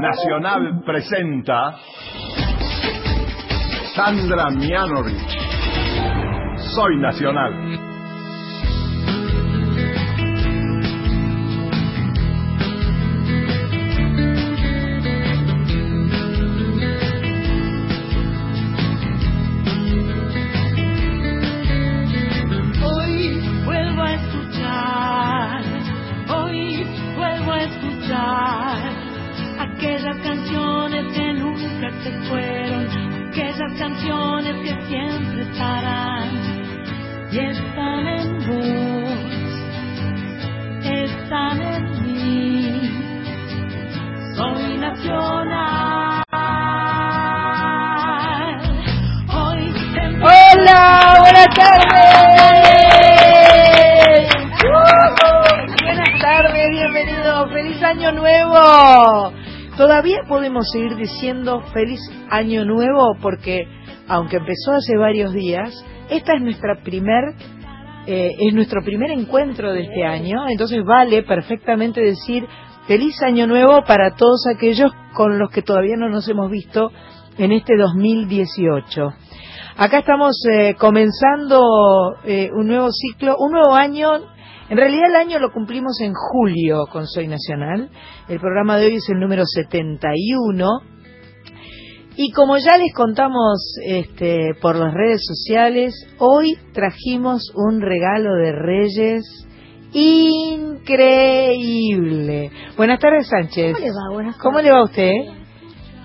Nacional 0.00 0.82
presenta 0.84 1.76
Sandra 3.94 4.50
Mianovich. 4.50 5.38
Soy 6.74 6.96
Nacional. 6.98 7.89
Podemos 60.50 60.70
seguir 60.72 60.96
diciendo 60.96 61.62
feliz 61.72 62.00
año 62.28 62.64
nuevo 62.64 63.16
porque 63.22 63.68
aunque 64.08 64.38
empezó 64.38 64.72
hace 64.72 64.96
varios 64.96 65.32
días, 65.32 65.72
esta 66.10 66.34
es 66.34 66.42
nuestra 66.42 66.82
primer 66.82 67.34
eh, 68.08 68.32
es 68.36 68.52
nuestro 68.52 68.82
primer 68.82 69.12
encuentro 69.12 69.72
de 69.72 69.82
este 69.82 70.04
año, 70.04 70.48
entonces 70.48 70.82
vale 70.84 71.22
perfectamente 71.22 72.00
decir 72.00 72.44
feliz 72.88 73.22
año 73.22 73.46
nuevo 73.46 73.84
para 73.84 74.16
todos 74.16 74.44
aquellos 74.52 74.90
con 75.14 75.38
los 75.38 75.50
que 75.50 75.62
todavía 75.62 75.96
no 75.96 76.08
nos 76.08 76.28
hemos 76.28 76.50
visto 76.50 76.90
en 77.38 77.52
este 77.52 77.76
2018. 77.76 79.08
Acá 79.76 79.98
estamos 79.98 80.32
eh, 80.50 80.74
comenzando 80.74 82.16
eh, 82.24 82.50
un 82.52 82.66
nuevo 82.66 82.88
ciclo, 82.90 83.36
un 83.38 83.52
nuevo 83.52 83.72
año. 83.72 84.10
En 84.70 84.76
realidad 84.76 85.08
el 85.08 85.16
año 85.16 85.38
lo 85.40 85.52
cumplimos 85.52 86.00
en 86.00 86.14
julio 86.14 86.86
con 86.92 87.08
Soy 87.08 87.26
Nacional. 87.26 87.90
El 88.28 88.38
programa 88.38 88.78
de 88.78 88.86
hoy 88.86 88.94
es 88.94 89.08
el 89.08 89.18
número 89.18 89.42
71. 89.44 90.68
Y 92.14 92.30
como 92.30 92.56
ya 92.56 92.76
les 92.78 92.94
contamos 92.94 93.58
este, 93.84 94.54
por 94.62 94.76
las 94.76 94.94
redes 94.94 95.22
sociales, 95.26 95.92
hoy 96.18 96.56
trajimos 96.72 97.52
un 97.56 97.80
regalo 97.80 98.32
de 98.36 98.52
Reyes 98.52 99.24
increíble. 99.92 100.92
Buenas 102.76 103.00
tardes, 103.00 103.26
Sánchez. 103.26 103.72
¿Cómo 103.74 103.84
le 103.84 103.90
va? 103.90 104.08
Buenas 104.12 104.36
¿Cómo 104.38 104.60
le 104.60 104.70
va 104.70 104.78
a 104.78 104.84
usted? 104.84 105.10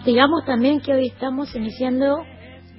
Digamos 0.07 0.43
también 0.43 0.81
que 0.81 0.91
hoy 0.91 1.05
estamos 1.09 1.55
iniciando 1.55 2.17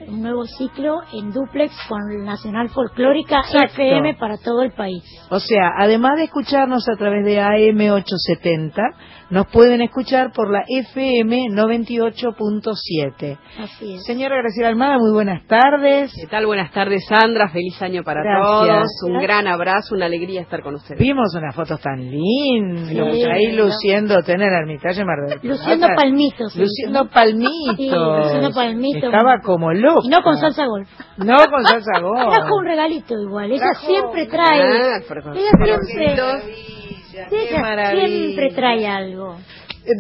un 0.09 0.23
nuevo 0.23 0.45
ciclo 0.45 1.01
en 1.13 1.33
duplex 1.33 1.73
con 1.89 2.25
Nacional 2.25 2.69
Folclórica 2.71 3.41
Exacto. 3.41 3.83
FM 3.83 4.15
para 4.15 4.39
todo 4.39 4.63
el 4.63 4.73
país. 4.73 5.03
O 5.31 5.41
sea, 5.41 5.73
además 5.79 6.17
de 6.17 6.25
escucharnos 6.25 6.89
a 6.89 6.97
través 6.97 7.25
de 7.25 7.41
AM870, 7.41 8.73
nos 9.31 9.47
pueden 9.49 9.81
escuchar 9.83 10.33
por 10.33 10.51
la 10.53 10.63
FM 10.69 11.47
98.7. 11.51 13.39
Así 13.61 13.95
es. 13.95 14.05
Señora 14.05 14.37
Graciela 14.37 14.69
Almada, 14.69 14.99
muy 14.99 15.13
buenas 15.13 15.45
tardes. 15.47 16.13
¿Qué 16.15 16.27
tal? 16.29 16.47
Buenas 16.47 16.71
tardes, 16.73 17.05
Sandra. 17.09 17.49
Feliz 17.49 17.81
año 17.83 18.03
para 18.05 18.23
Gracias. 18.23 18.47
todos. 18.47 18.87
Un 19.13 19.21
gran 19.21 19.47
abrazo, 19.49 19.95
una 19.95 20.07
alegría 20.07 20.43
estar 20.43 20.63
con 20.63 20.75
ustedes. 20.77 21.01
Vimos 21.01 21.35
unas 21.35 21.55
fotos 21.55 21.81
tan 21.81 21.99
lindas, 22.09 22.89
Sí, 22.89 23.25
ahí 23.25 23.53
luciendo 23.53 24.17
tener 24.23 24.53
Ermitaño 24.53 25.05
Mar 25.05 25.19
del 25.29 25.41
Plata. 25.41 25.47
Luciendo 25.49 25.87
palmitos. 25.97 26.53
sí. 26.53 26.61
Luciendo 26.61 27.09
palmitos. 27.09 27.77
Sí, 27.77 27.91
luciendo 27.91 28.51
palmitos. 28.55 29.05
Estaba 29.13 29.41
como 29.41 29.73
loco. 29.73 30.03
Y 30.05 30.09
no 30.09 30.23
con 30.23 30.37
salsa 30.37 30.65
golf. 30.67 30.89
No 31.19 31.37
con 31.51 31.65
salsa 31.65 32.01
golf. 32.01 32.33
Trajo 32.33 32.57
un 32.57 32.65
regalito 32.65 33.15
igual. 33.21 33.51
Ella 33.51 33.61
Trajo 33.73 33.87
siempre 33.87 34.27
trae. 34.27 34.61
Ah, 34.63 34.99
Ella 35.35 35.79
siempre, 35.83 36.17
maravilla, 37.17 37.29
qué 37.31 37.49
ella 37.51 37.61
maravilla. 37.61 38.07
siempre 38.09 38.51
trae 38.55 38.87
algo. 38.87 39.37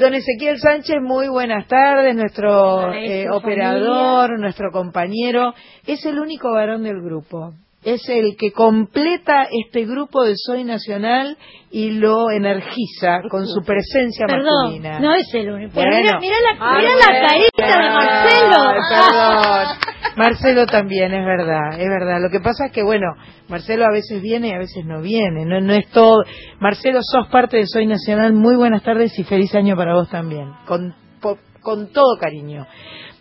Don 0.00 0.14
Ezequiel 0.14 0.58
Sánchez, 0.58 0.96
muy 1.00 1.28
buenas 1.28 1.66
tardes, 1.68 2.14
nuestro 2.16 2.92
eh, 2.92 3.26
operador, 3.30 4.38
nuestro 4.40 4.70
compañero. 4.72 5.54
Es 5.86 6.04
el 6.06 6.18
único 6.18 6.52
varón 6.52 6.82
del 6.82 7.00
grupo. 7.00 7.52
Es 7.84 8.08
el 8.08 8.34
que 8.36 8.50
completa 8.50 9.46
este 9.48 9.84
grupo 9.84 10.24
de 10.24 10.32
Soy 10.34 10.64
Nacional 10.64 11.36
y 11.70 11.90
lo 11.90 12.32
energiza 12.32 13.20
con 13.30 13.46
su 13.46 13.60
presencia 13.64 14.26
Perdón, 14.26 14.44
masculina. 14.64 14.98
no 14.98 15.14
es 15.14 15.32
el 15.34 15.50
único. 15.52 15.70
Pero 15.72 15.90
Bueno. 15.92 16.02
mira, 16.02 16.18
mira 16.18 16.36
la, 16.40 16.56
Ah, 16.58 16.78
mira 16.78 16.92
bueno. 16.94 17.06
la 17.12 17.28
carita 17.28 17.66
de 17.82 17.90
Marcelo. 17.92 18.56
Perdón. 18.88 19.76
Marcelo 20.16 20.66
también, 20.66 21.12
es 21.12 21.24
verdad, 21.24 21.78
es 21.78 21.88
verdad. 21.88 22.20
Lo 22.20 22.30
que 22.30 22.40
pasa 22.40 22.66
es 22.66 22.72
que, 22.72 22.82
bueno, 22.82 23.06
Marcelo 23.48 23.84
a 23.84 23.90
veces 23.92 24.22
viene 24.22 24.48
y 24.48 24.52
a 24.52 24.58
veces 24.58 24.84
no 24.86 25.00
viene. 25.02 25.44
No, 25.44 25.60
no 25.60 25.72
es 25.74 25.86
todo. 25.90 26.24
Marcelo, 26.58 27.00
sos 27.02 27.28
parte 27.28 27.58
de 27.58 27.66
Soy 27.66 27.86
Nacional. 27.86 28.32
Muy 28.32 28.56
buenas 28.56 28.82
tardes 28.82 29.18
y 29.18 29.24
feliz 29.24 29.54
año 29.54 29.76
para 29.76 29.94
vos 29.94 30.08
también. 30.08 30.48
Con, 30.66 30.94
po- 31.20 31.38
con 31.60 31.92
todo 31.92 32.16
cariño. 32.18 32.66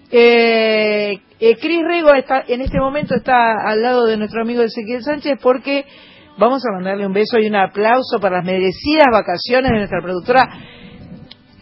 Eh, 0.10 1.20
eh, 1.40 1.58
Cris 1.58 1.82
Rego 1.86 2.14
está, 2.14 2.44
en 2.48 2.62
este 2.62 2.80
momento 2.80 3.16
está 3.16 3.54
al 3.68 3.82
lado 3.82 4.06
de 4.06 4.16
nuestro 4.18 4.42
amigo 4.42 4.62
Ezequiel 4.62 5.04
Sánchez 5.04 5.40
porque 5.42 5.84
vamos 6.38 6.64
a 6.66 6.72
mandarle 6.76 7.06
un 7.08 7.12
beso 7.14 7.38
y 7.40 7.48
un 7.48 7.56
aplauso 7.56 8.20
para 8.22 8.38
las 8.38 8.46
merecidas 8.46 9.08
vacaciones 9.12 9.72
de 9.72 9.78
nuestra 9.78 10.00
productora 10.02 10.44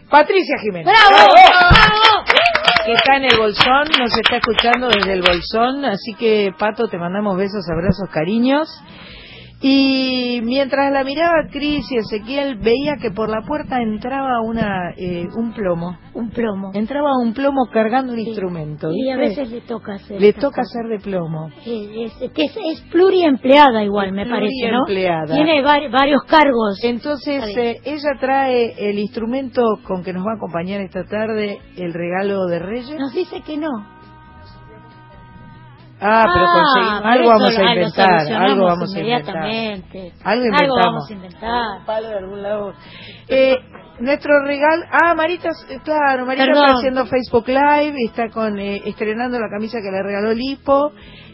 Patricia 0.10 0.58
Jiménez. 0.62 0.94
¡Bravo! 0.94 1.34
Que 2.86 2.94
está 2.94 3.16
en 3.18 3.24
el 3.26 3.38
bolsón, 3.38 3.88
nos 3.98 4.12
está 4.18 4.38
escuchando 4.38 4.90
desde 4.90 5.14
el 5.14 5.22
bolsón, 5.22 5.86
así 5.86 6.14
que 6.18 6.52
Pato, 6.58 6.88
te 6.88 6.98
mandamos 6.98 7.38
besos, 7.38 7.66
abrazos, 7.70 8.10
cariños. 8.12 8.68
Y 9.66 10.42
mientras 10.44 10.92
la 10.92 11.06
miraba 11.06 11.48
Cris 11.50 11.86
y 11.90 11.96
Ezequiel, 11.96 12.58
veía 12.58 12.98
que 13.02 13.12
por 13.12 13.30
la 13.30 13.42
puerta 13.48 13.82
entraba 13.82 14.42
una 14.42 14.92
eh, 14.98 15.26
un 15.38 15.54
plomo. 15.54 15.98
Un 16.14 16.32
plomo. 16.32 16.72
Entraba 16.74 17.12
un 17.24 17.34
plomo 17.34 17.68
cargando 17.72 18.12
un 18.12 18.20
Sí. 18.20 18.28
instrumento. 18.28 18.90
Y 18.92 19.10
a 19.10 19.16
veces 19.16 19.50
le 19.50 19.62
toca 19.62 19.94
hacer. 19.94 20.20
Le 20.20 20.34
toca 20.34 20.62
hacer 20.64 20.90
de 20.90 21.00
plomo. 21.00 21.48
Es, 21.66 22.14
que 22.34 22.44
es, 22.44 22.58
es 22.58 22.82
pluriempleada 22.92 23.86
igual, 23.86 24.08
Es 24.10 24.14
me 24.14 24.26
parece, 24.26 24.70
¿no? 24.70 24.84
pluriempleada. 24.86 25.34
Tiene 25.34 25.64
vari- 25.64 25.90
varios 25.90 26.24
cargos. 26.24 26.84
Entonces, 26.84 27.46
eh, 27.58 27.78
ella 27.86 28.10
trae 28.20 28.74
el 28.90 29.00
instrumento 29.00 29.62
con 29.88 30.04
que 30.04 30.12
nos 30.12 30.26
va 30.28 30.34
a 30.34 30.36
acompañar 30.36 30.82
esta 30.82 31.06
tarde, 31.06 31.60
el 31.78 31.94
regalo 31.94 32.48
de 32.48 32.60
Reyes. 32.60 33.00
Nos 33.00 33.14
dice 33.14 33.40
que 33.46 33.56
no. 33.56 33.70
Ah, 36.00 36.26
pero 36.34 36.46
conseguimos, 36.46 37.02
por 37.02 37.12
algo 37.12 37.30
vamos 37.30 37.58
a 37.58 37.62
lo 37.62 37.70
inventar, 37.70 38.34
algo 38.34 38.66
vamos 38.66 38.96
a 38.96 39.00
inventar. 39.00 39.36
inmediatamente. 39.36 40.14
Algo 40.24 40.46
inventamos. 40.46 40.86
vamos 40.86 41.10
a 41.10 41.14
inventar. 41.14 41.86
palo 41.86 42.08
de 42.10 42.18
algún 42.18 42.44
lado. 42.44 42.74
Eh, 43.28 43.58
nuestro 44.00 44.44
regalo, 44.44 44.84
ah, 44.92 45.14
Marita, 45.16 45.50
eh, 45.70 45.80
claro, 45.84 46.26
Marita 46.26 46.46
Perdón. 46.46 46.64
está 46.66 46.78
haciendo 46.78 47.06
Facebook 47.06 47.48
Live, 47.48 47.96
y 47.98 48.06
está 48.08 48.30
con 48.30 48.60
eh, 48.60 48.82
estrenando 48.86 49.40
la 49.40 49.50
camisa 49.50 49.80
que 49.82 49.92
le 49.92 50.04
regaló 50.04 50.34
Lipo 50.34 50.92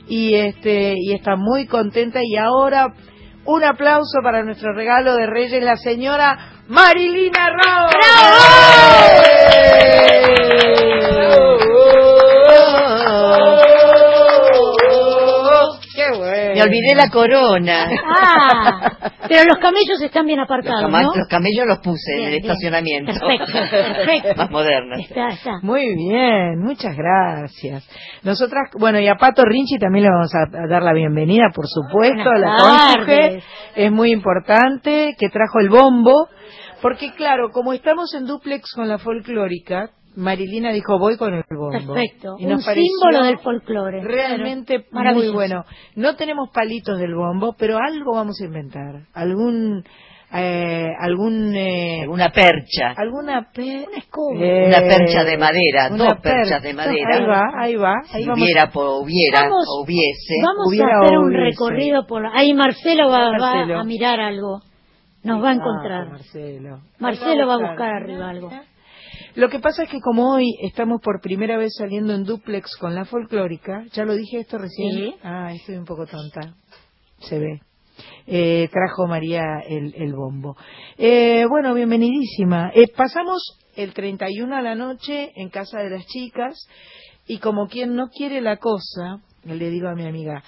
y 0.08 0.36
este 0.36 0.94
y 0.98 1.14
está 1.14 1.36
muy 1.36 1.66
contenta 1.68 2.20
y 2.22 2.36
ahora 2.38 2.94
un 3.46 3.64
aplauso 3.64 4.20
para 4.22 4.44
nuestro 4.44 4.74
regalo 4.74 5.16
de 5.16 5.26
Reyes, 5.26 5.64
la 5.64 5.78
señora 5.78 6.38
Marilina 6.68 7.50
Rao. 7.50 7.90
¡Bravo! 11.10 11.59
Me 16.60 16.70
olvidé 16.70 16.96
la 16.96 17.10
corona. 17.10 17.88
Ah, 18.06 18.90
pero 19.28 19.44
los 19.48 19.58
camellos 19.60 20.02
están 20.02 20.26
bien 20.26 20.40
Los, 20.40 20.46
aparcados, 20.46 20.82
cama- 20.82 21.04
¿no? 21.04 21.12
los 21.16 21.28
camellos 21.28 21.66
los 21.68 21.80
puse 21.80 22.16
Bien, 22.16 22.20
en 22.28 22.34
el 22.34 22.40
bien. 22.40 22.52
estacionamiento. 22.52 23.12
Perfecto, 23.12 23.52
perfecto. 23.96 24.36
Más 24.38 24.52
modernas. 24.52 25.00
Está, 25.00 25.28
está. 25.30 25.52
Muy 25.62 25.96
bien, 25.96 26.60
muchas 26.60 26.96
gracias. 26.96 27.88
Nosotras, 28.24 28.70
bueno, 28.80 29.00
y 29.00 29.08
a 29.08 29.16
Pato 29.16 29.44
Rinchi 29.46 29.78
también 29.78 30.06
le 30.06 30.12
vamos 30.12 30.32
a, 30.36 30.42
a 30.64 30.68
dar 30.68 30.84
la 30.84 30.94
bienvenida, 30.94 31.46
por 31.54 31.66
supuesto, 31.68 32.30
a 32.30 32.38
la 32.38 32.56
Buenas 32.60 32.96
cónyuge. 32.96 33.18
tardes. 33.30 33.44
Es 33.76 33.92
muy 33.92 34.12
importante 34.12 35.16
que 35.18 35.30
trajo 35.30 35.60
el 35.60 35.70
bombo, 35.70 36.28
porque 36.82 37.12
claro, 37.14 37.50
como 37.52 37.74
estamos 37.74 38.14
en 38.16 38.26
duplex 38.26 38.74
con 38.74 38.88
la 38.88 38.98
folclórica, 38.98 39.90
Marilina 40.16 40.72
dijo, 40.72 40.98
voy 41.00 41.18
con 41.18 41.34
el 41.34 41.44
bombo. 41.50 41.94
Perfecto. 41.94 42.36
Y 42.40 42.46
Un 42.46 42.52
nos 42.52 42.66
símbolo 42.66 43.24
del 43.26 43.40
folclore. 43.40 44.02
Realmente 44.04 44.86
Claro. 44.90 45.14
muy 45.16 45.30
bueno. 45.30 45.64
No 45.96 46.16
tenemos 46.16 46.50
palitos 46.54 46.98
del 47.00 47.16
bombo, 47.16 47.56
pero 47.58 47.78
algo 47.78 48.14
vamos 48.16 48.40
a 48.42 48.46
inventar. 48.46 49.04
Algún 49.14 49.84
eh, 50.32 50.92
algún 51.00 51.56
eh, 51.56 52.02
Alguna 52.04 52.30
percha. 52.30 52.94
alguna 52.96 53.50
pe- 53.52 53.86
Una 53.88 53.98
escoba. 53.98 54.40
eh, 54.40 54.68
Una 54.68 54.80
percha 54.82 55.24
de 55.24 55.38
madera, 55.40 55.88
una 55.92 55.98
dos 56.06 56.14
per- 56.22 56.34
perchas 56.34 56.62
de 56.62 56.74
madera. 56.76 57.16
Ahí 57.16 57.26
va, 57.26 57.42
ahí 57.58 57.76
va. 57.76 57.94
ahí 58.14 58.24
Si 58.26 58.30
hubiera, 58.30 58.70
po- 58.70 59.00
hubiera, 59.00 59.42
Vamos- 59.42 59.66
o 59.68 59.84
hubiese. 59.84 60.36
Vamos 60.46 60.68
hubiera 60.68 60.86
a 61.02 61.06
hacer 61.06 61.18
un 61.18 61.34
recorrido 61.34 62.06
por... 62.06 62.28
Ahí 62.28 62.54
Marcelo 62.54 63.10
va, 63.10 63.80
a 63.80 63.84
mirar 63.86 64.20
algo. 64.20 64.60
Nos 65.24 65.44
va 65.44 65.48
a 65.50 65.52
Ah, 65.52 65.56
encontrar. 65.56 66.10
Marcelo. 66.10 66.80
Marcelo 67.00 67.48
va 67.48 67.56
a 67.56 67.58
buscar 67.58 67.90
arriba 67.94 68.30
algo. 68.30 68.50
Lo 69.40 69.48
que 69.48 69.60
pasa 69.60 69.84
es 69.84 69.90
que 69.90 70.02
como 70.02 70.34
hoy 70.34 70.58
estamos 70.64 71.00
por 71.02 71.22
primera 71.22 71.58
vez 71.58 71.74
saliendo 71.78 72.14
en 72.14 72.26
duplex 72.26 72.76
con 72.76 72.94
la 72.94 73.06
folclórica, 73.06 73.86
ya 73.94 74.04
lo 74.04 74.14
dije 74.14 74.42
esto 74.42 74.58
recién. 74.58 74.92
Sí. 74.92 75.16
Ah, 75.24 75.54
estoy 75.54 75.78
un 75.78 75.86
poco 75.86 76.06
tonta. 76.06 76.56
Se 77.20 77.40
ve. 77.40 77.62
Eh, 78.28 78.68
trajo 78.70 79.08
María 79.08 79.62
el, 79.66 79.94
el 79.96 80.14
bombo. 80.14 80.58
Eh, 80.98 81.46
bueno, 81.50 81.74
bienvenidísima. 81.74 82.72
Eh, 82.76 82.90
pasamos 82.94 83.58
el 83.78 83.94
31 83.94 84.54
a 84.54 84.62
la 84.62 84.76
noche 84.76 85.32
en 85.34 85.48
casa 85.48 85.80
de 85.80 85.92
las 85.92 86.06
chicas 86.08 86.68
y 87.26 87.38
como 87.38 87.70
quien 87.70 87.96
no 87.96 88.10
quiere 88.10 88.42
la 88.42 88.58
cosa, 88.58 89.22
le 89.46 89.70
digo 89.70 89.88
a 89.88 89.96
mi 89.96 90.06
amiga, 90.06 90.44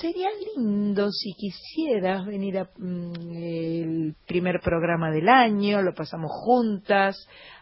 sería 0.00 0.28
lindo 0.56 1.10
si 1.10 1.32
quisieras 1.34 2.24
venir 2.26 2.58
a 2.58 2.64
mm, 2.76 3.12
el 3.34 4.14
primer 4.26 4.60
programa 4.60 5.10
del 5.10 5.28
año, 5.28 5.82
lo 5.82 5.94
pasamos 5.94 6.30
juntas, 6.44 7.16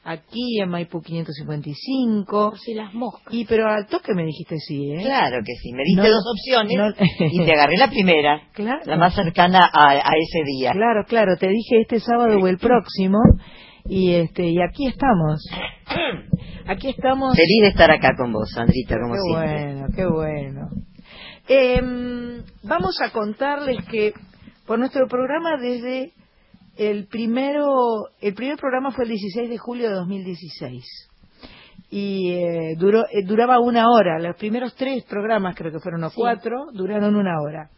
aquí 0.04 0.60
en 0.60 0.68
Maipú 0.68 1.00
555. 1.00 2.50
Por 2.50 2.58
si 2.58 2.74
las 2.74 2.92
moscas. 2.94 3.32
Y 3.32 3.44
pero 3.44 3.68
al 3.68 3.86
toque 3.86 4.14
me 4.14 4.24
dijiste 4.24 4.56
sí, 4.58 4.92
¿eh? 4.92 5.02
Claro 5.04 5.38
que 5.44 5.52
sí. 5.62 5.72
Me 5.72 5.82
diste 5.84 6.02
No, 6.02 6.08
dos 6.08 6.24
opciones 6.32 6.76
no- 6.76 7.26
y 7.26 7.44
te 7.44 7.52
agarré 7.52 7.76
la 7.76 7.88
primera, 7.88 8.42
Claro. 8.54 8.80
la 8.84 8.96
más 8.96 9.14
cercana 9.14 9.60
a, 9.72 9.90
a 9.92 10.12
ese 10.18 10.42
día. 10.44 10.72
Claro, 10.72 11.04
claro, 11.08 11.36
te 11.36 11.48
dije 11.48 11.80
este 11.82 12.00
sábado 12.00 12.38
o 12.38 12.46
el 12.46 12.58
próximo 12.58 13.18
y 13.86 14.12
este 14.14 14.48
y 14.48 14.58
aquí 14.60 14.86
estamos. 14.86 15.44
Aquí 16.66 16.88
estamos. 16.90 17.34
Feliz 17.34 17.62
de 17.62 17.68
estar 17.68 17.90
acá 17.90 18.10
con 18.14 18.30
vos, 18.30 18.50
Sandrita, 18.54 18.96
como 19.00 19.14
Qué 19.14 19.20
siempre. 19.20 19.74
bueno, 19.74 19.86
qué 19.96 20.06
bueno. 20.06 20.68
Em, 21.48 22.42
vamos 22.62 23.00
a 23.00 23.10
contarles 23.10 23.84
que 23.90 24.12
por 24.66 24.78
nuestro 24.78 25.06
programa 25.08 25.56
desde 25.58 26.12
el 26.76 27.06
primero, 27.08 28.08
el 28.20 28.34
primer 28.34 28.56
programa 28.58 28.90
fue 28.90 29.04
el 29.04 29.10
16 29.10 29.48
de 29.48 29.58
julio 29.58 29.88
de 29.88 29.94
2016 29.94 30.84
y 31.90 32.32
eh, 32.34 32.74
duró, 32.76 33.04
eh, 33.10 33.24
duraba 33.24 33.58
una 33.60 33.84
hora. 33.88 34.18
Los 34.18 34.36
primeros 34.36 34.74
tres 34.76 35.04
programas, 35.04 35.56
creo 35.56 35.72
que 35.72 35.80
fueron 35.80 36.02
los 36.02 36.12
Sí. 36.12 36.20
cuatro, 36.20 36.66
duraron 36.74 37.16
una 37.16 37.40
hora. 37.40 37.70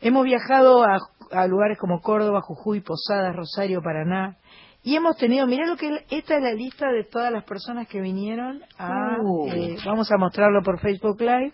Hemos 0.00 0.24
viajado 0.24 0.82
a, 0.82 0.96
a 1.32 1.46
lugares 1.46 1.78
como 1.78 2.00
Córdoba, 2.00 2.40
Jujuy, 2.40 2.80
Posadas, 2.80 3.36
Rosario, 3.36 3.80
Paraná. 3.82 4.36
Y 4.82 4.96
hemos 4.96 5.16
tenido, 5.16 5.46
mirá 5.46 5.66
lo 5.66 5.76
que 5.76 5.88
esta 6.10 6.36
es 6.38 6.42
la 6.42 6.52
lista 6.54 6.90
de 6.90 7.04
todas 7.04 7.30
las 7.30 7.44
personas 7.44 7.86
que 7.86 8.00
vinieron 8.00 8.62
a, 8.78 9.16
Uh. 9.22 9.48
eh, 9.52 9.76
vamos 9.86 10.10
a 10.10 10.16
mostrarlo 10.16 10.60
por 10.64 10.80
Facebook 10.80 11.20
Live, 11.20 11.52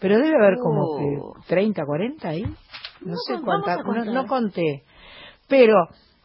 pero 0.00 0.18
debe 0.18 0.36
haber 0.36 0.58
como 0.58 0.98
que 0.98 1.48
30, 1.48 1.84
40 1.84 2.28
ahí, 2.28 2.42
no, 2.42 3.12
No 3.12 3.16
sé 3.16 3.34
cuántas, 3.42 3.78
no, 4.06 4.26
conté. 4.26 4.82
Pero 5.48 5.74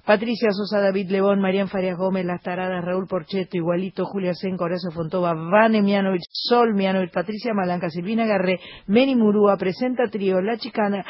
Patricia 0.05 0.49
Sosa, 0.51 0.81
David 0.81 1.09
Lebón, 1.09 1.39
Marian 1.39 1.69
Farias 1.69 1.97
Gómez, 1.97 2.25
Las 2.25 2.41
Taradas, 2.41 2.83
Raúl 2.83 3.07
Porcheto, 3.07 3.55
Igualito, 3.55 4.05
Julia 4.05 4.33
Senco, 4.33 4.65
Horacio 4.65 4.91
Fontova, 4.91 5.33
Vane 5.33 5.81
Mianovich, 5.81 6.25
Sol 6.29 6.73
Mianovich, 6.73 7.11
Patricia 7.11 7.53
Malanca, 7.53 7.89
Silvina 7.89 8.25
Garré, 8.25 8.59
Meni 8.87 9.15
Murúa, 9.15 9.55
Presenta 9.55 10.03
Trío, 10.11 10.41
La 10.41 10.57
Chicana. 10.57 11.05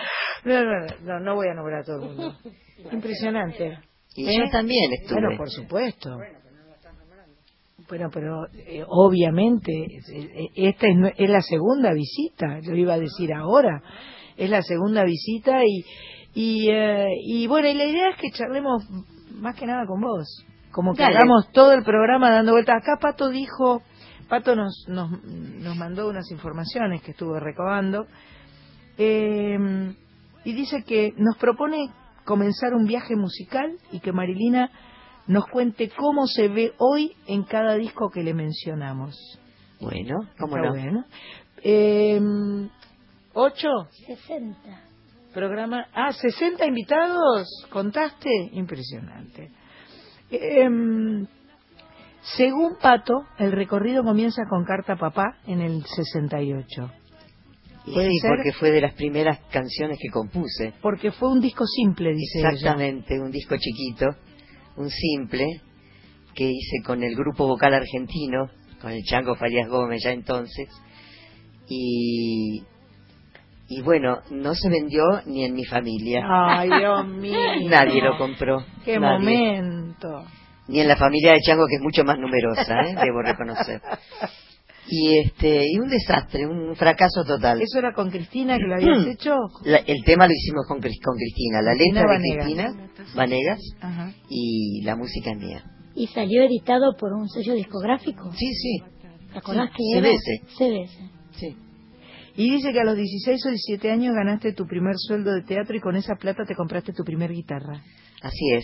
No, 0.45 0.63
no, 0.63 0.85
no, 1.01 1.19
no 1.19 1.35
voy 1.35 1.47
a 1.47 1.55
nombrar 1.55 1.81
a 1.81 1.83
todo 1.83 1.95
el 2.03 2.09
mundo. 2.09 2.37
Impresionante. 2.91 3.79
Y 4.15 4.27
¿Eh? 4.27 4.37
yo 4.37 4.51
también 4.51 4.93
estuve. 4.93 5.21
Bueno, 5.21 5.37
por 5.37 5.49
supuesto. 5.49 6.15
Bueno, 6.15 6.42
pero 8.11 8.47
eh, 8.53 8.83
obviamente 8.87 9.71
eh, 9.71 10.49
esta 10.55 10.87
es, 10.87 11.13
es 11.17 11.29
la 11.29 11.41
segunda 11.41 11.93
visita, 11.93 12.59
yo 12.61 12.73
iba 12.75 12.93
a 12.93 12.99
decir 12.99 13.33
ahora, 13.33 13.81
es 14.37 14.49
la 14.49 14.61
segunda 14.61 15.03
visita 15.03 15.61
y 15.65 15.83
y, 16.33 16.69
eh, 16.69 17.09
y 17.25 17.47
bueno, 17.47 17.67
y 17.67 17.73
la 17.75 17.85
idea 17.85 18.09
es 18.09 18.17
que 18.17 18.31
charlemos 18.31 18.83
más 19.39 19.55
que 19.55 19.67
nada 19.67 19.85
con 19.85 20.01
vos, 20.01 20.45
como 20.71 20.93
que 20.93 21.03
Dale. 21.03 21.17
hagamos 21.17 21.51
todo 21.51 21.73
el 21.73 21.83
programa 21.83 22.31
dando 22.31 22.53
vueltas. 22.53 22.77
Acá 22.81 22.97
Pato 22.99 23.29
dijo, 23.29 23.83
Pato 24.29 24.55
nos, 24.55 24.85
nos, 24.87 25.11
nos 25.23 25.75
mandó 25.75 26.09
unas 26.09 26.29
informaciones 26.31 27.01
que 27.03 27.11
estuvo 27.11 27.39
recabando 27.39 28.07
eh, 28.97 29.93
y 30.43 30.53
dice 30.53 30.83
que 30.83 31.13
nos 31.17 31.37
propone 31.37 31.89
comenzar 32.25 32.73
un 32.73 32.85
viaje 32.85 33.15
musical 33.15 33.77
y 33.91 33.99
que 33.99 34.11
Marilina 34.11 34.71
nos 35.27 35.45
cuente 35.47 35.89
cómo 35.89 36.27
se 36.27 36.47
ve 36.47 36.73
hoy 36.77 37.13
en 37.27 37.43
cada 37.43 37.75
disco 37.75 38.09
que 38.09 38.23
le 38.23 38.33
mencionamos. 38.33 39.15
Bueno, 39.79 40.27
cómo 40.39 40.57
Está 40.57 40.67
no. 40.67 40.73
bueno. 40.73 41.05
Eh, 41.63 42.19
¿Ocho? 43.33 43.69
60. 44.07 44.57
Programa. 45.33 45.87
Ah, 45.93 46.11
60 46.13 46.65
invitados. 46.65 47.47
¿Contaste? 47.69 48.29
Impresionante. 48.51 49.49
Eh, 50.29 50.69
según 52.37 52.77
Pato, 52.81 53.13
el 53.37 53.51
recorrido 53.51 54.03
comienza 54.03 54.43
con 54.49 54.63
Carta 54.63 54.95
Papá 54.95 55.37
en 55.45 55.61
el 55.61 55.83
68. 55.83 56.91
Y 57.85 57.93
¿Puede 57.93 58.09
sí, 58.11 58.19
ser? 58.19 58.31
porque 58.37 58.53
fue 58.53 58.71
de 58.71 58.79
las 58.79 58.93
primeras 58.93 59.39
canciones 59.51 59.97
que 60.01 60.09
compuse. 60.09 60.73
Porque 60.81 61.11
fue 61.11 61.29
un 61.29 61.41
disco 61.41 61.65
simple, 61.65 62.13
dice 62.13 62.39
ella. 62.39 62.49
Exactamente, 62.51 63.19
un 63.19 63.29
disco 63.29 63.55
chiquito, 63.57 64.05
un 64.77 64.89
simple, 64.89 65.61
que 66.35 66.45
hice 66.45 66.81
con 66.85 67.03
el 67.03 67.15
grupo 67.15 67.47
vocal 67.47 67.73
argentino, 67.73 68.49
con 68.81 68.91
el 68.91 69.03
Chango 69.03 69.35
Farias 69.35 69.69
Gómez 69.69 70.01
ya 70.03 70.11
entonces. 70.11 70.67
Y, 71.69 72.63
y 73.69 73.81
bueno, 73.81 74.19
no 74.31 74.53
se 74.55 74.69
vendió 74.69 75.03
ni 75.25 75.45
en 75.45 75.53
mi 75.53 75.63
familia. 75.65 76.23
Ay, 76.27 76.69
Dios 76.69 77.07
mío. 77.07 77.39
Nadie 77.69 78.01
lo 78.01 78.17
compró. 78.17 78.65
Qué 78.83 78.99
nadie. 78.99 79.19
momento. 79.19 80.25
Ni 80.67 80.79
en 80.79 80.87
la 80.87 80.95
familia 80.95 81.33
de 81.33 81.41
Chango, 81.41 81.65
que 81.67 81.75
es 81.75 81.81
mucho 81.81 82.03
más 82.03 82.17
numerosa, 82.17 82.81
¿eh? 82.81 82.95
debo 83.03 83.21
reconocer. 83.21 83.81
Y 84.87 85.17
este 85.19 85.63
y 85.71 85.79
un 85.79 85.87
desastre, 85.89 86.45
un 86.45 86.75
fracaso 86.75 87.23
total. 87.25 87.61
¿Eso 87.61 87.79
era 87.79 87.93
con 87.93 88.09
Cristina 88.11 88.57
que 88.57 88.63
lo 88.63 88.75
habías 88.75 89.07
hecho? 89.07 89.35
La- 89.63 89.77
el 89.77 90.03
tema 90.03 90.27
lo 90.27 90.33
hicimos 90.33 90.65
con, 90.67 90.79
con 90.81 91.15
Cristina, 91.17 91.61
la 91.61 91.71
Cristina 91.73 92.01
letra 92.01 92.01
de 92.01 92.37
Vanegas. 92.37 92.75
Cristina 92.75 93.13
Vanegas 93.15 93.59
Ajá. 93.81 94.13
y 94.29 94.81
la 94.83 94.95
música 94.95 95.31
es 95.31 95.37
mía. 95.37 95.63
Y 95.95 96.07
salió 96.07 96.43
editado 96.43 96.95
por 96.99 97.13
un 97.13 97.29
sello 97.29 97.53
discográfico. 97.53 98.31
Sí, 98.33 98.47
sí, 98.53 98.77
¿Te 99.31 99.39
acordás 99.39 99.69
Sí, 99.69 99.83
que 99.93 99.99
era? 99.99 100.09
CBS. 100.09 100.55
CBS. 100.57 101.09
sí. 101.31 101.57
Y 102.35 102.49
dice 102.51 102.73
que 102.73 102.79
a 102.79 102.83
los 102.83 102.95
16 102.95 103.45
o 103.45 103.49
17 103.49 103.91
años 103.91 104.15
ganaste 104.15 104.53
tu 104.53 104.65
primer 104.65 104.95
sueldo 104.97 105.31
de 105.35 105.43
teatro 105.43 105.75
y 105.77 105.79
con 105.79 105.95
esa 105.95 106.15
plata 106.15 106.43
te 106.47 106.55
compraste 106.55 106.91
tu 106.91 107.03
primer 107.03 107.31
guitarra. 107.31 107.83
Así 108.23 108.53
es. 108.55 108.63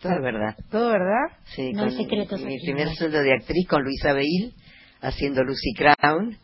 Todo 0.00 0.12
es 0.12 0.20
verdad. 0.22 0.54
¿Todo 0.70 0.88
verdad? 0.88 1.36
Sí, 1.46 1.72
No 1.72 1.82
hay 1.82 1.88
con 1.88 1.96
secretos 1.98 2.40
mi 2.40 2.54
aquí, 2.54 2.64
primer 2.64 2.86
¿no? 2.86 2.94
sueldo 2.94 3.20
de 3.22 3.32
actriz 3.34 3.66
con 3.68 3.82
Luisa 3.82 4.12
Beil 4.12 4.54
haciendo 5.02 5.42
Lucy 5.44 5.72
Crown 5.74 6.36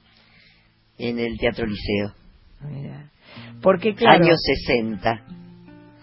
en 0.99 1.19
el 1.19 1.39
Teatro 1.39 1.67
Liceo. 1.67 2.13
Mira. 2.71 3.11
Porque 3.63 3.95
claro, 3.95 4.25
Años 4.25 4.39
60. 4.67 5.25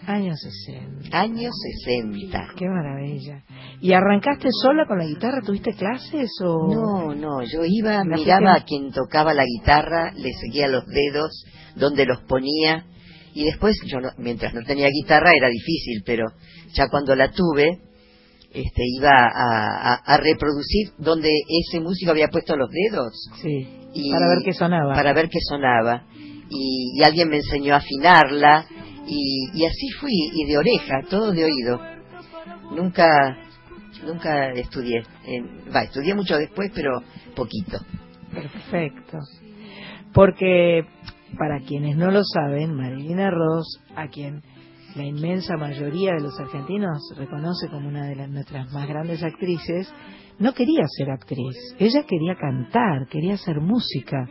años 0.07 0.39
60. 0.39 1.17
Años 1.19 1.53
60. 1.85 2.47
Qué 2.57 2.65
maravilla. 2.67 3.43
¿Y 3.81 3.93
arrancaste 3.93 4.49
sola 4.51 4.85
con 4.85 4.97
la 4.99 5.05
guitarra? 5.05 5.41
¿Tuviste 5.45 5.73
clases 5.73 6.29
o...? 6.41 6.67
No, 6.73 7.15
no, 7.15 7.41
yo 7.43 7.61
iba, 7.65 8.03
miraba 8.03 8.53
a 8.55 8.63
quien 8.63 8.91
tocaba 8.91 9.33
la 9.33 9.43
guitarra, 9.45 10.11
le 10.15 10.31
seguía 10.33 10.67
los 10.67 10.85
dedos, 10.85 11.45
donde 11.75 12.05
los 12.05 12.21
ponía, 12.23 12.85
y 13.33 13.43
después, 13.45 13.75
yo 13.87 13.99
no- 13.99 14.11
mientras 14.17 14.53
no 14.53 14.61
tenía 14.63 14.87
guitarra 14.89 15.31
era 15.35 15.49
difícil, 15.49 16.03
pero 16.05 16.25
ya 16.73 16.87
cuando 16.87 17.15
la 17.15 17.31
tuve, 17.31 17.79
este, 18.55 18.81
iba 18.97 19.11
a, 19.11 19.93
a- 19.93 20.01
a 20.05 20.17
reproducir 20.17 20.93
donde 20.97 21.29
ese 21.47 21.79
músico 21.81 22.11
había 22.11 22.29
puesto 22.29 22.55
los 22.55 22.69
dedos. 22.71 23.13
Sí, 23.41 23.67
Y- 23.93 24.11
para 24.11 24.27
ver 24.29 24.39
qué 24.43 24.53
sonaba. 24.53 24.93
Para 24.95 25.13
ver 25.13 25.29
qué 25.29 25.39
sonaba. 25.47 26.03
Y, 26.49 26.99
y 26.99 27.03
alguien 27.03 27.29
me 27.29 27.37
enseñó 27.37 27.73
a 27.73 27.77
afinarla, 27.77 28.65
y, 29.07 29.49
y 29.53 29.65
así 29.65 29.89
fui, 29.99 30.13
y 30.33 30.45
de 30.45 30.57
oreja, 30.57 31.01
todo 31.09 31.31
de 31.31 31.43
oído. 31.45 31.79
Nunca, 32.75 33.37
nunca 34.05 34.51
estudié. 34.53 35.03
En- 35.25 35.65
Va, 35.75 35.83
estudié 35.83 36.13
mucho 36.15 36.37
después, 36.37 36.71
pero 36.73 37.01
poquito. 37.35 37.77
Perfecto. 38.33 39.19
Porque, 40.13 40.85
para 41.37 41.59
quienes 41.59 41.97
no 41.97 42.11
lo 42.11 42.23
saben, 42.23 42.73
Marilina 42.75 43.29
Ross, 43.31 43.79
a 43.95 44.07
quien 44.07 44.41
la 44.95 45.03
inmensa 45.03 45.57
mayoría 45.57 46.13
de 46.13 46.21
los 46.21 46.39
argentinos 46.39 47.13
reconoce 47.17 47.67
como 47.69 47.87
una 47.89 48.05
de 48.07 48.15
las, 48.15 48.29
nuestras 48.29 48.71
más 48.73 48.87
grandes 48.87 49.23
actrices, 49.23 49.93
no 50.39 50.53
quería 50.53 50.83
ser 50.97 51.09
actriz. 51.11 51.55
Ella 51.79 52.03
quería 52.07 52.35
cantar, 52.35 53.07
quería 53.09 53.33
hacer 53.35 53.59
música. 53.61 54.27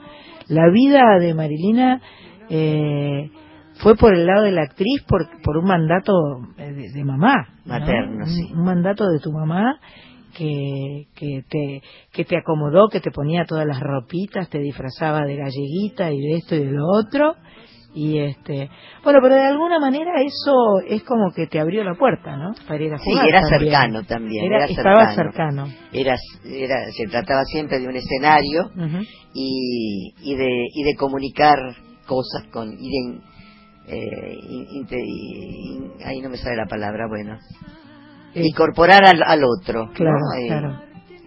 La 0.48 0.68
vida 0.70 1.18
de 1.18 1.34
Marilina 1.34 2.00
eh, 2.50 3.30
fue 3.82 3.96
por 3.96 4.14
el 4.14 4.26
lado 4.26 4.44
de 4.44 4.52
la 4.52 4.62
actriz 4.62 5.02
por, 5.08 5.26
por 5.42 5.56
un 5.58 5.64
mandato 5.66 6.12
eh, 6.58 6.72
de, 6.72 6.92
de 6.92 7.04
mamá. 7.04 7.48
¿no? 7.64 7.72
Materno, 7.78 8.24
Un- 8.24 8.26
sí. 8.26 8.52
Un 8.52 8.64
mandato 8.64 9.06
de 9.08 9.18
tu 9.20 9.32
mamá 9.32 9.78
que, 10.36 11.06
que, 11.14 11.42
te, 11.48 11.82
que 12.12 12.24
te 12.24 12.36
acomodó, 12.36 12.88
que 12.90 13.00
te 13.00 13.10
ponía 13.10 13.44
todas 13.44 13.66
las 13.66 13.80
ropitas, 13.80 14.48
te 14.50 14.58
disfrazaba 14.58 15.24
de 15.24 15.36
galleguita 15.36 16.10
y 16.12 16.18
de 16.20 16.36
esto 16.38 16.54
y 16.56 16.64
de 16.64 16.72
lo 16.72 16.86
otro. 16.86 17.34
Y 17.96 18.18
este, 18.18 18.68
bueno, 19.04 19.20
pero 19.22 19.36
de 19.36 19.42
alguna 19.46 19.78
manera 19.78 20.20
eso 20.20 20.80
es 20.86 21.04
como 21.04 21.30
que 21.32 21.46
te 21.46 21.60
abrió 21.60 21.84
la 21.84 21.94
puerta, 21.94 22.36
¿no? 22.36 22.52
Para 22.66 22.82
ir 22.82 22.92
a 22.92 22.98
Sí, 22.98 23.04
jugar. 23.12 23.28
era 23.28 23.40
también. 23.42 23.60
cercano 23.70 24.02
también. 24.02 24.44
Era- 24.46 24.56
Era, 24.56 24.64
estaba 24.66 25.14
cercano. 25.14 25.66
cercano. 25.66 25.66
Era, 25.92 26.16
era, 26.44 26.90
se 26.90 27.06
trataba 27.06 27.44
siempre 27.44 27.78
de 27.78 27.86
un 27.86 27.94
escenario 27.96 28.70
y, 29.32 30.12
y 30.22 30.34
de 30.36 30.66
y 30.74 30.82
de 30.84 30.94
comunicar 30.96 31.56
cosas 32.06 32.44
con 32.52 32.72
y 32.72 32.88
de 32.90 33.18
eh, 33.86 34.38
in- 34.48 34.66
inte- 34.82 34.98
in- 35.00 35.92
ahí 36.04 36.20
no 36.20 36.30
me 36.30 36.36
sale 36.36 36.56
la 36.56 36.66
palabra 36.66 37.06
bueno 37.08 37.38
Eh, 38.34 38.42
incorporar 38.44 39.04
al, 39.04 39.22
al 39.24 39.42
otro 39.44 39.90
Claro, 39.94 40.18
¿no? 40.18 40.40
Eh, 40.42 40.46
claro. 40.48 40.80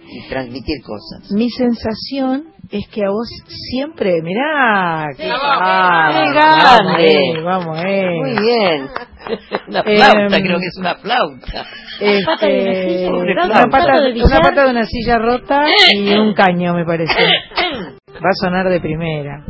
Y 0.10 0.28
transmitir 0.30 0.82
cosas 0.84 1.32
Mi 1.32 1.50
sensación 1.50 2.46
es 2.70 2.88
que 2.90 3.06
a 3.06 3.10
vos 3.10 3.28
siempre, 3.48 4.22
mirá, 4.22 5.08
bárbaro, 5.08 5.16
qué 5.16 5.30
vamos, 5.30 6.34
grande. 6.34 7.14
eh, 7.14 7.42
vamos, 7.44 7.80
eh. 7.86 8.06
muy 8.20 8.32
bien 8.32 8.90
una 9.68 9.84
flauta 9.84 10.38
creo 10.42 10.60
que 10.60 10.66
es 10.68 10.78
una 10.80 10.96
flauta 10.96 11.66
Este, 12.00 12.28
pata 12.32 12.48
de 12.48 12.62
una 12.62 12.74
silla, 12.74 13.10
una, 13.10 13.64
un 13.64 13.70
pata, 13.72 13.94
una 14.26 14.40
pata 14.42 14.64
de 14.64 14.70
una 14.72 14.86
silla 14.86 15.18
rota 15.20 15.66
y 15.94 16.14
un 16.14 16.34
caño, 16.34 16.74
me 16.74 16.86
parece. 16.86 17.14
Va 18.18 18.30
a 18.30 18.34
sonar 18.42 18.70
de 18.70 18.80
primera. 18.80 19.44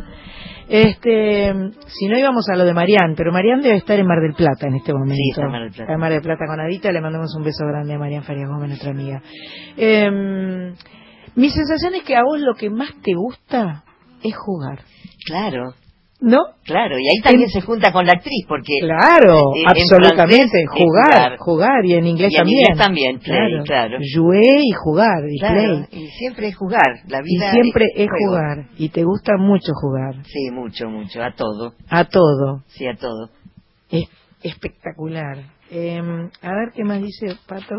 Este, 0.68 1.52
si 1.86 2.08
no 2.08 2.18
íbamos 2.18 2.48
a 2.48 2.56
lo 2.56 2.64
de 2.64 2.74
Marián, 2.74 3.14
pero 3.16 3.32
Marián 3.32 3.60
debe 3.60 3.76
estar 3.76 3.98
en 3.98 4.06
Mar 4.06 4.20
del 4.20 4.34
Plata 4.34 4.66
en 4.66 4.76
este 4.76 4.92
momento. 4.92 5.14
Sí, 5.14 5.30
está 5.30 5.42
en 5.42 5.50
Mar 5.50 5.62
del 5.62 5.70
Plata. 5.70 5.82
Está 5.82 5.94
en 5.94 6.00
Mar 6.00 6.12
del 6.12 6.22
Plata 6.22 6.46
con 6.46 6.60
Adita, 6.60 6.92
le 6.92 7.00
mandamos 7.00 7.34
un 7.36 7.42
beso 7.42 7.66
grande 7.66 7.94
a 7.94 7.98
Marián 7.98 8.22
Farias 8.22 8.48
Gómez, 8.48 8.68
nuestra 8.68 8.90
amiga. 8.90 9.22
Em, 9.76 10.74
mi 11.34 11.48
sensación 11.50 11.94
es 11.94 12.02
que 12.02 12.16
a 12.16 12.22
vos 12.22 12.38
lo 12.40 12.54
que 12.54 12.68
más 12.70 12.90
te 13.02 13.14
gusta 13.14 13.84
es 14.22 14.36
jugar, 14.36 14.80
claro 15.26 15.74
¿no? 16.20 16.38
claro 16.64 16.98
y 16.98 17.06
ahí 17.08 17.20
también 17.22 17.48
se 17.48 17.60
junta 17.60 17.92
con 17.92 18.04
la 18.04 18.14
actriz 18.14 18.44
porque 18.48 18.72
Claro, 18.80 19.36
Eh, 19.54 19.62
en 19.62 19.68
absolutamente. 19.70 20.36
francés 20.36 20.66
jugar, 20.68 21.12
jugar. 21.12 21.36
jugar, 21.38 21.84
y 21.86 21.94
en 21.94 22.06
inglés 22.06 22.32
Y 22.32 22.34
en 22.36 22.38
también. 22.40 22.58
inglés 22.60 22.78
también, 22.78 23.18
play, 23.20 23.62
claro. 23.64 23.98
Jouer 24.14 24.60
y 24.60 24.72
jugar, 24.84 25.22
y 25.30 25.38
claro, 25.38 25.86
play. 25.88 26.02
y 26.02 26.06
siempre 26.08 26.48
es 26.48 26.56
jugar 26.56 26.86
la 27.08 27.20
Y 27.20 27.22
vida 27.24 27.50
siempre 27.52 27.84
es 27.94 28.08
jugar. 28.26 28.66
Y 28.76 28.88
te 28.88 29.04
gusta 29.04 29.32
mucho 29.38 29.72
jugar. 29.80 30.24
sí 30.24 30.50
mucho 30.50 30.88
mucho 30.90 31.22
a 31.22 31.32
todo 31.34 31.74
A 31.88 32.04
todo. 32.04 32.64
sí 32.66 32.86
a 32.86 32.94
todo 32.96 33.30
Es 33.90 34.04
espectacular. 34.42 35.38
Eh, 35.70 36.00
a 36.00 36.48
ver 36.54 36.72
qué 36.74 36.82
más 36.84 37.00
dice 37.02 37.36
Pato. 37.46 37.76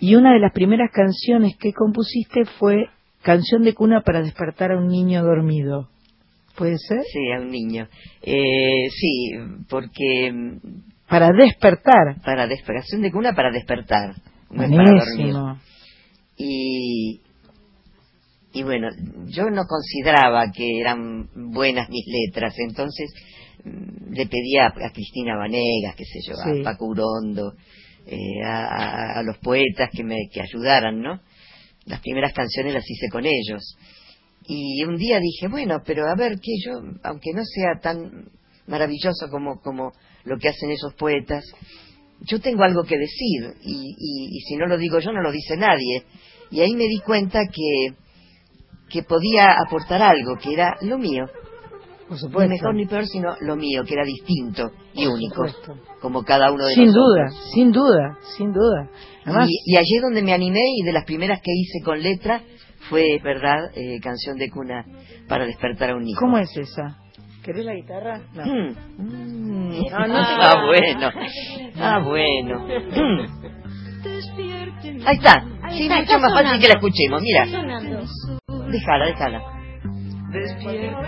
Y 0.00 0.14
una 0.14 0.32
de 0.32 0.38
las 0.38 0.52
primeras 0.52 0.90
canciones 0.92 1.56
que 1.58 1.72
compusiste 1.72 2.44
fue 2.58 2.86
Canción 3.22 3.62
de 3.62 3.74
cuna 3.74 4.02
para 4.02 4.22
despertar 4.22 4.72
a 4.72 4.78
un 4.78 4.88
niño 4.88 5.22
dormido. 5.22 5.88
¿Puede 6.56 6.76
ser? 6.78 7.02
Sí, 7.12 7.30
a 7.32 7.40
un 7.40 7.50
niño. 7.50 7.88
Eh, 8.22 8.88
sí, 8.90 9.30
porque 9.68 10.32
mm, 10.32 10.58
Para 11.08 11.30
despertar. 11.32 12.20
para 12.24 12.46
despertación 12.46 13.02
de 13.02 13.10
cuna 13.12 13.34
para 13.34 13.50
despertar, 13.50 14.14
no 14.50 14.62
es 14.64 14.70
para 14.70 14.90
dormir. 14.90 15.34
Y, 16.36 17.20
y 18.52 18.62
bueno, 18.62 18.88
yo 19.26 19.50
no 19.50 19.62
consideraba 19.66 20.50
que 20.52 20.80
eran 20.80 21.28
buenas 21.52 21.88
mis 21.90 22.04
letras, 22.06 22.54
entonces 22.58 23.10
mm, 23.64 24.12
le 24.12 24.26
pedía 24.26 24.66
a, 24.66 24.90
Cristina 24.92 25.36
Vanegas, 25.36 25.94
qué 25.96 26.04
sé 26.04 26.20
yo, 26.28 26.34
Sí. 26.36 26.60
a 26.60 26.64
Paco 26.64 26.86
Urondo, 26.86 27.52
eh, 28.06 28.42
a, 28.44 28.66
a- 28.66 29.18
a 29.18 29.22
los 29.22 29.38
poetas 29.38 29.90
que 29.92 30.02
me 30.04 30.16
que 30.32 30.40
ayudaran, 30.40 31.00
¿no? 31.00 31.20
Las 31.88 32.00
primeras 32.00 32.32
canciones 32.32 32.74
las 32.74 32.84
hice 32.88 33.08
con 33.10 33.24
ellos. 33.24 33.76
Y 34.46 34.84
un 34.84 34.96
día 34.96 35.18
dije, 35.20 35.48
bueno, 35.48 35.78
pero 35.84 36.04
a 36.08 36.14
ver, 36.16 36.38
que 36.40 36.52
yo, 36.64 36.72
aunque 37.02 37.32
no 37.34 37.42
sea 37.44 37.80
tan 37.82 38.30
maravilloso 38.66 39.28
como, 39.30 39.60
como 39.60 39.92
lo 40.24 40.38
que 40.38 40.48
hacen 40.48 40.70
esos 40.70 40.94
poetas, 40.94 41.44
yo 42.20 42.40
tengo 42.40 42.62
algo 42.64 42.82
que 42.84 42.96
decir 42.98 43.54
y, 43.62 43.94
y- 43.96 44.36
y 44.36 44.40
si 44.40 44.56
no 44.56 44.66
lo 44.66 44.76
digo 44.76 44.98
yo 45.00 45.12
no 45.12 45.22
lo 45.22 45.30
dice 45.32 45.56
nadie. 45.56 46.04
Y 46.50 46.60
ahí 46.60 46.72
me 46.74 46.84
di 46.84 46.98
cuenta 47.00 47.40
que, 47.46 47.94
que 48.90 49.02
podía 49.02 49.54
aportar 49.66 50.02
algo, 50.02 50.36
que 50.42 50.52
era 50.54 50.76
lo 50.82 50.98
mío. 50.98 51.26
Por 52.08 52.12
Ni 52.16 52.18
supuesto. 52.20 52.48
mejor 52.48 52.74
ni 52.74 52.86
peor, 52.86 53.06
sino 53.06 53.36
lo 53.42 53.54
mío, 53.54 53.82
que 53.84 53.92
era 53.92 54.04
distinto 54.04 54.70
y 54.94 55.06
único, 55.06 55.42
como 56.00 56.22
cada 56.24 56.50
uno 56.50 56.64
de 56.66 56.74
Sin 56.74 56.86
nosotros. 56.86 57.04
duda, 57.34 57.50
sin 57.54 57.70
duda, 57.72 58.18
sin 58.36 58.52
duda. 58.52 58.90
Además, 59.28 59.48
Y, 59.48 59.72
y 59.72 59.76
allí 59.76 59.96
es 59.96 60.02
donde 60.02 60.22
me 60.22 60.32
animé 60.32 60.62
y 60.76 60.82
de 60.84 60.92
las 60.92 61.04
primeras 61.04 61.40
que 61.40 61.52
hice 61.52 61.84
con 61.84 62.02
letra 62.02 62.42
fue, 62.88 63.18
verdad, 63.22 63.70
eh, 63.74 64.00
canción 64.00 64.36
de 64.38 64.48
cuna 64.50 64.84
para 65.28 65.44
despertar 65.46 65.90
a 65.90 65.96
un 65.96 66.06
hijo. 66.06 66.20
¿cómo 66.20 66.38
es 66.38 66.56
esa? 66.56 66.96
¿Querés 67.42 67.64
la 67.64 67.74
guitarra? 67.74 68.20
No. 68.34 68.44
Mm. 68.44 68.74
Mm. 68.98 69.58
No, 69.90 70.06
no 70.06 70.14
ah, 70.16 70.64
bueno. 70.66 71.10
Ah, 71.76 71.98
bueno. 72.04 72.66
Mm. 72.66 73.20
Ahí 75.06 75.16
está. 75.16 75.44
Sí, 75.70 75.82
está, 75.84 75.96
mucho 75.96 76.12
está 76.14 76.18
más 76.18 76.32
fácil 76.34 76.60
que 76.60 76.68
la 76.68 76.74
escuchemos. 76.74 77.22
Mira, 77.22 77.46
déjala, 78.70 79.06
déjala. 79.06 79.42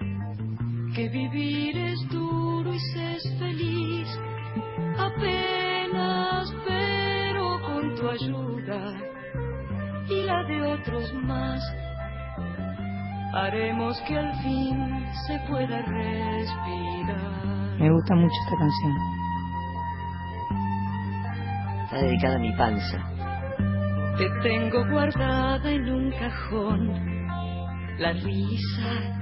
que 0.94 1.08
vivir 1.08 1.76
es 1.78 2.08
duro 2.10 2.74
y 2.74 2.78
se 2.78 3.12
es 3.16 3.38
feliz, 3.38 4.08
apenas, 4.98 6.54
pero 6.68 7.60
con 7.62 7.94
tu 7.94 8.10
ayuda 8.10 8.92
y 10.10 10.22
la 10.26 10.44
de 10.44 10.62
otros 10.74 11.14
más, 11.14 11.62
haremos 13.32 13.98
que 14.02 14.18
al 14.18 14.34
fin 14.42 15.06
se 15.26 15.38
pueda 15.48 15.80
respirar. 15.80 17.24
Me 17.78 17.90
gusta 17.90 18.14
mucho 18.14 18.34
esta 18.44 18.56
canción. 18.58 18.92
Está 21.84 21.96
dedicada 21.96 22.36
a 22.36 22.38
mi 22.38 22.52
panza. 22.52 23.13
Te 24.18 24.30
tengo 24.42 24.86
guardada 24.90 25.70
en 25.70 25.88
un 25.90 26.10
cajón 26.12 27.14
la 27.98 28.12
risa, 28.12 29.18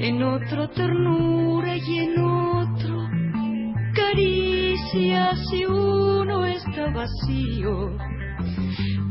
en 0.00 0.22
otro 0.22 0.68
ternura 0.70 1.76
y 1.76 1.98
en 1.98 2.20
otro 2.20 3.08
caricia 3.94 5.34
si 5.36 5.64
uno 5.64 6.44
está 6.44 6.86
vacío, 6.90 7.96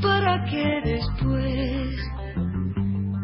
para 0.02 0.44
que 0.46 0.82
después 0.84 1.96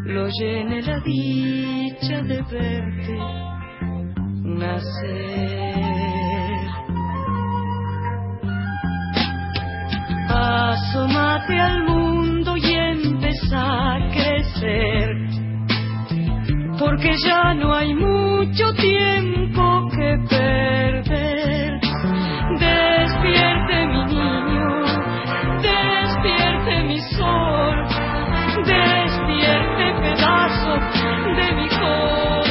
lo 0.06 0.28
llene 0.30 0.82
la 0.82 1.00
dicha 1.02 2.22
de 2.22 2.42
verte 2.44 3.18
nacer. 4.44 5.93
Asómate 10.36 11.60
al 11.60 11.84
mundo 11.84 12.58
y 12.58 12.74
empieza 12.74 13.94
a 13.94 14.00
crecer, 14.12 15.16
porque 16.80 17.12
ya 17.24 17.54
no 17.54 17.72
hay 17.72 17.94
mucho 17.94 18.74
tiempo 18.74 19.88
que 19.92 20.18
perder. 20.28 21.80
Despierte 22.60 23.86
mi 23.86 24.06
niño, 24.06 24.86
despierte 25.62 26.84
mi 26.88 27.00
sol, 27.16 27.76
despierte 28.66 29.94
pedazo 30.02 30.74
de 31.38 31.54
mi 31.54 31.68
corazón. 31.70 32.43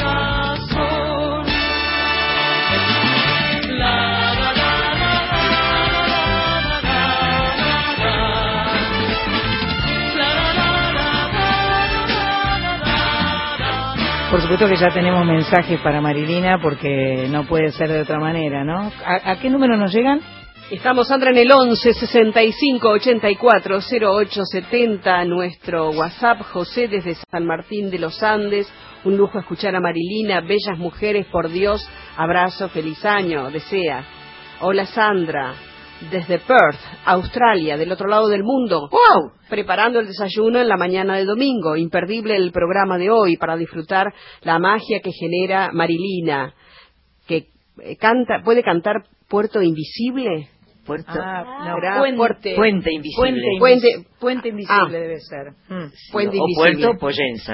Supuesto 14.53 14.75
que 14.75 14.79
ya 14.79 14.93
tenemos 14.93 15.25
mensajes 15.25 15.79
para 15.79 15.99
Marilina 15.99 16.59
porque 16.61 17.27
no 17.27 17.45
puede 17.45 17.71
ser 17.71 17.89
de 17.89 18.01
otra 18.01 18.19
manera, 18.19 18.63
¿no? 18.63 18.91
¿A, 19.03 19.31
a 19.31 19.39
qué 19.39 19.49
número 19.49 19.77
nos 19.77 19.91
llegan? 19.91 20.21
Estamos, 20.69 21.07
Sandra, 21.07 21.31
en 21.31 21.37
el 21.37 21.51
11 21.51 21.93
65 21.93 22.87
84 22.87 23.79
08 23.79 24.41
70, 24.45 25.25
nuestro 25.25 25.89
WhatsApp, 25.89 26.41
José 26.41 26.87
desde 26.87 27.15
San 27.31 27.47
Martín 27.47 27.89
de 27.89 27.97
los 27.97 28.21
Andes. 28.21 28.71
Un 29.03 29.17
lujo 29.17 29.39
escuchar 29.39 29.75
a 29.75 29.79
Marilina, 29.79 30.41
bellas 30.41 30.77
mujeres, 30.77 31.25
por 31.31 31.49
Dios, 31.49 31.89
abrazo, 32.15 32.69
feliz 32.69 33.03
año, 33.05 33.49
desea. 33.49 34.05
Hola, 34.61 34.85
Sandra, 34.85 35.55
desde 36.09 36.39
Perth, 36.39 36.79
Australia, 37.05 37.77
del 37.77 37.91
otro 37.91 38.07
lado 38.07 38.27
del 38.27 38.43
mundo. 38.43 38.89
¡Wow! 38.89 39.31
Preparando 39.49 39.99
el 39.99 40.07
desayuno 40.07 40.59
en 40.59 40.67
la 40.67 40.77
mañana 40.77 41.17
de 41.17 41.25
domingo. 41.25 41.75
Imperdible 41.75 42.35
el 42.35 42.51
programa 42.51 42.97
de 42.97 43.09
hoy 43.09 43.37
para 43.37 43.55
disfrutar 43.55 44.13
la 44.41 44.59
magia 44.59 44.99
que 45.01 45.11
genera 45.11 45.71
Marilina, 45.71 46.53
que 47.27 47.47
eh, 47.79 47.97
canta, 47.97 48.41
puede 48.43 48.63
cantar 48.63 49.03
Puerto 49.27 49.61
Invisible. 49.61 50.49
Puerto. 50.85 51.11
Ah, 51.15 51.65
no, 51.65 51.75
Será 51.75 51.97
puente. 51.99 52.55
Puente 52.55 52.91
invisible. 52.91 53.31
Puente, 53.31 53.41
Puente- 53.59 53.87
invisi- 53.87 54.19
puente 54.19 54.47
invisible 54.49 54.77
Ah. 54.81 54.89
debe 54.91 55.19
ser. 55.19 55.51
Mm. 55.69 55.91
Puente 56.11 56.37
o 56.37 56.41
Invisible. 56.41 56.85
Puerto 56.87 56.99
Poyenza. 56.99 57.53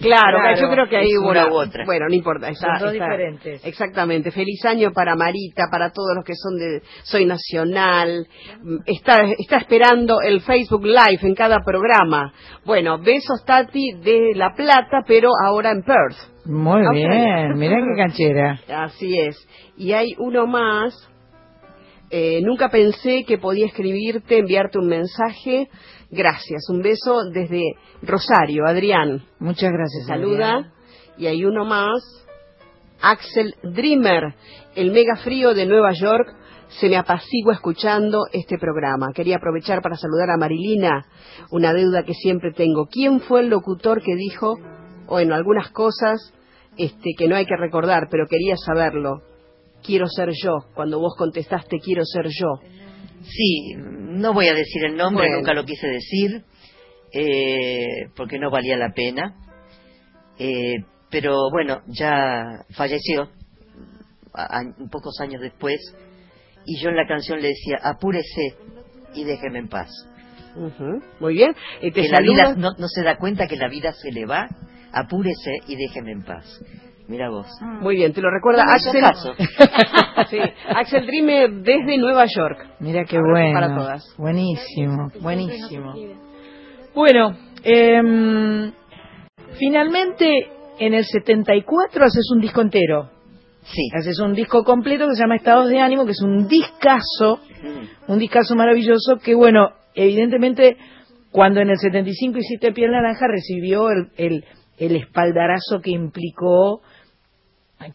Claro, 0.00 0.38
Claro, 0.38 0.60
yo 0.60 0.68
creo 0.70 0.88
que 0.88 0.96
ahí 0.96 1.16
hubo 1.18 1.30
una 1.30 1.48
u 1.48 1.54
otra. 1.54 1.84
Bueno, 1.84 2.06
no 2.08 2.14
importa. 2.14 2.48
Está, 2.48 2.78
Son 2.78 2.86
dos 2.86 2.92
está- 2.94 3.04
diferentes. 3.04 3.64
Exactamente. 3.66 4.30
Feliz 4.30 4.64
año 4.64 4.92
para 4.92 5.16
Marita, 5.16 5.64
para 5.70 5.90
todos 5.90 6.14
los 6.14 6.24
que 6.24 6.34
son 6.36 6.56
de 6.56 6.80
Soy 7.02 7.24
Nacional. 7.26 8.26
Mm, 8.62 8.76
Está, 8.86 9.22
está 9.38 9.56
esperando 9.58 10.20
el 10.20 10.40
Facebook 10.42 10.84
Live 10.84 11.20
en 11.22 11.34
cada 11.34 11.58
programa. 11.64 12.32
Bueno, 12.64 12.98
besos 12.98 13.44
Tati 13.44 13.92
de 14.02 14.32
La 14.34 14.54
Plata, 14.54 15.02
pero 15.06 15.30
ahora 15.44 15.72
en 15.72 15.82
Perth. 15.82 16.16
Muy 16.46 16.80
Australia. 16.86 17.08
bien, 17.08 17.58
mira 17.58 17.76
qué 17.76 17.96
canchera. 17.96 18.60
Así 18.68 19.18
es. 19.18 19.36
Y 19.76 19.92
hay 19.92 20.14
uno 20.18 20.46
más. 20.46 20.94
Eh, 22.10 22.40
nunca 22.42 22.70
pensé 22.70 23.24
que 23.24 23.38
podía 23.38 23.66
escribirte, 23.66 24.38
enviarte 24.38 24.78
un 24.78 24.86
mensaje. 24.86 25.68
Gracias. 26.10 26.68
Un 26.70 26.80
beso 26.80 27.24
desde 27.32 27.62
Rosario, 28.02 28.66
Adrián. 28.66 29.24
Muchas 29.38 29.70
gracias. 29.70 30.06
saluda. 30.06 30.54
Adrián. 30.54 30.72
Y 31.18 31.26
hay 31.26 31.44
uno 31.44 31.64
más, 31.64 32.00
Axel 33.02 33.54
Dreamer, 33.62 34.34
el 34.76 34.92
mega 34.92 35.16
frío 35.16 35.52
de 35.52 35.66
Nueva 35.66 35.92
York, 35.92 36.34
se 36.68 36.88
me 36.88 36.96
apacigua 36.96 37.54
escuchando 37.54 38.26
este 38.32 38.56
programa. 38.58 39.12
Quería 39.14 39.36
aprovechar 39.36 39.82
para 39.82 39.96
saludar 39.96 40.30
a 40.30 40.36
Marilina, 40.36 41.06
una 41.50 41.72
deuda 41.72 42.04
que 42.04 42.14
siempre 42.14 42.52
tengo. 42.52 42.86
¿Quién 42.86 43.20
fue 43.20 43.40
el 43.40 43.48
locutor 43.48 44.02
que 44.02 44.14
dijo, 44.14 44.56
bueno, 45.06 45.34
algunas 45.34 45.70
cosas 45.70 46.32
este, 46.76 47.10
que 47.18 47.26
no 47.26 47.36
hay 47.36 47.46
que 47.46 47.56
recordar, 47.56 48.08
pero 48.10 48.26
quería 48.28 48.56
saberlo? 48.56 49.22
Quiero 49.84 50.06
ser 50.08 50.30
yo. 50.42 50.58
Cuando 50.74 50.98
vos 50.98 51.14
contestaste, 51.16 51.78
quiero 51.82 52.04
ser 52.04 52.26
yo. 52.26 52.46
Sí, 53.22 53.74
no 53.76 54.32
voy 54.32 54.48
a 54.48 54.54
decir 54.54 54.84
el 54.84 54.96
nombre, 54.96 55.24
Bueno. 55.26 55.38
nunca 55.38 55.54
lo 55.54 55.64
quise 55.64 55.86
decir, 55.88 56.44
eh, 57.12 58.08
porque 58.16 58.38
no 58.38 58.50
valía 58.50 58.76
la 58.76 58.92
pena. 58.92 59.34
Eh, 60.38 60.76
pero 61.10 61.36
bueno, 61.50 61.82
ya 61.88 62.64
falleció, 62.76 63.28
a- 64.34 64.58
a- 64.60 64.74
pocos 64.90 65.18
años 65.20 65.40
después, 65.40 65.80
y 66.66 66.78
yo 66.80 66.90
en 66.90 66.96
la 66.96 67.06
canción 67.06 67.40
le 67.40 67.48
decía, 67.48 67.78
apúrese 67.82 68.56
y 69.14 69.24
déjeme 69.24 69.58
en 69.60 69.68
paz. 69.68 69.88
Ujú, 70.54 71.02
Muy 71.20 71.34
bien. 71.34 71.54
Eh, 71.80 71.90
te 71.92 72.02
Que 72.02 72.08
la 72.08 72.20
vida 72.20 72.54
no, 72.56 72.72
no 72.78 72.88
se 72.88 73.02
da 73.02 73.16
cuenta 73.16 73.46
que 73.46 73.56
la 73.56 73.68
vida 73.68 73.92
se 73.92 74.10
le 74.12 74.26
va, 74.26 74.48
apúrese 74.92 75.58
y 75.66 75.76
déjeme 75.76 76.12
en 76.12 76.22
paz. 76.24 76.44
Mira 77.08 77.30
vos. 77.30 77.46
Muy 77.80 77.96
bien, 77.96 78.12
te 78.12 78.20
lo 78.20 78.30
recuerda 78.30 78.64
Axel. 78.68 79.02
sí, 80.28 80.38
Axel 80.68 81.06
Dreamer 81.06 81.50
desde 81.62 81.96
Nueva 81.96 82.26
York. 82.26 82.66
Mira 82.80 83.04
qué 83.06 83.18
bueno. 83.18 83.58
para 83.58 83.74
todas. 83.74 84.14
Buenísimo, 84.18 85.10
buenísimo. 85.22 85.94
Bueno, 86.94 87.34
em, 87.64 88.70
finalmente 89.58 90.48
en 90.78 90.92
el 90.92 91.04
74 91.04 92.04
haces 92.04 92.30
un 92.30 92.42
disco 92.42 92.60
entero. 92.60 93.08
Sí. 93.62 93.88
Haces 93.94 94.20
un 94.20 94.34
disco 94.34 94.62
completo 94.62 95.06
que 95.08 95.14
se 95.14 95.22
llama 95.22 95.36
Estados 95.36 95.70
de 95.70 95.78
Ánimo, 95.78 96.04
que 96.04 96.12
es 96.12 96.22
un 96.22 96.46
discazo, 96.46 97.40
un 98.06 98.18
discazo 98.18 98.54
maravilloso 98.54 99.16
que, 99.22 99.34
bueno, 99.34 99.70
evidentemente 99.94 100.76
cuando 101.30 101.60
en 101.60 101.70
el 101.70 101.78
75 101.78 102.38
hiciste 102.38 102.72
Piel 102.72 102.90
Naranja 102.90 103.26
recibió 103.28 103.88
el, 103.88 104.08
el, 104.16 104.44
el 104.76 104.96
espaldarazo 104.96 105.80
que 105.82 105.90
implicó 105.90 106.82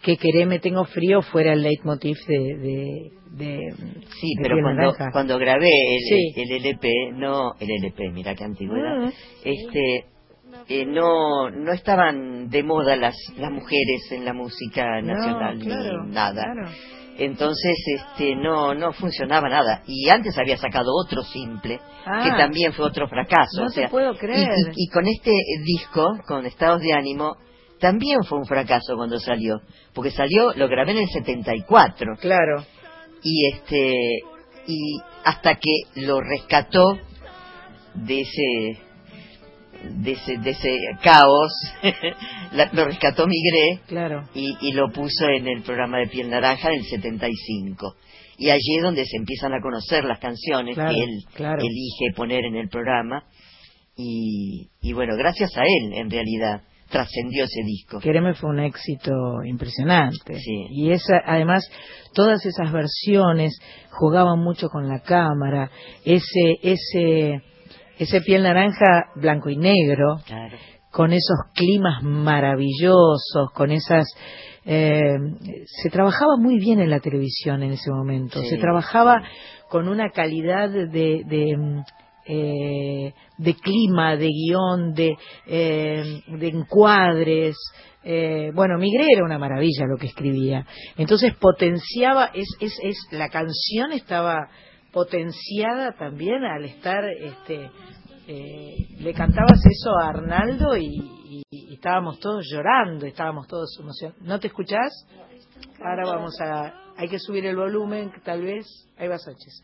que 0.01 0.17
Quereme 0.17 0.59
Tengo 0.59 0.85
Frío 0.85 1.21
fuera 1.21 1.53
el 1.53 1.61
leitmotiv 1.63 2.17
de... 2.27 2.37
de, 2.37 3.11
de- 3.31 3.73
Sí, 4.19 4.35
de 4.37 4.41
pero 4.43 4.57
cuando, 4.61 4.93
cuando 5.11 5.37
grabé 5.39 5.69
el, 5.69 5.99
Sí. 6.07 6.33
el 6.41 6.51
LP, 6.65 6.89
no, 7.13 7.53
el 7.59 7.69
LP, 7.69 8.11
mira 8.11 8.35
qué 8.35 8.43
antigüedad, 8.43 9.11
este, 9.43 10.05
eh, 10.69 10.85
no, 10.85 11.49
no 11.49 11.71
estaban 11.73 12.49
de 12.49 12.63
moda 12.63 12.95
las, 12.95 13.15
las 13.37 13.51
mujeres 13.51 14.11
en 14.11 14.23
la 14.25 14.33
música 14.33 15.01
No, 15.01 15.13
nacional 15.15 15.59
claro, 15.59 16.03
ni 16.05 16.11
nada. 16.13 16.43
claro. 16.43 16.69
Entonces, 17.17 17.75
este, 17.99 18.35
no, 18.35 18.73
no 18.73 18.91
funcionaba 18.93 19.47
nada. 19.47 19.83
Y 19.85 20.09
antes 20.09 20.35
había 20.37 20.57
sacado 20.57 20.89
otro 21.05 21.21
simple, 21.23 21.79
Ah. 22.05 22.23
que 22.23 22.29
también 22.31 22.73
fue 22.73 22.85
otro 22.85 23.07
fracaso. 23.07 23.61
No 23.61 23.65
o 23.65 23.69
te 23.69 23.73
sea, 23.81 23.89
puedo 23.89 24.13
y- 24.13 24.17
creer. 24.17 24.49
Y, 24.75 24.85
y 24.85 24.87
con 24.87 25.05
este 25.07 25.31
disco, 25.63 26.07
con 26.27 26.45
Estados 26.47 26.81
de 26.81 26.93
Ánimo, 26.93 27.35
también 27.83 28.23
fue 28.23 28.39
un 28.39 28.45
fracaso 28.45 28.95
cuando 28.95 29.19
salió. 29.19 29.61
Porque 29.93 30.09
salió, 30.09 30.53
lo 30.55 30.67
grabé 30.69 30.91
en 30.93 30.99
el 30.99 31.09
74 31.09 32.15
Claro. 32.19 32.65
y 33.21 33.47
este 33.53 33.93
y 34.65 34.97
hasta 35.25 35.55
que 35.55 36.01
lo 36.01 36.21
rescató 36.21 36.97
de 37.95 38.21
ese 38.21 38.79
de 39.89 40.11
ese, 40.13 40.37
de 40.37 40.49
ese 40.51 40.77
caos 41.03 41.51
la- 42.53 42.69
lo 42.71 42.85
rescató 42.85 43.27
Migré 43.27 43.81
Claro. 43.87 44.23
y, 44.33 44.55
y 44.61 44.71
lo 44.71 44.89
puso 44.93 45.27
en 45.27 45.45
el 45.47 45.61
programa 45.63 45.97
de 45.99 46.07
Piel 46.07 46.29
Naranja 46.29 46.69
en 46.69 46.75
el 46.79 46.85
75 46.85 47.95
y 48.37 48.49
allí 48.49 48.77
es 48.77 48.81
donde 48.83 49.05
se 49.05 49.17
empiezan 49.17 49.53
a 49.53 49.59
conocer 49.61 50.05
las 50.05 50.19
canciones 50.19 50.75
Claro, 50.75 50.91
que 50.95 51.03
él 51.03 51.09
claro. 51.35 51.61
elige 51.61 52.15
poner 52.15 52.45
en 52.45 52.55
el 52.55 52.69
programa 52.69 53.25
y, 53.97 54.69
y 54.81 54.93
bueno 54.93 55.15
gracias 55.17 55.51
a 55.57 55.63
él 55.63 55.93
en 55.93 56.09
realidad 56.09 56.61
trascendió 56.93 57.45
ese 57.45 57.63
disco 57.65 57.99
Quereme 57.99 58.35
fue 58.35 58.51
un 58.51 58.59
éxito 58.59 59.43
impresionante. 59.43 60.35
Sí. 60.35 60.67
Y 60.69 60.91
esa, 60.91 61.17
además, 61.25 61.67
todas 62.13 62.45
esas 62.45 62.71
versiones 62.71 63.59
jugaban 63.89 64.39
mucho 64.39 64.69
con 64.69 64.87
la 64.87 64.99
cámara. 64.99 65.71
Ese, 66.05 66.59
ese, 66.61 67.41
ese 67.97 68.21
piel 68.21 68.43
naranja 68.43 69.09
blanco 69.15 69.49
y 69.49 69.57
negro, 69.57 70.17
claro 70.25 70.57
con 70.93 71.11
esos 71.11 71.37
climas 71.55 72.03
maravillosos, 72.03 73.49
con 73.55 73.71
esas... 73.71 74.05
eh, 74.63 75.17
se 75.65 75.89
trabajaba 75.89 76.37
muy 76.37 76.59
bien 76.59 76.79
en 76.79 76.91
la 76.91 76.99
televisión 76.99 77.63
en 77.63 77.71
ese 77.71 77.89
momento. 77.89 78.39
Sí. 78.41 78.49
Se 78.49 78.57
trabajaba 78.57 79.23
con 79.69 79.87
una 79.87 80.11
calidad 80.11 80.69
de, 80.69 80.85
de, 80.85 81.57
eh, 82.25 83.13
de 83.37 83.53
clima, 83.55 84.15
de 84.15 84.27
guion, 84.27 84.93
de, 84.93 85.17
eh, 85.47 86.21
de 86.27 86.47
encuadres. 86.47 87.55
Eh, 88.03 88.51
bueno, 88.53 88.77
Migré 88.77 89.05
era 89.13 89.25
una 89.25 89.39
maravilla 89.39 89.85
lo 89.85 89.97
que 89.97 90.07
escribía. 90.07 90.65
Entonces 90.97 91.33
potenciaba, 91.35 92.31
es, 92.33 92.47
es, 92.59 92.77
es, 92.83 92.97
la 93.11 93.29
canción 93.29 93.91
estaba 93.91 94.49
potenciada 94.91 95.93
también 95.97 96.43
al 96.43 96.65
estar 96.65 97.03
este, 97.05 97.71
eh, 98.25 98.87
le 98.99 99.13
cantabas 99.13 99.59
eso 99.65 99.97
a 99.99 100.09
Arnaldo 100.09 100.77
y, 100.77 101.43
estábamos 101.51 102.19
todos 102.19 102.45
llorando, 102.49 103.05
estábamos 103.05 103.47
todos 103.47 103.75
emocionados. 103.79 104.21
¿No 104.21 104.39
te 104.39 104.47
escuchás? 104.47 105.05
Ahora 105.83 106.05
vamos 106.05 106.39
a... 106.39 106.93
Hay 106.95 107.09
que 107.09 107.19
subir 107.19 107.45
el 107.45 107.57
volumen, 107.57 108.11
tal 108.23 108.43
vez. 108.43 108.65
Ahí 108.97 109.07
vas, 109.09 109.23
Sánchez. 109.23 109.61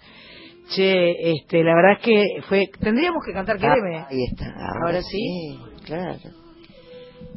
Che, 0.75 1.31
este, 1.31 1.63
la 1.63 1.73
verdad 1.75 1.93
es 1.93 1.99
que 2.05 2.41
fue... 2.47 2.67
Tendríamos 2.79 3.23
que 3.25 3.33
cantar 3.33 3.57
Quereme. 3.57 3.97
Ah, 3.97 4.07
ahí 4.09 4.23
está. 4.31 4.45
Ahora, 4.45 4.85
Ahora 4.85 5.01
sí. 5.01 5.59
Claro. 5.85 6.19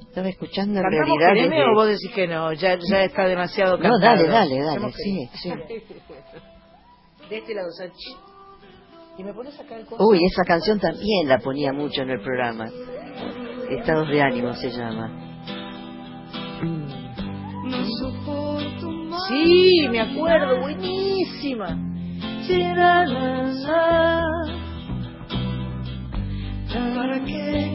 Estaba 0.09 0.29
escuchando 0.29 0.79
en 0.79 0.83
¿Cantamos 0.85 1.09
realidad. 1.19 1.29
Quereme 1.35 1.57
desde- 1.57 1.71
o 1.71 1.75
vos 1.75 1.87
decís 1.89 2.11
que 2.15 2.27
no? 2.29 2.53
Ya, 2.53 2.79
ya 2.91 3.05
está 3.05 3.27
demasiado 3.27 3.77
No, 3.79 3.83
cantado. 3.83 4.01
dale, 4.01 4.29
dale, 4.29 4.57
dale. 4.59 4.71
Hacemos 4.71 4.95
Sí, 4.97 5.29
sí. 5.43 5.49
De 7.31 7.39
este 7.39 7.55
lado, 7.55 7.69
Sánchez. 7.73 8.17
Y 9.17 9.25
me 9.25 9.33
pones 9.33 9.59
acá 9.59 9.77
el 9.79 9.87
coso. 9.87 10.05
Uy, 10.07 10.19
esa 10.27 10.43
canción 10.45 10.79
también 10.79 11.29
la 11.29 11.39
ponía 11.39 11.73
mucho 11.73 12.03
en 12.03 12.11
el 12.11 12.21
programa. 12.21 12.69
Estados 13.71 14.09
de 14.09 14.21
ánimo 14.21 14.53
se 14.55 14.71
llama. 14.71 15.09
No 17.65 17.87
soporto 18.01 18.91
más. 18.91 19.21
Sí, 19.29 19.87
me 19.91 20.01
acuerdo, 20.01 20.61
buenísima. 20.61 21.79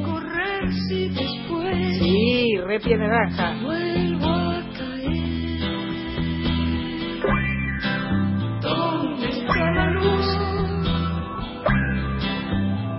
Correr 0.06 0.74
si 0.88 1.10
después? 1.10 1.98
Sí, 2.00 2.58
naranja. 2.98 3.56
Vuelvo 3.64 4.28
a 4.28 4.62
caer. 4.78 5.60
¿Dónde 8.62 9.30
está 9.30 9.72
la 9.72 9.90
luz? 9.92 10.28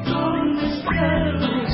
¿Dónde 0.06 0.66
está 0.66 0.92
la 0.92 1.32
luz? 1.32 1.72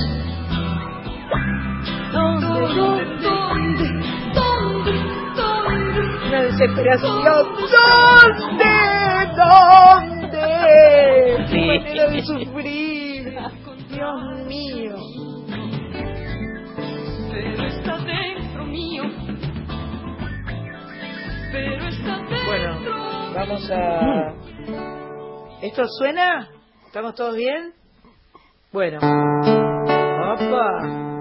¿Dónde, 2.13 2.47
dónde, 2.75 3.05
dónde, 3.23 3.89
dónde, 4.35 4.93
dónde? 5.37 6.03
Desesperación. 6.43 7.25
¿Dónde? 7.25 9.14
¿Dónde? 9.37 10.39
Sí. 11.51 11.55
Qué 11.55 11.79
manera 11.79 12.09
de 12.09 12.23
sufrir. 12.23 13.39
Dios 13.89 14.47
mío. 14.47 14.97
Pero 17.31 17.65
está 17.67 17.99
dentro 17.99 18.65
mío. 18.67 19.05
Pero 21.53 21.87
está 21.87 22.17
dentro 22.19 22.37
Bueno, 22.47 22.81
vamos 23.35 23.71
a... 23.71 24.35
¿Esto 25.63 25.85
suena? 25.99 26.49
¿Estamos 26.87 27.15
todos 27.15 27.37
bien? 27.37 27.75
Bueno. 28.73 28.99
¡Opa! 30.35 31.21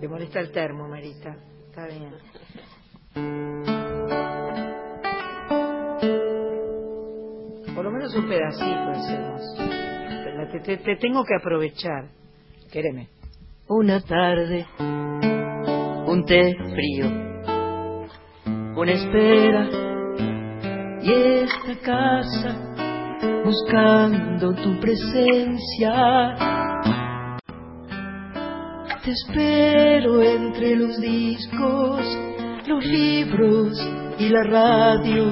Te 0.00 0.08
molesta 0.08 0.40
el 0.40 0.50
termo, 0.50 0.88
Marita. 0.88 1.36
Está 1.68 1.86
bien. 1.86 2.14
Por 7.74 7.84
lo 7.84 7.90
menos 7.90 8.14
un 8.14 8.28
pedacito 8.28 8.90
hacemos. 8.90 9.42
Te, 10.52 10.60
te- 10.60 10.76
te 10.78 10.96
tengo 10.96 11.24
que 11.24 11.34
aprovechar. 11.36 12.08
Quéreme. 12.72 13.08
Una 13.68 14.00
tarde, 14.00 14.66
un 14.80 16.24
té 16.26 16.56
frío, 16.74 17.06
una 18.76 18.92
espera 18.92 19.68
y 21.00 21.12
esta 21.12 21.76
casa 21.84 22.74
buscando 23.44 24.52
tu 24.54 24.80
presencia. 24.80 26.34
Te 29.04 29.12
espero 29.12 30.20
entre 30.20 30.74
los 30.76 31.00
discos, 31.00 32.00
los 32.66 32.84
libros 32.84 33.88
y 34.18 34.28
la 34.30 34.42
radio. 34.50 35.24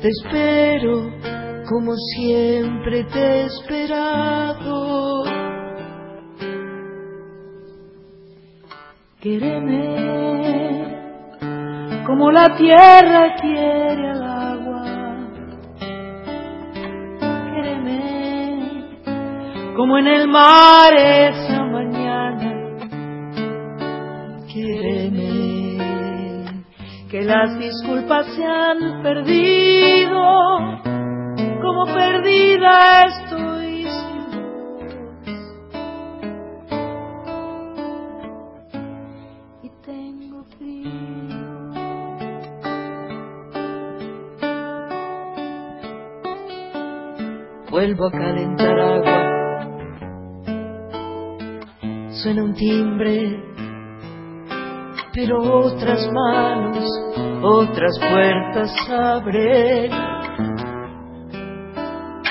Te 0.00 0.08
espero 0.08 1.10
como 1.70 1.94
siempre 2.16 3.04
te 3.04 3.20
he 3.20 3.44
esperado. 3.44 5.22
Quéreme 9.20 9.78
como 12.04 12.32
la 12.32 12.56
tierra 12.56 13.36
quiere 13.40 14.10
al 14.10 14.22
agua. 14.24 14.82
Quéreme 17.54 18.98
como 19.76 19.98
en 19.98 20.08
el 20.08 20.26
mar 20.26 20.92
esa 20.92 21.62
mañana. 21.66 22.52
Quéreme 24.52 25.20
que 27.08 27.22
las 27.22 27.56
disculpas 27.60 28.26
se 28.34 28.44
han 28.44 29.02
perdido, 29.04 30.20
como 31.60 31.84
perdida 31.86 33.04
estoy 33.06 33.84
sin 33.84 34.24
y 39.62 39.70
tengo 39.84 40.44
frío. 40.56 40.90
Vuelvo 47.70 48.06
a 48.06 48.10
calentar 48.10 48.80
agua. 48.80 49.20
Suena 52.22 52.42
un 52.44 52.54
timbre, 52.54 53.42
pero 55.14 55.38
otras 55.38 56.10
manos, 56.12 56.88
otras 57.42 57.98
puertas 57.98 58.70
abren. 58.90 60.09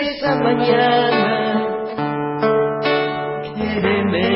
esa 0.00 0.36
mañana. 0.36 1.62
Quéreme 3.56 4.28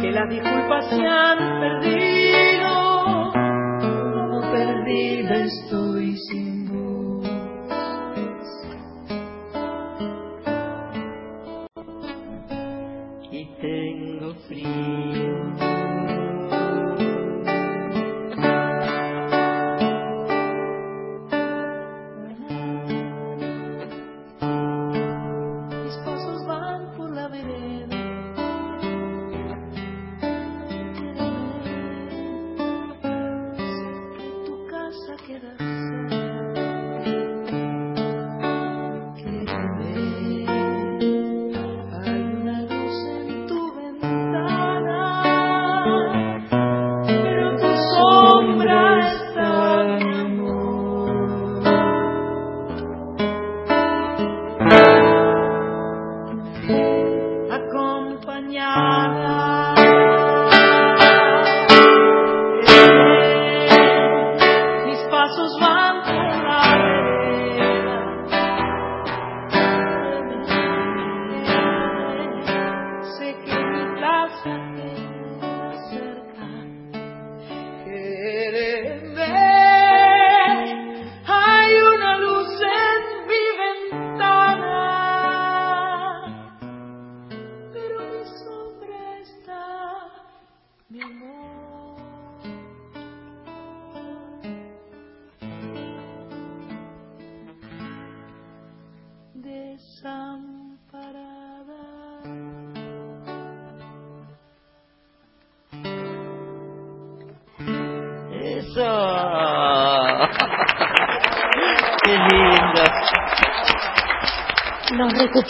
que 0.00 0.10
las 0.12 0.28
disculpas 0.28 0.84
se 0.90 1.06
han 1.06 1.38
perdido, 1.60 3.32
como 3.80 4.40
perdida 4.52 5.34
estoy 5.44 5.77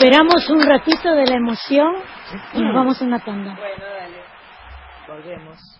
Nos 0.09 0.17
recuperamos 0.17 0.49
un 0.49 0.63
ratito 0.63 1.13
de 1.13 1.27
la 1.27 1.35
emoción 1.35 1.93
y 2.53 2.63
nos 2.63 2.73
vamos 2.73 2.99
a 2.99 3.05
una 3.05 3.19
tanda. 3.19 3.55
Bueno, 3.55 3.85
dale. 3.99 4.23
Volvemos. 5.07 5.79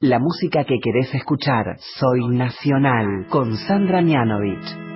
La 0.00 0.18
música 0.18 0.64
que 0.64 0.78
querés 0.82 1.14
escuchar, 1.14 1.76
Soy 1.76 2.34
Nacional, 2.34 3.26
con 3.28 3.54
Sandra 3.58 4.00
Mianovich. 4.00 4.89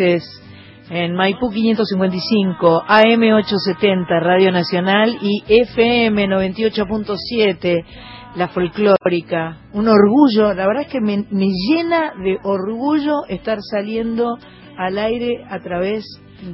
En 0.00 1.16
Maipú 1.16 1.50
555, 1.50 2.84
AM 2.86 3.22
870, 3.32 4.20
Radio 4.20 4.52
Nacional 4.52 5.18
y 5.20 5.42
FM 5.48 6.24
98.7, 6.28 7.84
la 8.36 8.46
folclórica. 8.48 9.58
Un 9.72 9.88
orgullo, 9.88 10.54
la 10.54 10.68
verdad 10.68 10.84
es 10.86 10.92
que 10.92 11.00
me, 11.00 11.24
llena 11.30 12.12
de 12.22 12.38
orgullo 12.44 13.26
estar 13.28 13.58
saliendo 13.60 14.38
al 14.76 14.98
aire 14.98 15.44
a 15.50 15.58
través 15.58 16.04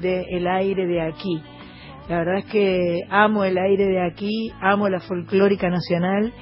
del 0.00 0.46
aire 0.46 0.86
de 0.86 1.02
aquí. 1.02 1.42
La 2.08 2.18
verdad 2.20 2.38
es 2.38 2.46
que 2.46 3.00
amo 3.10 3.44
el 3.44 3.58
aire 3.58 3.84
de 3.84 4.06
aquí, 4.06 4.50
amo 4.62 4.88
la 4.88 5.00
folclórica 5.00 5.68
nacional 5.68 6.32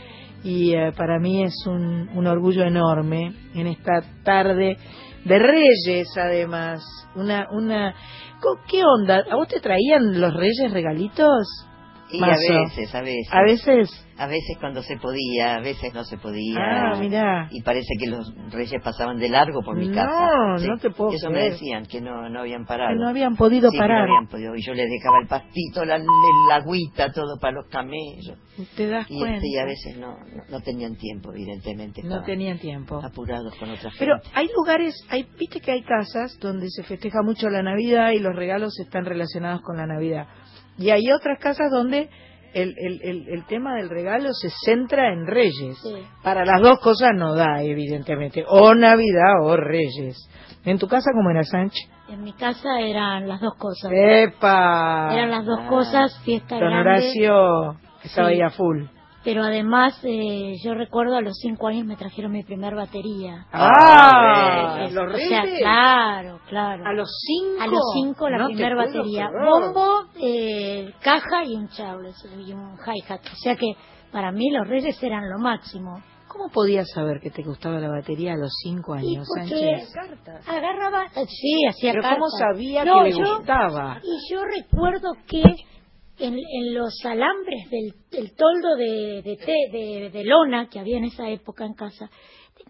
y 0.44 0.72
eh, 0.72 0.92
para 0.96 1.18
mí 1.18 1.42
es 1.42 1.66
un, 1.66 2.10
un 2.14 2.26
orgullo 2.28 2.62
enorme 2.62 3.32
en 3.54 3.66
esta 3.66 4.02
tarde 4.22 4.76
de 5.24 5.38
Reyes 5.38 6.08
además. 6.16 6.82
Una, 7.14 7.48
una, 7.50 7.94
¿qué 8.68 8.82
onda? 8.84 9.24
¿A 9.30 9.36
vos 9.36 9.48
te 9.48 9.60
traían 9.60 10.20
los 10.20 10.34
Reyes 10.34 10.72
regalitos? 10.72 11.66
Y 12.12 12.22
a 12.22 12.26
veces, 12.28 12.94
a 12.94 13.00
veces. 13.02 13.28
A 13.32 13.42
veces. 13.42 14.06
A 14.18 14.26
veces 14.26 14.56
cuando 14.60 14.82
se 14.82 14.96
podía, 14.98 15.56
a 15.56 15.60
veces 15.60 15.92
no 15.94 16.04
se 16.04 16.16
podía. 16.18 16.54
Ah, 16.60 16.96
mirá. 17.00 17.48
Y 17.50 17.62
parece 17.62 17.88
que 17.98 18.08
los 18.08 18.32
reyes 18.52 18.80
pasaban 18.84 19.16
de 19.18 19.28
largo 19.28 19.62
por 19.64 19.76
mi 19.76 19.88
No, 19.88 19.94
casa. 19.94 20.66
no 20.68 20.76
te 20.76 20.90
puedo 20.90 21.10
Eso 21.12 21.28
creer. 21.28 21.44
me 21.44 21.50
decían, 21.50 21.86
que 21.86 22.00
no, 22.00 22.28
no 22.28 22.40
habían 22.40 22.64
parado. 22.66 22.90
Que 22.90 22.96
no 23.02 23.08
habían 23.08 23.34
podido 23.36 23.70
Sí, 23.70 23.76
que 23.76 23.80
parar. 23.80 24.06
no 24.06 24.14
habían 24.14 24.28
podido. 24.28 24.54
Y 24.54 24.62
yo 24.62 24.74
les 24.74 24.88
dejaba 24.90 25.18
el 25.22 25.26
pastito, 25.28 25.84
la, 25.84 25.98
la 25.98 26.54
agüita, 26.56 27.10
todo 27.10 27.38
para 27.40 27.54
los 27.54 27.66
camellos. 27.68 28.38
Te 28.76 28.86
das 28.86 29.06
Y, 29.10 29.18
cuenta. 29.18 29.36
este, 29.38 29.48
y 29.48 29.56
a 29.58 29.64
veces 29.64 29.96
no, 29.96 30.08
no, 30.18 30.42
no 30.50 30.60
tenían 30.60 30.94
tiempo, 30.96 31.32
evidentemente. 31.32 32.02
No 32.04 32.22
tenían 32.22 32.58
tiempo. 32.58 33.00
Apurados 33.02 33.54
con 33.56 33.70
otra 33.70 33.90
gente. 33.90 33.96
Pero 33.98 34.16
hay 34.34 34.48
lugares, 34.54 34.94
hay, 35.08 35.26
viste 35.38 35.58
que 35.60 35.72
hay 35.72 35.82
casas 35.82 36.38
donde 36.38 36.68
se 36.68 36.82
festeja 36.84 37.22
mucho 37.24 37.48
la 37.48 37.62
Navidad 37.62 38.10
y 38.12 38.18
los 38.20 38.36
regalos 38.36 38.78
están 38.78 39.04
relacionados 39.06 39.62
con 39.62 39.78
la 39.78 39.86
Navidad. 39.86 40.26
Y 40.78 40.90
hay 40.90 41.10
otras 41.12 41.38
casas 41.38 41.70
donde 41.70 42.08
el, 42.54 42.74
el, 42.78 43.00
el, 43.02 43.28
el 43.28 43.46
tema 43.46 43.76
del 43.76 43.88
regalo 43.88 44.30
se 44.32 44.48
centra 44.64 45.12
en 45.12 45.26
Reyes. 45.26 45.78
Sí. 45.82 45.94
Para 46.22 46.44
las 46.44 46.60
dos 46.60 46.78
cosas 46.80 47.10
no 47.14 47.34
da, 47.34 47.62
evidentemente. 47.62 48.44
O 48.46 48.74
Navidad 48.74 49.42
o 49.42 49.56
Reyes. 49.56 50.28
¿En 50.64 50.78
tu 50.78 50.86
casa 50.86 51.10
cómo 51.14 51.30
era, 51.30 51.42
Sánchez? 51.42 51.88
En 52.08 52.22
mi 52.22 52.32
casa 52.34 52.78
eran 52.80 53.26
las 53.26 53.40
dos 53.40 53.54
cosas. 53.56 53.90
¡Epa! 53.94 55.10
Eran 55.12 55.30
las 55.30 55.46
dos 55.46 55.60
cosas, 55.68 56.20
fiesta 56.24 56.56
Don 56.58 56.68
grande. 56.70 56.90
Horacio 56.90 57.76
estaba 58.04 58.28
Sí. 58.28 58.34
ahí 58.34 58.42
a 58.42 58.50
full. 58.50 58.84
Pero 59.24 59.44
además, 59.44 59.98
eh, 60.02 60.54
yo 60.64 60.74
recuerdo 60.74 61.14
a 61.16 61.20
los 61.20 61.38
cinco 61.40 61.68
años 61.68 61.86
me 61.86 61.96
trajeron 61.96 62.32
mi 62.32 62.42
primer 62.42 62.74
batería. 62.74 63.46
¡Ah! 63.52 64.78
Eh, 64.80 64.90
¿Los 64.90 65.14
o 65.14 65.16
sea, 65.16 65.42
claro, 65.58 66.40
claro. 66.48 66.84
¿A 66.86 66.92
los 66.92 67.08
cinco? 67.24 67.62
A 67.62 67.66
los 67.68 67.80
cinco 67.94 68.28
la 68.28 68.38
No 68.38 68.46
primera 68.46 68.74
batería. 68.76 69.30
Bombo, 69.30 70.06
eh, 70.20 70.92
caja 71.00 71.44
y 71.44 71.54
un 71.54 71.68
Charles 71.68 72.16
y 72.46 72.52
un 72.52 72.76
hi-hat. 72.84 73.20
O 73.32 73.36
sea 73.36 73.54
que 73.56 73.72
para 74.10 74.32
mí 74.32 74.50
los 74.50 74.66
Reyes 74.66 75.00
eran 75.02 75.28
lo 75.30 75.38
máximo. 75.38 76.02
¿Cómo 76.26 76.48
podías 76.48 76.88
saber 76.94 77.20
que 77.20 77.30
te 77.30 77.42
gustaba 77.42 77.78
la 77.78 77.90
batería 77.90 78.32
a 78.32 78.36
los 78.38 78.50
cinco 78.62 78.96
Y 78.96 79.00
años, 79.16 79.28
porque 79.28 79.84
Sánchez? 79.92 80.48
agarraba, 80.48 81.04
sí, 81.28 81.66
hacía 81.68 81.92
Pero 81.92 82.02
¿cómo 82.02 82.26
cartas. 82.26 82.38
sabía 82.38 82.84
No, 82.86 83.02
que 83.04 83.10
le 83.10 83.18
yo- 83.18 83.36
gustaba? 83.36 84.00
Y 84.02 84.32
yo 84.32 84.42
recuerdo 84.44 85.12
que 85.28 85.42
en, 86.26 86.74
los 86.74 86.94
alambres 87.04 87.68
del, 87.70 87.94
toldo 88.36 88.76
de, 88.76 89.22
de, 89.22 89.36
té- 89.36 89.70
de- 89.72 90.10
de 90.10 90.24
lona 90.24 90.68
que 90.68 90.78
había 90.78 90.98
en 90.98 91.04
esa 91.04 91.28
época 91.28 91.64
en 91.64 91.74
casa, 91.74 92.10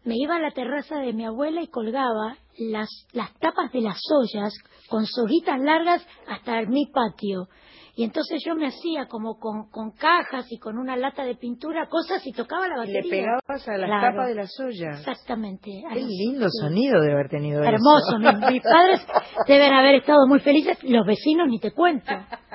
me 0.05 0.15
iba 0.17 0.37
a 0.37 0.41
la 0.41 0.51
terraza 0.53 0.99
de 0.99 1.13
mi 1.13 1.25
abuela 1.25 1.63
y 1.63 1.69
colgaba 1.69 2.37
las, 2.59 2.89
las 3.13 3.33
tapas 3.39 3.73
de 3.73 3.83
las 3.83 3.99
ollas 4.11 4.53
con 4.89 5.07
soguitas 5.07 5.61
largas 5.61 6.07
hasta 6.27 6.63
mi 6.63 6.87
patio. 6.87 7.49
Y 7.95 8.05
entonces 8.05 8.43
yo 8.47 8.55
me 8.55 8.67
hacía 8.69 9.07
como 9.07 9.39
con, 9.39 9.69
con 9.71 9.91
cajas 9.93 10.47
y 10.51 10.59
con 10.59 10.79
una 10.79 10.97
lata 10.97 11.25
de 11.25 11.35
pintura, 11.35 11.87
cosas 11.89 12.27
y 12.27 12.33
tocaba 12.33 12.67
la 12.69 12.77
Y 12.77 12.79
batería. 12.79 13.03
le 13.03 13.11
pegabas 13.11 13.69
a 13.69 13.77
las 13.77 13.89
Claro. 13.89 14.09
tapas 14.17 14.29
de 14.29 14.35
las 14.35 14.61
ollas. 14.61 14.99
Exactamente. 15.01 15.71
Qué 15.93 16.01
lindo 16.01 16.47
sonido 16.49 17.01
de 17.03 17.13
haber 17.13 17.29
tenido 17.29 17.63
Hermoso. 17.63 18.17
eso. 18.17 18.19
Mis, 18.19 18.51
mis 18.53 18.63
padres 18.73 19.07
deben 19.47 19.75
haber 19.75 19.97
estado 19.97 20.27
muy 20.27 20.41
felices. 20.41 20.79
Los 20.85 21.07
vecinos 21.07 21.49
ni 21.49 21.59
te 21.61 21.73
cuento. 21.73 22.07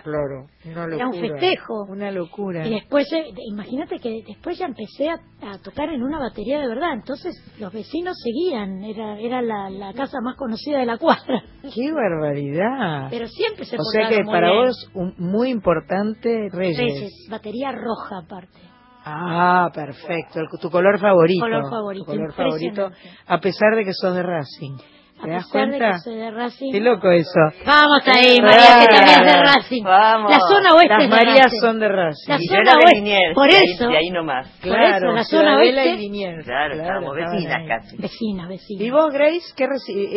Claro, 0.03 0.47
una 0.65 0.87
locura. 0.87 0.95
Era 0.95 1.07
un 1.07 1.13
festejo. 1.13 1.83
Una 1.89 2.11
locura. 2.11 2.65
Y 2.67 2.71
después, 2.71 3.11
eh, 3.13 3.25
imagínate 3.51 3.99
que 3.99 4.23
después 4.27 4.57
ya 4.57 4.65
empecé 4.65 5.09
a, 5.09 5.19
a 5.51 5.57
tocar 5.59 5.89
en 5.89 6.01
una 6.01 6.19
batería 6.19 6.59
de 6.59 6.67
verdad. 6.67 6.93
Entonces 6.93 7.35
los 7.59 7.71
vecinos 7.71 8.15
seguían. 8.23 8.83
Era, 8.83 9.19
era 9.19 9.41
la, 9.43 9.69
la 9.69 9.93
casa 9.93 10.17
más 10.23 10.35
conocida 10.35 10.79
de 10.79 10.85
la 10.87 10.97
cuadra. 10.97 11.43
¡Qué 11.61 11.91
barbaridad! 11.91 13.07
Pero 13.11 13.27
siempre 13.27 13.65
se 13.65 13.75
o 13.77 13.83
sea 13.83 14.09
que 14.09 14.23
para 14.25 14.51
bien. 14.51 14.65
vos 14.65 14.91
un, 14.93 15.13
muy 15.27 15.49
importante 15.49 16.49
Reyes. 16.51 16.77
Reyes, 16.77 17.27
batería 17.29 17.71
roja 17.71 18.19
aparte. 18.23 18.59
Ah, 19.05 19.69
perfecto. 19.73 20.39
El- 20.39 20.47
tu 20.59 20.69
color 20.69 20.99
favorito. 20.99 21.45
Color 21.45 21.69
favorito, 21.69 22.05
Tu 22.05 22.11
color 22.11 22.33
favorito. 22.33 22.91
A 23.27 23.39
pesar 23.39 23.75
de 23.75 23.85
que 23.85 23.93
sos 23.93 24.13
de 24.15 24.23
Racing. 24.23 24.77
A 25.19 25.23
¿Te 25.25 25.31
das 25.31 25.47
cuenta? 25.47 25.91
que 25.93 25.97
soy 26.03 26.15
de 26.15 26.29
Racing. 26.31 26.71
Qué 26.71 26.79
loco 26.79 27.09
eso. 27.11 27.39
Vamos 27.65 28.01
ahí, 28.05 28.37
María, 28.39 28.79
que 28.81 28.95
también 28.95 29.19
es 29.19 29.25
de 29.25 29.41
Racing. 29.41 29.83
Vamos. 29.83 30.31
La 30.31 30.39
zona 30.39 30.75
oeste 30.75 30.89
Las 30.93 31.03
es 31.03 31.09
de 31.09 31.15
Marías 31.15 31.43
Racing. 31.45 31.59
son 31.59 31.79
de 31.79 31.87
Racing. 31.87 32.29
La 32.29 32.37
Y 32.39 32.45
zona 32.47 32.73
oeste. 32.77 32.95
Liniers, 32.97 33.33
Por 33.33 33.49
ahí- 33.49 33.71
eso. 33.73 33.87
de 33.87 33.97
ahí 33.97 34.09
nomás. 34.11 34.47
Por 34.61 34.69
Claro, 34.71 34.95
eso, 34.97 35.15
la 35.15 35.23
zona 35.23 35.57
oeste. 35.57 35.89
y 35.89 35.97
Liniers. 35.97 36.45
Claro, 36.45 36.73
estaban 36.75 37.03
vecinas 37.15 37.55
ahí. 37.55 37.67
casi. 37.67 37.97
Vecinas, 37.97 38.47
vecinas. 38.49 38.83
¿Y 38.83 38.91
vos, 38.91 39.09
Grace, 39.11 39.53
qué 39.55 39.67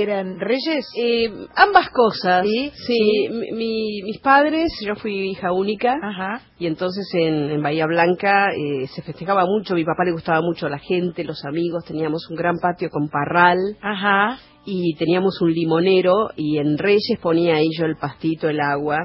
eran 0.02 0.38
reyes? 0.38 0.86
Eh, 0.98 1.30
ambas 1.56 1.88
cosas. 1.90 2.42
Sí, 2.46 2.70
Sí, 2.74 3.28
mi- 3.30 3.52
mi- 3.52 4.02
mis 4.04 4.18
padres, 4.20 4.68
yo 4.84 4.94
fui 4.96 5.30
hija 5.30 5.52
única 5.52 5.94
Ajá. 6.02 6.40
y 6.58 6.66
entonces 6.66 7.06
en, 7.14 7.50
en 7.50 7.62
Bahía 7.62 7.86
Blanca 7.86 8.48
eh, 8.54 8.86
se 8.88 9.00
festejaba 9.02 9.44
mucho, 9.46 9.72
a 9.72 9.76
mi 9.76 9.84
papá 9.84 10.04
le 10.04 10.12
gustaba 10.12 10.40
mucho 10.42 10.68
la 10.68 10.78
gente, 10.78 11.24
los 11.24 11.42
amigos, 11.46 11.84
teníamos 11.86 12.28
un 12.30 12.36
gran 12.36 12.56
patio 12.60 12.90
con 12.90 13.08
parral 13.08 13.56
Ajá. 13.80 14.38
Y 14.64 14.94
teníamos 14.96 15.40
un 15.40 15.52
limonero 15.52 16.30
y 16.36 16.58
en 16.58 16.76
Reyes 16.78 17.18
ponía 17.22 17.56
ahí 17.56 17.68
yo 17.78 17.86
el 17.86 17.96
pastito, 17.96 18.48
el 18.48 18.60
agua. 18.60 18.98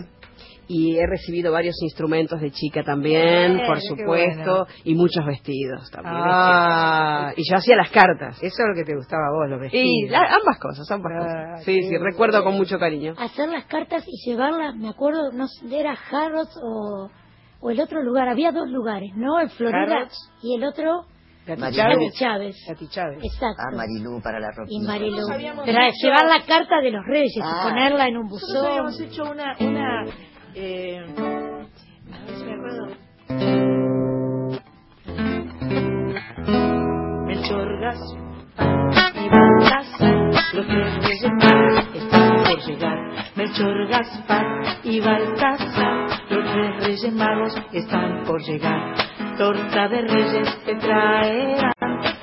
Y 0.67 0.97
he 0.97 1.05
recibido 1.05 1.51
varios 1.51 1.75
instrumentos 1.83 2.41
de 2.41 2.49
chica 2.49 2.81
también, 2.83 3.61
por 3.67 3.79
supuesto, 3.81 4.65
y 4.83 4.95
muchos 4.95 5.23
vestidos 5.23 5.91
también. 5.91 6.15
Ah, 6.25 7.31
y 7.37 7.43
yo 7.47 7.57
hacía 7.57 7.75
las 7.75 7.91
cartas. 7.91 8.37
Eso 8.41 8.63
es 8.63 8.67
lo 8.69 8.73
que 8.73 8.83
te 8.83 8.95
gustaba 8.95 9.27
a 9.27 9.31
vos, 9.31 9.47
los 9.47 9.59
vestidos. 9.59 9.85
Y 9.87 10.07
la- 10.09 10.21
ambas 10.41 10.57
cosas, 10.59 10.89
ambas 10.89 11.11
Ah, 11.15 11.19
cosas. 11.51 11.65
Sí, 11.65 11.83
sí, 11.83 11.97
recuerdo 11.99 12.43
con 12.43 12.55
mucho 12.55 12.79
cariño. 12.79 13.13
Hacer 13.19 13.47
las 13.49 13.65
cartas 13.65 14.05
y 14.07 14.27
llevarlas, 14.27 14.75
me 14.75 14.89
acuerdo, 14.89 15.31
no 15.33 15.47
sé, 15.47 15.67
era 15.79 15.95
Harrods 16.11 16.57
o, 16.63 17.11
o 17.59 17.69
el 17.69 17.79
otro 17.79 18.01
lugar, 18.01 18.27
había 18.27 18.51
dos 18.51 18.67
lugares, 18.67 19.11
¿no? 19.15 19.39
El 19.39 19.51
Florida 19.51 19.97
Harrods. 19.97 20.31
y 20.41 20.55
el 20.55 20.63
otro, 20.63 21.05
Gati 21.45 21.75
Chávez. 22.17 22.55
Gati 22.67 22.87
Chávez. 22.89 23.19
Exacto. 23.23 23.61
Ah, 23.61 23.75
Marilú 23.75 24.21
para 24.21 24.39
la 24.39 24.49
y. 24.67 24.79
Marilu. 24.81 25.11
Nosotros 25.11 25.31
habíamos 25.35 25.65
Pero 25.65 25.79
hecho- 25.81 26.07
llevar 26.07 26.25
la 26.25 26.45
carta 26.45 26.81
de 26.81 26.91
los 26.91 27.05
reyes 27.05 27.39
Ah. 27.43 27.61
y 27.65 27.69
ponerla 27.69 28.07
en 28.07 28.17
un 28.17 28.27
Nosotros 28.27 28.51
buzón. 28.51 28.67
habíamos 28.71 28.99
hecho 28.99 29.23
una, 29.31 29.55
una, 29.59 30.05
eh, 30.55 31.05
a 32.11 32.25
ver 32.25 32.35
si 32.37 32.43
me 32.45 32.53
acuerdo. 32.53 33.95
Melchor 37.25 37.79
Gaspar 37.79 39.13
y 39.15 39.29
Baltasar, 39.29 40.15
los 40.53 40.67
tres 40.67 41.03
reyes 41.03 41.31
magos 41.41 41.85
están 41.95 42.43
por 42.43 42.59
llegar. 42.67 42.97
Melchor 43.35 43.87
Gaspar 43.87 44.45
y 44.83 44.99
Baltasar, 44.99 46.09
los 46.29 46.53
tres 46.53 46.83
reyes 46.85 47.13
magos 47.13 47.53
están 47.73 48.23
por 48.25 48.41
llegar. 48.43 48.95
Torta 49.37 49.89
de 49.89 50.01
reyes 50.01 50.63
te 50.65 50.75
traerán, 50.75 51.73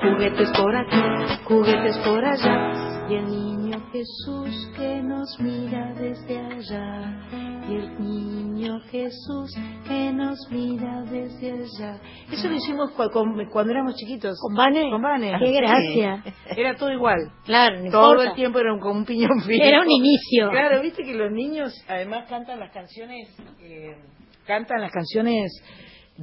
juguetes 0.00 0.50
por 0.56 0.74
aquí, 0.74 1.02
juguetes 1.44 1.98
por 1.98 2.24
allá. 2.24 3.06
Y 3.10 3.14
el 3.16 3.26
niño 3.26 3.78
Jesús 3.92 4.70
que 4.76 5.02
nos 5.02 5.38
mira 5.38 5.92
desde 5.94 6.38
allá. 6.38 7.20
Y 7.68 7.74
el 7.74 8.00
niño 8.02 8.80
Jesús 8.90 9.54
que 9.86 10.10
nos 10.12 10.38
mira 10.50 11.02
desde 11.10 11.52
allá. 11.52 12.00
Eso 12.32 12.48
lo 12.48 12.54
hicimos 12.54 12.90
cu- 12.92 13.10
con- 13.10 13.44
cuando 13.50 13.72
éramos 13.72 13.94
chiquitos. 13.96 14.38
¿Con 14.40 14.54
Vane? 14.56 14.90
Con 14.90 15.02
Vane. 15.02 15.32
Qué 15.38 15.52
gracia. 15.52 16.24
Era 16.56 16.74
todo 16.76 16.90
igual. 16.92 17.18
Claro, 17.44 17.78
no 17.84 17.90
Todo 17.90 18.12
importa. 18.12 18.30
el 18.30 18.36
tiempo 18.36 18.58
era 18.58 18.72
un- 18.72 18.80
como 18.80 18.94
un 19.00 19.04
piñón 19.04 19.40
fijo. 19.42 19.62
Era 19.62 19.82
un 19.82 19.90
inicio. 19.90 20.48
Claro, 20.50 20.80
viste 20.80 21.02
que 21.04 21.14
los 21.14 21.30
niños 21.30 21.74
además 21.88 22.26
cantan 22.28 22.58
las 22.58 22.72
canciones, 22.72 23.28
eh, 23.60 23.96
cantan 24.46 24.80
las 24.80 24.90
canciones 24.92 25.52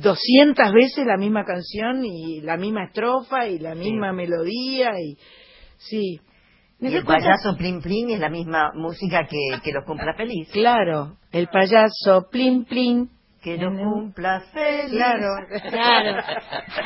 200 0.02 0.72
veces 0.74 1.06
la 1.06 1.18
misma 1.18 1.44
canción 1.46 2.04
y 2.06 2.42
la 2.42 2.58
misma 2.58 2.86
estrofa 2.86 3.48
y 3.48 3.60
la 3.60 3.76
misma 3.76 4.14
melodía 4.14 4.92
y 5.00 5.18
sí. 5.78 6.20
Y 6.82 6.96
el 6.96 7.04
payaso 7.04 7.58
Plim 7.58 7.82
Plim 7.82 8.10
es 8.12 8.20
la 8.22 8.30
misma 8.30 8.72
música 8.74 9.28
que, 9.30 9.60
que 9.62 9.74
los 9.74 9.84
cumpla 9.86 10.14
feliz. 10.14 10.50
Claro, 10.54 11.18
el 11.32 11.48
payaso 11.48 12.28
plin 12.32 12.64
plin. 12.66 13.10
Que 13.42 13.58
los 13.58 13.74
cumpla 13.74 14.42
feliz. 14.54 14.92
Claro, 14.92 15.28
Claro. 15.70 16.22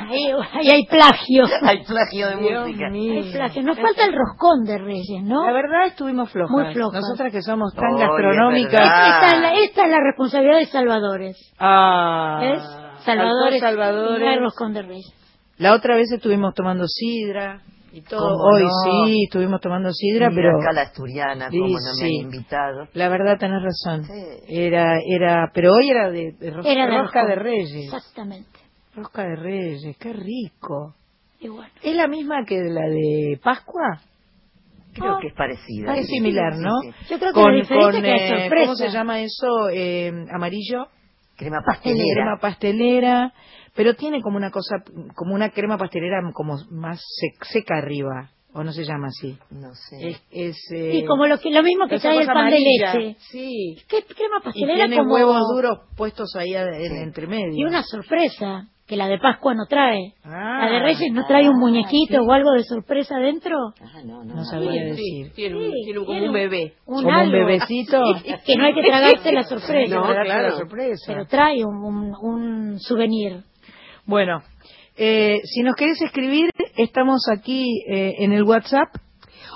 Ahí, 0.10 0.26
ahí 0.54 0.70
hay 0.72 0.86
plagio. 0.86 1.46
Hay 1.64 1.84
plagio 1.84 2.28
de 2.30 2.36
Dios 2.38 2.68
música. 2.68 2.90
mío. 2.90 3.14
Hay 3.24 3.32
plagio. 3.32 3.62
Nos 3.64 3.80
falta 3.80 4.06
el 4.06 4.14
roscón 4.14 4.64
de 4.64 4.78
reyes, 4.78 5.24
¿no? 5.24 5.46
La 5.48 5.52
verdad 5.54 5.88
estuvimos 5.88 6.32
flojas. 6.32 6.52
Muy 6.52 6.74
flojas. 6.76 7.02
Nosotras 7.02 7.32
que 7.32 7.42
somos 7.42 7.74
tan 7.74 7.96
gastronómicas. 7.98 8.72
verdad. 8.72 9.24
Esta, 9.24 9.36
es 9.36 9.42
la, 9.42 9.54
esta 9.64 9.84
es 9.86 9.90
la 9.92 10.00
responsabilidad 10.00 10.58
de 10.60 10.66
Salvadores. 10.66 11.54
Ah, 11.60 12.38
¿Ves? 12.42 12.62
Salvadores. 13.06 13.62
Altos 13.64 13.70
Salvadores. 13.80 14.20
y 14.22 14.24
no 14.26 14.30
hay 14.32 14.40
roscón 14.40 14.74
de 14.74 14.82
reyes. 14.82 15.14
La 15.58 15.74
otra 15.74 15.96
vez 15.96 16.12
estuvimos 16.12 16.54
tomando 16.56 16.86
sidra 16.88 17.62
y 17.92 18.02
todo. 18.02 18.20
¿Cómo 18.38 18.44
Hoy 18.56 18.64
no? 18.64 18.70
sí, 19.06 19.24
estuvimos 19.26 19.62
tomando 19.62 19.92
sidra, 19.94 20.30
Mira 20.30 20.42
pero 20.42 20.58
acá 20.60 20.72
la 20.74 20.82
asturiana, 20.82 21.50
Sí, 21.52 21.58
como 21.60 21.70
no 21.74 21.76
me 21.76 21.80
sí. 21.94 22.04
han 22.20 22.26
invitado. 22.26 22.88
la 22.94 23.10
verdad 23.10 23.38
tenés 23.40 23.62
razón. 23.62 24.06
Sí. 24.06 24.14
Era, 24.48 24.96
era, 25.08 25.52
pero 25.54 25.72
hoy 25.74 25.90
era 25.90 26.10
de, 26.10 26.32
de 26.40 26.52
ro- 26.52 26.64
Era 26.66 26.88
de 26.88 26.98
rosca 26.98 27.26
de 27.26 27.36
reyes. 27.36 27.86
Exactamente. 27.86 28.60
Rosca 28.96 29.24
de 29.24 29.36
reyes, 29.36 29.98
qué 30.00 30.14
rico. 30.14 30.96
Y 31.40 31.50
bueno. 31.50 31.72
¿Es 31.82 31.96
la 31.96 32.08
misma 32.08 32.46
que 32.46 32.60
la 32.62 32.88
de 32.90 33.40
Pascua? 33.44 34.00
Creo 34.94 35.16
Ah, 35.16 35.18
que 35.20 35.28
es 35.28 35.34
parecida. 35.34 35.96
Es 35.96 36.08
similar, 36.08 36.56
¿no? 36.58 36.72
sí, 36.82 36.92
sí. 37.00 37.06
Yo 37.14 37.20
creo 37.20 37.34
que 37.34 37.42
la 37.42 37.52
diferencia 37.56 37.98
es 37.98 38.02
que 38.02 38.08
hay 38.12 38.40
eh, 38.40 38.42
sorpresa. 38.44 38.66
¿Cómo 38.66 38.76
se 38.76 38.90
llama 38.90 39.20
eso? 39.22 39.70
Eh, 39.72 40.12
amarillo. 40.34 40.88
Crema 41.44 41.62
Crema 41.62 41.64
pastelera. 41.66 42.38
pastelera, 42.40 43.34
pero 43.76 43.96
tiene 43.96 44.22
como 44.22 44.38
una 44.38 44.52
cosa, 44.52 44.78
como 45.16 45.34
una 45.36 45.50
crema 45.50 45.78
pastelera 45.78 46.22
como 46.34 46.56
más 46.72 47.00
sec- 47.00 47.44
seca 47.46 47.78
arriba, 47.78 48.30
o 48.54 48.64
no 48.64 48.72
se 48.72 48.84
llama 48.84 49.08
así. 49.08 49.38
No 49.50 49.74
sé. 49.74 50.10
Es, 50.10 50.22
es, 50.32 50.58
eh, 50.74 50.96
Y 50.98 51.06
como 51.06 51.26
lo, 51.28 51.40
que, 51.40 51.50
lo 51.52 51.64
mismo 51.64 51.88
que 51.88 52.00
trae 52.00 52.20
el 52.22 52.28
pan 52.28 52.38
amarilla. 52.38 52.92
de 52.94 53.00
leche. 53.00 53.20
Sí. 53.32 53.78
¿Qué 53.88 54.04
crema 54.04 54.38
Y 54.42 54.44
pastelera 54.44 54.76
tiene 54.88 54.98
como... 54.98 55.14
huevos 55.16 55.40
duros 55.56 55.80
puestos 55.98 56.36
ahí 56.36 56.54
en 56.56 56.74
Sí. 56.92 56.98
entre 56.98 57.28
medio. 57.28 57.54
Y 57.56 57.64
una 57.66 57.82
sorpresa 57.84 58.68
que 58.86 58.98
la 58.98 59.08
de 59.08 59.18
Pascua 59.18 59.54
no 59.54 59.66
trae. 59.66 60.14
Ah, 60.24 60.66
la 60.66 60.72
de 60.72 60.80
Reyes 60.80 61.12
no 61.14 61.26
trae 61.26 61.48
un 61.48 61.56
ah, 61.56 61.60
muñequito 61.60 62.14
sí. 62.14 62.18
o 62.20 62.32
algo 62.32 62.52
de 62.52 62.64
sorpresa 62.64 63.18
dentro. 63.18 63.56
Ah, 63.82 64.02
no, 64.06 64.24
no. 64.24 64.36
no 64.36 64.44
sabía 64.46 64.72
Sí, 64.72 64.90
decir. 65.24 65.32
tiene, 65.34 65.56
un, 65.56 65.64
Sí, 65.72 65.82
tiene 65.86 66.00
un- 66.00 66.06
como 66.06 66.26
un 66.26 66.34
bebé. 66.34 66.74
Un 66.86 67.04
Como 67.04 67.22
un 67.24 67.32
bebecito. 67.32 68.04
Que 68.46 68.56
no 68.58 68.66
hay 68.66 68.74
que 68.74 68.84
tragarse 68.84 69.32
la 69.32 69.44
sorpresa. 69.44 69.96
No, 69.96 70.04
claro, 70.04 70.24
claro. 70.26 70.50
la 70.50 70.56
sorpresa. 70.58 71.04
Pero 71.08 71.26
trae 71.28 71.64
un, 71.64 71.76
un, 71.78 72.14
un 72.22 72.80
souvenir. 72.80 73.44
Bueno, 74.06 74.42
eh, 74.98 75.40
si 75.46 75.62
nos 75.64 75.76
querés 75.76 76.02
escribir, 76.02 76.50
estamos 76.78 77.22
aquí 77.32 77.66
eh, 77.90 78.16
en 78.20 78.34
el 78.34 78.44
WhatsApp 78.44 78.90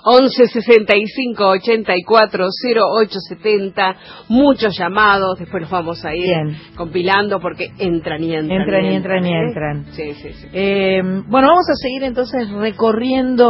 11 0.10 0.48
65 0.48 1.43
84 1.46 2.46
08 2.46 3.20
70 3.30 3.96
muchos 4.30 4.78
llamados 4.78 5.38
después 5.39 5.62
los 5.63 5.72
vamos 5.72 6.04
a 6.06 6.15
ir 6.15 6.24
Bien. 6.24 6.58
compilando 6.76 7.39
porque 7.39 7.67
entran 7.78 8.24
y 8.24 8.34
entran 8.34 8.62
Entran 8.62 8.86
y 8.86 8.96
entran 8.96 9.26
y 9.26 9.30
¿eh? 9.34 9.39
entran. 9.48 9.86
sí 9.91 10.13
sí 10.13 10.34
sí 10.34 10.48
Eh, 10.54 11.02
bueno, 11.28 11.50
vamos 11.50 11.65
a 11.70 11.76
seguir 11.76 12.04
entonces 12.04 12.50
recorriendo 12.52 13.50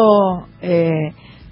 eh, 0.61 0.89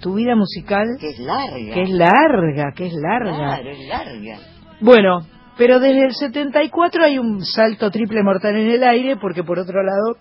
tu 0.00 0.14
vida 0.14 0.34
musical, 0.36 0.84
Que 1.00 1.08
es 1.10 1.18
larga. 1.18 1.74
que 1.74 1.82
es 1.82 1.90
larga, 1.90 2.72
que 2.76 2.86
es 2.86 2.92
larga. 2.94 3.36
Claro, 3.36 3.70
es 3.70 3.88
larga. 3.88 4.38
Bueno, 4.80 5.20
pero 5.56 5.80
desde 5.80 6.04
el 6.04 6.12
74 6.14 7.04
hay 7.04 7.18
un 7.18 7.40
salto 7.44 7.90
triple 7.90 8.22
mortal 8.22 8.56
en 8.56 8.70
el 8.70 8.82
aire, 8.84 9.16
porque 9.16 9.42
por 9.42 9.58
otro 9.58 9.82
lado 9.82 10.16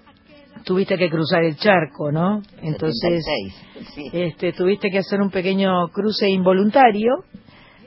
tuviste 0.66 0.98
que 0.98 1.10
cruzar 1.10 1.44
el 1.44 1.56
charco, 1.56 2.12
¿no? 2.12 2.42
Entonces, 2.62 3.24
76, 3.24 3.88
sí. 3.94 4.10
este, 4.12 4.52
tuviste 4.52 4.90
que 4.90 4.98
hacer 4.98 5.22
un 5.22 5.30
pequeño 5.30 5.88
cruce 5.90 6.30
involuntario 6.30 7.24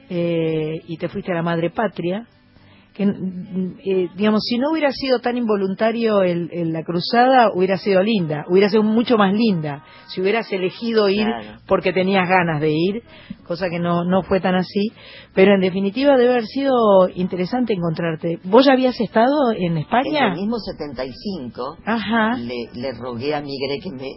eh, 0.08 0.80
y 0.86 0.96
te 0.96 1.08
fuiste 1.08 1.32
a 1.32 1.34
la 1.34 1.42
madre 1.42 1.70
patria. 1.70 2.26
Que, 2.98 3.04
eh, 3.04 4.08
digamos, 4.16 4.42
si 4.44 4.58
no 4.58 4.72
hubiera 4.72 4.90
sido 4.90 5.20
tan 5.20 5.36
involuntario 5.38 6.22
el, 6.22 6.50
el- 6.52 6.72
la 6.72 6.82
cruzada, 6.82 7.50
hubiera 7.54 7.78
sido 7.78 8.02
linda, 8.02 8.44
hubiera 8.50 8.68
sido 8.68 8.82
mucho 8.82 9.16
más 9.16 9.32
linda. 9.32 9.84
Si 10.08 10.20
hubieras 10.20 10.50
elegido 10.52 11.08
ir 11.08 11.24
Claro. 11.24 11.60
porque 11.68 11.92
tenías 11.92 12.28
ganas 12.28 12.60
de 12.60 12.72
ir, 12.72 13.02
cosa 13.46 13.68
que 13.70 13.78
no, 13.78 14.04
no 14.04 14.22
fue 14.24 14.40
tan 14.40 14.56
así. 14.56 14.90
Pero 15.32 15.54
en 15.54 15.60
definitiva 15.60 16.16
debe 16.16 16.32
haber 16.32 16.46
sido 16.46 16.74
interesante 17.14 17.72
encontrarte. 17.72 18.40
¿Vos 18.42 18.66
ya 18.66 18.72
habías 18.72 19.00
estado 19.00 19.52
en 19.52 19.72
En 19.72 19.78
España? 19.78 20.32
el 20.34 20.40
mismo 20.40 20.56
75 20.58 21.76
Ajá. 21.86 22.36
le, 22.36 22.68
le 22.74 22.92
rogué 22.94 23.34
a 23.34 23.40
Migre 23.40 23.78
que 23.80 23.90
me, 23.92 24.10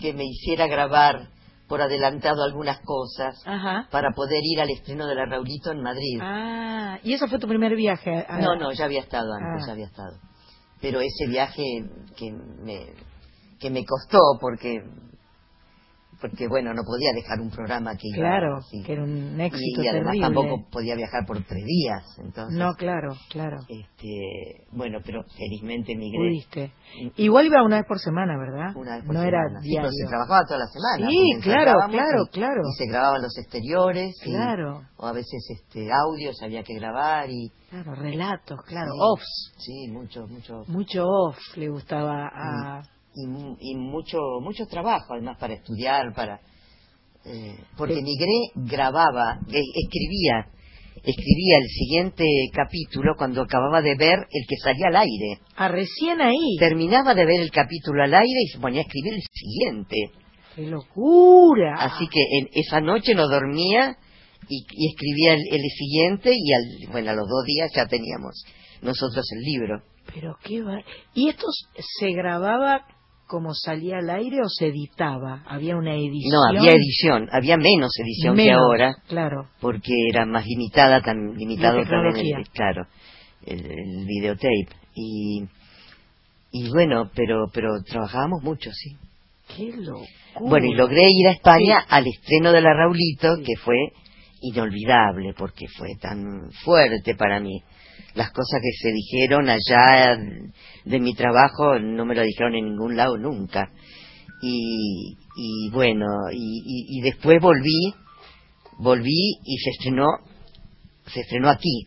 que 0.00 0.12
me 0.14 0.24
hiciera 0.24 0.68
grabar 0.68 1.28
por 1.70 1.80
adelantado 1.80 2.42
algunas 2.42 2.80
cosas 2.84 3.40
Ajá. 3.46 3.86
para 3.92 4.10
poder 4.10 4.40
ir 4.42 4.60
al 4.60 4.68
estreno 4.70 5.06
de 5.06 5.14
la 5.14 5.24
Raulito 5.24 5.70
en 5.70 5.80
Madrid. 5.82 6.18
Ah, 6.20 6.98
y 7.04 7.14
eso 7.14 7.28
fue 7.28 7.38
tu 7.38 7.46
primer 7.46 7.76
viaje. 7.76 8.26
a- 8.28 8.38
No, 8.40 8.56
no, 8.56 8.72
ya 8.72 8.84
había 8.86 9.00
estado 9.00 9.32
antes, 9.32 9.62
Ah. 9.62 9.66
ya 9.68 9.72
había 9.72 9.86
estado. 9.86 10.18
Pero 10.82 11.00
ese 11.00 11.26
viaje 11.28 11.62
que 12.16 12.32
me, 12.32 12.86
que 13.60 13.70
me 13.70 13.84
costó 13.84 14.18
porque, 14.40 14.82
porque 16.20 16.46
bueno, 16.48 16.72
no 16.74 16.82
podía 16.84 17.12
dejar 17.14 17.40
un 17.40 17.50
programa 17.50 17.92
que 17.96 18.08
iba 18.08 18.18
Claro, 18.28 18.56
así. 18.58 18.82
que 18.82 18.92
era 18.92 19.02
un 19.04 19.40
Y- 19.40 19.42
éxito 19.44 19.82
y, 19.82 19.88
además 19.88 20.12
terrible. 20.12 20.26
tampoco 20.26 20.70
podía 20.70 20.94
viajar 20.94 21.24
por 21.26 21.36
tres 21.44 21.64
días, 21.64 22.04
entonces. 22.18 22.58
No, 22.58 22.72
claro, 22.74 23.14
claro. 23.30 23.56
Este, 23.68 24.66
bueno, 24.72 24.98
pero 25.04 25.24
felizmente 25.36 25.94
migré. 25.96 26.18
Pudiste. 26.18 26.72
Igual 27.16 27.46
iba 27.46 27.62
una 27.64 27.76
vez 27.76 27.86
por 27.86 27.98
semana, 27.98 28.36
¿verdad? 28.38 28.76
Una 28.76 28.96
vez 28.96 29.04
por 29.04 29.14
no 29.14 29.22
semana. 29.22 29.28
era 29.48 29.60
Sí, 29.60 29.68
diario. 29.68 29.88
pero 29.88 29.92
se 29.92 30.08
trabajaba 30.08 30.44
toda 30.46 30.58
la 30.60 30.66
semana. 30.66 31.10
Sí, 31.10 31.40
claro, 31.42 31.72
claro, 31.90 32.22
y- 32.24 32.28
claro. 32.32 32.62
Y 32.68 32.72
se 32.78 32.86
grababan 32.86 33.22
los 33.22 33.36
exteriores. 33.38 34.14
y- 34.24 34.30
Claro. 34.30 34.82
o 34.96 35.06
a 35.06 35.12
veces 35.12 35.42
este 35.50 35.88
audios 35.92 36.36
había 36.42 36.62
que 36.62 36.74
grabar 36.74 37.28
y... 37.30 37.50
Claro, 37.70 37.94
relatos, 37.94 38.60
claro, 38.66 38.90
Sí, 38.92 38.98
offs. 39.00 39.52
Sí, 39.58 39.88
mucho, 39.92 40.26
mucho. 40.26 40.64
Mucho 40.66 41.06
off 41.06 41.38
le 41.56 41.68
gustaba 41.68 42.26
a... 42.32 42.82
Y, 43.14 43.24
y 43.72 43.74
mucho, 43.74 44.18
mucho 44.40 44.66
trabajo, 44.66 45.14
además, 45.14 45.36
para 45.38 45.54
estudiar, 45.54 46.14
para... 46.14 46.40
eh, 47.24 47.58
porque. 47.76 48.00
Migré 48.02 48.52
grababa, 48.54 49.40
eh, 49.52 49.60
escribía, 49.74 50.46
escribía 50.96 51.56
el 51.60 51.68
siguiente 51.68 52.24
capítulo 52.52 53.14
cuando 53.18 53.42
acababa 53.42 53.82
de 53.82 53.96
ver 53.96 54.18
el 54.30 54.46
que 54.48 54.56
salía 54.62 54.86
al 54.88 54.96
aire. 54.96 55.40
a 55.56 55.68
recién 55.68 56.20
ahí. 56.20 56.56
Terminaba 56.58 57.14
de 57.14 57.24
ver 57.26 57.40
el 57.40 57.50
capítulo 57.50 58.02
al 58.04 58.14
aire 58.14 58.40
y 58.44 58.48
se 58.48 58.58
ponía 58.60 58.80
a 58.80 58.84
escribir 58.84 59.14
el 59.14 59.22
siguiente. 59.32 59.96
¡Qué 60.54 60.66
locura! 60.66 61.76
Así 61.80 62.06
que 62.08 62.20
en 62.38 62.48
esa 62.52 62.80
noche 62.80 63.14
no 63.14 63.28
dormía 63.28 63.96
y, 64.48 64.64
y 64.70 64.88
escribía 64.88 65.34
el, 65.34 65.40
el 65.50 65.70
siguiente 65.70 66.30
y 66.34 66.52
al, 66.52 66.92
bueno, 66.92 67.10
a 67.10 67.14
los 67.14 67.28
dos 67.28 67.44
días 67.44 67.70
ya 67.74 67.86
teníamos 67.86 68.44
nosotros 68.82 69.24
el 69.32 69.40
libro. 69.42 69.82
Pero 70.12 70.36
qué 70.42 70.60
va... 70.62 70.78
¿Y 71.14 71.28
esto 71.28 71.46
se 71.98 72.10
grababa 72.12 72.84
como 73.30 73.54
salía 73.54 73.98
al 73.98 74.10
aire 74.10 74.38
o 74.44 74.48
se 74.48 74.66
editaba? 74.66 75.44
¿Había 75.46 75.76
una 75.76 75.94
edición? 75.94 76.32
No, 76.32 76.58
había 76.58 76.72
edición, 76.72 77.28
había 77.30 77.56
menos 77.56 77.92
edición 77.96 78.34
que 78.36 78.50
ahora, 78.50 78.96
Claro. 79.06 79.46
porque 79.60 79.92
era 80.10 80.26
más 80.26 80.44
limitada, 80.46 81.00
tan 81.00 81.36
limitado 81.36 81.80
también 81.84 82.16
el, 82.38 82.48
claro, 82.48 82.86
el, 83.46 83.64
el 83.64 84.04
videotape. 84.06 84.66
Y, 84.96 85.44
y 86.50 86.70
bueno, 86.70 87.08
pero, 87.14 87.46
pero 87.54 87.68
trabajábamos 87.86 88.42
mucho, 88.42 88.70
sí. 88.72 88.96
¡Qué 89.56 89.76
locura! 89.76 90.08
Bueno, 90.40 90.66
y 90.66 90.74
logré 90.74 91.08
ir 91.08 91.28
a 91.28 91.32
España 91.32 91.78
al 91.88 92.06
estreno 92.08 92.50
de 92.50 92.60
la 92.60 92.74
Raulito, 92.74 93.36
que 93.44 93.54
fue 93.62 93.76
inolvidable, 94.42 95.34
porque 95.36 95.66
fue 95.76 95.90
tan 96.00 96.50
fuerte 96.64 97.14
para 97.14 97.38
mí. 97.38 97.62
Las 98.14 98.30
cosas 98.32 98.60
que 98.62 98.72
se 98.80 98.92
dijeron 98.92 99.48
allá 99.48 100.16
de 100.84 101.00
mi 101.00 101.14
trabajo 101.14 101.78
no 101.78 102.04
me 102.04 102.14
lo 102.14 102.22
dijeron 102.22 102.54
en 102.54 102.64
ningún 102.66 102.96
lado 102.96 103.16
nunca. 103.18 103.70
Y, 104.42 105.16
y 105.36 105.70
bueno, 105.70 106.06
y, 106.32 106.36
y- 106.64 106.98
y 106.98 107.00
después 107.02 107.40
volví, 107.40 107.94
volví 108.78 109.38
y 109.44 109.56
se 109.58 109.70
estrenó, 109.70 110.06
se 111.12 111.20
estrenó 111.20 111.50
aquí, 111.50 111.86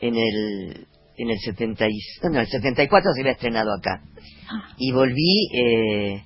en 0.00 0.16
el, 0.16 0.86
en 1.16 1.30
el 1.30 1.38
70 1.38 1.86
y, 1.88 1.92
no, 2.30 2.40
el 2.40 2.46
74 2.48 3.12
se 3.14 3.20
había 3.20 3.32
estrenado 3.32 3.70
acá. 3.72 4.02
Y 4.78 4.92
volví, 4.92 5.48
eh, 5.56 6.22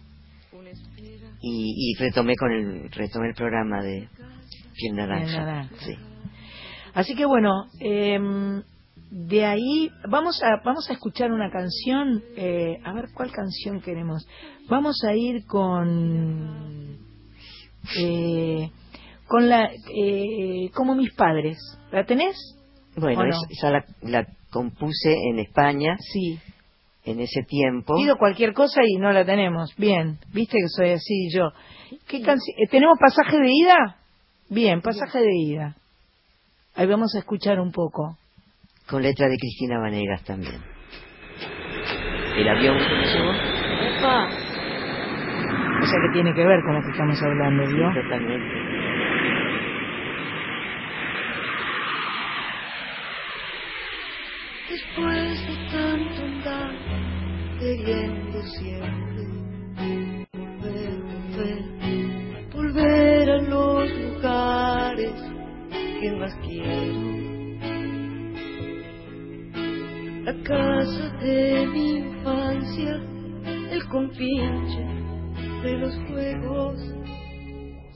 y, 1.43 1.93
y 1.93 1.95
retomé 2.01 2.35
con 2.37 2.51
el 2.53 2.91
retomé 2.91 3.29
el 3.29 3.35
programa 3.35 3.83
de 3.83 4.09
Piel 4.75 4.97
Naranja. 4.97 5.37
Naranja. 5.39 5.75
Sí. 5.85 5.95
Así 6.95 7.15
que 7.15 7.27
bueno, 7.27 7.67
em, 7.81 8.63
de 9.11 9.45
ahí 9.45 9.91
vamos 10.09 10.43
a 10.43 10.61
vamos 10.65 10.89
a 10.91 10.93
escuchar 10.93 11.33
una 11.33 11.51
canción. 11.51 12.23
eh, 12.37 12.79
a 12.85 12.93
ver 12.93 13.07
cuál 13.15 13.31
canción 13.33 13.81
queremos. 13.81 14.27
Vamos 14.69 15.03
a 15.05 15.15
ir 15.15 15.47
con 15.47 16.99
eh, 17.99 18.71
con 19.27 19.49
la 19.49 19.71
eh, 19.95 20.71
como 20.75 20.95
mis 20.95 21.15
padres. 21.15 21.59
¿La 21.91 22.05
tenés? 22.05 22.37
Bueno, 22.97 23.23
esa 23.51 23.71
la, 23.71 23.85
la 24.03 24.27
compuse 24.51 25.15
en 25.31 25.39
España. 25.39 25.97
Sí. 25.99 26.39
En 27.05 27.21
ese 27.21 27.43
tiempo. 27.43 27.95
Pido 27.97 28.19
cualquier 28.19 28.53
cosa 28.53 28.83
y 28.85 28.97
no 28.99 29.13
la 29.13 29.25
tenemos. 29.25 29.75
Bien, 29.79 30.19
viste 30.35 30.59
que 30.59 30.69
soy 30.69 30.91
así 30.91 31.31
yo. 31.33 31.51
¿Qué 32.07 32.19
eh, 32.19 32.69
¿Tenemos 32.71 32.99
pasaje 32.99 33.39
de 33.39 33.51
ida? 33.51 33.97
Bien, 34.51 34.83
pasaje 34.83 35.21
de 35.21 35.35
ida. 35.35 35.77
Ahí 36.75 36.87
vamos 36.87 37.15
a 37.15 37.21
escuchar 37.21 37.61
un 37.61 37.73
poco. 37.73 38.19
Con 38.89 39.03
letra 39.03 39.29
de 39.29 39.37
Cristina 39.37 39.79
Vanegas 39.79 40.25
también. 40.25 40.63
El 42.37 42.49
avión 42.49 42.79
llegó. 42.79 43.31
O 45.81 45.87
sea 45.87 46.01
que 46.07 46.13
tiene 46.15 46.35
que 46.35 46.47
ver 46.47 46.61
con 46.63 46.75
lo 46.75 46.83
que 46.83 46.91
estamos 46.91 47.23
hablando, 47.23 47.67
¿vio? 47.67 48.03
Totalmente. 48.03 48.69
Después 54.71 55.47
de 55.47 55.57
tanto 55.71 56.23
andar 56.25 56.71
queriendo 57.61 58.43
siempre 58.43 59.38
casa 70.49 71.09
de 71.21 71.67
mi 71.67 71.99
infancia, 71.99 73.01
el 73.71 73.87
compinche 73.91 74.83
de 75.63 75.73
los 75.77 75.95
juegos 76.09 76.81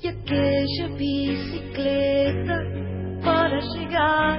y 0.03 0.09
aquella 0.09 0.88
bicicleta 0.98 2.62
para 3.24 3.59
llegar 3.59 4.38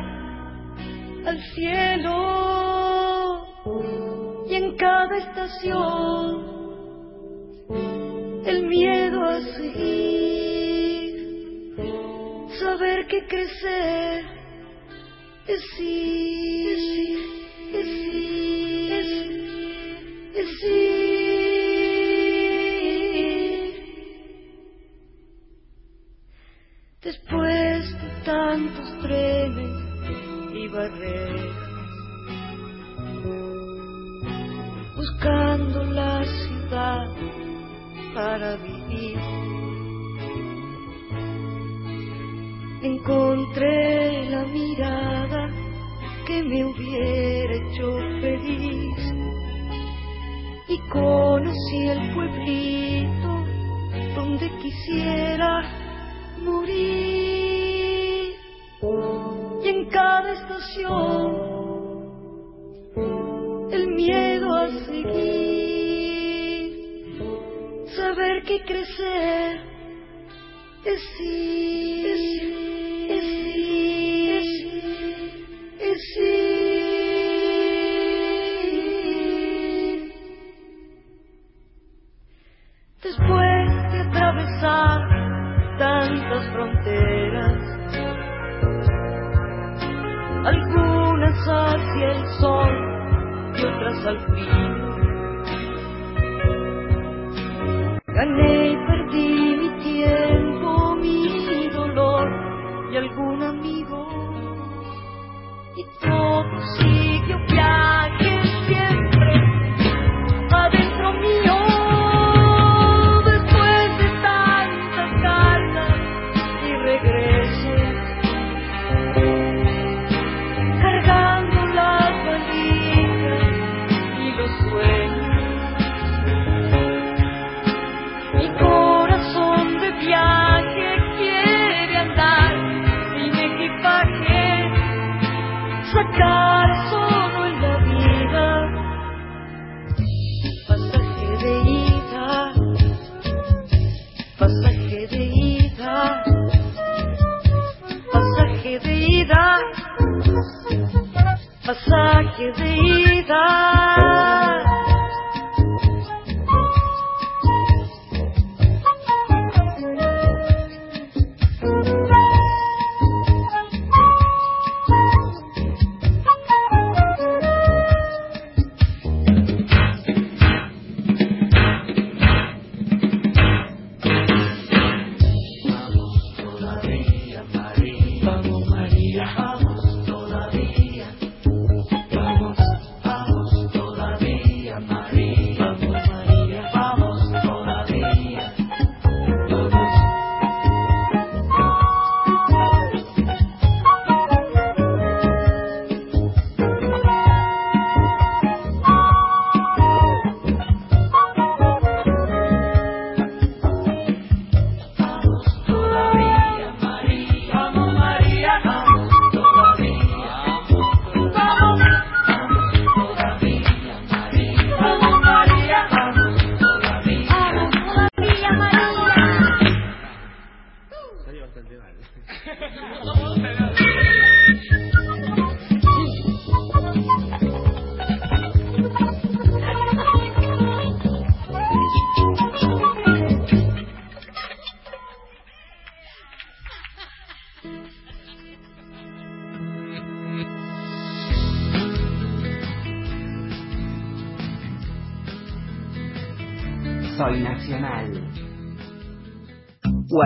al 1.26 1.40
cielo. 1.56 2.18
Y 4.48 4.56
en 4.56 4.78
cada 4.78 5.18
estación 5.18 6.54
el 8.46 8.68
miedo 8.68 9.24
a 9.24 9.42
seguir 9.42 11.14
saber 12.60 13.08
que 13.08 13.26
crecer 13.26 14.26
es 15.48 15.80
ir 15.80 16.33
donde 54.96 55.23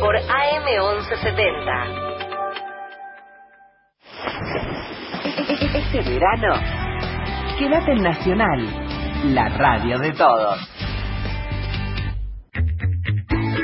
Por 0.00 0.16
AM 0.16 0.64
1170. 0.64 2.09
Este 5.92 6.08
verano, 6.08 6.54
quédate 7.58 7.90
en 7.90 8.02
Nacional, 8.04 8.64
la 9.34 9.48
radio 9.48 9.98
de 9.98 10.12
todos. 10.12 10.60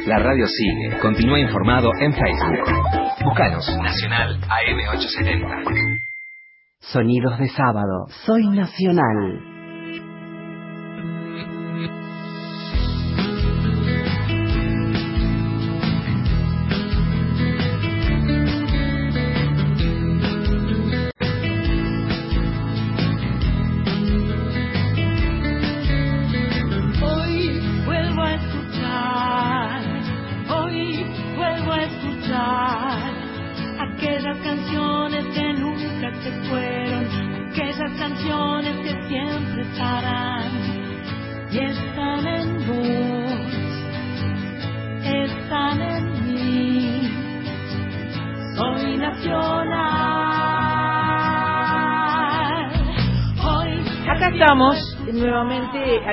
La 0.06 0.18
radio 0.18 0.44
sigue. 0.48 0.98
Continúa 1.00 1.38
informado 1.38 1.88
en 2.00 2.12
Facebook. 2.12 3.24
Búscanos. 3.24 3.78
Nacional 3.80 4.40
AM870. 4.40 5.98
Sonidos 6.80 7.38
de 7.38 7.48
sábado. 7.48 8.06
Soy 8.24 8.48
Nacional. 8.48 9.55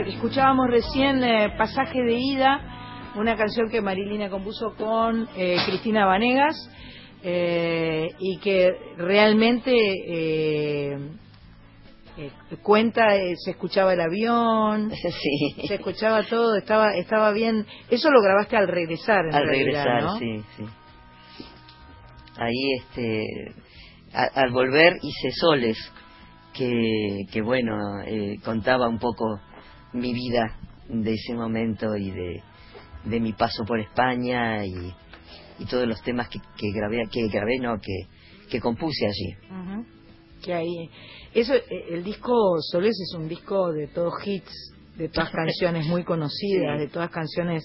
Escuchábamos 0.08 0.68
recién 0.70 1.24
eh, 1.24 1.54
Pasaje 1.58 2.02
de 2.02 2.18
Ida, 2.20 3.12
una 3.16 3.36
canción 3.36 3.70
que 3.70 3.82
Marilina 3.82 4.30
compuso 4.30 4.74
con 4.76 5.28
eh, 5.36 5.58
Cristina 5.66 6.06
Vanegas 6.06 6.56
eh, 7.24 8.10
y 8.20 8.38
que 8.40 8.72
realmente 8.98 9.72
cuenta, 12.62 13.08
se 13.44 13.52
escuchaba 13.52 13.94
el 13.94 14.02
avión, 14.02 14.92
Sí. 15.22 15.68
se 15.68 15.76
escuchaba 15.76 16.24
todo, 16.24 16.56
estaba 16.58 16.94
estaba 16.96 17.32
bien. 17.32 17.66
Eso 17.90 18.10
lo 18.12 18.22
grabaste 18.22 18.58
al 18.58 18.68
regresar, 18.68 19.26
en 19.26 19.34
Al 19.36 19.46
realidad, 19.48 19.86
regresar, 19.86 20.04
¿no? 20.04 20.18
sí, 20.20 20.44
sí. 20.58 20.66
Ahí, 22.38 22.74
este, 22.80 23.26
a- 24.14 24.42
al 24.42 24.52
volver 24.52 24.98
hice 25.02 25.32
soles, 25.40 25.78
que, 26.54 27.22
que 27.32 27.42
bueno, 27.42 27.76
eh, 28.06 28.38
contaba 28.44 28.88
un 28.88 29.00
poco 29.00 29.40
mi 29.94 30.14
vida 30.14 30.58
de 30.90 31.14
ese 31.14 31.34
momento 31.34 31.96
y 31.96 32.12
de, 32.12 32.44
de 33.06 33.20
mi 33.20 33.34
paso 33.34 33.64
por 33.66 33.80
España 33.80 34.66
y, 34.66 34.94
y 35.60 35.66
todos 35.66 35.88
los 35.88 36.02
temas 36.02 36.30
que, 36.30 36.40
que 36.58 36.72
grabé, 36.72 37.08
que 37.12 37.28
grabé, 37.28 37.60
no, 37.60 37.80
que, 37.80 38.08
que 38.50 38.60
compuse 38.60 39.06
allí. 39.06 39.36
Que 40.44 40.54
ahí, 40.54 40.90
eso, 41.34 41.56
eh, 41.56 41.86
el 41.92 42.04
disco 42.04 42.34
Soles 42.60 43.00
es 43.00 43.16
un 43.18 43.28
disco 43.30 43.72
de 43.72 43.88
todos 43.88 44.14
hits, 44.26 44.74
de 44.98 45.10
todas 45.10 45.30
canciones 45.32 45.86
muy 45.88 46.04
conocidas, 46.04 46.78
Sí. 46.78 46.86
de 46.86 46.88
todas 46.90 47.10
canciones 47.10 47.64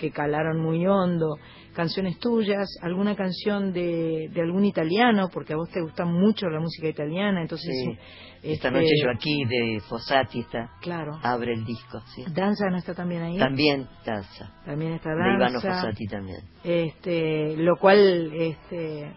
que 0.00 0.10
calaron 0.10 0.60
muy 0.60 0.86
hondo, 0.86 1.36
canciones 1.74 2.18
tuyas, 2.18 2.66
alguna 2.82 3.14
canción 3.14 3.72
de, 3.72 4.28
de 4.32 4.40
algún 4.40 4.64
italiano, 4.64 5.28
porque 5.32 5.52
a 5.52 5.56
vos 5.56 5.68
te 5.70 5.80
gusta 5.82 6.04
mucho 6.04 6.48
la 6.48 6.58
música 6.60 6.88
italiana, 6.88 7.42
entonces 7.42 7.70
Sí. 7.84 7.98
Esta 8.42 8.68
este, 8.68 8.70
noche 8.70 8.92
yo 9.04 9.10
aquí 9.10 9.44
de 9.44 9.80
Fossati 9.86 10.40
está, 10.40 10.70
Claro. 10.80 11.12
abre 11.22 11.52
el 11.52 11.64
disco, 11.66 12.00
sí. 12.14 12.24
Danza 12.32 12.70
no 12.70 12.78
está 12.78 12.94
también 12.94 13.20
ahí. 13.22 13.36
También 13.38 13.86
danza. 14.06 14.50
También 14.64 14.92
está 14.94 15.10
De 15.10 15.16
Ivano 15.34 15.60
danza. 15.60 15.82
Fossati 15.82 16.06
también. 16.06 16.38
Este, 16.64 17.54
lo 17.58 17.76
cual, 17.76 18.32
este, 18.32 19.12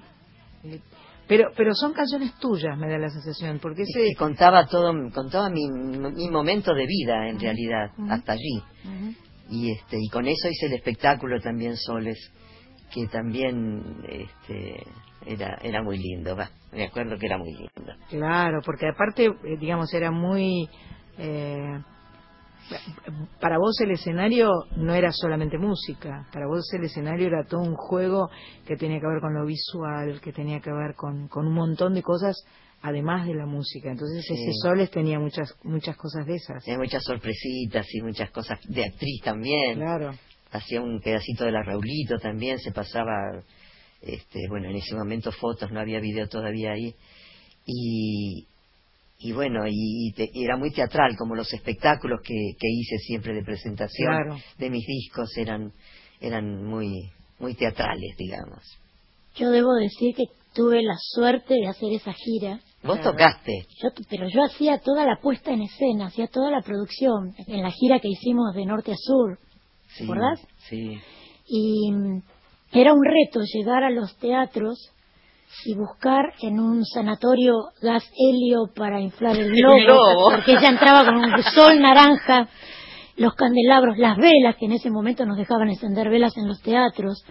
eh, 0.66 0.82
pero, 1.26 1.52
pero 1.56 1.74
son 1.74 1.94
canciones 1.94 2.38
tuyas, 2.38 2.78
me 2.78 2.90
da 2.90 2.98
la 2.98 3.08
sensación, 3.10 3.60
porque 3.60 3.84
ese, 3.84 4.14
contaba 4.18 4.66
todo 4.66 4.92
contaba 5.14 5.50
mi, 5.50 5.70
mi 5.70 6.30
momento 6.30 6.74
de 6.74 6.86
vida 6.86 7.30
en 7.30 7.40
realidad 7.40 7.92
hasta 8.10 8.34
allí 8.34 8.62
Ujú. 8.84 9.14
Y 9.50 9.72
este 9.72 9.98
y 10.00 10.10
con 10.10 10.28
eso 10.28 10.50
hice 10.50 10.68
el 10.68 10.74
espectáculo 10.74 11.40
también 11.42 11.76
Soles 11.78 12.32
que 12.94 13.08
también 13.08 14.04
este 14.08 14.84
era 15.26 15.58
era 15.64 15.82
muy 15.84 15.98
lindo 15.98 16.36
me 16.74 16.86
acuerdo 16.86 17.18
que 17.18 17.26
era 17.28 17.38
muy 17.38 17.52
lindo. 17.52 17.94
Claro, 18.10 18.62
porque 18.66 18.88
aparte, 18.88 19.26
eh, 19.26 19.58
digamos, 19.60 19.94
era 19.94 20.12
muy... 20.12 20.70
eh, 21.18 21.82
para 23.42 23.58
vos 23.58 23.80
el 23.82 23.92
escenario 23.92 24.50
no 24.78 24.94
era 24.94 25.12
solamente 25.12 25.58
música, 25.58 26.26
para 26.32 26.48
vos 26.48 26.66
el 26.74 26.86
escenario 26.86 27.28
era 27.28 27.44
todo 27.46 27.60
un 27.60 27.76
juego 27.76 28.30
que 28.66 28.78
tenía 28.78 29.00
que 29.00 29.08
ver 29.08 29.20
con 29.20 29.34
lo 29.34 29.46
visual, 29.46 30.22
que 30.22 30.32
tenía 30.32 30.62
que 30.62 30.72
ver 30.72 30.96
con, 30.96 31.28
con 31.28 31.46
un 31.46 31.54
montón 31.54 31.94
de 31.94 32.02
cosas 32.02 32.42
además 32.84 33.26
de 33.26 33.34
la 33.34 33.46
música. 33.48 33.90
Entonces 33.90 34.24
Sí. 34.28 34.34
ese 34.34 34.52
Soles 34.62 34.92
tenía 34.92 35.18
muchas 35.18 35.56
muchas 35.64 35.96
cosas 35.98 36.26
de 36.28 36.36
esas. 36.36 36.64
Tenía 36.64 36.78
muchas 36.80 37.02
sorpresitas 37.04 37.88
y 37.94 38.02
muchas 38.02 38.30
cosas 38.32 38.60
de 38.68 38.84
actriz 38.84 39.22
también 39.24 39.76
Claro. 39.80 40.14
hacía 40.52 40.82
un 40.82 41.00
pedacito 41.02 41.46
de 41.46 41.52
la 41.54 41.64
Raulito 41.64 42.18
también 42.20 42.60
se 42.60 42.72
pasaba 42.72 43.42
este 44.02 44.48
bueno 44.50 44.70
en 44.70 44.76
ese 44.76 44.94
momento 44.96 45.32
fotos 45.32 45.72
no 45.72 45.80
había 45.80 46.00
video 46.00 46.28
todavía 46.28 46.74
ahí 46.74 46.94
y 47.66 48.46
y 49.20 49.32
bueno 49.32 49.62
y, 49.68 50.12
te- 50.14 50.30
y 50.34 50.44
era 50.44 50.58
muy 50.58 50.72
teatral 50.72 51.16
como 51.18 51.36
los 51.36 51.52
espectáculos 51.54 52.20
que, 52.22 52.34
que 52.60 52.68
hice 52.70 52.98
siempre 52.98 53.34
de 53.34 53.44
presentación 53.44 54.08
Claro. 54.12 54.38
de 54.58 54.70
mis 54.70 54.86
discos 54.86 55.36
eran 55.38 55.72
eran 56.20 56.66
muy 56.66 57.10
muy 57.40 57.56
teatrales 57.56 58.16
digamos 58.18 58.62
Yo 59.36 59.50
debo 59.52 59.74
decir 59.76 60.14
que 60.16 60.26
tuve 60.54 60.84
la 60.84 60.96
suerte 61.00 61.56
de 61.56 61.68
hacer 61.68 61.92
esa 61.94 62.14
gira. 62.14 62.60
Vos 62.84 63.02
tocaste 63.02 63.66
Yo, 63.82 63.90
pero 64.10 64.28
yo 64.28 64.44
hacía 64.44 64.80
toda 64.80 65.06
la 65.06 65.18
puesta 65.22 65.52
en 65.52 65.62
escena, 65.62 66.08
hacía 66.08 66.28
toda 66.28 66.52
la 66.52 66.62
producción 66.62 67.34
en 67.48 67.62
la 67.64 67.72
gira 67.72 68.00
que 68.00 68.10
hicimos 68.10 68.54
de 68.54 68.66
norte 68.66 68.92
a 68.92 68.96
sur. 68.98 69.40
sí 69.96 70.02
¿Recordás? 70.04 70.40
sí 70.70 71.00
Y 71.48 71.92
mm, 71.92 72.22
era 72.74 72.94
un 72.94 73.04
reto 73.04 73.42
llegar 73.54 73.84
a 73.84 73.90
los 73.90 74.16
teatros 74.18 74.90
y 75.66 75.76
buscar 75.76 76.34
en 76.42 76.60
un 76.60 76.84
sanatorio 76.86 77.54
gas 77.82 78.04
helio 78.18 78.72
para 78.76 79.00
inflar 79.00 79.38
el 79.38 79.52
globo, 79.56 79.76
globo. 79.78 80.32
porque 80.32 80.54
ella 80.54 80.70
entraba 80.70 81.06
con 81.06 81.16
un 81.18 81.44
sol 81.44 81.80
naranja, 81.80 82.48
los 83.18 83.34
candelabros, 83.36 83.98
las 84.00 84.18
velas, 84.18 84.56
que 84.58 84.66
en 84.66 84.72
ese 84.74 84.90
momento 84.90 85.26
nos 85.26 85.38
dejaban 85.38 85.70
encender 85.70 86.10
velas 86.10 86.36
en 86.38 86.48
los 86.48 86.60
teatros. 86.62 87.24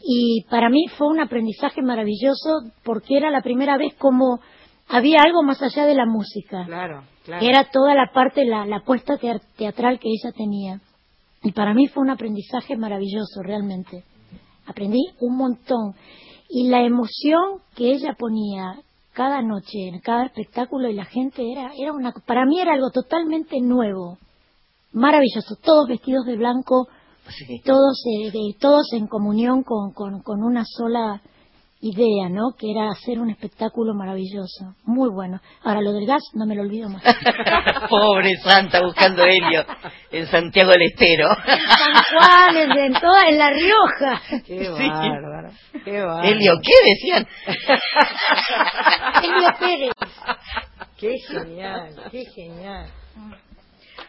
Y 0.00 0.44
para 0.48 0.70
mí 0.70 0.86
fue 0.96 1.08
un 1.08 1.20
aprendizaje 1.20 1.82
maravilloso 1.82 2.62
porque 2.84 3.16
era 3.18 3.30
la 3.30 3.42
primera 3.42 3.76
vez 3.76 3.94
como 3.98 4.40
había 4.88 5.18
algo 5.24 5.42
más 5.42 5.60
allá 5.62 5.84
de 5.86 5.94
la 5.94 6.06
música 6.06 6.64
Claro, 6.66 7.02
claro. 7.24 7.40
que 7.40 7.48
era 7.48 7.64
toda 7.70 7.94
la 7.94 8.10
parte, 8.12 8.44
la, 8.44 8.66
la 8.66 8.80
puesta 8.80 9.16
teatral 9.18 9.98
que 9.98 10.08
ella 10.08 10.32
tenía. 10.36 10.80
Y 11.42 11.52
para 11.52 11.74
mí 11.74 11.86
fue 11.88 12.02
un 12.02 12.10
aprendizaje 12.10 12.76
maravilloso, 12.76 13.42
realmente. 13.42 14.04
Aprendí 14.66 15.00
un 15.20 15.36
montón. 15.36 15.94
y 16.50 16.68
la 16.68 16.82
emoción 16.82 17.60
que 17.76 17.92
ella 17.92 18.14
ponía 18.18 18.80
cada 19.12 19.42
noche 19.42 19.88
en 19.88 20.00
cada 20.00 20.24
espectáculo 20.26 20.88
y 20.88 20.94
la 20.94 21.04
gente 21.04 21.42
era 21.52 21.72
era 21.78 21.92
una 21.92 22.12
para 22.12 22.46
mí 22.46 22.58
era 22.60 22.72
algo 22.74 22.90
totalmente 22.90 23.60
nuevo 23.60 24.16
maravilloso 24.92 25.56
todos 25.62 25.88
vestidos 25.88 26.24
de 26.24 26.36
blanco 26.36 26.86
todos 27.64 28.00
eh, 28.06 28.30
de- 28.30 28.54
todos 28.58 28.92
en 28.92 29.06
comunión 29.06 29.62
con, 29.62 29.92
con, 29.92 30.22
con 30.22 30.42
una 30.42 30.64
sola 30.64 31.20
idea 31.80 32.28
no 32.28 32.54
que 32.58 32.70
era 32.72 32.90
hacer 32.90 33.20
un 33.20 33.30
espectáculo 33.30 33.94
maravilloso 33.94 34.74
muy 34.84 35.08
bueno 35.10 35.40
ahora 35.62 35.80
lo 35.80 35.92
del 35.92 36.06
gas 36.06 36.22
no 36.34 36.44
me 36.46 36.56
lo 36.56 36.62
olvido 36.62 36.88
más 36.88 37.02
Pobre 37.88 38.36
Santa 38.42 38.82
buscando 38.82 39.22
helio 39.24 39.64
en 40.10 40.26
Santiago 40.26 40.70
del 40.72 40.82
Estero. 40.82 41.28
San 41.28 42.04
Juan 42.18 42.56
en, 42.56 42.72
en 42.78 42.92
toda 42.94 43.28
en 43.28 43.38
la 43.38 43.50
Rioja 43.50 44.22
Qué 44.46 44.64
Sí. 44.64 44.88
bárbaro. 44.88 45.50
Qué 45.84 46.00
bárbaro. 46.02 46.28
Helio, 46.28 46.52
¿qué 46.62 46.72
decían? 46.90 47.26
Helio 49.22 49.54
Pérez 49.58 49.92
Qué 50.98 51.16
genial, 51.28 51.94
qué 52.10 52.24
genial. 52.34 52.86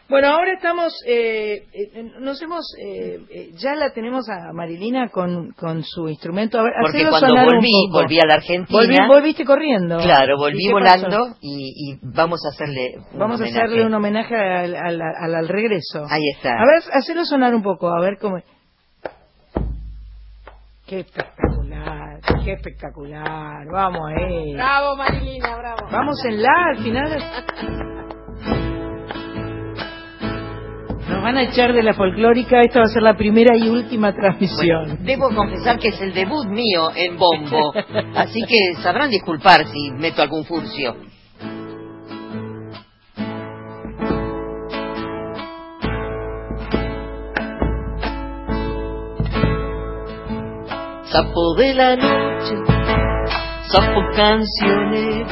Bueno, 0.10 0.28
ahora 0.30 0.54
estamos, 0.54 0.92
eh, 1.08 1.68
eh, 1.72 2.04
nos 2.20 2.42
hemos, 2.42 2.66
eh, 2.84 3.20
eh, 3.30 3.50
ya 3.54 3.76
la 3.76 3.92
tenemos 3.94 4.28
a 4.28 4.52
Marilina 4.54 5.10
con, 5.10 5.52
con 5.52 5.84
su 5.84 6.10
instrumento. 6.10 6.60
A 6.60 6.64
ver, 6.64 6.74
Porque 6.82 7.08
cuando 7.10 7.28
sonar 7.28 7.48
un 7.48 7.54
volví, 7.58 7.72
poco. 7.88 8.02
volví 8.02 8.20
a 8.20 8.26
la 8.26 8.34
Argentina. 8.36 8.80
Volví- 8.80 9.08
volviste 9.08 9.46
corriendo. 9.46 9.98
Claro, 10.00 10.34
¿Y 10.36 10.38
volví 10.40 10.66
qué 10.66 10.72
volando 10.74 11.36
y, 11.42 11.94
y 11.94 12.00
vamos 12.02 12.40
a 12.44 12.50
hacerle 12.50 12.96
un 13.14 13.20
Vamos 13.20 13.40
a 13.40 13.44
hacerle 13.44 13.86
un 13.86 13.94
homenaje 13.94 14.36
al, 14.36 14.76
al- 14.76 15.02
al- 15.02 15.36
al 15.36 15.48
regreso. 15.48 16.04
Ahí 16.10 16.28
está. 16.36 16.54
A 16.54 16.66
ver, 16.66 16.82
hacelo 16.92 17.24
sonar 17.26 17.54
un 17.54 17.62
poco, 17.62 17.88
a 17.90 18.02
ver 18.02 18.18
cómo. 18.20 18.38
Qué 20.88 21.02
espectacular, 21.02 22.20
qué 22.44 22.54
espectacular. 22.54 23.64
Vamos 23.72 24.02
ahí. 24.18 24.54
Bravo, 24.56 24.96
Marilina, 24.96 25.56
bravo. 25.56 25.88
Vamos 25.92 26.16
en 26.26 26.42
la, 26.42 26.66
al 26.76 26.78
final. 26.84 27.99
Nos 31.20 31.26
van 31.26 31.38
a 31.38 31.44
echar 31.44 31.74
de 31.74 31.84
la 31.84 31.94
folclórica, 31.94 32.62
esta 32.62 32.80
va 32.80 32.86
a 32.86 32.94
ser 32.94 33.02
la 33.02 33.18
primera 33.18 33.58
y 33.58 33.68
última 33.68 34.14
transmisión. 34.14 35.04
Debo 35.04 35.30
confesar 35.36 35.78
que 35.78 35.90
es 35.90 36.00
el 36.00 36.14
debut 36.14 36.48
mío 36.48 36.92
en 36.96 37.18
bombo, 37.18 37.74
así 38.16 38.42
que 38.48 38.82
sabrán 38.82 39.10
disculpar 39.10 39.68
si 39.68 39.92
meto 39.92 40.22
algún 40.22 40.46
furcio. 40.46 40.96
Sapo 51.04 51.56
de 51.58 51.74
la 51.74 51.98
noche, 51.98 52.56
sapo 53.68 54.00
cancionero, 54.16 55.28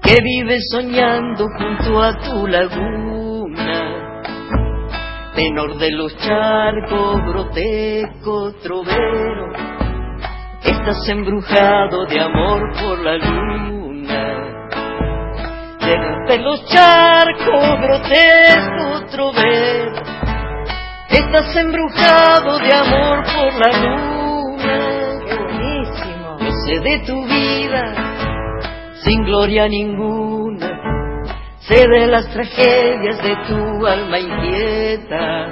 que 0.00 0.16
vive 0.22 0.60
soñando 0.70 1.44
junto 1.58 2.00
a 2.00 2.16
tu 2.20 2.46
laguna 2.46 3.05
tenor 5.36 5.76
de 5.76 5.90
los 5.92 6.16
charcos, 6.16 7.22
broteco, 7.26 8.54
trovero, 8.62 9.52
estás 10.64 11.08
embrujado 11.10 12.06
de 12.06 12.20
amor 12.20 12.72
por 12.72 12.98
la 13.04 13.16
luna. 13.18 14.06
Tenor 15.78 16.28
de 16.28 16.38
los 16.38 16.64
charcos, 16.66 17.80
broteco, 17.82 19.06
trovero, 19.10 19.92
estás 21.10 21.54
embrujado 21.54 22.58
de 22.58 22.72
amor 22.72 23.22
por 23.36 23.52
la 23.60 23.70
luna. 23.82 25.20
Qué 25.28 25.36
buenísimo. 25.36 26.38
No 26.40 26.50
sé 26.64 26.80
de 26.80 26.98
tu 27.00 27.26
vida, 27.26 27.94
sin 29.04 29.22
gloria 29.24 29.68
ninguna, 29.68 30.35
sé 31.68 31.84
de 31.88 32.06
las 32.06 32.28
tragedias 32.30 33.20
de 33.22 33.36
tu 33.48 33.86
alma 33.86 34.18
inquieta, 34.20 35.48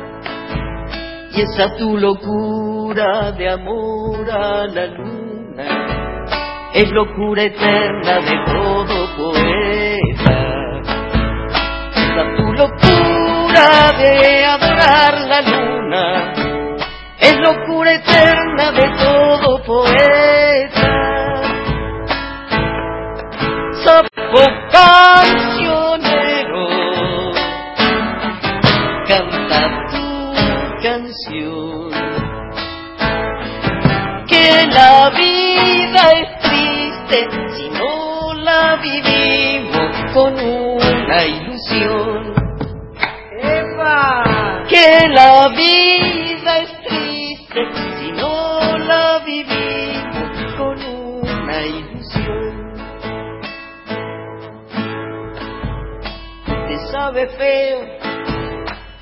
y 1.33 1.41
esa 1.41 1.75
tu 1.77 1.97
locura 1.99 3.33
de 3.33 3.51
amor 3.51 4.31
a 4.31 4.67
la 4.69 4.87
luna, 4.87 6.71
es 6.73 6.91
locura 6.93 7.43
eterna 7.43 8.21
de 8.21 8.37
todo 8.47 9.17
poeta. 9.17 10.39
Esa 11.97 12.37
tu 12.37 12.53
locura 12.53 13.93
de 13.99 14.45
adorar 14.45 15.21
la 15.21 15.41
luna, 15.43 16.33
es 17.19 17.37
locura 17.41 17.93
eterna 17.93 18.71
de 18.71 18.89
todo 19.03 19.63
poeta. 19.65 20.84
Canción. 31.25 31.91
Que 34.27 34.67
la 34.67 35.11
vida 35.11 36.13
es 36.13 36.39
triste 36.41 37.29
si 37.57 37.69
no 37.71 38.35
la 38.35 38.77
vivimos 38.77 40.13
con 40.13 40.35
una 40.35 41.25
ilusión. 41.25 42.35
¡Epa! 43.41 44.65
Que 44.69 45.09
la 45.09 45.49
vida 45.49 46.59
es 46.59 46.83
triste 46.83 47.61
si 48.01 48.13
no 48.13 48.79
la 48.79 49.21
vivimos 49.25 50.55
con 50.57 50.85
una 50.85 51.63
ilusión. 51.67 52.75
Te 56.69 56.79
sabe 56.91 57.29
feo, 57.29 57.81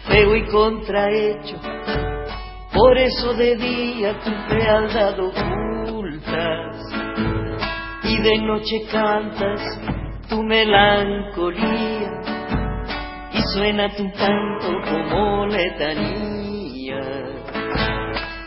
feo 0.08 0.36
y 0.36 0.46
contrahecho, 0.48 1.56
por 2.82 2.98
eso 2.98 3.32
de 3.34 3.54
día 3.54 4.12
tu 4.24 4.30
fealdad 4.48 5.16
ocultas 5.20 6.76
y 8.02 8.20
de 8.20 8.38
noche 8.38 8.82
cantas 8.90 9.60
tu 10.28 10.42
melancolía 10.42 12.10
y 13.34 13.40
suena 13.54 13.88
tu 13.94 14.02
canto 14.14 14.72
como 14.90 15.46
letanía. 15.46 16.98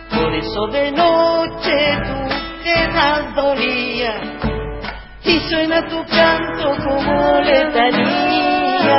Por 0.09 0.33
eso 0.33 0.67
de 0.67 0.91
noche 0.91 1.97
tú 2.03 2.27
quedas 2.61 3.33
y 5.23 5.39
suena 5.49 5.87
tu 5.87 6.03
canto 6.07 6.75
como 6.83 7.39
letanía. 7.39 8.97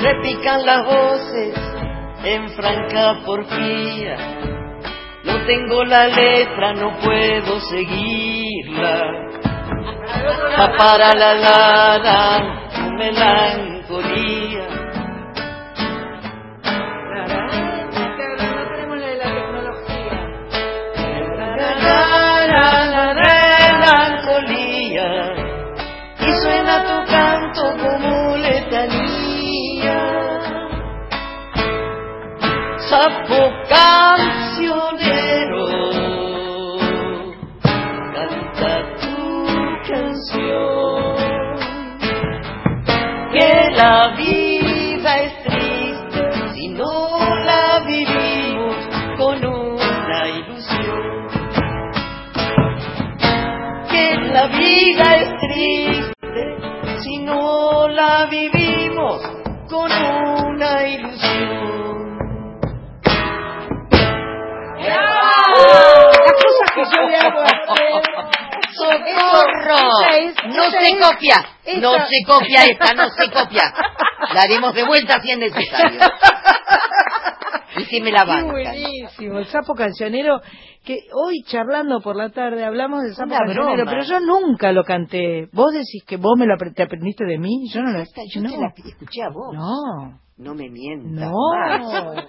Repican 0.00 0.66
las 0.66 0.84
voces 0.84 1.79
en 2.24 2.50
franca 2.50 3.20
porfía. 3.24 4.16
No 5.24 5.44
tengo 5.46 5.84
la 5.84 6.06
letra, 6.08 6.72
no 6.72 6.96
puedo 6.98 7.60
seguirla. 7.60 9.02
Pa 10.56 10.76
para 10.76 11.14
la 11.14 11.34
la 11.34 11.98
la, 11.98 12.70
tu 12.74 12.92
melancolía. 12.94 14.79
Sapo 32.90 33.40
cancionero, 33.68 35.64
canta 37.62 38.72
tu 39.00 39.16
canción. 39.88 41.14
Que 43.32 43.52
la 43.76 43.94
vida 44.16 45.10
es 45.20 45.32
triste 45.44 46.20
si 46.54 46.66
no 46.70 47.18
la 47.44 47.78
vivimos 47.86 48.76
con 49.18 49.38
una 49.46 50.28
ilusión. 50.28 51.28
Que 53.88 54.16
la 54.32 54.46
vida 54.48 55.14
es 55.14 55.30
triste 55.46 56.42
si 57.04 57.18
no 57.18 57.86
la 57.86 58.26
vivimos 58.26 59.22
con 59.68 59.92
una 59.92 60.88
ilusión. 60.88 61.79
Las 65.66 66.32
cosas 66.32 66.70
que 66.74 66.82
yo 66.84 67.02
le 67.08 67.16
hago 67.16 67.40
a 67.40 67.44
usted. 67.44 68.30
¡Socorro! 68.72 69.76
Esa 70.00 70.16
es- 70.16 70.34
no 70.46 70.62
esa 70.64 70.80
se 70.80 70.88
es- 70.90 71.00
copia, 71.00 71.44
no 71.80 71.92
se 72.06 72.24
copia 72.26 72.64
esta, 72.64 72.94
no 72.94 73.08
se 73.10 73.30
copia. 73.30 73.72
La 74.32 74.42
haremos 74.42 74.74
de 74.74 74.84
vuelta 74.84 75.20
si 75.20 75.32
es 75.32 75.38
necesario. 75.38 76.00
y 77.76 77.84
que 77.86 78.00
me 78.00 78.10
la 78.12 78.24
bancan. 78.24 78.50
buenísimo, 78.52 79.38
el 79.38 79.46
sapo 79.46 79.74
cancionero, 79.74 80.40
que 80.84 80.98
hoy 81.14 81.42
charlando 81.46 82.00
por 82.00 82.16
la 82.16 82.30
tarde 82.30 82.64
hablamos 82.64 83.02
Una 83.02 83.38
cancionero, 83.38 83.76
broma. 83.76 83.90
pero 83.90 84.02
yo 84.04 84.20
nunca 84.20 84.72
lo 84.72 84.82
canté. 84.84 85.48
¿Vos 85.52 85.72
decís 85.72 86.02
que 86.06 86.16
vos 86.16 86.32
me 86.38 86.46
lo 86.46 86.56
te 86.56 86.82
aprendiste 86.82 87.24
de 87.24 87.38
mí? 87.38 87.68
Yo 87.72 87.82
no 87.82 87.90
lo 87.92 88.02
Yo 88.04 88.40
no. 88.40 88.50
te 88.50 88.58
la 88.58 88.72
escuché 88.86 89.22
a 89.22 89.28
vos. 89.28 89.54
No, 89.54 90.18
No 90.38 90.54
me 90.54 90.70
mientas. 90.70 91.28
no. 91.30 91.32
más. 91.54 92.24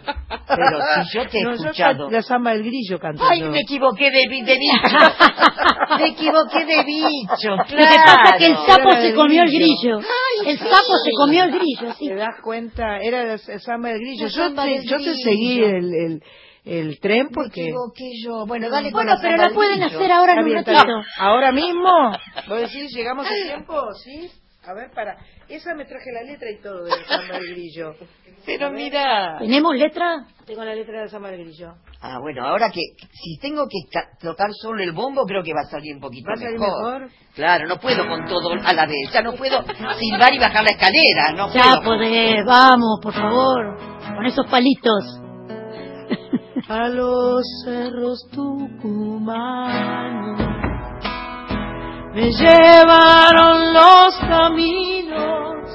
Pero 0.47 0.80
si 1.06 1.18
yo 1.18 1.28
te 1.30 1.39
he 1.39 1.43
No, 1.43 1.49
yo 1.52 1.56
escuchado. 1.64 2.04
can- 2.06 2.14
la 2.14 2.22
samba 2.22 2.52
del 2.52 2.64
grillo 2.64 2.99
canto 2.99 3.24
Ay, 3.28 3.39
yo. 3.39 3.52
me 3.52 3.60
equivoqué 3.62 4.12
de, 4.12 4.20
de 4.28 4.58
bicho. 4.58 4.97
me 5.97 6.08
equivoqué 6.10 6.66
de 6.66 6.84
bicho, 6.84 7.56
claro. 7.56 7.66
Lo 7.70 7.88
que 7.88 7.95
pasa 7.95 8.24
es 8.26 8.38
que 8.38 8.45
el 8.47 8.56
sapo 8.68 8.91
se 9.02 9.14
comió 9.14 9.43
el 9.43 9.49
grillo. 9.49 9.97
grillo. 9.99 10.49
El 10.52 10.58
sapo 10.60 10.97
se 11.06 11.12
comió 11.18 11.43
el 11.45 11.52
grillo, 11.52 11.93
sí. 11.97 12.08
¿Te 12.10 12.16
das 12.16 12.36
cuenta? 12.43 12.97
Era 13.02 13.22
el, 13.24 13.30
el 13.47 13.60
samba 13.62 13.89
del 13.89 13.99
grillo. 13.99 14.26
La 14.26 14.30
Yo 14.30 14.54
te, 14.54 14.62
del 14.70 14.84
yo 14.84 14.97
te 14.97 15.04
grillo. 15.04 15.16
seguí 15.24 15.64
el, 15.64 15.93
el, 15.93 16.24
el 16.66 16.99
tren 16.99 17.26
Me 17.26 17.30
porque... 17.34 17.62
equivoqué 17.64 18.12
yo. 18.24 18.45
Bueno, 18.45 18.70
dale 18.70 18.91
Bueno, 18.91 19.16
pero 19.22 19.38
la 19.38 19.49
pueden 19.49 19.84
hacer 19.84 20.12
ahora 20.12 20.34
en 20.34 20.39
un 20.45 20.53
ratito. 20.53 21.01
¿Ahora 21.18 21.51
mismo? 21.51 21.89
¿Vos 22.47 22.59
decís, 22.62 22.93
llegamos 22.95 23.26
a 23.26 23.30
tiempo? 23.47 23.76
¿Sí? 24.03 24.30
A 24.68 24.74
ver, 24.74 24.91
para. 24.91 25.18
Esa 25.49 25.74
me 25.74 25.86
traje 25.86 26.12
la 26.14 26.22
letra 26.22 26.49
y 26.51 26.62
todo 26.62 26.84
de 26.84 26.91
samba 27.07 27.39
del 27.39 27.51
grillo. 27.55 27.95
Pero 28.45 28.72
mira. 28.72 29.38
¿Tenemos 29.39 29.76
letra? 29.76 30.26
Tengo 30.45 30.64
la 30.64 30.74
letra 30.76 30.97
de 30.99 31.05
la 31.05 31.07
samba 31.09 31.30
del 31.32 31.41
grillo. 31.45 31.74
Ah, 31.99 32.18
bueno, 32.20 32.45
ahora 32.45 32.70
que 32.72 32.82
si 33.12 33.38
tengo 33.39 33.66
que 33.68 33.78
ca- 33.91 34.09
tocar 34.20 34.49
solo 34.53 34.82
el 34.84 34.91
bombo, 34.91 35.24
creo 35.26 35.43
que 35.43 35.53
va 35.53 35.62
a 35.62 35.70
salir 35.70 35.95
un 35.95 36.01
poquito 36.01 36.28
¿Va 36.30 36.34
a 36.34 36.38
salir 36.38 36.59
mejor. 36.59 37.01
mejor? 37.01 37.12
Claro, 37.36 37.68
no 37.68 37.78
puedo 37.80 38.07
con 38.07 38.26
todo 38.28 38.51
a 38.64 38.74
la 38.74 38.86
vez. 38.86 39.12
Ya 39.14 39.22
no 39.24 39.34
puedo 39.34 39.64
silbar 39.99 40.34
y 40.34 40.39
bajar 40.39 40.64
la 40.64 40.72
escalera. 40.72 41.32
No 41.36 41.51
Ya 41.53 41.62
puedo. 41.82 41.84
podés, 41.97 42.45
vamos, 42.45 42.99
por 43.01 43.14
favor. 43.14 43.78
Con 44.16 44.26
esos 44.28 44.45
palitos. 44.47 45.20
A 46.68 46.89
los 46.89 47.41
cerros 47.66 48.28
tucumanos 48.32 50.39
me 52.14 52.32
llevaron 52.32 53.74
los 53.74 54.16
caminos 54.20 55.72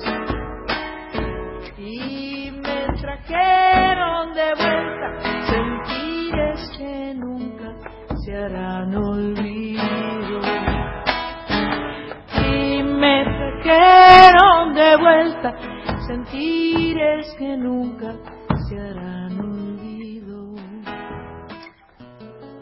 y 1.76 2.52
me 2.52 2.86
trajeron 3.00 4.32
de 4.32 4.54
vuelta 4.54 5.10
sentires 5.50 6.70
que 6.78 7.14
nunca 7.14 7.74
se 8.24 8.36
harán 8.36 8.94
olvido. 8.94 10.40
Y 12.48 12.80
me 12.82 13.24
trajeron 13.24 14.74
de 14.74 14.96
vuelta 14.96 15.52
sentires 16.06 17.34
que 17.38 17.56
nunca 17.56 18.14
se 18.68 18.78
harán 18.78 19.25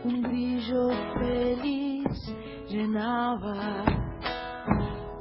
un 0.04 0.20
brillo 0.20 0.90
feliz 1.14 2.34
llenaba 2.68 3.84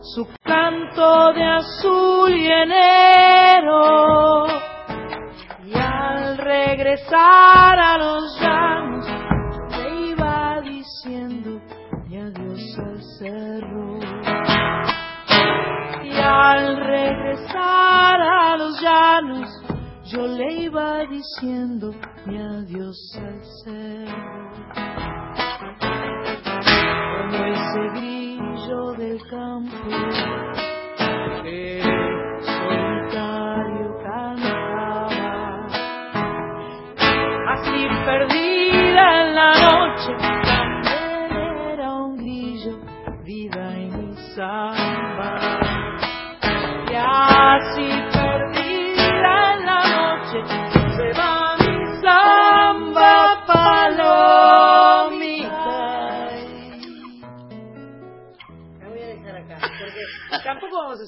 su 0.01 0.27
canto 0.43 1.31
de 1.33 1.43
azul 1.43 2.33
y 2.35 2.47
enero. 2.51 4.45
Y 5.65 5.73
al 5.75 6.37
regresar 6.37 7.79
a 7.79 7.97
los 7.97 8.39
llanos 8.41 9.07
le 9.71 10.09
iba 10.09 10.61
diciendo 10.61 11.61
mi 12.07 12.17
adiós 12.17 12.77
al 12.79 13.01
cerro. 13.19 13.99
Y 16.03 16.17
al 16.19 16.77
regresar 16.77 18.21
a 18.21 18.57
los 18.57 18.81
llanos 18.81 19.62
yo 20.13 20.27
le 20.27 20.53
iba 20.65 21.05
diciendo 21.05 21.91
mi 22.27 22.37
adiós 22.37 22.97
al 23.17 23.41
cerro 23.63 24.51
como 27.17 27.45
ese 27.45 27.81
grillo 27.95 28.93
del 28.93 29.19
campo 29.27 30.42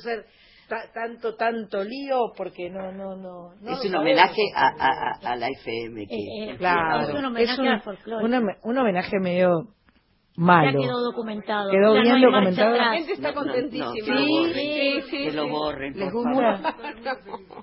hacer 0.05 0.25
ta- 0.69 0.91
tanto 0.93 1.35
tanto 1.35 1.83
lío 1.83 2.31
porque 2.37 2.69
no 2.69 2.91
no 2.91 3.15
no, 3.15 3.53
no 3.61 3.71
es 3.71 3.85
un 3.85 3.95
homenaje 3.95 4.41
a, 4.55 4.67
a, 4.67 4.89
a- 4.89 5.31
a 5.31 5.35
la 5.35 5.47
FM. 5.49 6.07
Que, 6.07 6.15
Eh, 6.15 6.51
eh, 6.51 6.55
Claro, 6.57 7.01
Es 7.01 7.09
un 7.15 7.25
homenaje 7.25 7.53
es 7.53 7.59
un, 7.59 7.67
al 7.67 7.81
folclore. 7.81 8.25
un 8.25 8.49
un 8.63 8.77
homenaje 8.77 9.19
medio 9.19 9.49
Ya 10.37 10.43
malo. 10.43 10.81
quedó 10.81 10.99
documentado. 11.01 11.71
Quedó 11.71 11.95
Ya 11.95 12.01
bien 12.01 12.21
no 12.21 12.27
documentado. 12.31 12.75
La 12.75 12.93
gente 12.93 13.13
está 13.13 13.31
No, 13.31 13.35
no, 13.35 13.45
no, 13.45 13.51
contentísima. 13.53 13.93
que 13.93 14.11
lo 14.11 14.27
borren, 14.27 14.53
Sí, 14.53 15.01
sí, 15.09 15.17
que 15.17 15.31
lo 15.31 15.43
sí. 15.45 15.49
borren, 15.49 15.93
Les 15.97 16.11
gusta. 16.11 16.75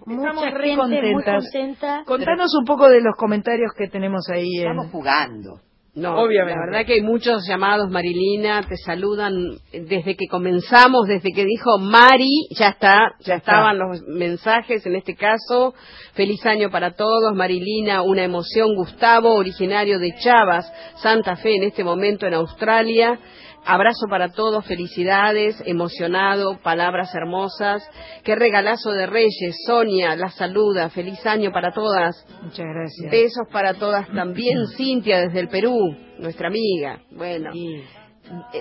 Mucha 0.06 0.28
Estamos 0.28 0.44
re 0.44 0.50
gente 0.50 0.66
muy 0.68 0.76
contentas. 0.76 1.44
contenta. 1.44 2.02
Contanos 2.06 2.54
un 2.58 2.64
poco 2.64 2.88
de 2.88 3.00
los 3.02 3.14
comentarios 3.16 3.72
que 3.76 3.88
tenemos 3.88 4.22
ahí. 4.32 4.48
En... 4.60 4.68
Estamos 4.70 4.90
jugando. 4.90 5.60
No, 5.94 6.22
Obviamente. 6.22 6.58
La 6.58 6.66
verdad 6.66 6.86
que 6.86 6.94
hay 6.94 7.02
muchos 7.02 7.46
llamados, 7.46 7.90
Marilina, 7.90 8.62
te 8.66 8.76
saludan 8.78 9.58
desde 9.72 10.16
que 10.16 10.26
comenzamos, 10.26 11.06
desde 11.06 11.32
que 11.34 11.44
dijo 11.44 11.78
Mari, 11.78 12.46
ya 12.56 12.68
está, 12.68 12.94
ya 13.20 13.26
Ya 13.26 13.34
está. 13.34 13.52
estaban 13.52 13.78
los 13.78 14.00
mensajes 14.08 14.86
en 14.86 14.96
este 14.96 15.14
caso. 15.14 15.74
Feliz 16.14 16.46
año 16.46 16.70
para 16.70 16.92
todos, 16.92 17.34
Marilina, 17.34 18.00
una 18.00 18.24
emoción. 18.24 18.74
Gustavo, 18.74 19.34
originario 19.34 19.98
de 19.98 20.14
Chavas, 20.14 20.72
Santa 21.02 21.36
Fe, 21.36 21.56
en 21.56 21.64
este 21.64 21.84
momento 21.84 22.26
en 22.26 22.34
Australia. 22.34 23.18
Abrazo 23.64 24.06
para 24.10 24.30
todos, 24.32 24.66
felicidades, 24.66 25.62
emocionado, 25.66 26.58
palabras 26.62 27.14
hermosas. 27.14 27.88
Qué 28.24 28.34
regalazo 28.34 28.90
de 28.90 29.06
Reyes, 29.06 29.56
Sonia, 29.66 30.16
la 30.16 30.30
saluda, 30.30 30.90
feliz 30.90 31.24
año 31.26 31.52
para 31.52 31.72
todas. 31.72 32.26
Muchas 32.42 32.66
gracias. 32.66 33.10
Besos 33.10 33.46
para 33.52 33.74
todas 33.74 34.08
también. 34.08 34.66
Cintia 34.76 35.20
desde 35.20 35.40
el 35.40 35.48
Perú, 35.48 35.78
nuestra 36.18 36.48
amiga. 36.48 37.02
Bueno, 37.12 37.50
Sí. 37.52 37.84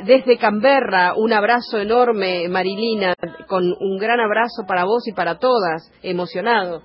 desde 0.05 0.37
Canberra, 0.37 1.13
un 1.15 1.33
abrazo 1.33 1.79
enorme, 1.79 2.47
Marilina, 2.47 3.15
con 3.47 3.63
un 3.79 3.97
gran 3.97 4.19
abrazo 4.19 4.65
para 4.67 4.83
vos 4.85 5.07
y 5.07 5.13
para 5.13 5.39
todas. 5.39 5.91
Emocionado. 6.03 6.83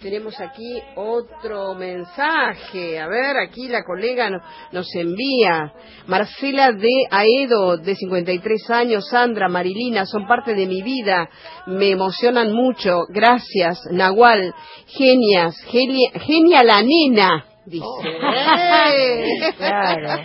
Tenemos 0.00 0.40
aquí 0.40 0.80
otro 0.96 1.74
mensaje. 1.74 2.98
A 2.98 3.06
ver, 3.06 3.36
aquí 3.36 3.68
la 3.68 3.84
colega 3.84 4.30
no- 4.30 4.40
nos 4.72 4.86
envía. 4.94 5.72
Marcela 6.06 6.72
de 6.72 6.88
Aedo, 7.10 7.76
de 7.76 7.94
53 7.94 8.70
años, 8.70 9.06
Sandra, 9.10 9.48
Marilina, 9.48 10.06
son 10.06 10.26
parte 10.26 10.54
de 10.54 10.66
mi 10.66 10.80
vida. 10.82 11.28
Me 11.66 11.90
emocionan 11.90 12.50
mucho. 12.52 13.00
Gracias, 13.10 13.78
Nahual. 13.90 14.54
Genias, 14.86 15.54
genia, 15.66 16.10
genia 16.14 16.62
la 16.62 16.82
nena, 16.82 17.44
dice. 17.66 17.84
Claro. 19.58 20.22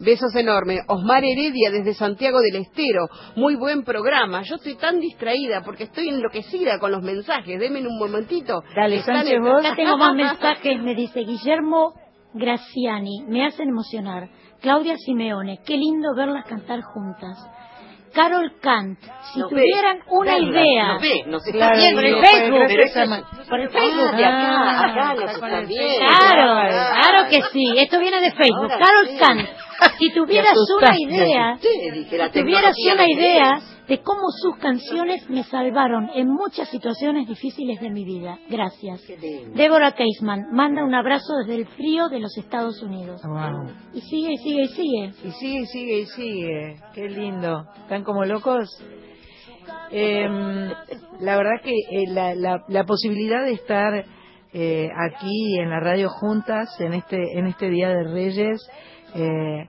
Besos 0.00 0.34
enormes. 0.36 0.80
Osmar 0.88 1.24
Heredia 1.24 1.70
desde 1.70 1.94
Santiago 1.94 2.38
del 2.40 2.62
Estero. 2.62 3.08
Muy 3.36 3.56
buen 3.56 3.82
programa. 3.82 4.42
Yo 4.42 4.56
estoy 4.56 4.76
tan 4.76 5.00
distraída 5.00 5.62
porque 5.64 5.84
estoy 5.84 6.08
enloquecida 6.08 6.78
con 6.78 6.92
los 6.92 7.02
mensajes. 7.02 7.58
Denme 7.58 7.80
un 7.86 7.98
momentito. 7.98 8.62
Dale, 8.76 9.02
Sánchez, 9.02 9.34
en- 9.34 9.42
vos. 9.42 9.64
Acá 9.64 9.74
tengo 9.76 9.96
más 9.98 10.14
mensajes, 10.14 10.80
me 10.82 10.94
dice 10.94 11.20
Guillermo 11.20 11.94
Graciani, 12.34 13.24
me 13.26 13.44
hacen 13.46 13.68
emocionar. 13.68 14.28
Claudia 14.60 14.96
Simeone, 14.96 15.58
qué 15.66 15.76
lindo 15.76 16.14
verlas 16.16 16.44
cantar 16.46 16.80
juntas. 16.82 17.36
Carol 18.14 18.52
Kant, 18.60 18.98
si 19.32 19.40
ve, 19.42 19.48
tuvieran 19.50 19.98
una 20.08 20.38
idea 20.38 20.94
Nos 20.94 21.02
ve, 21.02 21.24
nos 21.26 21.46
está 21.46 21.58
Claro, 21.58 21.76
viendo. 21.76 22.00
por 22.00 22.04
el 22.06 22.12
no, 22.16 22.22
Facebook, 22.22 22.64
pero 22.66 22.82
eso 22.82 23.48
por 23.50 23.60
el 23.60 23.68
Facebook. 23.68 24.10
Ah, 24.12 24.16
de 24.16 24.24
acá, 24.24 24.38
Ah, 24.40 24.90
acá 24.90 25.14
nos 25.14 25.30
está 25.34 25.60
viendo. 25.60 25.98
Claro, 25.98 27.00
claro 27.02 27.28
que 27.30 27.42
sí. 27.52 27.64
Esto 27.76 27.98
viene 28.00 28.20
de 28.20 28.30
Facebook. 28.32 28.72
Ahora 28.72 28.78
Carol 28.78 29.08
sí. 29.08 29.18
Kant, 29.18 29.48
si 29.98 30.12
tuvieras 30.12 30.54
una 30.76 30.94
idea, 30.98 31.58
si 31.58 32.40
tuvieras 32.40 32.76
una 32.92 33.06
idea 33.08 33.60
de 33.88 34.02
cómo 34.02 34.30
sus 34.30 34.56
canciones 34.56 35.28
me 35.30 35.42
salvaron 35.44 36.10
en 36.14 36.28
muchas 36.28 36.68
situaciones 36.68 37.26
difíciles 37.26 37.80
de 37.80 37.90
mi 37.90 38.04
vida. 38.04 38.38
Gracias. 38.50 39.02
Débora 39.54 39.92
Keisman 39.92 40.52
manda 40.52 40.84
un 40.84 40.94
abrazo 40.94 41.36
desde 41.38 41.62
el 41.62 41.66
frío 41.68 42.08
de 42.08 42.20
los 42.20 42.36
Estados 42.36 42.82
Unidos. 42.82 43.22
Wow. 43.24 43.70
Y 43.94 44.00
sigue, 44.02 44.32
y 44.32 44.36
sigue, 44.36 44.62
y 44.62 44.68
sigue. 44.68 45.12
Y 45.24 45.30
sigue, 45.30 45.60
y 45.60 45.66
sigue, 45.66 45.98
y 46.00 46.06
sigue. 46.06 46.76
Qué 46.94 47.08
lindo. 47.08 47.64
¿Están 47.78 48.04
como 48.04 48.24
locos? 48.24 48.68
Em, 49.90 50.70
la 51.20 51.36
verdad 51.36 51.62
que 51.62 51.72
eh, 51.72 52.06
la, 52.08 52.34
la, 52.34 52.64
la 52.68 52.84
posibilidad 52.84 53.44
de 53.44 53.52
estar 53.52 54.04
eh, 54.52 54.88
aquí 54.96 55.58
en 55.58 55.70
la 55.70 55.80
radio 55.80 56.08
juntas 56.08 56.68
en 56.80 56.94
este 56.94 57.38
en 57.38 57.46
este 57.46 57.68
día 57.68 57.88
de 57.88 58.04
Reyes 58.04 58.66
eh, 59.14 59.68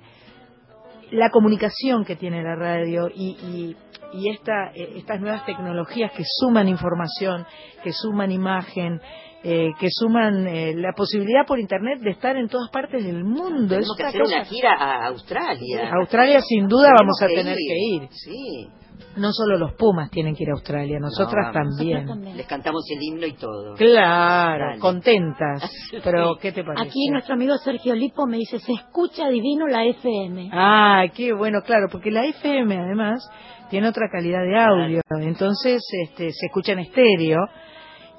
la 1.12 1.30
comunicación 1.32 2.06
que 2.06 2.16
tiene 2.16 2.44
la 2.44 2.56
radio 2.56 3.08
y, 3.14 3.30
y, 3.32 3.76
y 4.18 4.30
esta, 4.30 4.72
eh, 4.76 4.94
estas 4.98 5.20
nuevas 5.20 5.46
tecnologías 5.46 6.12
que 6.12 6.24
suman 6.26 6.68
información, 6.68 7.46
que 7.84 7.92
suman 7.94 8.32
imagen, 8.32 9.02
eh, 9.44 9.70
que 9.80 9.88
suman 9.90 10.46
eh, 10.48 10.74
la 10.76 10.92
posibilidad 10.94 11.46
por 11.48 11.60
internet 11.60 12.00
de 12.02 12.12
estar 12.12 12.36
en 12.36 12.48
todas 12.50 12.70
partes 12.72 13.04
del 13.04 13.24
mundo. 13.24 13.68
Tenemos 13.70 13.92
Es 13.92 13.98
que 13.98 14.04
hacer 14.04 14.22
cosa- 14.22 14.36
una 14.36 14.46
gira 14.46 14.74
a 14.74 15.08
Australia. 15.08 15.90
A 15.92 15.96
Australia 16.02 16.42
sin 16.42 16.68
duda 16.68 16.90
Tenemos 16.96 17.02
vamos 17.02 17.22
a 17.22 17.28
que 17.28 17.36
tener 17.36 17.58
ir. 17.58 17.68
que 17.68 18.04
ir. 18.04 18.10
Sí. 18.12 18.68
No 19.16 19.32
solo 19.32 19.58
los 19.58 19.74
Pumas 19.74 20.10
tienen 20.12 20.36
que 20.36 20.44
ir 20.44 20.50
a 20.50 20.54
Australia, 20.54 21.00
nosotras 21.00 21.48
No, 21.48 21.52
también. 21.54 22.38
Les 22.38 22.46
cantamos 22.48 22.84
el 22.90 23.02
himno 23.02 23.26
y 23.26 23.34
todo. 23.34 23.74
Claro, 23.76 24.66
Dale. 24.68 24.80
contentas. 24.80 25.70
Pero, 26.04 26.36
¿qué 26.40 26.52
te 26.52 26.64
parece? 26.64 26.88
Aquí 26.88 27.10
nuestro 27.10 27.34
amigo 27.36 27.58
Sergio 27.58 27.96
Lipo 27.96 28.26
me 28.28 28.38
dice, 28.38 28.60
se 28.60 28.74
escucha 28.74 29.28
divino 29.30 29.68
la 29.68 29.84
FM. 29.86 30.50
Ah, 30.54 31.04
qué 31.14 31.34
bueno, 31.34 31.62
claro, 31.66 31.88
porque 31.92 32.12
la 32.12 32.26
FM 32.26 32.78
además 32.78 33.28
tiene 33.70 33.88
otra 33.88 34.08
calidad 34.12 34.42
de 34.44 34.58
audio, 34.58 35.02
entonces 35.22 35.82
este, 36.08 36.32
se 36.32 36.46
escucha 36.48 36.72
en 36.74 36.80
estéreo 36.80 37.40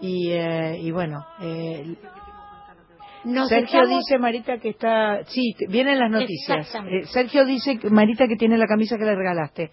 y, 0.01 0.31
eh, 0.31 0.79
y 0.81 0.91
bueno, 0.93 1.25
eh, 1.43 1.97
Nos 3.25 3.49
Sergio 3.49 3.81
estamos- 3.83 3.99
dice, 3.99 4.19
Marita, 4.19 4.59
que 4.59 4.71
está... 4.71 5.25
Sí, 5.27 5.55
te- 5.59 5.67
vienen 5.67 5.99
las 5.99 6.11
noticias. 6.11 6.75
Eh, 6.75 7.05
Sergio 7.07 7.45
dice, 7.45 7.79
que- 7.79 7.91
Marita, 7.91 8.27
que 8.27 8.37
tiene 8.37 8.57
la 8.57 8.67
camisa 8.67 8.97
que 8.97 9.05
le 9.05 9.15
regalaste. 9.15 9.71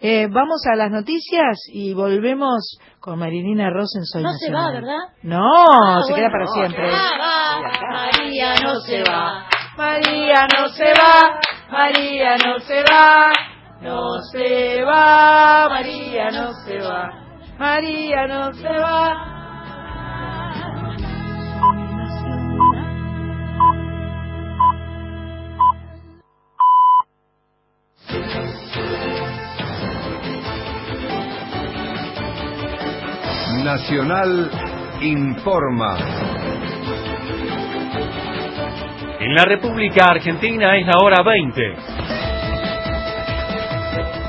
Eh, 0.00 0.28
vamos 0.30 0.62
a 0.70 0.76
las 0.76 0.90
noticias 0.90 1.56
y 1.72 1.94
volvemos 1.94 2.78
con 3.00 3.18
Marilina 3.18 3.70
Ross 3.70 3.96
en 3.96 4.04
Soy 4.04 4.22
No 4.22 4.32
se 4.32 4.52
va. 4.52 4.70
¿verdad? 4.72 4.98
No, 5.22 5.42
Ah, 5.42 6.02
se 6.06 6.12
bueno. 6.12 6.16
queda 6.16 6.30
para 6.30 6.46
siempre. 6.46 6.90
Va. 6.90 7.60
María 7.92 8.54
no 8.62 8.80
se 8.80 9.02
va. 9.02 9.46
María 9.76 10.46
no 10.58 10.68
se 10.70 10.84
va, 10.86 11.38
María 11.70 12.36
no 12.38 12.58
se 12.60 12.82
va, 12.82 13.30
no 13.82 14.22
se 14.32 14.82
va, 14.84 15.68
María 15.68 16.30
no 16.30 16.52
se 16.64 16.78
va, 16.78 17.10
María 17.58 18.26
no 18.26 18.52
se 18.54 18.68
va. 18.68 19.35
Nacional 33.66 34.48
informa. 35.00 35.98
En 39.18 39.34
la 39.34 39.44
República 39.44 40.04
Argentina 40.08 40.76
es 40.78 40.86
la 40.86 40.92
hora 41.02 41.24
20. 41.24 41.74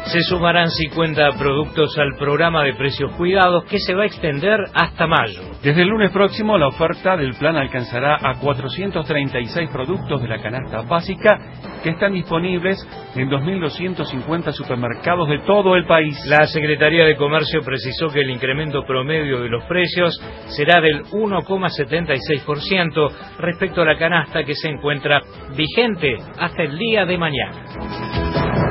Se 0.06 0.24
sumarán 0.24 0.72
50 0.72 1.34
productos 1.38 1.96
al 2.00 2.16
programa 2.18 2.64
de 2.64 2.74
precios 2.74 3.12
cuidados 3.12 3.66
que 3.66 3.78
se 3.78 3.94
va 3.94 4.04
a 4.04 4.06
extender 4.08 4.60
hasta 4.74 5.06
mayo. 5.06 5.47
Desde 5.64 5.82
el 5.82 5.88
lunes 5.88 6.12
próximo, 6.12 6.56
la 6.58 6.68
oferta 6.68 7.16
del 7.18 7.34
plan 7.34 7.58
alcanzará 7.58 8.20
a 8.22 8.36
436 8.40 9.72
productos 9.72 10.22
de 10.22 10.28
la 10.28 10.40
canasta 10.40 10.84
básica 10.84 11.40
que 11.84 11.90
están 11.90 12.14
disponibles 12.14 12.78
en 13.16 13.28
2.250 13.28 14.52
supermercados 14.52 15.28
de 15.28 15.40
todo 15.40 15.76
el 15.76 15.88
país. 15.88 16.16
La 16.28 16.46
Secretaría 16.46 17.06
de 17.06 17.16
Comercio 17.16 17.62
precisó 17.62 18.10
que 18.10 18.22
el 18.22 18.30
incremento 18.30 18.86
promedio 18.86 19.42
de 19.42 19.50
los 19.50 19.64
precios 19.64 20.16
será 20.56 20.80
del 20.80 21.06
1,76% 21.06 23.12
respecto 23.40 23.82
a 23.82 23.86
la 23.86 23.98
canasta 23.98 24.44
que 24.44 24.54
se 24.54 24.70
encuentra 24.70 25.24
vigente 25.56 26.18
hasta 26.38 26.62
el 26.64 26.78
día 26.78 27.04
de 27.06 27.18
mañana. 27.18 28.67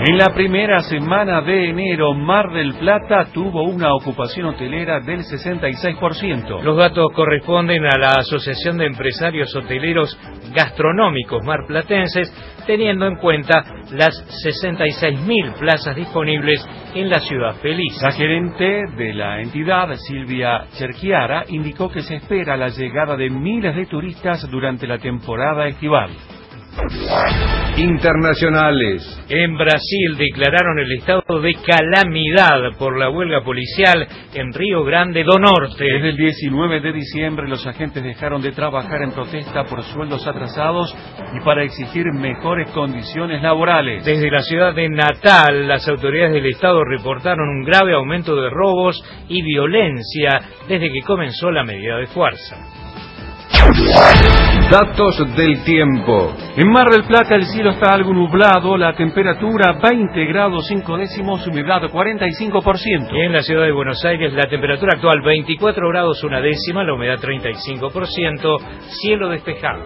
En 0.00 0.16
la 0.16 0.32
primera 0.32 0.78
semana 0.82 1.40
de 1.40 1.70
enero, 1.70 2.14
Mar 2.14 2.52
del 2.52 2.74
Plata 2.74 3.26
tuvo 3.32 3.64
una 3.64 3.92
ocupación 3.94 4.46
hotelera 4.46 5.00
del 5.00 5.24
66%. 5.24 6.62
Los 6.62 6.76
datos 6.76 7.08
corresponden 7.12 7.84
a 7.84 7.98
la 7.98 8.10
Asociación 8.20 8.78
de 8.78 8.86
Empresarios 8.86 9.52
Hoteleros 9.56 10.16
Gastronómicos 10.54 11.42
marplatenses, 11.44 12.32
teniendo 12.64 13.08
en 13.08 13.16
cuenta 13.16 13.64
las 13.90 14.24
66.000 14.46 15.54
plazas 15.58 15.96
disponibles 15.96 16.64
en 16.94 17.10
la 17.10 17.18
ciudad 17.18 17.56
feliz. 17.56 18.00
La 18.00 18.12
gerente 18.12 18.84
de 18.96 19.14
la 19.14 19.40
entidad, 19.40 19.92
Silvia 19.94 20.64
Cherquiara, 20.78 21.42
indicó 21.48 21.90
que 21.90 22.02
se 22.02 22.16
espera 22.16 22.56
la 22.56 22.68
llegada 22.68 23.16
de 23.16 23.30
miles 23.30 23.74
de 23.74 23.86
turistas 23.86 24.48
durante 24.48 24.86
la 24.86 24.98
temporada 24.98 25.66
estival. 25.66 26.10
Internacionales. 27.78 29.02
En 29.28 29.56
Brasil 29.56 30.16
declararon 30.18 30.80
el 30.80 30.92
estado 30.98 31.40
de 31.40 31.54
calamidad 31.54 32.76
por 32.76 32.98
la 32.98 33.08
huelga 33.08 33.44
policial 33.44 34.04
en 34.34 34.52
Río 34.52 34.82
Grande 34.82 35.22
do 35.22 35.38
Norte. 35.38 35.84
Desde 35.84 36.08
el 36.08 36.16
19 36.16 36.80
de 36.80 36.92
diciembre 36.92 37.48
los 37.48 37.64
agentes 37.66 38.02
dejaron 38.02 38.42
de 38.42 38.50
trabajar 38.50 39.02
en 39.02 39.12
protesta 39.12 39.64
por 39.64 39.84
sueldos 39.84 40.26
atrasados 40.26 40.92
y 41.36 41.44
para 41.44 41.62
exigir 41.62 42.06
mejores 42.12 42.68
condiciones 42.70 43.42
laborales. 43.42 44.04
Desde 44.04 44.28
la 44.28 44.42
ciudad 44.42 44.74
de 44.74 44.88
Natal, 44.88 45.68
las 45.68 45.86
autoridades 45.88 46.32
del 46.32 46.46
estado 46.46 46.82
reportaron 46.84 47.48
un 47.48 47.64
grave 47.64 47.94
aumento 47.94 48.34
de 48.34 48.50
robos 48.50 49.00
y 49.28 49.40
violencia 49.42 50.40
desde 50.68 50.90
que 50.90 51.02
comenzó 51.02 51.52
la 51.52 51.62
medida 51.62 51.96
de 51.98 52.06
fuerza. 52.08 52.56
Datos 54.70 55.16
del 55.34 55.64
tiempo. 55.64 56.34
En 56.54 56.70
Mar 56.70 56.90
del 56.90 57.04
Plata 57.04 57.34
el 57.36 57.46
cielo 57.46 57.70
está 57.70 57.94
algo 57.94 58.12
nublado, 58.12 58.76
la 58.76 58.94
temperatura 58.94 59.78
20 59.82 60.26
grados 60.26 60.66
5 60.68 60.98
décimos, 60.98 61.46
humedad 61.46 61.80
45%. 61.84 63.08
Y 63.12 63.20
en 63.20 63.32
la 63.32 63.40
ciudad 63.40 63.64
de 63.64 63.72
Buenos 63.72 64.04
Aires 64.04 64.30
la 64.34 64.46
temperatura 64.46 64.92
actual 64.96 65.22
24 65.22 65.88
grados 65.88 66.22
una 66.22 66.42
décima, 66.42 66.84
la 66.84 66.92
humedad 66.92 67.18
35%, 67.18 68.58
cielo 69.00 69.30
despejado. 69.30 69.84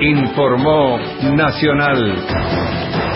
Informó 0.00 0.96
Nacional. 1.34 3.09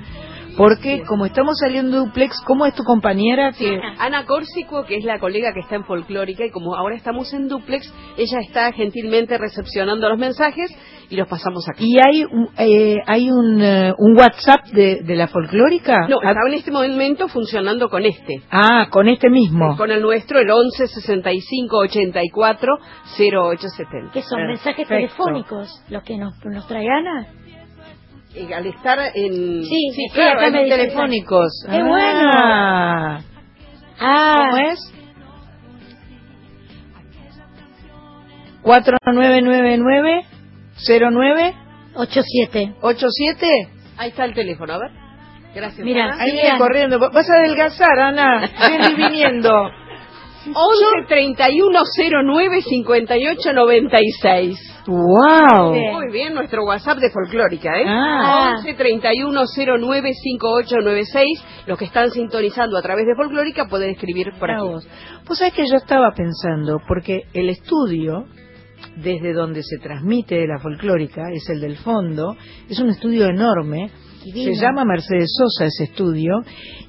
Porque 0.56 1.02
como 1.06 1.26
estamos 1.26 1.58
saliendo 1.58 1.98
duplex, 1.98 2.40
¿cómo 2.46 2.66
es 2.66 2.74
tu 2.74 2.82
compañera 2.82 3.52
que 3.52 3.78
Ana 3.98 4.24
Córsico, 4.24 4.84
que 4.84 4.96
es 4.96 5.04
la 5.04 5.18
colega 5.18 5.52
que 5.52 5.60
está 5.60 5.76
en 5.76 5.84
folclórica, 5.84 6.44
y 6.44 6.50
como 6.50 6.74
ahora 6.74 6.96
estamos 6.96 7.32
en 7.34 7.48
duplex, 7.48 7.92
ella 8.16 8.40
está 8.40 8.72
gentilmente 8.72 9.38
recepcionando 9.38 10.08
los 10.08 10.18
mensajes 10.18 10.70
y 11.08 11.16
los 11.16 11.28
pasamos 11.28 11.68
aquí. 11.68 11.86
y 11.86 11.98
hay 11.98 12.24
un, 12.24 12.48
eh, 12.58 12.96
hay 13.06 13.30
un, 13.30 13.62
eh, 13.62 13.92
un 13.96 14.16
WhatsApp 14.18 14.64
de, 14.72 15.02
de 15.02 15.14
la 15.14 15.28
folclórica? 15.28 16.08
No, 16.08 16.16
estaba 16.16 16.48
en 16.48 16.54
este 16.54 16.70
momento 16.70 17.28
funcionando 17.28 17.88
con 17.88 18.04
este. 18.04 18.42
Ah, 18.50 18.88
con 18.90 19.08
este 19.08 19.30
mismo. 19.30 19.76
Con 19.76 19.90
el 19.90 20.02
nuestro, 20.02 20.40
el 20.40 20.50
11 20.50 20.86
65 20.88 21.76
84 21.78 22.72
0870. 23.18 24.12
Que 24.12 24.22
son 24.22 24.46
mensajes 24.46 24.88
Perfecto. 24.88 25.24
telefónicos, 25.24 25.84
los 25.90 26.02
que 26.02 26.16
nos, 26.16 26.34
nos 26.44 26.66
trae 26.66 26.86
Ana. 26.88 27.26
Y 28.36 28.52
al 28.52 28.66
estar 28.66 28.98
en. 29.14 29.64
Sí, 29.64 29.90
sí, 29.94 30.08
claro, 30.12 30.40
acá 30.40 30.48
en 30.48 30.52
me 30.52 30.68
telefónicos. 30.68 31.64
¡Qué 31.70 31.82
bueno! 31.82 32.30
Ah, 32.34 33.20
Ah, 33.98 34.48
¿Cómo 34.50 34.58
es? 34.58 34.92
4999 38.62 40.24
09 41.10 41.54
87. 41.94 42.74
87 42.82 43.46
Ahí 43.96 44.10
está 44.10 44.24
el 44.26 44.34
teléfono, 44.34 44.74
a 44.74 44.78
ver. 44.78 44.90
Gracias. 45.54 45.82
Mira. 45.82 46.14
Ahí 46.18 46.32
viene 46.32 46.58
corriendo. 46.58 46.98
Vas 46.98 47.30
a 47.30 47.34
adelgazar, 47.34 47.98
Ana. 47.98 48.40
Ven 48.40 48.92
y 48.92 48.94
viniendo. 49.02 49.50
11 49.52 51.08
31 51.08 51.80
09 52.24 52.60
58 52.60 53.52
96. 53.54 54.75
¡Wow! 54.86 55.74
Muy 55.92 56.12
bien, 56.12 56.34
nuestro 56.34 56.64
WhatsApp 56.64 56.98
de 56.98 57.10
Folclórica, 57.10 57.70
¿eh? 57.80 57.84
Ah. 57.86 58.54
11 58.58 58.74
31 58.74 59.42
09 59.80 60.10
5896. 60.14 61.44
Los 61.66 61.78
que 61.78 61.84
están 61.86 62.10
sintonizando 62.10 62.76
a 62.76 62.82
través 62.82 63.06
de 63.06 63.14
Folclórica 63.16 63.66
pueden 63.68 63.90
escribir 63.90 64.32
por 64.38 64.50
aquí. 64.50 64.60
vos. 64.62 64.88
Vos 65.26 65.38
sabés 65.38 65.54
que 65.54 65.64
yo 65.68 65.76
estaba 65.76 66.12
pensando, 66.12 66.78
porque 66.86 67.22
el 67.32 67.48
estudio, 67.50 68.26
desde 68.96 69.32
donde 69.32 69.62
se 69.62 69.78
transmite 69.78 70.46
la 70.46 70.58
folclórica, 70.60 71.22
es 71.32 71.48
el 71.50 71.60
del 71.60 71.76
fondo, 71.78 72.36
es 72.68 72.78
un 72.78 72.90
estudio 72.90 73.26
enorme, 73.26 73.90
Divino. 74.24 74.54
se 74.54 74.60
llama 74.60 74.84
Mercedes 74.84 75.32
Sosa 75.36 75.64
ese 75.66 75.84
estudio, 75.90 76.42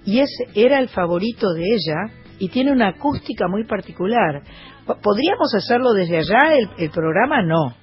y 0.06 0.20
es, 0.20 0.30
era 0.54 0.80
el 0.80 0.90
favorito 0.90 1.52
de 1.54 1.64
ella, 1.64 2.14
y 2.40 2.50
tiene 2.50 2.72
una 2.72 2.90
acústica 2.90 3.48
muy 3.48 3.66
particular. 3.66 4.44
Po- 4.86 4.98
¿Podríamos 5.02 5.54
hacerlo 5.56 5.94
desde 5.94 6.18
allá? 6.18 6.54
El, 6.56 6.70
el 6.78 6.90
programa 6.92 7.42
no. 7.42 7.74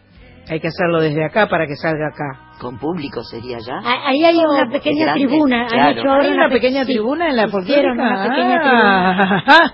Hay 0.48 0.60
que 0.60 0.68
hacerlo 0.68 1.00
desde 1.00 1.24
acá 1.24 1.48
para 1.48 1.66
que 1.66 1.74
salga 1.76 2.08
acá. 2.08 2.58
Con 2.60 2.78
público 2.78 3.22
sería 3.22 3.58
ya. 3.58 3.80
Ah, 3.82 4.08
Ahí 4.08 4.22
hay 4.24 4.36
una 4.36 4.68
pequeña 4.70 5.04
grande, 5.06 5.26
tribuna. 5.26 5.62
han 5.62 5.68
claro. 5.68 5.90
hecho 6.00 6.08
ahora 6.10 6.24
¿Hay 6.24 6.32
una 6.32 6.48
pe- 6.48 6.54
pequeña 6.54 6.84
sí, 6.84 6.92
tribuna 6.92 7.28
en 7.30 7.36
la 7.36 7.48
folclórica? 7.48 7.92
una 7.92 8.28
pequeña 8.28 8.60
tribuna. 8.60 9.44
Ah, 9.46 9.72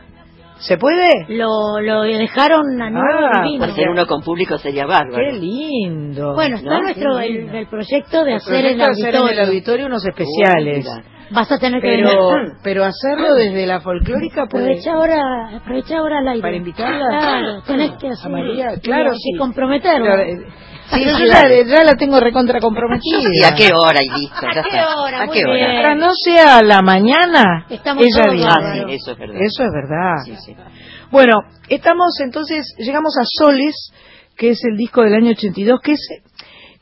¿Se 0.58 0.76
puede? 0.76 1.08
Lo, 1.28 1.80
lo 1.80 2.02
dejaron 2.02 2.80
a 2.82 2.90
nuevo 2.90 3.26
Ah, 3.32 3.42
divino. 3.42 3.64
Hacer 3.64 3.88
uno 3.88 4.06
con 4.06 4.22
público 4.22 4.58
sería 4.58 4.84
bárbaro. 4.86 5.16
¡Qué 5.30 5.38
lindo! 5.38 6.34
Bueno, 6.34 6.56
está 6.56 6.70
¿no? 6.70 6.82
nuestro 6.82 7.18
el, 7.18 7.48
el 7.54 7.66
proyecto 7.66 8.24
de 8.24 8.30
El 8.32 8.36
hacer 8.36 8.54
el 8.66 8.76
proyecto 8.76 8.84
de 8.84 8.90
hacer 8.92 9.14
en 9.14 9.20
auditorio. 9.22 9.30
el 9.42 9.48
auditorio 9.48 9.86
unos 9.86 10.04
especiales. 10.06 10.86
Uy. 10.86 11.02
Vas 11.32 11.50
a 11.52 11.58
tener 11.58 11.80
que 11.80 11.88
pero, 11.88 12.28
venir. 12.28 12.52
pero 12.62 12.84
hacerlo 12.84 13.34
desde 13.34 13.66
la 13.66 13.80
folclórica 13.80 14.46
puede... 14.46 14.64
Aprovecha 14.64 14.92
ahora, 14.92 15.56
aprovecha 15.56 15.98
ahora 15.98 16.20
el 16.20 16.28
aire. 16.28 16.42
Para 16.42 16.56
invitarla. 16.56 17.06
Claro, 17.08 17.62
tenés 17.62 17.92
que 17.98 18.08
A 18.08 18.12
hacer. 18.12 18.30
María, 18.30 18.70
sí, 18.74 18.80
claro, 18.80 19.12
sí. 19.14 19.32
que 19.32 19.38
comprometerlo. 19.38 20.06
Claro, 20.06 20.22
eh, 20.22 20.46
Sí, 20.92 21.04
yo 21.04 21.24
ya, 21.24 21.42
ya 21.64 21.84
la 21.84 21.94
tengo 21.94 22.18
recontra 22.18 22.58
comprometida. 22.58 23.20
¿Y 23.20 23.44
a 23.44 23.54
qué 23.54 23.70
hora? 23.72 24.00
Y 24.02 24.08
listo, 24.20 24.44
¿A 24.44 24.62
qué 24.62 24.80
hora? 24.80 25.22
¿A 25.22 25.28
qué 25.28 25.44
hora? 25.44 25.68
Mientras 25.68 25.96
no 25.96 26.10
sea 26.14 26.58
a 26.58 26.62
la 26.64 26.82
mañana, 26.82 27.64
Estamos 27.70 28.04
ella 28.04 28.22
todos 28.22 28.34
viene. 28.34 28.50
Ah, 28.50 28.72
sí, 28.74 28.94
eso 28.94 29.12
es 29.12 29.18
verdad. 29.18 29.40
Eso 29.40 29.64
es 29.64 29.70
verdad. 29.72 30.14
Sí, 30.24 30.36
sí. 30.44 30.56
Bueno, 31.12 31.42
estamos 31.68 32.18
entonces, 32.20 32.74
llegamos 32.78 33.16
a 33.20 33.22
Soles, 33.24 33.92
que 34.36 34.50
es 34.50 34.64
el 34.64 34.76
disco 34.76 35.02
del 35.02 35.14
año 35.14 35.30
82, 35.30 35.80
que 35.80 35.92
es, 35.92 36.08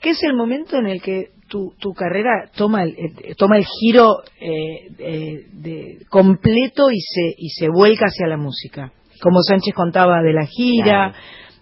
que 0.01 0.11
es 0.11 0.23
el 0.23 0.35
momento 0.35 0.79
en 0.79 0.87
el 0.87 1.03
que 1.03 1.27
tu, 1.49 1.75
tu 1.81 1.93
carrera 1.95 2.51
toma 2.57 2.83
el, 2.85 2.91
eh, 2.91 3.35
toma 3.37 3.57
el 3.59 3.65
giro 3.65 4.23
eh, 4.41 4.89
eh, 4.99 5.47
de, 5.53 5.99
completo 6.11 6.91
y 6.91 7.01
se, 7.01 7.35
y 7.37 7.49
se 7.51 7.69
vuelca 7.69 8.07
hacia 8.07 8.27
la 8.29 8.37
música. 8.37 8.93
Como 9.21 9.41
Sánchez 9.43 9.75
contaba 9.75 10.23
de 10.23 10.33
la 10.33 10.47
gira, 10.47 11.13
Claro. 11.13 11.15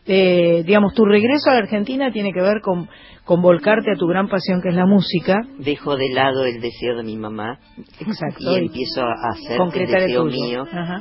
eh, 0.07 0.63
digamos, 0.67 0.93
tu 0.95 1.05
regreso 1.05 1.51
a 1.51 1.55
la 1.55 1.61
Argentina 1.61 2.13
tiene 2.13 2.33
que 2.33 2.43
ver 2.43 2.61
con, 2.61 2.89
con 3.25 3.41
volcarte 3.41 3.91
a 3.93 3.99
tu 3.99 4.07
gran 4.07 4.29
pasión 4.29 4.61
que 4.63 4.69
es 4.69 4.75
la 4.75 4.87
música. 4.87 5.37
Dejo 5.59 5.97
de 5.97 6.11
lado 6.13 6.45
el 6.45 6.61
deseo 6.61 6.97
de 6.97 7.03
mi 7.03 7.17
mamá 7.17 7.59
Exacto. 8.01 8.39
y 8.53 8.57
empiezo 8.57 9.03
a 9.03 9.31
hacer 9.33 9.57
concretar 9.57 10.03
el 10.03 10.09
deseo 10.09 10.25
mío, 10.27 10.63
Ajá. 10.71 11.01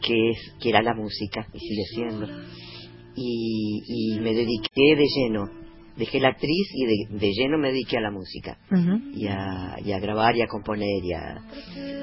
que 0.00 0.30
es 0.30 0.54
que 0.62 0.68
era 0.68 0.82
la 0.82 0.94
música 0.94 1.46
y 1.52 1.58
sigue 1.58 1.84
siendo. 1.94 2.26
Y, 3.16 3.82
y 4.16 4.20
me 4.20 4.34
dediqué 4.34 4.94
de 4.94 5.04
lleno. 5.16 5.65
Dejé 5.96 6.20
la 6.20 6.28
actriz 6.28 6.68
y 6.74 6.84
de, 6.84 7.18
de 7.18 7.32
lleno 7.32 7.58
me 7.58 7.68
dediqué 7.68 7.98
a 7.98 8.02
la 8.02 8.10
música. 8.10 8.58
Ujú. 8.70 9.00
Y 9.14 9.26
a, 9.28 9.76
y 9.84 9.92
a 9.92 9.98
grabar 9.98 10.36
y 10.36 10.42
a 10.42 10.46
componer 10.46 11.02
y 11.02 11.12
a, 11.12 11.42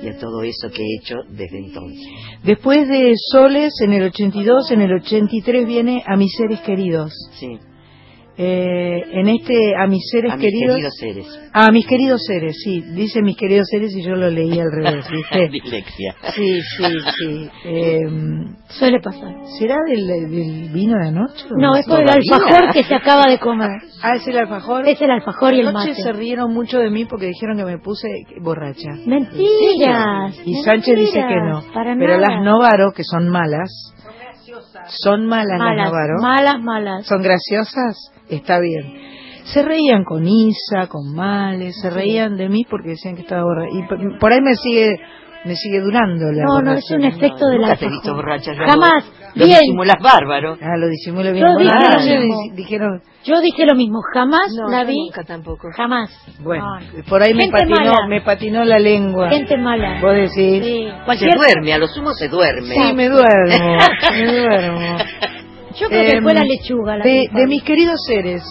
y 0.03 0.07
a 0.07 0.17
todo 0.17 0.43
eso 0.43 0.69
que 0.69 0.81
he 0.81 0.97
hecho 0.99 1.15
desde 1.29 1.59
entonces. 1.59 2.01
Después 2.43 2.87
de 2.87 3.13
Soles, 3.31 3.73
en 3.81 3.93
el 3.93 4.03
82, 4.03 4.71
en 4.71 4.81
el 4.81 4.93
83 4.93 5.67
viene 5.67 6.03
A 6.05 6.15
mis 6.15 6.35
seres 6.35 6.61
queridos. 6.61 7.11
Sí, 7.39 7.59
Eh, 8.35 9.01
en 9.11 9.27
este 9.29 9.75
A 9.77 9.85
mis 9.85 10.01
seres 10.09 10.31
a 10.33 10.37
mis 10.37 10.45
queridos. 10.45 10.75
queridos 10.75 10.93
seres. 10.99 11.49
A 11.53 11.71
mis 11.71 11.85
queridos 11.85 12.21
seres, 12.25 12.55
sí. 12.63 12.81
Dice 12.81 13.21
mis 13.21 13.37
queridos 13.37 13.67
seres 13.69 13.95
y 13.95 14.01
yo 14.03 14.15
lo 14.15 14.27
leí 14.29 14.59
al 14.59 14.71
revés, 14.71 15.05
¿viste? 15.11 15.49
Dislexia. 15.49 16.15
Sí, 16.35 16.61
sí, 16.61 16.83
sí. 17.19 17.49
Eh, 17.65 17.99
Suele 18.69 18.99
pasar. 19.01 19.35
¿Será 19.59 19.75
del, 19.87 20.07
del 20.07 20.69
vino 20.73 20.95
de 20.99 21.09
anoche? 21.09 21.45
No, 21.57 21.75
es 21.75 21.85
por 21.85 22.01
el 22.01 22.09
alfajor 22.09 22.73
que 22.73 22.83
se 22.83 22.95
acaba 22.95 23.29
de 23.29 23.37
comer. 23.39 23.69
Ah, 24.05 24.15
es 24.17 24.27
el 24.27 24.37
alfajor. 24.37 24.85
Es 24.85 25.01
el 25.01 25.09
alfajor 25.11 25.53
y 25.53 25.61
el 25.61 25.67
Anoche 25.69 25.91
mate. 25.91 26.01
se 26.03 26.11
rieron 26.11 26.53
mucho 26.53 26.77
de 26.77 26.89
mí 26.89 27.05
porque 27.05 27.27
dijeron 27.27 27.55
que 27.55 27.63
me 27.63 27.77
puse 27.77 28.09
borracha. 28.41 28.89
Mentiras. 29.05 30.35
Y 30.45 30.55
Sánchez 30.63 30.97
dice 30.97 31.19
que 31.25 31.35
no. 31.35 31.61
Para 31.73 31.95
Pero 31.95 32.17
nada. 32.19 32.33
las 32.35 32.43
Novaro, 32.43 32.91
que 32.93 33.03
son 33.05 33.29
malas, 33.29 33.69
son 34.87 35.27
malas, 35.27 35.59
las 35.59 35.87
Novaro. 35.89 36.21
malas, 36.21 36.59
malas. 36.61 37.05
son 37.05 37.21
graciosas, 37.21 38.11
está 38.29 38.59
bien. 38.59 38.93
Se 39.45 39.61
reían 39.61 40.05
con 40.05 40.25
Isa, 40.25 40.87
con 40.87 41.13
Males, 41.13 41.75
se 41.81 41.89
reían 41.89 42.37
de 42.37 42.47
mí 42.47 42.65
porque 42.69 42.91
decían 42.91 43.15
que 43.15 43.23
estaba 43.23 43.43
borracha. 43.43 43.71
Y 43.73 44.17
por 44.17 44.31
ahí 44.31 44.39
me 44.41 44.55
sigue 44.55 44.95
me 45.45 45.55
sigue 45.55 45.79
durando 45.81 46.31
la 46.31 46.43
No, 46.43 46.61
no, 46.61 46.73
es 46.73 46.89
un 46.91 47.03
efecto 47.03 47.47
del 47.47 47.61
Nunca 47.61 47.75
te 47.75 47.85
he 47.85 47.87
alfajor. 47.87 47.91
visto 47.91 48.15
borracha. 48.15 48.51
Jamás. 48.55 49.05
Lo 49.35 49.45
Bien. 49.45 49.59
disimulas 49.61 49.95
bárbaro. 49.99 50.57
Ah, 50.61 50.77
lo 50.77 50.87
disimula 50.87 51.31
bien. 51.31 51.43
Yo 51.43 51.57
dije 51.57 51.73
lo 51.73 51.99
mismo. 52.27 52.41
di- 52.43 52.49
dijeron, 52.55 53.01
Yo 53.25 53.41
dije 53.41 53.65
lo 53.65 53.73
mismo. 53.75 53.99
Jamás 54.13 54.53
No, 54.55 54.69
la 54.69 54.83
vi. 54.83 54.95
nunca 55.05 55.23
tampoco. 55.23 55.69
Jamás. 55.75 56.11
bueno, 56.39 56.63
No. 56.79 57.03
por 57.09 57.23
ahí 57.23 57.33
me 57.33 57.43
Gente 57.45 57.57
patinó, 57.57 57.75
mala. 57.93 58.07
me 58.07 58.21
patinó 58.21 58.63
la 58.63 58.77
lengua. 58.77 59.29
Gente 59.29 59.57
mala. 59.57 59.99
Vos 60.01 60.13
decís, 60.13 60.63
Sí. 60.63 60.87
Se 61.17 61.29
duerme, 61.35 61.73
a 61.73 61.77
lo 61.79 61.87
sumo 61.87 62.11
se 62.13 62.27
duerme. 62.29 62.75
sí, 62.75 62.93
me 62.93 63.09
duermo, 63.09 63.77
me 64.11 64.25
duermo. 64.31 64.97
Yo 65.79 65.87
creo 65.87 66.01
que 66.05 66.17
Em, 66.17 66.23
fue 66.23 66.33
la 66.35 66.43
lechuga. 66.43 66.97
La 66.97 67.03
de, 67.03 67.27
de 67.33 67.47
mis 67.47 67.63
queridos 67.63 67.99
seres, 68.05 68.43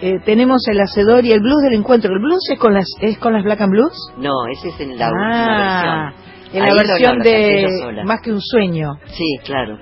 eh, 0.00 0.20
tenemos 0.24 0.62
el 0.68 0.80
hacedor 0.80 1.24
y 1.24 1.32
el 1.32 1.40
blues 1.40 1.62
del 1.64 1.74
encuentro. 1.74 2.12
¿El 2.12 2.20
blues 2.20 2.40
es 2.52 2.58
con 2.58 2.74
las, 2.74 2.86
es 3.00 3.18
con 3.18 3.32
las 3.32 3.42
Black 3.42 3.60
and 3.60 3.72
Blues? 3.72 4.12
No, 4.18 4.32
ese 4.52 4.68
es 4.68 4.80
en 4.80 4.98
la 4.98 5.08
ah, 5.08 5.10
última 5.10 6.14
versión. 6.14 6.52
en 6.52 6.60
la 6.60 6.64
Ahí 6.64 6.70
no, 6.70 6.76
no, 6.76 6.76
versión 6.76 7.00
lo 7.00 7.24
canté 7.24 7.30
de. 7.30 8.04
Más 8.04 8.20
que 8.20 8.32
un 8.32 8.40
sueño. 8.40 8.88
Sí, 9.06 9.38
claro. 9.44 9.78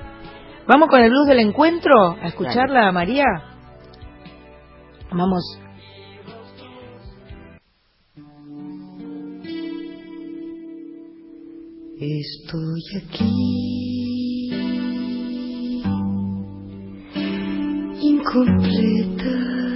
Vamos 0.67 0.89
con 0.89 1.01
el 1.01 1.11
blues 1.11 1.27
del 1.27 1.41
encuentro 1.41 2.17
a 2.21 2.29
escucharla, 2.29 2.91
María. 2.93 3.25
Vamos. 5.12 5.61
Estoy 11.99 12.83
aquí, 12.99 14.51
incompleta. 18.03 19.76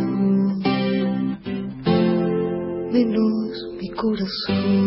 mi 4.21 4.27
corazón. 4.27 4.80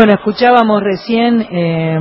Bueno, 0.00 0.14
escuchábamos 0.14 0.82
recién 0.82 1.42
eh, 1.42 1.98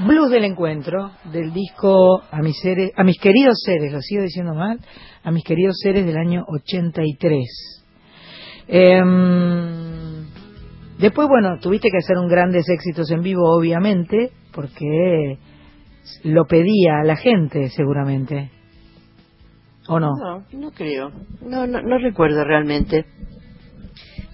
Blues 0.00 0.28
del 0.28 0.42
Encuentro, 0.42 1.12
del 1.32 1.52
disco 1.52 2.20
a 2.28 2.42
mis, 2.42 2.58
seres, 2.60 2.90
a 2.96 3.04
mis 3.04 3.16
queridos 3.20 3.62
seres, 3.64 3.92
lo 3.92 4.00
sigo 4.00 4.24
diciendo 4.24 4.54
mal, 4.54 4.80
a 5.22 5.30
mis 5.30 5.44
queridos 5.44 5.78
seres 5.80 6.04
del 6.04 6.16
año 6.16 6.44
83. 6.48 7.84
Eh, 8.66 9.00
después, 10.98 11.28
bueno, 11.28 11.60
tuviste 11.60 11.90
que 11.92 11.98
hacer 11.98 12.18
un 12.18 12.26
grandes 12.26 12.68
éxitos 12.68 13.08
en 13.12 13.20
vivo, 13.20 13.56
obviamente, 13.56 14.32
porque 14.52 15.38
lo 16.24 16.44
pedía 16.46 17.04
la 17.04 17.14
gente, 17.14 17.68
seguramente. 17.68 18.50
¿O 19.86 20.00
no? 20.00 20.10
No, 20.18 20.44
no 20.54 20.72
creo. 20.72 21.12
No, 21.40 21.68
no, 21.68 21.82
no 21.82 21.98
recuerdo 21.98 22.42
realmente. 22.42 23.06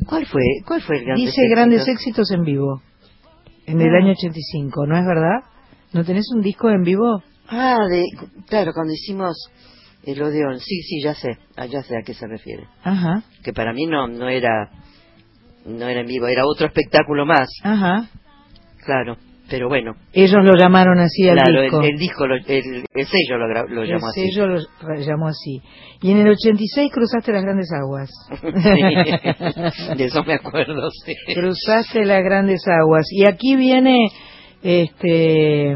¿Cuál 0.07 0.27
fue, 0.27 0.43
cuál 0.67 0.81
fue 0.83 0.99
el 0.99 1.05
gran 1.05 1.17
Dice 1.17 1.49
grandes 1.51 1.87
éxitos 1.89 2.31
en 2.31 2.43
vivo, 2.45 2.83
en 3.67 3.81
el 3.81 3.95
Ah. 3.95 3.99
año 3.99 4.13
85, 4.13 4.87
¿no 4.87 4.97
es 4.97 5.05
verdad? 5.05 5.41
¿No 5.93 6.05
tenés 6.05 6.27
un 6.35 6.43
disco 6.43 6.71
en 6.71 6.83
vivo? 6.83 7.23
Ah, 7.49 7.79
de, 7.91 8.05
claro, 8.49 8.73
cuando 8.75 8.93
hicimos 8.93 9.37
el 10.05 10.21
Odeón. 10.23 10.59
Sí, 10.61 10.81
sí, 10.83 11.01
ya 11.03 11.15
sé, 11.15 11.39
ah, 11.57 11.67
ya 11.67 11.83
sé 11.83 11.97
a 11.97 12.03
qué 12.03 12.15
se 12.15 12.27
refiere. 12.27 12.65
Ajá, 12.83 13.23
Que 13.43 13.53
para 13.53 13.73
mí 13.73 13.87
no, 13.87 14.07
no 14.09 14.29
era, 14.29 14.71
no 15.65 15.87
era 15.89 16.01
en 16.01 16.07
vivo, 16.07 16.27
era 16.29 16.47
otro 16.47 16.67
espectáculo 16.67 17.25
más. 17.27 17.49
ajá. 17.63 18.09
Claro, 18.85 19.17
pero 19.49 19.69
bueno. 19.69 19.95
Ellos 20.13 20.43
lo 20.45 20.55
llamaron 20.57 20.99
así 20.99 21.29
al 21.29 21.37
claro, 21.39 21.63
disco. 21.63 21.81
El, 21.83 21.91
el 21.93 21.99
disco, 21.99 22.27
lo- 22.27 22.35
el, 22.37 22.45
el 22.47 23.07
sello 23.07 23.39
lo, 23.39 23.83
El 23.83 23.89
llamó 23.89 24.09
así. 24.09 24.29
sello 24.31 24.47
lo 24.47 24.59
llamó 24.99 25.29
así. 25.29 25.61
Y 26.03 26.11
en 26.11 26.19
el 26.19 26.29
86 26.31 26.91
cruzaste 26.93 27.33
las 27.33 27.43
grandes 27.43 27.69
aguas. 27.73 28.11
Sí, 29.77 29.95
de 29.97 30.05
eso 30.05 30.23
me 30.25 30.35
acuerdo, 30.35 30.89
sí. 31.05 31.15
cruzaste 31.35 32.05
las 32.05 32.23
grandes 32.23 32.63
aguas. 32.67 33.07
Y 33.11 33.27
aquí 33.29 33.57
viene 33.57 34.09
este 34.63 35.75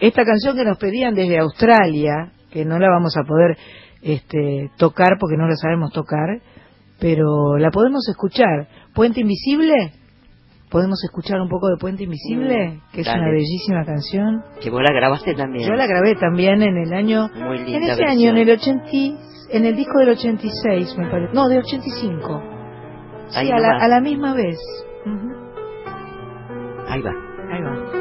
esta 0.00 0.24
canción 0.24 0.56
que 0.56 0.64
nos 0.64 0.78
pedían 0.78 1.14
desde 1.14 1.38
Australia, 1.38 2.32
que 2.52 2.64
no 2.64 2.78
la 2.78 2.88
vamos 2.88 3.16
a 3.16 3.22
poder 3.26 3.56
este, 4.02 4.70
tocar 4.76 5.16
porque 5.18 5.36
no 5.36 5.48
la 5.48 5.56
sabemos 5.56 5.92
tocar, 5.92 6.40
pero 7.00 7.56
la 7.58 7.70
podemos 7.70 8.08
escuchar. 8.08 8.68
Puente 8.94 9.20
Invisible, 9.20 9.92
podemos 10.70 11.02
escuchar 11.04 11.40
un 11.40 11.48
poco 11.48 11.68
de 11.68 11.76
Puente 11.76 12.04
Invisible, 12.04 12.68
Mm, 12.68 12.92
que 12.92 13.00
es 13.02 13.06
dale. 13.06 13.20
una 13.22 13.30
bellísima 13.32 13.84
canción. 13.84 14.42
Que 14.60 14.70
vos 14.70 14.82
la 14.82 14.92
grabaste 14.92 15.34
también. 15.34 15.68
Yo 15.68 15.74
la 15.74 15.86
grabé 15.86 16.14
también 16.16 16.62
en 16.62 16.76
el 16.76 16.92
año, 16.92 17.28
Muy 17.34 17.58
linda 17.58 17.76
en 17.78 17.82
ese 17.84 18.02
versión. 18.02 18.08
año, 18.10 18.30
en 18.30 18.36
el 18.38 18.50
80, 18.50 18.84
en 19.50 19.64
el 19.66 19.76
disco 19.76 19.98
del 20.00 20.10
86, 20.10 20.96
me 20.98 21.06
parece, 21.10 21.32
no, 21.34 21.48
del 21.48 21.58
85. 21.60 22.42
Sí, 23.28 23.36
Ahí 23.38 23.50
a 23.50 23.58
la, 23.58 23.68
nomás. 23.68 23.82
a 23.82 23.88
la 23.88 24.00
misma 24.00 24.34
vez. 24.34 24.58
Ahí 26.88 27.02
va. 27.02 27.12
Ahí 27.50 27.62
va. 27.62 27.97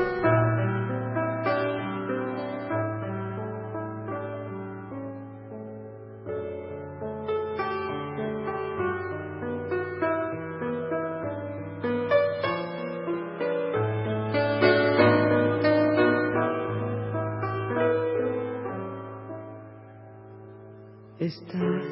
Estás, 21.28 21.92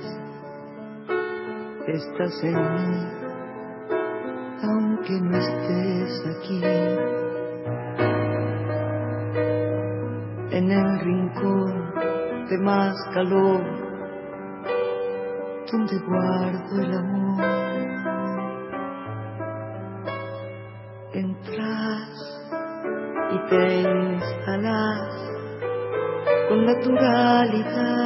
estás 1.87 2.43
en 2.43 2.55
mí, 2.55 2.93
aunque 4.63 5.13
no 5.19 5.37
estés 5.37 6.13
aquí. 6.31 6.61
En 10.51 10.71
el 10.71 10.99
rincón 11.01 11.93
de 12.49 12.57
más 12.59 12.95
calor, 13.13 13.61
donde 15.69 15.99
guardo 16.07 16.81
el 16.81 16.93
amor. 16.97 17.43
Entras 21.11 22.09
y 23.33 23.49
te 23.49 23.81
instalas 23.81 25.29
con 26.47 26.65
naturalidad 26.65 28.04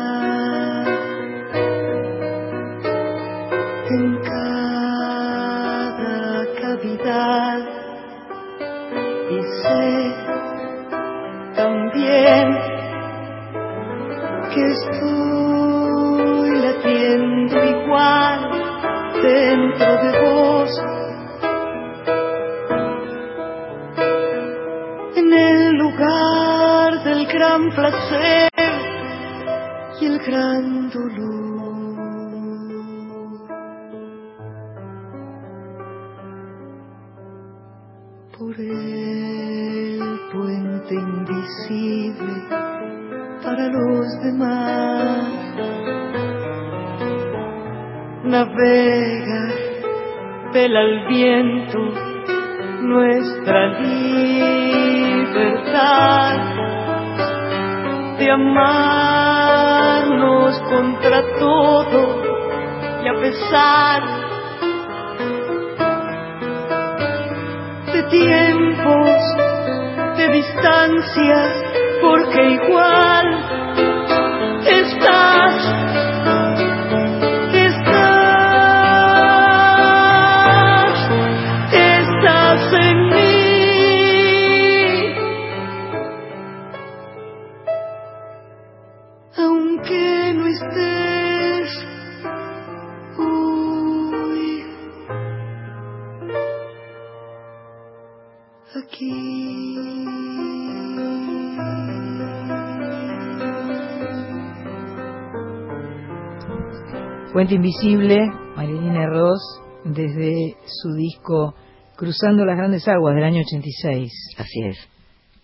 Invisible, 107.56 108.18
Marilina 108.56 109.06
Ross, 109.08 109.62
desde 109.86 110.56
su 110.66 110.94
disco 110.96 111.56
Cruzando 111.96 112.46
las 112.46 112.58
Grandes 112.58 112.88
Aguas 112.88 113.16
del 113.16 113.24
año 113.24 113.42
86. 113.42 114.12
Así 114.38 114.62
es. 114.64 114.78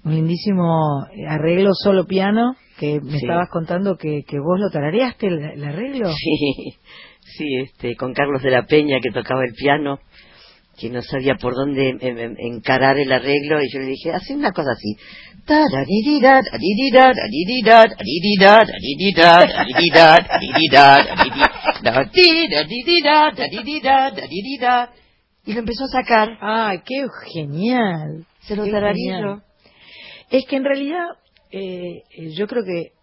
Un 0.03 0.14
lindísimo 0.15 1.06
arreglo 1.27 1.72
solo 1.73 2.06
piano 2.06 2.56
que 2.77 2.99
me 3.02 3.11
Sí. 3.11 3.18
estabas 3.18 3.49
contando 3.49 3.95
que, 3.98 4.23
que 4.27 4.40
vos 4.40 4.60
lo 4.60 4.69
tarareaste 4.69 5.27
el, 5.27 5.40
el 5.44 5.64
arreglo. 5.64 6.10
Sí, 6.11 6.73
sí, 7.22 7.56
este, 7.64 7.95
con 7.95 8.14
Carlos 8.14 8.41
de 8.44 8.52
la 8.52 8.65
Peña 8.65 8.99
que 9.02 9.11
tocaba 9.11 9.44
el 9.44 9.53
piano, 9.53 9.99
que 10.78 10.90
no 10.90 11.02
sabía 11.02 11.36
por 11.36 11.56
dónde 11.56 11.98
encarar 12.40 12.98
el 12.98 13.12
arreglo 13.12 13.62
y 13.62 13.72
yo 13.72 13.80
le 13.80 13.88
dije, 13.88 14.12
hace 14.12 14.36
una 14.36 14.52
cosa 14.52 14.72
así. 14.72 14.96
Y 25.46 25.54
lo 25.54 25.60
empezó 25.60 25.84
a 25.86 25.88
sacar. 25.88 26.38
¡Ay, 26.42 26.80
qué 26.86 27.06
genial! 27.32 28.26
Se 28.42 28.56
lo 28.56 28.66
tararillo. 28.70 29.42
Es 30.32 30.46
que 30.46 30.56
en 30.56 30.64
realidad 30.64 31.06
eh, 31.52 32.02
yo 32.36 32.48
creo 32.48 32.64
que 32.64 32.94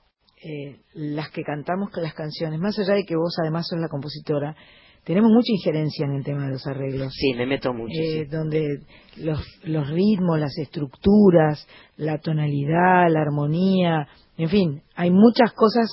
las 0.94 1.30
que 1.30 1.44
cantamos 1.44 1.90
las 1.94 2.14
canciones, 2.14 2.58
más 2.58 2.76
allá 2.78 2.94
de 2.94 3.04
que 3.04 3.14
vos 3.14 3.36
además 3.40 3.68
sos 3.68 3.78
la 3.78 3.88
compositora, 3.88 4.56
tenemos 5.04 5.30
mucha 5.32 5.52
injerencia 5.52 6.06
en 6.06 6.12
el 6.12 6.24
tema 6.24 6.46
de 6.46 6.52
los 6.52 6.66
arreglos. 6.66 7.12
Sí, 7.12 7.34
me 7.34 7.46
meto 7.46 7.72
mucho. 7.72 7.92
Eh, 7.92 8.24
sí. 8.24 8.24
donde 8.24 8.80
los, 9.16 9.40
los 9.64 9.88
ritmos, 9.90 10.38
las 10.38 10.56
estructuras, 10.58 11.66
la 11.96 12.18
tonalidad, 12.18 13.10
la 13.10 13.20
armonía, 13.20 14.08
en 14.38 14.48
fin, 14.48 14.82
hay 14.94 15.10
muchas 15.10 15.52
cosas 15.52 15.90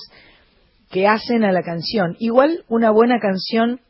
que 0.90 1.06
hacen 1.06 1.44
a 1.44 1.52
la 1.52 1.62
canción. 1.62 2.16
Igual 2.18 2.64
una 2.68 2.90
buena 2.90 3.18
canción 3.18 3.80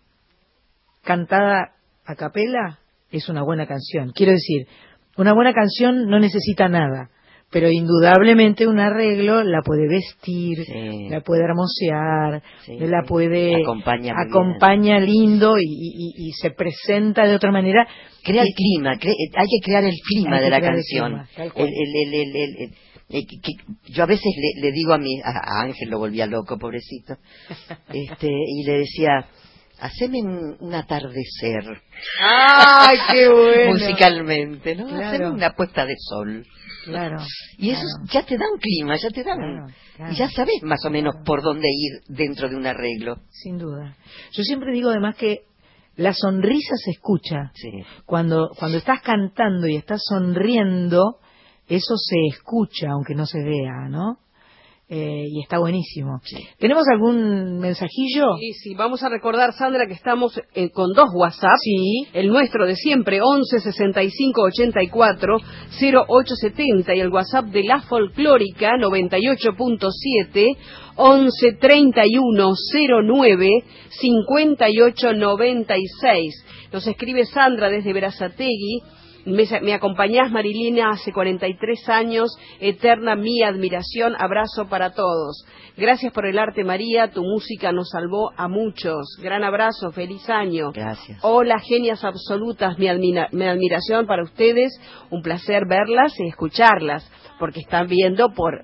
cantada 1.02 1.72
a 2.04 2.14
capela 2.14 2.78
es 3.10 3.28
una 3.28 3.42
buena 3.42 3.66
canción. 3.66 4.12
Quiero 4.12 4.32
decir, 4.32 4.66
una 5.16 5.34
buena 5.34 5.52
canción 5.52 6.08
no 6.08 6.18
necesita 6.18 6.68
nada, 6.68 7.10
pero 7.50 7.68
indudablemente 7.70 8.66
un 8.66 8.78
arreglo 8.78 9.42
la 9.42 9.60
puede 9.62 9.88
vestir, 9.88 10.58
Sí. 10.64 11.08
la 11.08 11.20
puede 11.20 11.42
hermosear, 11.44 12.42
Sí, 12.64 12.78
la 12.78 13.02
puede 13.06 13.56
Acompaña 14.28 15.00
lindo 15.00 15.56
y, 15.58 15.64
y- 15.64 16.28
y 16.28 16.32
se 16.32 16.50
presenta 16.52 17.26
de 17.26 17.34
otra 17.34 17.50
manera. 17.50 17.86
Crea 18.22 18.42
el 18.42 18.54
clima, 18.54 18.94
cre- 18.94 19.14
hay 19.36 19.46
que 19.46 19.64
crear 19.64 19.82
el 19.84 19.94
clima 20.06 20.40
de 20.40 20.50
la 20.50 20.60
canción. 20.60 21.26
yo 23.88 24.02
a 24.04 24.06
veces 24.06 24.32
le, 24.36 24.62
le 24.62 24.72
digo 24.72 24.92
a 24.92 24.98
mi, 24.98 25.20
a, 25.20 25.30
a 25.30 25.62
Ángel 25.62 25.90
lo 25.90 25.98
volvía 25.98 26.26
loco, 26.26 26.56
pobrecito, 26.58 27.14
este, 27.92 28.28
y 28.28 28.64
le 28.64 28.78
decía, 28.78 29.26
haceme 29.80 30.20
un, 30.22 30.56
un 30.60 30.74
atardecer. 30.74 31.64
¡Ay, 32.20 32.98
qué 33.12 33.28
bueno! 33.32 33.72
Musicalmente, 33.72 34.76
¿no? 34.76 34.86
Claro. 34.86 35.06
Haceme 35.06 35.30
una 35.30 35.50
puesta 35.54 35.86
de 35.86 35.94
sol. 35.98 36.46
Claro. 36.84 37.18
Y 37.58 37.70
eso 37.70 37.82
claro. 37.82 38.10
ya 38.12 38.26
te 38.26 38.38
da 38.38 38.44
un 38.52 38.58
clima, 38.58 38.96
ya 38.96 39.10
te 39.10 39.22
da 39.22 39.34
un... 39.34 39.40
Claro, 39.40 39.74
claro. 39.96 40.12
Y 40.12 40.16
ya 40.16 40.30
sabes 40.30 40.62
más 40.62 40.84
o 40.84 40.90
menos 40.90 41.14
por 41.24 41.42
dónde 41.42 41.68
ir 41.68 42.02
dentro 42.08 42.48
de 42.48 42.56
un 42.56 42.66
arreglo. 42.66 43.16
Sin 43.30 43.58
duda. 43.58 43.96
Yo 44.32 44.42
siempre 44.42 44.72
digo 44.72 44.90
además 44.90 45.16
que 45.16 45.44
la 45.96 46.14
sonrisa 46.14 46.74
se 46.82 46.92
escucha. 46.92 47.52
Sí. 47.54 47.70
Cuando, 48.06 48.50
cuando 48.58 48.78
estás 48.78 49.02
cantando 49.02 49.66
y 49.66 49.76
estás 49.76 50.00
sonriendo, 50.08 51.18
eso 51.68 51.96
se 51.96 52.16
escucha, 52.34 52.90
aunque 52.90 53.14
no 53.14 53.26
se 53.26 53.42
vea, 53.42 53.88
¿no? 53.88 54.18
Eh, 54.92 55.28
y 55.30 55.40
está 55.40 55.60
buenísimo. 55.60 56.20
¿Tenemos 56.58 56.82
algún 56.92 57.60
mensajillo? 57.60 58.34
Sí, 58.40 58.54
sí, 58.54 58.74
vamos 58.74 59.04
a 59.04 59.08
recordar, 59.08 59.52
Sandra, 59.52 59.86
que 59.86 59.92
estamos 59.92 60.36
eh, 60.52 60.70
con 60.70 60.92
dos 60.92 61.10
WhatsApp. 61.14 61.58
Sí. 61.62 62.08
El 62.12 62.26
nuestro 62.26 62.66
de 62.66 62.74
siempre, 62.74 63.20
11 63.22 63.60
65 63.60 64.42
84 64.42 65.36
0870 65.80 66.96
y 66.96 67.00
el 67.00 67.08
WhatsApp 67.08 67.44
de 67.46 67.62
la 67.62 67.82
folclórica, 67.82 68.72
98.7 68.80 70.56
11 70.96 71.52
31 71.60 72.52
09 73.06 73.48
58 73.90 75.12
96. 75.12 76.44
Nos 76.72 76.84
escribe 76.88 77.26
Sandra 77.26 77.70
desde 77.70 77.92
Verazategui. 77.92 78.82
Me, 79.26 79.44
me 79.62 79.74
acompañás, 79.74 80.30
Marilina, 80.30 80.90
hace 80.90 81.12
43 81.12 81.88
años. 81.88 82.30
Eterna 82.60 83.16
mi 83.16 83.42
admiración. 83.42 84.14
Abrazo 84.18 84.68
para 84.68 84.92
todos. 84.92 85.44
Gracias 85.76 86.12
por 86.12 86.26
el 86.26 86.38
arte, 86.38 86.64
María. 86.64 87.10
Tu 87.10 87.22
música 87.22 87.72
nos 87.72 87.90
salvó 87.90 88.30
a 88.36 88.48
muchos. 88.48 89.16
Gran 89.22 89.44
abrazo. 89.44 89.90
Feliz 89.92 90.28
año. 90.30 90.72
Gracias. 90.72 91.18
Hola, 91.22 91.58
genias 91.60 92.04
absolutas. 92.04 92.78
Mi, 92.78 92.86
admira- 92.88 93.28
mi 93.32 93.44
admiración 93.46 94.06
para 94.06 94.22
ustedes. 94.22 94.72
Un 95.10 95.22
placer 95.22 95.64
verlas 95.68 96.12
y 96.18 96.26
escucharlas. 96.28 97.10
Porque 97.38 97.60
están 97.60 97.86
viendo 97.88 98.30
por 98.34 98.62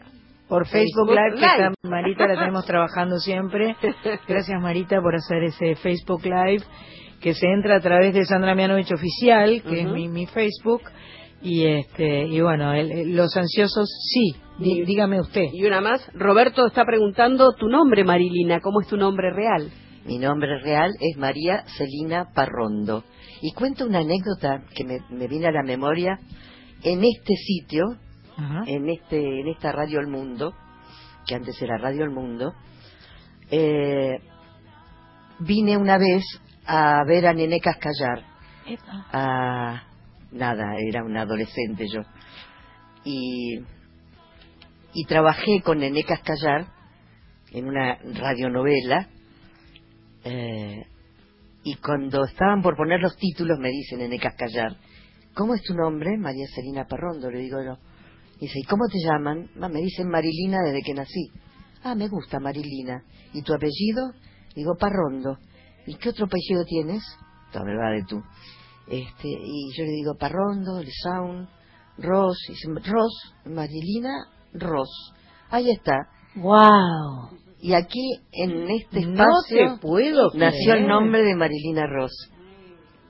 Por 0.48 0.66
Facebook, 0.66 1.08
Facebook 1.08 1.10
Live, 1.10 1.34
que 1.34 1.40
Live. 1.40 1.68
está 1.72 1.88
Marita, 1.88 2.26
la 2.28 2.34
tenemos 2.38 2.64
trabajando 2.66 3.16
siempre. 3.18 3.74
Gracias 4.28 4.60
Marita 4.60 5.00
por 5.00 5.14
hacer 5.14 5.42
ese 5.44 5.74
Facebook 5.76 6.22
Live, 6.24 6.62
que 7.26 7.34
se 7.34 7.48
entra 7.48 7.78
a 7.78 7.80
través 7.80 8.14
de 8.14 8.24
Sandra 8.24 8.54
Mianovich 8.54 8.92
Oficial, 8.92 9.60
que 9.64 9.80
es 9.80 9.86
mi, 9.94 10.08
mi 10.08 10.26
Facebook. 10.26 10.82
Y 11.42 11.66
este 11.66 12.24
y 12.24 12.40
bueno, 12.40 12.72
el- 12.72 13.16
los 13.16 13.36
ansiosos, 13.36 13.88
sí, 14.12 14.36
dí- 14.60 14.84
dígame 14.86 15.20
usted. 15.20 15.42
Y 15.52 15.64
una 15.66 15.80
más, 15.80 16.08
Roberto 16.14 16.64
está 16.68 16.84
preguntando 16.84 17.52
tu 17.58 17.66
nombre, 17.66 18.04
Marilina, 18.04 18.60
¿cómo 18.60 18.80
es 18.80 18.86
tu 18.86 18.96
nombre 18.96 19.32
real? 19.32 19.68
Mi 20.04 20.18
nombre 20.18 20.60
real 20.62 20.92
es 21.00 21.16
María 21.18 21.64
Celina 21.76 22.26
Parrondo. 22.32 23.02
Y 23.42 23.50
cuento 23.54 23.86
una 23.86 23.98
anécdota 23.98 24.62
que 24.72 24.84
me, 24.84 24.98
me 25.10 25.26
viene 25.26 25.48
a 25.48 25.50
la 25.52 25.64
memoria. 25.64 26.20
En 26.84 27.02
este 27.02 27.34
sitio, 27.34 27.82
en, 28.68 28.88
este, 28.88 29.18
en 29.18 29.48
esta 29.48 29.72
Radio 29.72 29.98
El 29.98 30.06
Mundo, 30.06 30.52
que 31.26 31.34
antes 31.34 31.60
era 31.60 31.76
Radio 31.76 32.04
El 32.04 32.10
Mundo, 32.10 32.52
eh, 33.50 34.20
vine 35.40 35.76
una 35.76 35.98
vez 35.98 36.22
a 36.66 37.04
ver 37.06 37.26
a 37.26 37.32
Nené 37.34 37.60
Cascallar. 37.60 38.24
Epa. 38.66 39.06
a 39.12 39.82
nada, 40.32 40.74
era 40.88 41.04
un 41.04 41.16
adolescente 41.16 41.86
yo. 41.92 42.00
Y, 43.04 43.60
y 44.92 45.04
trabajé 45.06 45.60
con 45.62 45.78
Nené 45.78 46.02
Cascallar 46.04 46.66
en 47.52 47.68
una 47.68 47.96
radionovela. 48.14 49.08
eh, 50.24 50.84
y 51.62 51.74
cuando 51.76 52.24
estaban 52.24 52.62
por 52.62 52.76
poner 52.76 53.00
los 53.00 53.16
títulos 53.16 53.58
me 53.58 53.70
dice 53.70 53.96
Nené 53.96 54.18
Cascallar, 54.18 54.76
¿cómo 55.34 55.54
es 55.54 55.62
tu 55.62 55.74
nombre? 55.74 56.16
María 56.16 56.46
Celina 56.54 56.84
Parrondo, 56.86 57.30
le 57.30 57.40
digo 57.40 57.58
yo. 57.62 57.76
Dice, 58.40 58.58
¿y 58.58 58.64
cómo 58.64 58.84
te 58.92 58.98
llaman? 59.04 59.48
"Ma, 59.56 59.68
me 59.68 59.80
dicen 59.80 60.08
Marilina 60.08 60.58
desde 60.64 60.82
que 60.82 60.92
nací. 60.94 61.30
Ah, 61.82 61.94
me 61.94 62.06
gusta 62.08 62.38
Marilina. 62.38 63.02
¿Y 63.32 63.42
tu 63.42 63.54
apellido? 63.54 64.12
Digo, 64.54 64.74
Parrondo. 64.78 65.38
¿Y 65.86 65.94
qué 65.96 66.10
otro 66.10 66.26
apellido 66.26 66.64
tienes? 66.64 67.02
Va 67.54 67.90
de 67.90 68.04
tú. 68.04 68.22
Este, 68.88 69.28
y 69.28 69.72
yo 69.76 69.84
le 69.84 69.90
digo 69.90 70.14
Parrondo, 70.18 70.80
Sound, 71.02 71.48
Ross, 71.98 72.38
y 72.48 72.88
Ross, 72.88 73.34
Marilina 73.46 74.26
Ross. 74.52 75.12
Ahí 75.50 75.70
está. 75.70 76.08
¡Wow! 76.36 77.30
Y 77.60 77.72
aquí, 77.72 78.20
en 78.32 78.70
este 78.70 79.00
espacio, 79.00 79.78
puedo 79.80 80.30
nació 80.34 80.74
el 80.74 80.86
nombre 80.86 81.22
de 81.22 81.34
Marilina 81.34 81.86
Ross. 81.86 82.30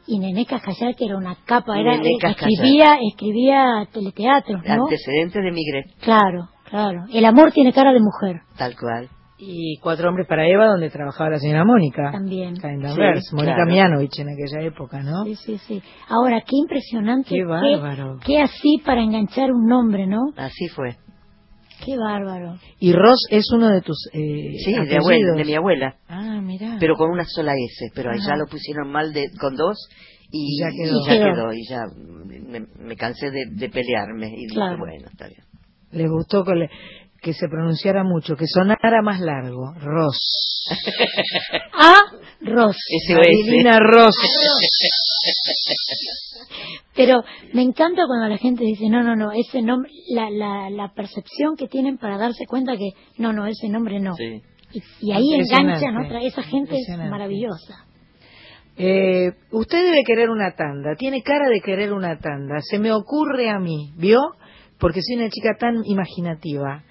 Y 0.06 0.20
Nené 0.20 0.46
Cascallar, 0.46 0.94
que 0.94 1.04
era 1.04 1.16
una 1.16 1.36
capa, 1.44 1.78
era, 1.78 1.96
eh, 1.96 2.12
escribía, 2.22 2.98
escribía 3.10 3.88
teleteatros, 3.92 4.62
¿no? 4.64 4.84
Antecedente 4.84 5.40
de 5.40 5.50
Migret, 5.50 5.86
Claro, 6.00 6.48
claro. 6.70 7.06
El 7.12 7.24
amor 7.24 7.50
tiene 7.52 7.72
cara 7.72 7.92
de 7.92 7.98
mujer. 8.00 8.42
tal 8.56 8.76
cual. 8.78 9.10
Y 9.38 9.76
Cuatro 9.82 10.08
Hombres 10.08 10.26
para 10.26 10.48
Eva, 10.48 10.66
donde 10.66 10.88
trabajaba 10.88 11.30
la 11.30 11.38
señora 11.38 11.64
Mónica. 11.64 12.10
También. 12.10 12.56
Sí, 12.56 12.62
Mónica 13.32 13.54
claro. 13.56 13.70
Mianovich 13.70 14.18
en 14.18 14.28
aquella 14.30 14.66
época, 14.66 15.02
¿no? 15.02 15.24
Sí, 15.24 15.34
sí, 15.36 15.58
sí. 15.58 15.82
Ahora, 16.08 16.40
qué 16.40 16.56
impresionante. 16.56 17.28
Qué 17.30 17.44
bárbaro. 17.44 18.18
Qué, 18.24 18.40
así 18.40 18.80
para 18.84 19.02
enganchar 19.02 19.52
un 19.52 19.66
nombre, 19.66 20.06
¿no? 20.06 20.20
Así 20.36 20.68
fue. 20.68 20.96
Qué 21.84 21.98
bárbaro. 21.98 22.54
Y 22.80 22.92
Ross 22.94 23.26
es 23.30 23.44
uno 23.52 23.68
de 23.68 23.82
tus 23.82 24.08
eh, 24.14 24.54
Sí, 24.64 24.72
de, 24.72 24.96
abuela, 24.96 25.34
de 25.36 25.44
mi 25.44 25.54
abuela. 25.54 25.96
Ah, 26.08 26.40
mira. 26.42 26.78
Pero 26.80 26.94
con 26.96 27.10
una 27.10 27.24
sola 27.26 27.52
S. 27.52 27.90
Pero 27.94 28.10
Ajá. 28.10 28.18
allá 28.18 28.36
lo 28.36 28.46
pusieron 28.50 28.90
mal 28.90 29.12
de, 29.12 29.26
con 29.38 29.54
dos. 29.56 29.76
Y, 30.32 30.56
Y 30.56 30.60
ya 30.60 30.68
quedó. 30.70 30.98
y 30.98 31.06
ya 31.06 31.32
quedó. 31.34 31.52
y 31.52 31.66
ya 31.68 31.80
me, 32.48 32.60
me 32.78 32.96
cansé 32.96 33.30
de, 33.30 33.44
de 33.50 33.68
pelearme. 33.68 34.28
Y 34.28 34.46
dije, 34.46 34.54
Claro. 34.54 34.78
bueno, 34.78 35.06
está 35.12 35.26
bien. 35.28 35.40
Les 35.92 36.10
gustó 36.10 36.42
que, 36.44 36.54
le- 36.54 36.70
que 37.26 37.32
se 37.32 37.48
pronunciara 37.48 38.04
mucho, 38.04 38.36
que 38.36 38.46
sonara 38.46 39.02
más 39.02 39.18
largo. 39.18 39.74
Ross. 39.80 40.16
Ah, 41.78 42.00
Ross. 42.40 42.76
SOS. 43.06 43.16
Marilina 43.18 43.78
Ross. 43.78 44.14
Pero 46.96 47.22
me 47.52 47.62
encanta 47.62 48.06
cuando 48.06 48.28
la 48.28 48.38
gente 48.38 48.64
dice, 48.64 48.88
no, 48.88 49.02
no, 49.02 49.14
no, 49.14 49.30
ese 49.32 49.60
nombre, 49.60 49.90
la, 50.08 50.30
la, 50.30 50.70
la 50.70 50.88
percepción 50.94 51.56
que 51.56 51.68
tienen 51.68 51.98
para 51.98 52.16
darse 52.16 52.46
cuenta 52.46 52.76
que, 52.76 52.90
no, 53.18 53.32
no, 53.32 53.46
ese 53.46 53.68
nombre 53.68 54.00
no. 54.00 54.14
Sí. 54.14 54.42
Y, 54.72 54.82
y 55.00 55.12
ahí 55.12 55.34
enganchan 55.34 55.96
otra, 55.98 56.22
esa 56.22 56.42
gente 56.42 56.76
es 56.78 56.88
maravillosa. 56.96 57.84
Eh, 58.76 59.32
usted 59.52 59.84
debe 59.84 60.02
querer 60.04 60.30
una 60.30 60.54
tanda, 60.54 60.94
tiene 60.96 61.22
cara 61.22 61.48
de 61.48 61.60
querer 61.60 61.92
una 61.92 62.18
tanda. 62.18 62.56
Se 62.60 62.78
me 62.78 62.92
ocurre 62.92 63.50
a 63.50 63.58
mí, 63.58 63.92
¿vio? 63.96 64.20
Porque 64.78 65.00
soy 65.02 65.16
una 65.16 65.28
chica 65.28 65.56
tan 65.58 65.82
imaginativa. 65.84 66.84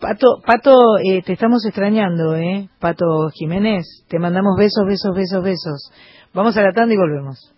Pato, 0.00 0.40
Pato, 0.46 0.96
eh, 1.04 1.22
te 1.22 1.32
estamos 1.32 1.66
extrañando, 1.66 2.36
¿eh? 2.36 2.68
Pato 2.78 3.30
Jiménez, 3.34 4.04
te 4.08 4.20
mandamos 4.20 4.56
besos, 4.56 4.86
besos, 4.86 5.12
besos, 5.14 5.42
besos. 5.42 5.90
Vamos 6.32 6.56
a 6.56 6.62
la 6.62 6.72
tanda 6.72 6.94
y 6.94 6.96
volvemos. 6.96 7.52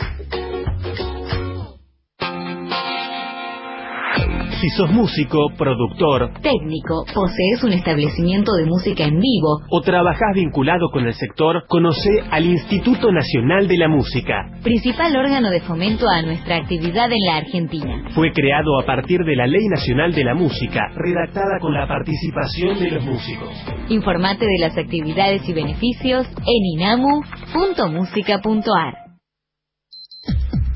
Si 4.65 4.71
sos 4.71 4.89
músico, 4.89 5.51
productor 5.55 6.33
Técnico, 6.41 7.05
posees 7.13 7.63
un 7.63 7.73
establecimiento 7.73 8.51
de 8.53 8.65
música 8.65 9.03
en 9.03 9.19
vivo, 9.19 9.61
o 9.69 9.81
trabajás 9.81 10.33
vinculado 10.33 10.89
con 10.91 11.05
el 11.05 11.13
sector, 11.13 11.65
conoce 11.67 12.09
al 12.31 12.45
Instituto 12.45 13.11
Nacional 13.11 13.67
de 13.67 13.77
la 13.77 13.87
Música. 13.87 14.49
principal 14.63 15.15
órgano 15.15 15.51
de 15.51 15.61
fomento 15.61 16.09
a 16.09 16.23
nuestra 16.23 16.55
actividad 16.55 17.11
en 17.11 17.23
la 17.27 17.35
Argentina. 17.35 18.09
Fue 18.15 18.31
creado 18.31 18.79
a 18.81 18.87
partir 18.87 19.19
de 19.19 19.35
la 19.35 19.45
Ley 19.45 19.67
Nacional 19.67 20.15
de 20.15 20.23
la 20.23 20.33
Música, 20.33 20.81
redactada 20.95 21.59
con 21.61 21.71
la 21.71 21.87
participación 21.87 22.79
de 22.79 22.89
los 22.89 23.05
músicos. 23.05 23.49
Informate 23.89 24.47
de 24.47 24.57
las 24.61 24.75
actividades 24.75 25.47
y 25.47 25.53
beneficios 25.53 26.25
en 26.27 26.65
inamu.musica.ar. 26.73 28.95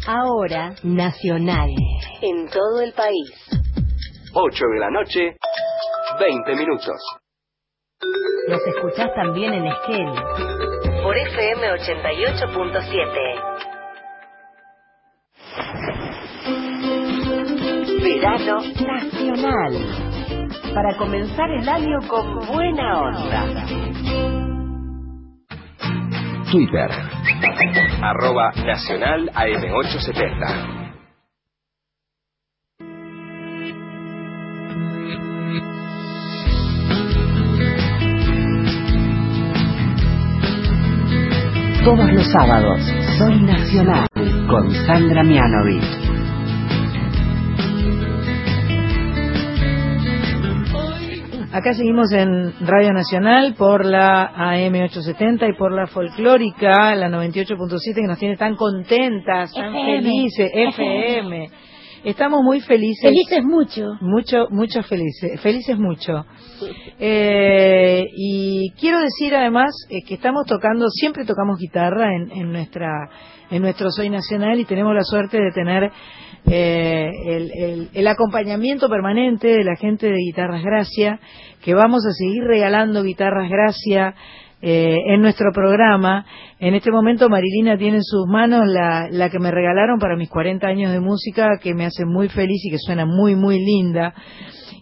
Ahora, 0.05 0.75
Nacional. 0.83 1.71
En 2.21 2.47
todo 2.49 2.83
el 2.83 2.93
país. 2.93 3.58
8 4.33 4.65
de 4.73 4.79
la 4.79 4.89
noche, 4.91 5.37
20 6.19 6.55
minutos. 6.55 6.95
Nos 8.47 8.61
escuchás 8.67 9.13
también 9.15 9.53
en 9.53 9.65
Esquel. 9.65 10.07
Por 11.03 11.17
FM 11.17 11.67
88.7. 11.71 13.49
Verano 18.03 18.61
Nacional. 18.61 19.73
Para 20.73 20.97
comenzar 20.97 21.49
el 21.51 21.67
año 21.67 21.97
con 22.07 22.39
buena 22.47 23.01
onda. 23.01 23.65
Twitter. 26.51 26.91
Arroba 28.01 28.51
Nacional 28.65 29.29
AM870. 29.33 30.88
Todos 41.89 42.13
los 42.13 42.31
sábados, 42.31 42.79
Soy 43.17 43.41
Nacional 43.41 44.07
con 44.47 44.71
Sandra 44.85 45.23
Mianovich. 45.23 45.83
Acá 51.51 51.73
seguimos 51.73 52.11
en 52.11 52.53
Radio 52.59 52.93
Nacional 52.93 53.55
por 53.57 53.87
la 53.87 54.31
AM870 54.35 55.49
y 55.49 55.57
por 55.57 55.71
la 55.71 55.87
folclórica, 55.87 56.93
la 56.93 57.09
98.7, 57.09 57.95
que 57.95 58.07
nos 58.07 58.19
tiene 58.19 58.37
tan 58.37 58.55
contentas, 58.55 59.51
tan 59.51 59.75
FM. 59.75 60.01
felices, 60.03 60.51
FM. 60.53 61.49
Estamos 62.03 62.41
muy 62.43 62.61
felices. 62.61 63.01
Felices 63.09 63.43
mucho. 63.43 63.97
Mucho, 64.01 64.47
mucho 64.49 64.81
felices, 64.83 65.39
felices 65.41 65.77
mucho. 65.77 66.25
Eh, 67.01 68.03
y 68.17 68.71
quiero 68.77 68.99
decir 68.99 69.33
además 69.33 69.71
eh, 69.89 70.01
que 70.05 70.15
estamos 70.15 70.45
tocando, 70.45 70.89
siempre 70.89 71.23
tocamos 71.23 71.57
guitarra 71.57 72.13
en, 72.13 72.29
en 72.31 72.51
nuestra, 72.51 73.09
en 73.49 73.61
nuestro 73.61 73.89
Soy 73.89 74.09
Nacional 74.09 74.59
y 74.59 74.65
tenemos 74.65 74.93
la 74.93 75.03
suerte 75.05 75.37
de 75.37 75.51
tener 75.53 75.89
eh, 76.45 77.09
el, 77.25 77.51
el- 77.57 77.89
el 77.93 78.07
acompañamiento 78.07 78.89
permanente 78.89 79.47
de 79.47 79.63
la 79.63 79.77
gente 79.77 80.07
de 80.07 80.17
Guitarras 80.17 80.61
Gracia, 80.61 81.21
que 81.63 81.73
vamos 81.73 82.05
a 82.05 82.11
seguir 82.11 82.43
regalando 82.43 83.03
Guitarras 83.03 83.49
Gracia 83.49 84.13
eh, 84.61 84.97
en 85.07 85.21
nuestro 85.21 85.51
programa. 85.53 86.25
En 86.59 86.73
este 86.75 86.91
momento 86.91 87.29
Marilina 87.29 87.77
tiene 87.77 87.97
en 87.97 88.03
sus 88.03 88.27
manos 88.27 88.67
la, 88.67 89.07
la 89.09 89.29
que 89.29 89.39
me 89.39 89.51
regalaron 89.51 89.99
para 89.99 90.15
mis 90.15 90.29
40 90.29 90.67
años 90.67 90.91
de 90.91 90.99
música, 90.99 91.59
que 91.61 91.73
me 91.73 91.85
hace 91.85 92.05
muy 92.05 92.29
feliz 92.29 92.63
y 92.65 92.71
que 92.71 92.77
suena 92.77 93.05
muy, 93.05 93.35
muy 93.35 93.59
linda. 93.59 94.13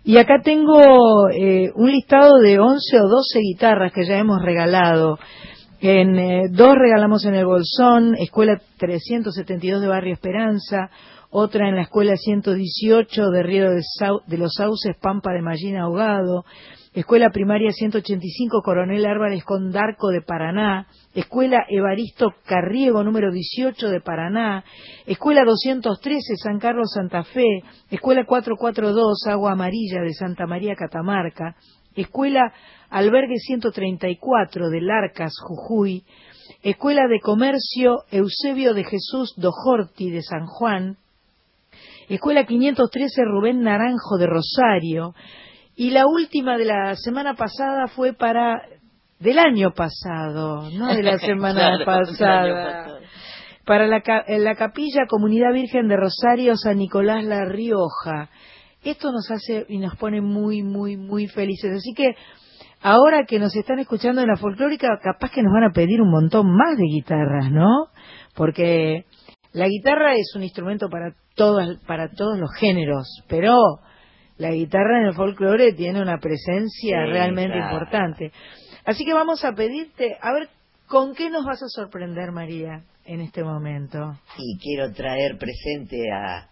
Y 0.08 0.18
acá 0.20 0.42
tengo 0.42 1.30
eh, 1.30 1.70
un 1.76 1.92
listado 1.92 2.38
de 2.38 2.60
11 2.60 2.98
o 3.02 3.08
12 3.10 3.40
guitarras 3.40 3.92
que 3.92 4.06
ya 4.06 4.18
hemos 4.18 4.42
regalado. 4.42 5.20
En, 5.82 6.18
eh, 6.18 6.44
dos 6.50 6.76
regalamos 6.76 7.26
en 7.26 7.36
el 7.36 7.46
Bolsón, 7.46 8.16
Escuela 8.16 8.60
372 8.78 9.82
de 9.82 9.88
Barrio 9.90 10.14
Esperanza, 10.14 10.90
otra 11.30 11.68
en 11.68 11.76
la 11.76 11.82
Escuela 11.82 12.16
118 12.16 13.30
de 13.30 13.44
Río 13.44 13.70
de, 13.72 14.38
los 14.38 14.54
Sauces, 14.54 14.96
Pampa 15.00 15.34
de 15.34 15.42
Mallina 15.42 15.84
Ahogado, 15.84 16.46
Escuela 16.94 17.30
Primaria 17.30 17.72
185 17.72 18.62
Coronel 18.64 19.06
Álvarez 19.06 19.44
Condarco 19.44 20.10
de 20.10 20.22
Paraná, 20.22 20.88
Escuela 21.14 21.66
Evaristo 21.70 22.34
Carriego 22.46 23.04
número 23.04 23.32
18 23.32 23.90
de 23.90 24.02
Paraná, 24.02 24.64
Escuela 25.06 25.44
213 25.44 26.38
San 26.38 26.60
Carlos 26.60 26.92
Santa 26.94 27.24
Fe, 27.24 27.62
Escuela 27.92 28.26
442 28.26 29.28
Agua 29.28 29.52
Amarilla 29.52 30.02
de 30.02 30.14
Santa 30.14 30.48
María 30.48 30.76
Catamarca, 30.76 31.56
Escuela 31.96 32.54
Albergue 32.90 33.38
134 33.38 34.70
de 34.70 34.82
Larcas, 34.82 35.34
Jujuy, 35.42 36.04
Escuela 36.64 37.08
de 37.08 37.20
Comercio 37.20 38.04
Eusebio 38.12 38.74
de 38.74 38.86
Jesús 38.86 39.34
Dojorti 39.36 40.10
de 40.10 40.22
San 40.22 40.46
Juan, 40.46 40.98
Escuela 42.10 42.46
513 42.46 43.26
Rubén 43.26 43.62
Naranjo 43.62 44.18
de 44.18 44.28
Rosario, 44.28 45.14
y 45.78 45.92
la 45.92 46.08
última 46.08 46.58
de 46.58 46.66
la 46.66 46.96
semana 46.96 47.36
pasada 47.36 47.86
fue 47.88 48.14
para 48.14 48.64
del 49.20 49.38
año 49.38 49.72
pasado, 49.72 50.70
no 50.72 50.88
de 50.88 51.04
la 51.04 51.18
semana 51.20 51.78
Claro, 51.78 51.86
pasada. 51.86 53.00
Para 53.64 53.86
la, 53.86 54.02
la 54.28 54.56
capilla 54.56 55.06
Comunidad 55.08 55.54
Virgen 55.54 55.88
de 55.88 55.96
Rosario 55.96 56.56
San 56.56 56.80
Nicolás 56.80 57.24
La 57.26 57.46
Rioja. 57.46 58.30
Esto 58.84 59.12
nos 59.12 59.30
hace 59.30 59.66
y 59.70 59.78
nos 59.78 59.96
pone 59.98 60.20
muy, 60.20 60.64
muy, 60.64 60.98
muy 60.98 61.28
felices. 61.28 61.76
Así 61.76 61.94
que 61.96 62.16
ahora 62.82 63.26
que 63.28 63.38
nos 63.38 63.56
están 63.56 63.78
escuchando 63.78 64.22
en 64.22 64.30
la 64.30 64.38
folclórica, 64.38 64.88
capaz 65.04 65.30
que 65.30 65.44
nos 65.44 65.54
van 65.54 65.66
a 65.66 65.74
pedir 65.74 66.02
un 66.02 66.10
montón 66.10 66.48
más 66.48 66.76
de 66.76 66.86
guitarras, 66.86 67.52
¿no? 67.52 67.68
Porque 68.36 69.06
la 69.54 69.68
guitarra 69.68 70.14
es 70.14 70.34
un 70.36 70.42
instrumento 70.42 70.88
para 70.90 71.14
todos, 71.36 71.78
para 71.86 72.10
todos 72.10 72.40
los 72.40 72.50
géneros, 72.60 73.24
pero 73.28 73.54
la 74.38 74.52
guitarra 74.52 75.00
en 75.02 75.08
el 75.08 75.14
folclore 75.14 75.74
tiene 75.74 76.02
una 76.02 76.18
presencia 76.20 77.06
Sí, 77.06 77.12
realmente 77.12 77.58
claro. 77.58 77.74
importante. 77.74 78.32
Así 78.86 79.04
que 79.06 79.14
vamos 79.14 79.44
a 79.44 79.54
pedirte, 79.54 80.18
a 80.22 80.34
ver, 80.34 80.50
¿con 80.88 81.14
qué 81.16 81.30
nos 81.30 81.44
vas 81.46 81.62
a 81.62 81.68
sorprender, 81.68 82.32
María, 82.32 82.84
en 83.06 83.22
este 83.22 83.44
momento? 83.44 84.18
Y 84.38 84.58
quiero 84.60 84.92
traer 84.94 85.38
presente 85.38 85.98
a, 86.12 86.50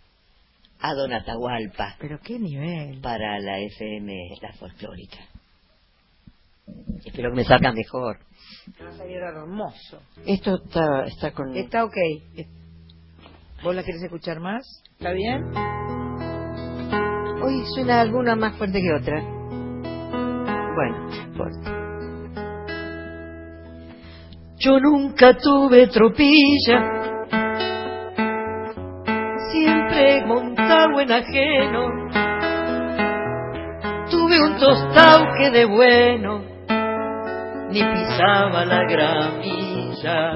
a 0.82 0.94
Don 0.94 1.14
Atahualpa. 1.14 1.96
Pero 2.00 2.20
qué 2.24 2.40
nivel. 2.40 3.00
Para 3.02 3.40
la 3.40 3.60
FM, 3.60 4.14
la 4.42 4.54
folclórica. 4.54 5.18
Espero 7.06 7.30
que 7.30 7.36
me 7.38 7.44
salga 7.44 7.72
mejor. 7.72 8.18
Va 8.84 8.90
a 8.90 8.92
salir 8.98 9.18
hermoso. 9.18 10.02
Esto 10.26 10.56
está, 10.56 11.06
está 11.06 11.32
con... 11.32 11.56
Está 11.56 11.86
ok. 11.86 11.96
¿Vos 13.64 13.76
la 13.76 13.84
querés 13.84 14.02
escuchar 14.04 14.40
más? 14.40 14.64
¿Está 14.98 15.12
bien? 15.12 15.95
Hoy 17.46 17.64
suena 17.76 18.02
alguna 18.02 18.36
más 18.36 18.58
fuerte 18.58 18.82
que 18.82 18.92
otra. 18.92 19.22
Bueno, 19.22 20.98
no 21.10 21.16
importa. 21.16 21.72
Yo 24.58 24.80
nunca 24.80 25.38
tuve 25.38 25.86
tropilla, 25.86 27.28
siempre 29.52 30.26
montado 30.26 31.00
en 31.00 31.12
ajeno. 31.12 31.88
Tuve 34.10 34.44
un 34.44 34.58
tostado 34.58 35.26
que 35.38 35.52
de 35.52 35.66
bueno 35.66 36.42
ni 37.70 37.84
pisaba 37.84 38.66
la 38.66 38.86
gramilla. 38.90 40.32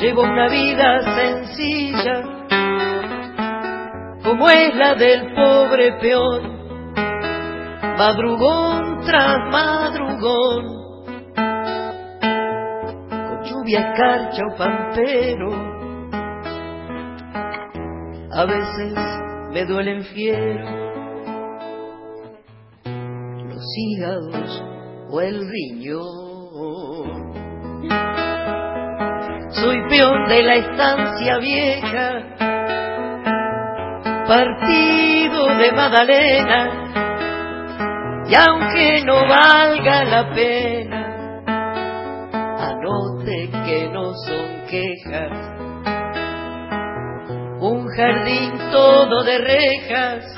Llevo 0.00 0.22
una 0.22 0.48
vida 0.48 1.14
sencilla, 1.14 2.35
como 4.26 4.50
es 4.50 4.74
la 4.74 4.96
del 4.96 5.32
pobre 5.34 5.92
peón, 6.00 6.94
madrugón 7.96 8.98
tras 9.06 9.38
madrugón, 9.52 10.64
con 13.08 13.44
lluvia, 13.44 13.92
escarcha 13.92 14.42
o 14.52 14.56
pampero, 14.56 15.52
a 18.32 18.44
veces 18.46 18.94
me 19.52 19.64
duelen 19.64 20.02
fiero 20.06 20.86
los 23.48 23.64
hígados 23.78 24.64
o 25.08 25.20
el 25.20 25.48
riñón. 25.48 27.06
Soy 29.50 29.88
peón 29.88 30.28
de 30.28 30.42
la 30.42 30.54
estancia 30.56 31.38
vieja, 31.38 32.55
partido 34.26 35.46
de 35.56 35.72
Magdalena, 35.72 36.70
y 38.28 38.34
aunque 38.34 39.02
no 39.04 39.26
valga 39.28 40.04
la 40.04 40.34
pena, 40.34 41.42
anote 42.58 43.50
que 43.64 43.88
no 43.92 44.12
son 44.14 44.66
quejas. 44.68 45.52
Un 47.60 47.86
jardín 47.88 48.52
todo 48.70 49.22
de 49.24 49.38
rejas, 49.38 50.36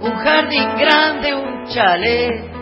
un 0.00 0.14
jardín 0.16 0.68
grande, 0.78 1.34
un 1.34 1.64
chalet, 1.68 2.56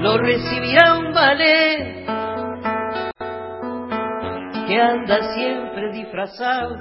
lo 0.00 0.18
recibirá 0.18 0.98
un 0.98 1.12
ballet 1.14 2.04
que 4.66 4.80
anda 4.80 5.34
siempre 5.34 5.92
disfrazado. 5.92 6.76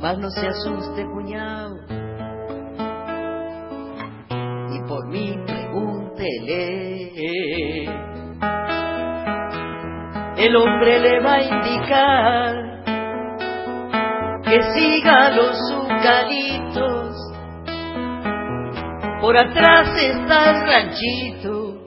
Mas 0.00 0.16
no 0.18 0.30
se 0.30 0.46
asuste, 0.46 1.04
cuñado, 1.04 1.76
y 4.72 4.80
por 4.88 5.06
mí 5.08 5.36
pregúntele. 5.46 7.10
El 10.38 10.56
hombre 10.56 11.00
le 11.00 11.20
va 11.20 11.34
a 11.34 11.42
indicar 11.42 12.70
que 14.42 14.62
siga 14.72 15.30
los 15.32 15.54
zucalitos. 15.68 17.14
Por 19.20 19.36
atrás 19.36 19.86
está 19.98 20.50
el 20.50 20.66
ranchito 20.66 21.86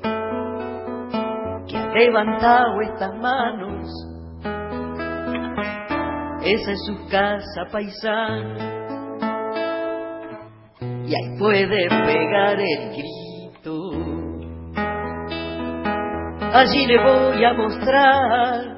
que 1.67 1.77
ha 1.77 1.87
levantado 1.87 2.79
estas 2.81 3.15
manos. 3.15 4.12
Esa 6.45 6.71
es 6.73 6.85
su 6.85 7.07
casa 7.07 7.65
paisana. 7.71 8.57
Y 11.05 11.15
ahí 11.15 11.37
puede 11.39 11.87
pegar 11.87 12.59
el 12.59 12.89
grito. 12.89 14.23
Allí 16.53 16.85
le 16.85 17.01
voy 17.01 17.45
a 17.45 17.53
mostrar 17.53 18.73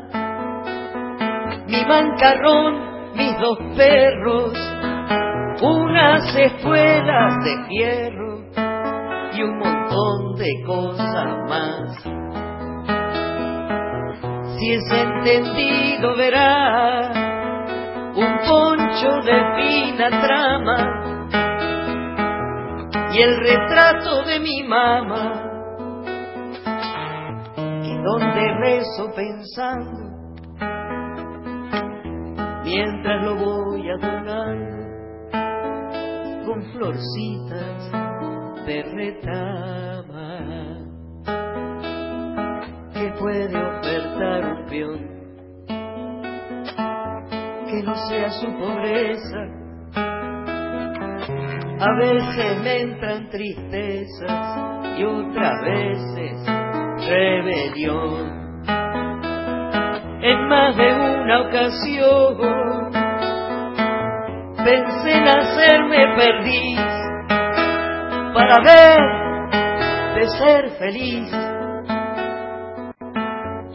mi 1.68 1.84
mancarrón, 1.86 3.16
mis 3.16 3.38
dos 3.40 3.58
perros, 3.76 4.54
unas 5.62 6.36
espuelas 6.36 7.44
de 7.44 7.68
fierro 7.68 8.46
y 9.34 9.42
un 9.42 9.58
montón 9.58 10.36
de 10.36 10.64
cosas 10.66 11.50
más. 11.50 12.04
Si 14.58 14.72
es 14.72 14.92
entendido 14.92 16.16
verá 16.16 17.35
un 18.16 18.38
poncho 18.48 19.22
de 19.24 19.38
fina 19.58 20.10
trama 20.22 21.06
y 23.12 23.22
el 23.22 23.38
retrato 23.38 24.24
de 24.24 24.40
mi 24.40 24.64
mamá. 24.64 25.42
Y 27.84 27.98
donde 28.04 28.54
rezo 28.62 29.12
pensando 29.16 30.06
mientras 32.64 33.24
lo 33.24 33.36
voy 33.36 33.90
adornando 33.90 34.76
con 36.46 36.64
florcitas 36.72 37.92
de 38.66 38.84
retama 38.94 40.40
que 42.94 43.12
puede 43.20 43.56
ofertar 43.56 44.46
un 44.46 44.66
peón 44.66 45.15
que 47.76 47.84
no 47.84 47.96
sea 48.08 48.30
su 48.30 48.48
pobreza 48.58 49.42
a 51.78 51.94
veces 52.00 52.62
me 52.64 52.82
entran 52.82 53.30
tristezas 53.30 54.98
y 54.98 55.04
otras 55.04 55.62
veces 55.62 56.46
rebelión 57.10 58.46
en 60.22 60.48
más 60.48 60.78
de 60.78 60.94
una 60.94 61.42
ocasión 61.42 62.38
pensé 64.64 65.12
en 65.12 65.28
hacerme 65.28 66.16
perdiz 66.16 66.80
para 68.34 68.56
ver 68.64 69.00
de 70.16 70.28
ser 70.38 70.70
feliz 70.80 71.30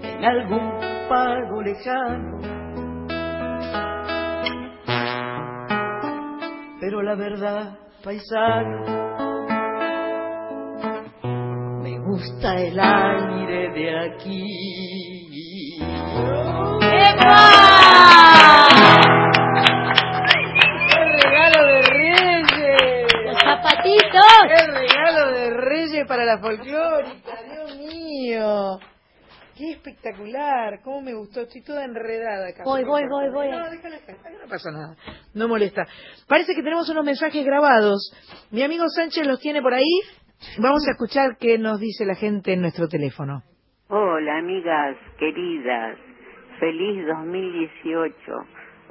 en 0.02 0.24
algún 0.24 0.70
pago 1.08 1.62
lejano. 1.62 2.39
La 7.10 7.16
verdad, 7.16 7.76
paisano, 8.04 8.84
me 11.82 11.98
gusta 11.98 12.54
el 12.54 12.78
aire 12.78 13.72
de 13.72 13.98
aquí. 13.98 15.80
¡Qué 16.78 16.86
regalo 21.24 21.66
de 21.66 21.82
Reyes! 21.82 22.46
¡Los 23.24 23.38
zapatitos! 23.40 24.22
¡Qué 24.46 24.66
regalo 24.70 25.32
de 25.32 25.50
Reyes 25.50 26.06
para 26.06 26.24
la 26.24 26.38
folclórica! 26.38 27.42
¡Dios 27.44 27.76
mío! 27.76 28.78
¡Qué 29.60 29.72
espectacular! 29.72 30.80
¿Cómo 30.82 31.02
me 31.02 31.12
gustó? 31.12 31.42
Estoy 31.42 31.62
toda 31.62 31.84
enredada 31.84 32.48
acá. 32.48 32.62
Voy, 32.64 32.82
voy, 32.82 33.02
voy, 33.06 33.28
voy. 33.28 33.50
No, 33.50 33.68
déjala 33.68 33.96
acá, 33.96 34.16
no 34.42 34.48
pasa 34.48 34.70
nada. 34.70 34.96
No 35.34 35.48
molesta. 35.48 35.86
Parece 36.26 36.54
que 36.54 36.62
tenemos 36.62 36.88
unos 36.88 37.04
mensajes 37.04 37.44
grabados. 37.44 38.10
Mi 38.50 38.62
amigo 38.62 38.88
Sánchez 38.88 39.26
los 39.26 39.38
tiene 39.38 39.60
por 39.60 39.74
ahí. 39.74 40.00
Vamos 40.60 40.88
a 40.88 40.92
escuchar 40.92 41.36
qué 41.38 41.58
nos 41.58 41.78
dice 41.78 42.06
la 42.06 42.14
gente 42.14 42.54
en 42.54 42.62
nuestro 42.62 42.88
teléfono. 42.88 43.42
Hola, 43.88 44.38
amigas 44.38 44.96
queridas. 45.18 45.98
Feliz 46.58 47.06
2018. 47.06 48.16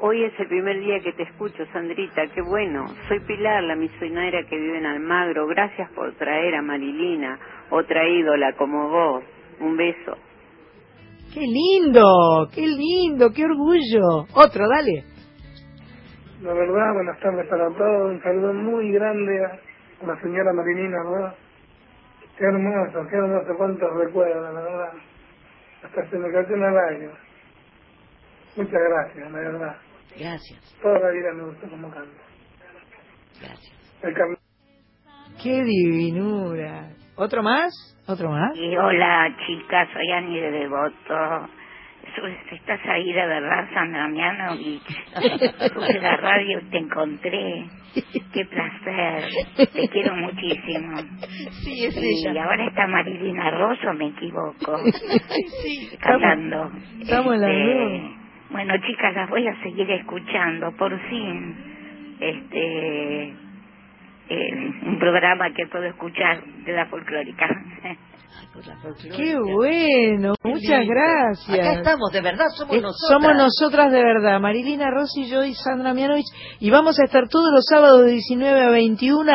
Hoy 0.01 0.23
es 0.23 0.39
el 0.39 0.49
primer 0.49 0.79
día 0.81 0.99
que 0.99 1.13
te 1.13 1.23
escucho, 1.23 1.65
Sandrita. 1.73 2.27
Qué 2.35 2.43
bueno. 2.43 2.85
Soy 3.07 3.21
Pilar, 3.21 3.63
la 3.63 3.75
misionera 3.75 4.45
que 4.47 4.55
vive 4.55 4.77
en 4.77 4.85
Almagro. 4.85 5.47
Gracias 5.47 5.89
por 5.93 6.13
traer 6.17 6.53
a 6.53 6.61
Marilina, 6.61 7.39
otra 7.71 8.07
ídola 8.07 8.53
como 8.53 8.87
vos. 8.89 9.23
Un 9.61 9.75
beso. 9.75 10.28
¡Qué 11.33 11.41
lindo! 11.41 12.49
¡Qué 12.53 12.61
lindo! 12.67 13.31
¡Qué 13.31 13.45
orgullo! 13.45 14.25
Otro, 14.33 14.65
dale. 14.67 15.03
La 16.41 16.53
verdad, 16.53 16.93
buenas 16.93 17.19
tardes 17.19 17.47
para 17.47 17.67
todos. 17.69 18.11
Un 18.11 18.21
saludo 18.23 18.53
muy 18.53 18.91
grande 18.91 19.45
a 19.45 20.05
la 20.05 20.19
señora 20.21 20.53
Marilina, 20.53 20.97
¿verdad? 21.03 21.35
Qué 22.37 22.45
hermoso, 22.45 23.07
qué 23.09 23.15
hermoso. 23.17 23.57
Cuántos 23.57 23.89
recuerdos, 23.97 24.53
la 24.53 24.61
verdad. 24.61 24.91
Hasta 25.83 26.09
se 26.09 26.17
me 26.17 26.31
cayó 26.31 26.55
una 26.55 26.71
lágrima. 26.71 27.13
Muchas 28.55 28.81
gracias, 28.89 29.31
la 29.31 29.39
verdad. 29.39 29.75
Gracias. 30.17 30.77
Toda 30.81 30.99
la 30.99 31.09
vida 31.11 31.33
me 31.33 31.43
gustó 31.43 31.69
como 31.69 31.89
canta. 31.91 32.21
Gracias. 33.41 33.99
El 34.01 34.15
cam- 34.15 34.37
¡Qué 35.43 35.63
divinura! 35.63 36.89
¿Otro 37.19 37.43
más? 37.43 37.73
¿Otro 38.07 38.31
más? 38.31 38.55
Y 38.55 38.77
hola 38.77 39.35
chicas, 39.45 39.89
soy 39.91 40.09
Ani 40.09 40.39
de 40.39 40.51
Devoto. 40.51 41.49
Estás 42.49 42.79
ahí 42.85 43.11
de 43.11 43.25
verdad, 43.25 43.67
Sandra 43.73 44.07
Mianovich. 44.07 44.81
Puse 45.73 45.99
la 45.99 46.15
radio 46.15 46.61
y 46.61 46.69
te 46.69 46.77
encontré. 46.77 47.65
Qué 48.33 48.45
placer. 48.45 49.25
Te 49.57 49.89
quiero 49.89 50.15
muchísimo. 50.15 50.95
Sí, 51.61 51.85
es 51.87 51.97
y 51.97 52.37
ahora 52.37 52.65
está 52.65 52.87
Marilina 52.87 53.51
Rosso, 53.51 53.93
me 53.95 54.07
equivoco. 54.07 54.77
sí. 55.61 55.89
Cantando. 55.99 56.71
Estamos 57.01 57.35
Este, 57.35 58.15
Bueno, 58.49 58.75
chicas, 58.87 59.13
las 59.13 59.29
voy 59.29 59.45
a 59.45 59.61
seguir 59.61 59.91
escuchando. 59.91 60.71
Por 60.77 60.97
fin, 61.09 62.17
este, 62.21 63.33
eh, 64.29 64.51
un 64.85 64.99
programa 64.99 65.45
que 65.55 65.65
puedo 65.67 65.85
escuchar 65.85 66.43
de 66.65 66.71
la 66.73 66.85
folclórica. 66.87 67.47
Qué 69.15 69.35
bueno, 69.39 70.33
muchas 70.43 70.85
gracias. 70.85 71.59
Acá 71.59 71.73
estamos, 71.73 72.11
de 72.11 72.21
verdad, 72.21 72.45
somos 72.55 72.75
Eh, 72.75 72.81
nosotras. 72.81 73.21
Somos 73.21 73.35
nosotras 73.37 73.91
de 73.91 74.03
verdad, 74.03 74.39
Marilina 74.39 74.89
Rossi, 74.91 75.29
yo 75.29 75.43
y 75.43 75.53
Sandra 75.53 75.93
Mianovich, 75.93 76.25
y 76.59 76.69
vamos 76.69 76.99
a 76.99 77.05
estar 77.05 77.27
todos 77.29 77.51
los 77.53 77.65
sábados 77.69 78.05
de 78.05 78.11
19 78.13 78.61
a 78.61 78.69
21 78.69 79.31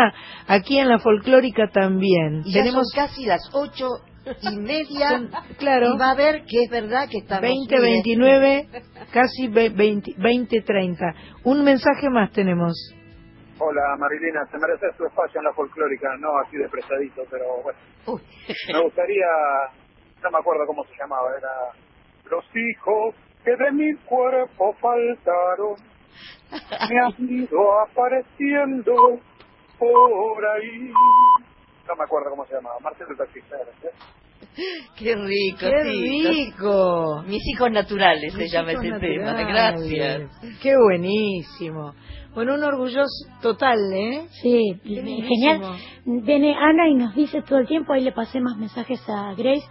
aquí 0.49 0.79
en 0.79 0.89
la 0.89 0.99
folclórica 0.99 1.69
también. 1.73 2.43
Y 2.45 2.53
ya 2.53 2.63
Tenemos 2.63 2.89
son 2.93 3.05
casi 3.07 3.25
las 3.27 3.51
ocho 3.55 3.89
y 4.43 4.57
media. 4.59 5.11
Son- 5.11 5.31
claro. 5.59 5.95
Y 5.95 5.99
va 5.99 6.11
a 6.11 6.15
ver 6.17 6.45
que 6.45 6.63
es 6.65 6.71
verdad 6.71 7.09
que 7.11 7.19
estamos... 7.19 7.43
20, 7.43 7.77
mire, 7.77 7.91
29, 7.93 8.69
casi 9.13 9.49
ve- 9.49 9.71
20, 9.71 10.15
20, 10.19 10.61
30. 10.63 11.05
Un 11.45 11.63
mensaje 11.65 12.09
más 12.11 12.31
tenemos. 12.33 12.73
Hola 13.59 13.97
Marilina, 13.99 14.45
se 14.51 14.59
merece 14.59 14.87
su 14.97 15.07
espacio 15.07 15.39
en 15.39 15.45
la 15.45 15.53
folclórica, 15.53 16.17
no 16.19 16.39
así 16.39 16.57
de 16.57 16.69
presadito, 16.69 17.23
pero 17.31 17.63
bueno. 17.63 17.79
Me 18.73 18.83
gustaría, 18.83 19.27
no 20.23 20.31
me 20.31 20.39
acuerdo 20.39 20.67
cómo 20.67 20.85
se 20.85 20.97
llamaba, 20.99 21.31
era 21.39 21.51
Los 22.29 22.45
hijos 22.57 23.15
que 23.45 23.55
de 23.57 23.71
mi 23.71 23.95
cuerpo 24.07 24.73
faltaron, 24.81 25.77
me 26.91 26.99
han 26.99 27.15
ido 27.19 27.81
apareciendo 27.81 29.21
por 29.79 30.47
ahí. 30.47 30.93
No 31.87 31.97
me 31.97 32.05
acuerdo 32.05 32.31
cómo 32.31 32.47
se 32.47 32.55
llamaba, 32.55 32.81
Marcelo 32.81 33.11
el 33.11 33.19
taxista. 33.19 33.57
¿sí? 33.81 33.89
Qué 34.97 35.15
rico, 35.15 35.59
¡Qué 35.61 35.83
sí. 35.85 36.27
rico! 36.29 37.23
Mis 37.27 37.43
hijos 37.49 37.71
naturales 37.71 38.33
se 38.33 38.39
Mis 38.39 38.53
llama 38.53 38.73
hijos 38.73 38.85
ese 38.85 38.99
tema. 38.99 39.33
Gracias. 39.33 40.31
Qué 40.63 40.75
buenísimo. 40.77 41.95
Bueno, 42.35 42.55
un 42.55 42.65
orgulloso 42.65 43.29
total, 43.41 43.79
¿eh? 43.93 44.27
Sí, 44.43 44.81
Qué 44.83 45.03
genial. 45.03 45.61
Viene 46.05 46.57
Ana 46.57 46.89
y 46.89 46.95
nos 46.95 47.15
dice 47.15 47.43
todo 47.43 47.61
el 47.61 47.67
tiempo, 47.69 47.93
ahí 47.93 48.03
le 48.03 48.13
pasé 48.13 48.41
más 48.41 48.57
mensajes 48.57 49.01
a 49.09 49.35
Grace, 49.35 49.67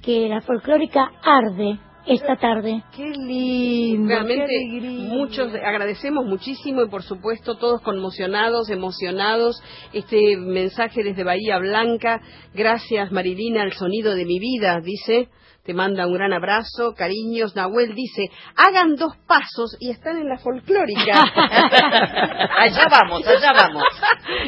que 0.00 0.28
la 0.28 0.40
folclórica 0.40 1.10
arde 1.22 1.78
esta 2.06 2.36
tarde. 2.36 2.82
Qué 2.94 3.10
lindo. 3.10 4.08
Realmente 4.08 4.46
qué 4.46 4.80
muchos 4.80 5.54
agradecemos 5.54 6.24
muchísimo 6.26 6.82
y 6.82 6.88
por 6.88 7.02
supuesto 7.02 7.56
todos 7.56 7.80
conmocionados, 7.82 8.70
emocionados. 8.70 9.62
Este 9.92 10.36
mensaje 10.36 11.02
desde 11.02 11.24
Bahía 11.24 11.58
Blanca, 11.58 12.20
gracias 12.52 13.10
Marilina, 13.12 13.62
el 13.62 13.72
sonido 13.72 14.14
de 14.14 14.24
mi 14.24 14.38
vida, 14.38 14.80
dice. 14.80 15.28
Te 15.64 15.72
manda 15.72 16.06
un 16.06 16.12
gran 16.12 16.34
abrazo, 16.34 16.92
cariños. 16.94 17.56
Nahuel 17.56 17.94
dice, 17.94 18.28
hagan 18.54 18.96
dos 18.96 19.16
pasos 19.26 19.74
y 19.80 19.90
están 19.90 20.18
en 20.18 20.28
la 20.28 20.36
folclórica. 20.36 21.24
allá 22.58 22.84
vamos, 22.90 23.26
allá 23.26 23.52
vamos. 23.54 23.84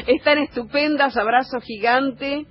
Están 0.05 0.37
estupendas, 0.37 1.17
abrazo 1.17 1.59
gigante. 1.59 2.45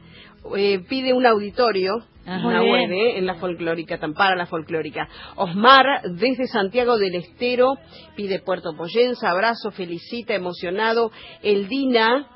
Eh, 0.56 0.80
pide 0.88 1.12
un 1.12 1.26
auditorio. 1.26 2.04
Bien. 2.24 2.92
¿eh? 2.92 3.18
en 3.18 3.26
la 3.26 3.36
folclórica, 3.36 3.98
tan 3.98 4.12
para 4.12 4.34
la 4.34 4.46
folclórica. 4.46 5.08
Osmar, 5.36 6.02
desde 6.10 6.48
Santiago 6.48 6.98
del 6.98 7.14
Estero, 7.14 7.74
pide 8.16 8.40
Puerto 8.40 8.70
Poyenza, 8.76 9.30
abrazo, 9.30 9.70
felicita, 9.70 10.34
emocionado. 10.34 11.12
Eldina, 11.42 12.26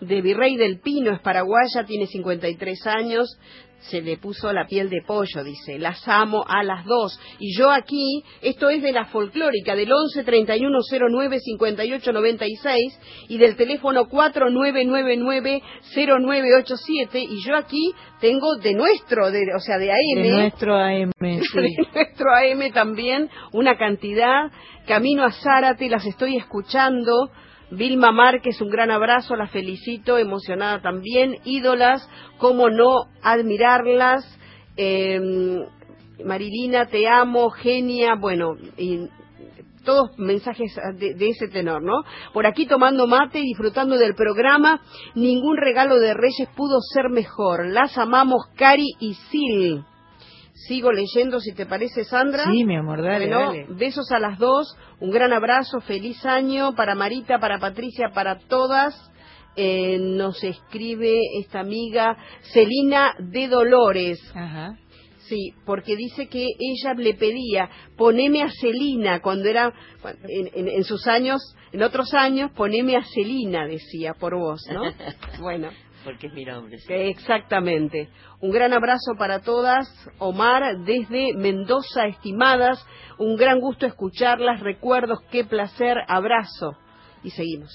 de 0.00 0.20
Virrey 0.20 0.56
del 0.56 0.80
Pino, 0.80 1.12
es 1.12 1.20
paraguaya, 1.20 1.84
tiene 1.86 2.06
53 2.06 2.86
años, 2.86 3.38
se 3.78 4.00
le 4.00 4.16
puso 4.16 4.52
la 4.52 4.66
piel 4.66 4.90
de 4.90 5.02
pollo, 5.06 5.44
dice, 5.44 5.78
las 5.78 6.06
amo 6.08 6.44
a 6.46 6.62
las 6.62 6.84
dos. 6.84 7.18
Y 7.38 7.56
yo 7.56 7.70
aquí, 7.70 8.22
esto 8.42 8.68
es 8.68 8.82
de 8.82 8.92
la 8.92 9.06
folclórica, 9.06 9.76
del 9.76 9.92
11 9.92 10.24
31 10.24 10.78
09 11.10 11.38
58 11.40 12.12
96 12.12 13.00
y 13.28 13.38
del 13.38 13.56
teléfono 13.56 14.08
4999 14.08 15.62
0987 15.94 17.20
y 17.20 17.42
yo 17.44 17.56
aquí 17.56 17.92
tengo 18.20 18.56
de 18.56 18.74
nuestro, 18.74 19.30
de, 19.30 19.42
o 19.54 19.60
sea, 19.60 19.78
de 19.78 19.90
AM, 19.90 20.22
De 20.22 20.30
nuestro 20.30 20.76
AM, 20.76 21.12
de 21.20 21.40
sí. 21.40 21.76
nuestro 21.94 22.34
AM 22.34 22.72
también, 22.72 23.30
una 23.52 23.76
cantidad. 23.76 24.50
Camino 24.86 25.24
a 25.24 25.32
Zárate, 25.32 25.88
las 25.88 26.06
estoy 26.06 26.36
escuchando. 26.36 27.30
Vilma 27.70 28.12
Márquez, 28.12 28.60
un 28.60 28.68
gran 28.68 28.90
abrazo, 28.90 29.34
la 29.36 29.48
felicito, 29.48 30.18
emocionada 30.18 30.80
también. 30.80 31.36
Ídolas, 31.44 32.08
cómo 32.38 32.70
no 32.70 33.06
admirarlas. 33.22 34.24
Eh, 34.76 35.20
Marilina, 36.24 36.86
te 36.86 37.08
amo, 37.08 37.50
genia, 37.50 38.14
bueno, 38.14 38.54
y 38.78 39.08
todos 39.84 40.18
mensajes 40.18 40.74
de, 40.94 41.14
de 41.14 41.28
ese 41.28 41.48
tenor, 41.48 41.82
¿no? 41.82 42.02
Por 42.32 42.46
aquí 42.46 42.66
tomando 42.66 43.06
mate 43.06 43.38
y 43.38 43.42
disfrutando 43.42 43.96
del 43.96 44.14
programa, 44.14 44.80
ningún 45.14 45.56
regalo 45.56 45.98
de 45.98 46.14
Reyes 46.14 46.48
pudo 46.56 46.78
ser 46.92 47.08
mejor. 47.10 47.68
Las 47.68 47.96
amamos, 47.98 48.46
Cari 48.56 48.92
y 48.98 49.14
Sil. 49.30 49.84
Sigo 50.66 50.90
leyendo, 50.90 51.38
si 51.38 51.52
te 51.52 51.66
parece, 51.66 52.04
Sandra. 52.04 52.44
Sí, 52.50 52.64
mi 52.64 52.76
amor, 52.76 53.02
dale, 53.02 53.26
Bueno, 53.26 53.40
dale. 53.52 53.66
besos 53.68 54.10
a 54.10 54.18
las 54.18 54.38
dos, 54.38 54.74
un 55.00 55.10
gran 55.10 55.32
abrazo, 55.34 55.80
feliz 55.80 56.24
año 56.24 56.74
para 56.74 56.94
Marita, 56.94 57.38
para 57.38 57.58
Patricia, 57.58 58.10
para 58.14 58.38
todas. 58.38 58.94
Eh, 59.54 59.98
nos 60.00 60.42
escribe 60.44 61.14
esta 61.40 61.60
amiga 61.60 62.16
Celina 62.52 63.14
de 63.18 63.48
Dolores. 63.48 64.18
Ajá. 64.34 64.76
Sí, 65.28 65.52
porque 65.64 65.96
dice 65.96 66.28
que 66.28 66.44
ella 66.58 66.94
le 66.94 67.14
pedía, 67.14 67.68
poneme 67.96 68.42
a 68.42 68.50
Celina, 68.60 69.20
cuando 69.20 69.48
era, 69.48 69.72
en, 70.28 70.50
en- 70.54 70.68
en 70.68 70.84
sus 70.84 71.06
años, 71.06 71.40
en 71.72 71.82
otros 71.82 72.14
años, 72.14 72.52
poneme 72.54 72.96
a 72.96 73.02
Celina, 73.04 73.66
decía, 73.66 74.14
por 74.14 74.36
vos, 74.38 74.60
¿no? 74.72 74.82
Bueno. 75.40 75.68
Porque 76.06 76.28
es 76.28 76.32
mi 76.34 76.44
nombre. 76.44 76.78
sí. 76.78 76.92
Exactamente. 76.92 78.08
Un 78.40 78.52
gran 78.52 78.72
abrazo 78.72 79.14
para 79.18 79.40
todas. 79.40 79.88
Omar, 80.18 80.78
desde 80.84 81.34
Mendoza, 81.34 82.06
estimadas. 82.06 82.78
Un 83.18 83.34
gran 83.34 83.58
gusto 83.58 83.86
escucharlas. 83.86 84.60
Recuerdos, 84.60 85.18
qué 85.32 85.44
placer. 85.44 85.96
Abrazo. 86.06 86.76
Y 87.24 87.30
seguimos. 87.30 87.72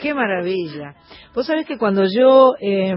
Qué 0.00 0.14
maravilla. 0.14 0.94
Vos 1.34 1.48
sabés 1.48 1.66
que 1.66 1.76
cuando 1.76 2.04
yo 2.04 2.54
eh, 2.60 2.94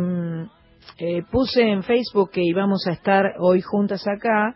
eh, 0.99 1.23
puse 1.31 1.63
en 1.63 1.81
Facebook 1.81 2.29
que 2.29 2.43
íbamos 2.43 2.85
a 2.87 2.91
estar 2.91 3.33
hoy 3.39 3.61
juntas 3.61 4.05
acá, 4.07 4.55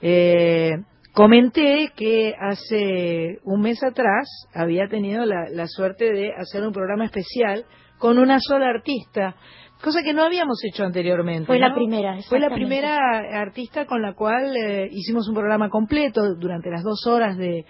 eh, 0.00 0.72
comenté 1.12 1.92
que 1.94 2.34
hace 2.40 3.38
un 3.44 3.60
mes 3.60 3.82
atrás 3.84 4.28
había 4.54 4.88
tenido 4.88 5.26
la, 5.26 5.50
la 5.50 5.66
suerte 5.66 6.10
de 6.10 6.32
hacer 6.32 6.62
un 6.62 6.72
programa 6.72 7.04
especial 7.04 7.66
con 7.98 8.18
una 8.18 8.38
sola 8.40 8.68
artista, 8.68 9.34
cosa 9.82 10.00
que 10.02 10.12
no 10.14 10.22
habíamos 10.24 10.58
hecho 10.64 10.84
anteriormente. 10.84 11.46
Fue 11.46 11.58
la 11.58 11.74
primera, 11.74 12.16
Fue 12.28 12.40
la 12.40 12.50
primera 12.50 12.96
artista 13.40 13.86
con 13.86 14.02
la 14.02 14.14
cual 14.14 14.56
eh, 14.56 14.88
hicimos 14.90 15.28
un 15.28 15.34
programa 15.34 15.68
completo 15.68 16.34
durante 16.36 16.70
las 16.70 16.82
dos 16.82 17.06
horas 17.06 17.36
de, 17.36 17.64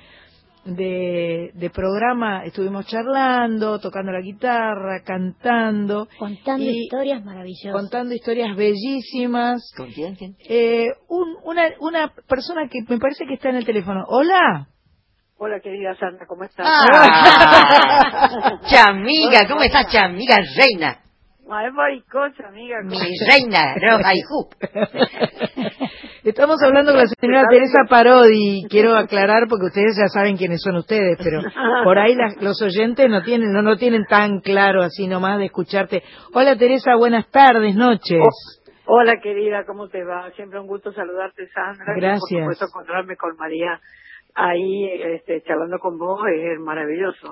de, 0.64 1.50
de 1.54 1.70
programa. 1.70 2.44
Estuvimos 2.44 2.86
charlando, 2.86 3.78
tocando 3.78 4.12
la 4.12 4.20
guitarra, 4.20 5.02
cantando. 5.04 6.08
Contando 6.18 6.64
y 6.64 6.84
historias 6.84 7.24
maravillosas. 7.24 7.72
Contando 7.72 8.14
historias 8.14 8.56
bellísimas. 8.56 9.72
¿Con 9.76 9.90
quién? 9.92 10.14
quién? 10.14 10.36
Eh, 10.48 10.88
un- 11.08 11.36
una, 11.44 11.68
una 11.80 12.12
persona 12.28 12.68
que 12.68 12.80
me 12.88 12.98
parece 12.98 13.24
que 13.26 13.34
está 13.34 13.50
en 13.50 13.56
el 13.56 13.64
teléfono. 13.66 14.04
Hola. 14.08 14.68
Hola, 15.40 15.60
querida 15.60 15.94
Sandra, 15.94 16.26
¿cómo 16.26 16.42
estás? 16.44 16.66
Ah, 16.68 18.58
chamiga, 18.70 19.46
¿cómo 19.48 19.62
estás, 19.62 19.86
chamiga 19.92 20.36
reina? 20.56 20.98
Ay, 21.50 21.70
maricosa, 21.70 22.48
amiga. 22.48 22.76
¿cómo 22.82 22.90
Mi 22.90 22.98
reina, 23.26 23.74
roja 23.80 24.12
y 24.14 24.20
jup. 24.20 24.52
Estamos 26.24 26.60
hablando 26.62 26.90
con 26.92 27.00
la 27.00 27.06
señora 27.06 27.44
Teresa 27.48 27.84
Parodi. 27.88 28.66
Quiero 28.68 28.94
aclarar 28.96 29.44
porque 29.48 29.66
ustedes 29.66 29.96
ya 29.96 30.08
saben 30.08 30.36
quiénes 30.36 30.60
son 30.60 30.76
ustedes, 30.76 31.16
pero 31.22 31.40
por 31.84 31.98
ahí 31.98 32.14
las- 32.16 32.36
los 32.42 32.60
oyentes 32.60 33.08
no 33.08 33.22
tienen 33.22 33.52
no, 33.52 33.62
no 33.62 33.76
tienen 33.76 34.04
tan 34.06 34.40
claro 34.40 34.82
así 34.82 35.06
nomás 35.06 35.38
de 35.38 35.46
escucharte. 35.46 36.02
Hola 36.34 36.56
Teresa, 36.58 36.96
buenas 36.96 37.30
tardes, 37.30 37.74
noches. 37.76 38.22
Hola, 38.90 39.14
querida, 39.22 39.64
¿cómo 39.66 39.88
te 39.88 40.02
va? 40.04 40.30
Siempre 40.32 40.58
un 40.60 40.66
gusto 40.66 40.92
saludarte, 40.92 41.46
Sandra. 41.48 41.94
y 41.96 42.00
Gracias. 42.00 42.20
por 42.30 42.40
supuesto, 42.40 42.64
encontrarme 42.66 43.16
con 43.16 43.36
María 43.36 43.78
ahí 44.38 44.84
este, 45.14 45.42
charlando 45.42 45.78
con 45.78 45.98
vos 45.98 46.20
es 46.32 46.60
maravilloso. 46.60 47.28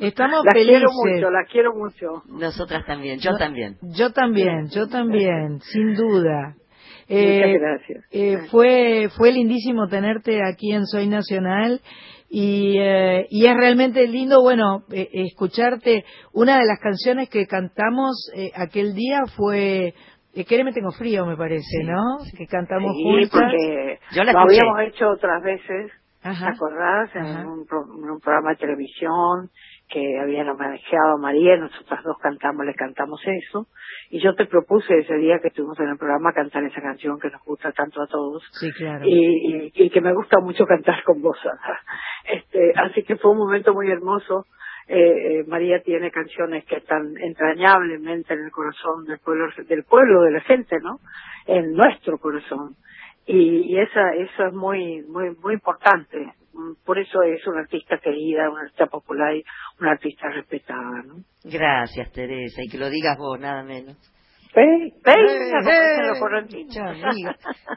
Estamos 0.00 0.44
las 0.44 0.54
quiero 0.54 0.88
felices. 0.90 1.14
mucho, 1.16 1.30
las 1.30 1.48
quiero 1.50 1.74
mucho. 1.74 2.22
Nosotras 2.28 2.84
también, 2.86 3.18
yo 3.20 3.36
también. 3.36 3.76
Yo 3.82 4.12
también, 4.12 4.68
yo 4.70 4.88
también, 4.88 5.60
sin 5.60 5.94
duda. 5.94 6.54
Muchas 7.08 7.60
gracias. 7.60 8.04
eh, 8.10 8.38
fue 8.50 9.08
fue 9.16 9.32
lindísimo 9.32 9.86
tenerte 9.88 10.40
aquí 10.44 10.72
en 10.72 10.84
Soy 10.86 11.06
Nacional 11.08 11.80
y, 12.28 12.76
eh, 12.78 13.26
y 13.30 13.46
es 13.46 13.54
realmente 13.56 14.06
lindo, 14.06 14.42
bueno, 14.42 14.82
eh, 14.92 15.08
escucharte. 15.12 16.04
Una 16.34 16.58
de 16.58 16.66
las 16.66 16.78
canciones 16.80 17.30
que 17.30 17.46
cantamos 17.46 18.30
eh, 18.36 18.50
aquel 18.54 18.92
día 18.94 19.22
fue 19.36 19.94
eh, 20.34 20.44
Quereme 20.44 20.72
tengo 20.74 20.90
frío, 20.92 21.24
me 21.24 21.36
parece, 21.38 21.82
¿no? 21.84 22.18
Que 22.36 22.46
cantamos 22.46 22.92
Sí, 22.94 23.02
juntas. 23.02 23.30
porque 23.32 23.98
Yo 24.12 24.24
la 24.24 24.32
lo 24.32 24.38
escuché. 24.40 24.60
habíamos 24.60 24.80
hecho 24.94 25.08
otras 25.08 25.42
veces, 25.42 25.90
Ajá. 26.30 26.46
¿te 26.46 26.50
acordás? 26.56 27.10
En 27.16 27.46
un, 27.46 27.66
pro- 27.66 27.84
en 27.96 28.10
un 28.10 28.20
programa 28.20 28.50
de 28.50 28.56
televisión 28.56 29.50
que 29.88 30.18
habían 30.20 30.48
homenajeado 30.50 31.14
a 31.14 31.18
María, 31.18 31.56
nosotras 31.56 32.02
dos 32.04 32.18
cantamos, 32.18 32.66
le 32.66 32.74
cantamos 32.74 33.20
eso, 33.24 33.66
y 34.10 34.20
yo 34.20 34.34
te 34.34 34.44
propuse 34.46 34.98
ese 34.98 35.14
día 35.14 35.38
que 35.40 35.48
estuvimos 35.48 35.78
en 35.80 35.88
el 35.88 35.96
programa 35.96 36.32
cantar 36.34 36.62
esa 36.64 36.82
canción 36.82 37.18
que 37.18 37.30
nos 37.30 37.42
gusta 37.44 37.72
tanto 37.72 38.02
a 38.02 38.06
todos, 38.06 38.42
Sí, 38.60 38.70
claro. 38.72 39.04
y, 39.06 39.14
y, 39.14 39.72
y 39.74 39.90
que 39.90 40.00
me 40.02 40.12
gusta 40.12 40.40
mucho 40.40 40.66
cantar 40.66 41.02
con 41.04 41.22
vos. 41.22 41.38
Este, 42.30 42.72
así 42.76 43.02
que 43.04 43.16
fue 43.16 43.30
un 43.30 43.38
momento 43.38 43.72
muy 43.72 43.90
hermoso. 43.90 44.44
Eh, 44.86 45.40
eh, 45.40 45.44
María 45.46 45.80
tiene 45.82 46.10
canciones 46.10 46.64
que 46.64 46.76
están 46.76 47.14
entrañablemente 47.18 48.34
en 48.34 48.44
el 48.44 48.50
corazón 48.50 49.04
del 49.06 49.18
pueblo, 49.18 49.46
del 49.68 49.84
pueblo, 49.84 50.22
de 50.22 50.30
la 50.32 50.40
gente, 50.40 50.76
¿no? 50.82 50.98
En 51.46 51.72
nuestro 51.72 52.18
corazón. 52.18 52.74
Y, 53.28 53.74
y 53.74 53.78
esa, 53.78 54.14
eso 54.16 54.46
es 54.46 54.54
muy, 54.54 55.02
muy, 55.02 55.36
muy 55.36 55.54
importante. 55.54 56.32
Por 56.84 56.98
eso 56.98 57.22
es 57.22 57.46
una 57.46 57.60
artista 57.60 57.98
querida, 57.98 58.50
una 58.50 58.62
artista 58.62 58.86
popular 58.86 59.36
y 59.36 59.44
una 59.78 59.92
artista 59.92 60.28
respetada, 60.30 61.02
¿no? 61.06 61.16
Gracias, 61.44 62.10
Teresa, 62.10 62.62
y 62.64 62.68
que 62.70 62.78
lo 62.78 62.88
digas 62.88 63.16
vos, 63.18 63.38
nada 63.38 63.62
menos. 63.62 63.96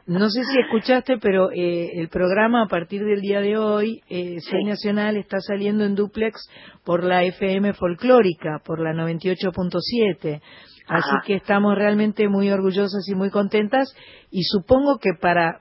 No 0.08 0.30
sé 0.30 0.42
si 0.46 0.60
escuchaste, 0.62 1.18
pero 1.18 1.52
eh, 1.52 2.00
el 2.00 2.08
programa 2.08 2.64
a 2.64 2.68
partir 2.68 3.04
del 3.04 3.20
día 3.20 3.42
de 3.42 3.58
hoy, 3.58 4.02
eh, 4.10 4.38
Soy 4.40 4.64
Nacional, 4.64 5.18
está 5.18 5.40
saliendo 5.42 5.84
en 5.84 5.96
duplex 5.96 6.50
por 6.86 7.04
la 7.04 7.24
FM 7.24 7.74
folclórica, 7.74 8.62
por 8.66 8.80
la 8.80 8.94
98.7. 8.94 10.42
Así 10.88 11.10
Ajá. 11.10 11.24
que 11.26 11.36
estamos 11.36 11.76
realmente 11.76 12.28
muy 12.28 12.50
orgullosas 12.52 13.08
y 13.08 13.16
muy 13.16 13.30
contentas 13.30 13.96
y 14.32 14.44
supongo 14.44 14.98
que 15.00 15.12
para 15.20 15.60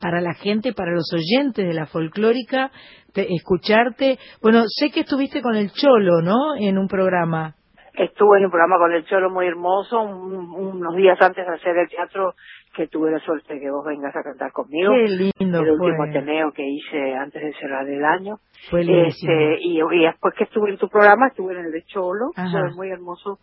para 0.00 0.20
la 0.20 0.34
gente, 0.34 0.74
para 0.74 0.92
los 0.92 1.10
oyentes 1.14 1.66
de 1.66 1.72
la 1.72 1.86
folclórica, 1.86 2.70
te- 3.14 3.32
escucharte. 3.34 4.18
Bueno, 4.42 4.64
sé 4.66 4.90
que 4.90 5.00
estuviste 5.00 5.40
con 5.40 5.56
el 5.56 5.70
Cholo, 5.72 6.20
¿no? 6.20 6.54
En 6.58 6.76
un 6.76 6.86
programa. 6.86 7.54
Estuve 7.94 8.38
en 8.38 8.44
un 8.44 8.50
programa 8.50 8.76
con 8.76 8.92
el 8.92 9.06
Cholo 9.06 9.30
muy 9.30 9.46
hermoso, 9.46 10.02
un- 10.02 10.52
unos 10.52 10.96
días 10.96 11.16
antes 11.22 11.46
de 11.46 11.54
hacer 11.54 11.78
el 11.78 11.88
teatro, 11.88 12.34
que 12.74 12.88
tuve 12.88 13.10
la 13.10 13.20
suerte 13.20 13.54
de 13.54 13.60
que 13.60 13.70
vos 13.70 13.86
vengas 13.86 14.14
a 14.14 14.22
cantar 14.22 14.52
conmigo. 14.52 14.92
Qué 14.92 15.08
lindo 15.38 15.60
El 15.62 15.70
último. 15.70 16.02
Ateneo 16.04 16.52
que 16.52 16.68
hice 16.68 17.14
antes 17.14 17.40
de 17.42 17.54
cerrar 17.54 17.88
el 17.88 18.04
año. 18.04 18.36
Fue. 18.70 18.82
Este, 18.82 19.56
y, 19.62 19.78
y 19.80 20.02
después 20.04 20.34
que 20.36 20.44
estuve 20.44 20.68
en 20.72 20.76
tu 20.76 20.90
programa, 20.90 21.28
estuve 21.28 21.54
en 21.58 21.64
el 21.64 21.72
de 21.72 21.84
Cholo. 21.84 22.32
Fue 22.34 22.70
muy 22.74 22.90
hermoso 22.90 23.38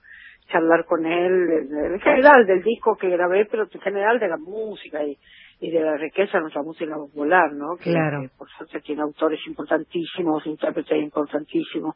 charlar 0.54 0.86
con 0.86 1.06
él, 1.06 1.50
en 1.94 2.00
general 2.00 2.46
del 2.46 2.62
disco 2.62 2.96
que 2.96 3.10
grabé, 3.10 3.46
pero 3.46 3.64
en 3.72 3.82
general 3.82 4.20
de 4.20 4.28
la 4.28 4.38
música 4.38 5.04
y, 5.04 5.18
y 5.60 5.72
de 5.72 5.82
la 5.82 5.98
riqueza 5.98 6.38
de 6.38 6.42
nuestra 6.44 6.62
música 6.62 6.94
popular, 6.96 7.52
¿no? 7.54 7.76
Que, 7.78 7.92
Claro. 7.92 8.22
que 8.22 8.30
por 8.38 8.48
suerte 8.52 8.80
tiene 8.82 9.02
autores 9.02 9.40
importantísimos, 9.48 10.46
intérpretes 10.46 11.02
importantísimos, 11.02 11.96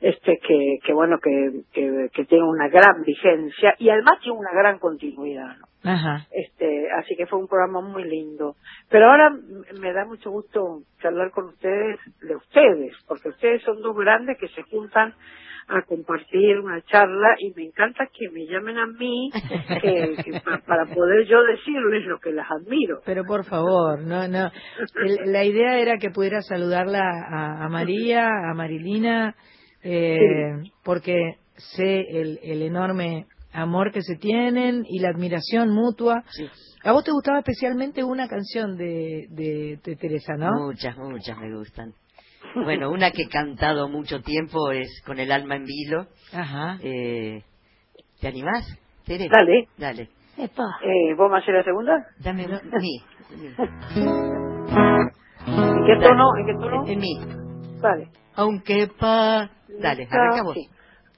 este 0.00 0.38
que, 0.46 0.78
que 0.84 0.92
bueno, 0.92 1.18
que, 1.18 1.62
que, 1.72 2.08
que 2.12 2.24
tiene 2.26 2.44
una 2.44 2.68
gran 2.68 3.02
vigencia 3.04 3.74
y 3.78 3.88
además 3.90 4.20
tiene 4.22 4.38
una 4.38 4.52
gran 4.52 4.78
continuidad, 4.78 5.56
¿no? 5.58 5.66
Ajá. 5.88 6.26
este 6.32 6.90
así 6.98 7.14
que 7.16 7.26
fue 7.26 7.38
un 7.38 7.46
programa 7.46 7.80
muy 7.80 8.02
lindo 8.02 8.56
pero 8.90 9.08
ahora 9.08 9.30
me 9.80 9.92
da 9.92 10.04
mucho 10.04 10.32
gusto 10.32 10.80
charlar 11.00 11.30
con 11.30 11.44
ustedes 11.44 12.00
de 12.22 12.34
ustedes 12.34 12.92
porque 13.06 13.28
ustedes 13.28 13.62
son 13.62 13.80
dos 13.82 13.94
grandes 13.96 14.36
que 14.36 14.48
se 14.48 14.62
juntan 14.64 15.14
a 15.68 15.82
compartir 15.82 16.58
una 16.60 16.80
charla 16.82 17.34
y 17.38 17.52
me 17.54 17.64
encanta 17.64 18.06
que 18.12 18.28
me 18.30 18.46
llamen 18.46 18.78
a 18.78 18.86
mí 18.86 19.30
que, 19.82 20.14
que 20.24 20.40
pa- 20.40 20.62
para 20.66 20.86
poder 20.86 21.26
yo 21.26 21.42
decirles 21.42 22.04
lo 22.06 22.18
que 22.20 22.32
las 22.32 22.46
admiro 22.50 23.00
Pero 23.04 23.24
por 23.24 23.44
favor, 23.44 24.00
no, 24.00 24.28
no. 24.28 24.50
El- 25.04 25.32
la 25.32 25.44
idea 25.44 25.78
era 25.78 25.98
que 25.98 26.10
pudiera 26.10 26.40
saludarla 26.42 27.00
a, 27.02 27.64
a 27.64 27.68
María, 27.68 28.26
a 28.28 28.54
Marilina, 28.54 29.34
eh, 29.82 30.52
porque 30.84 31.34
sé 31.56 32.00
el, 32.10 32.38
el 32.42 32.62
enorme 32.62 33.26
amor 33.52 33.90
que 33.92 34.02
se 34.02 34.16
tienen 34.16 34.84
y 34.86 35.00
la 35.00 35.08
admiración 35.08 35.70
mutua. 35.70 36.22
A 36.84 36.92
vos 36.92 37.02
te 37.04 37.10
gustaba 37.10 37.38
especialmente 37.38 38.04
una 38.04 38.28
canción 38.28 38.76
de, 38.76 39.26
de, 39.30 39.78
de 39.82 39.96
Teresa, 39.96 40.34
¿no? 40.36 40.66
Muchas, 40.66 40.96
muchas 40.98 41.38
me 41.38 41.54
gustan. 41.56 41.92
Bueno, 42.64 42.90
una 42.90 43.10
que 43.10 43.22
he 43.22 43.28
cantado 43.28 43.88
mucho 43.88 44.22
tiempo 44.22 44.70
es 44.70 45.02
Con 45.04 45.18
el 45.18 45.30
alma 45.30 45.56
en 45.56 45.64
vilo. 45.64 46.06
Ajá. 46.32 46.78
Eh, 46.82 47.42
¿Te 48.20 48.28
animás, 48.28 48.66
Tere? 49.04 49.28
Dale. 49.28 49.68
Dale. 49.76 50.08
eh, 50.38 51.14
¿vos 51.16 51.30
me 51.30 51.38
haces 51.38 51.54
la 51.54 51.62
segunda? 51.62 52.06
Dame 52.18 52.46
mi. 52.46 53.02
¿en 55.46 55.86
qué 55.86 55.96
tono? 56.02 56.36
¿en 56.38 56.46
qué 56.46 56.54
tono? 56.54 56.86
En 56.86 56.98
mi. 56.98 57.18
Vale. 57.80 58.08
Aunque 58.34 58.88
pa... 58.98 59.50
Dale, 59.80 60.08
arranca 60.10 60.42
vos. 60.42 60.54
Sí. 60.54 60.68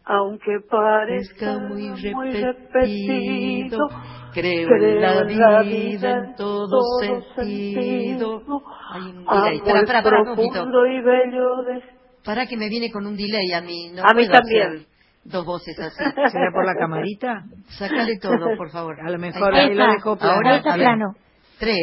Aunque 0.08 0.60
parezca 0.70 1.58
muy 1.58 1.92
repetido, 2.32 3.88
Creo 4.32 4.68
en 4.70 5.00
la 5.38 5.62
vida 5.62 6.18
en 6.18 6.34
todo 6.34 6.80
sentido. 7.00 8.42
Hay 8.90 9.02
un 9.02 9.24
delay. 9.24 9.56
Espera, 9.56 9.80
espera 9.80 10.22
un 10.22 10.34
poquito. 10.34 10.52
profundo 10.52 10.86
y 10.86 11.02
bello 11.02 11.62
de 11.62 11.82
Para 12.24 12.46
que 12.46 12.56
me 12.56 12.68
viene 12.68 12.90
con 12.90 13.06
un 13.06 13.16
delay 13.16 13.52
a 13.52 13.60
mí. 13.60 13.90
No 13.94 14.02
A 14.02 14.14
mí 14.14 14.26
también. 14.28 14.86
Dos 15.24 15.44
voces 15.44 15.78
así. 15.78 16.02
¿Será 16.32 16.52
por 16.52 16.64
la 16.64 16.74
camarita? 16.74 17.44
Sácale 17.78 18.18
todo, 18.18 18.56
por 18.56 18.70
favor. 18.70 18.98
A 19.00 19.10
lo 19.10 19.18
mejor 19.18 19.54
Ahí 19.54 19.68
ahí 19.68 19.74
lo 19.74 19.92
dejó 19.92 20.16
plano. 20.16 20.34
Ahora, 20.36 20.62
plano. 20.62 21.14
Tres, 21.58 21.76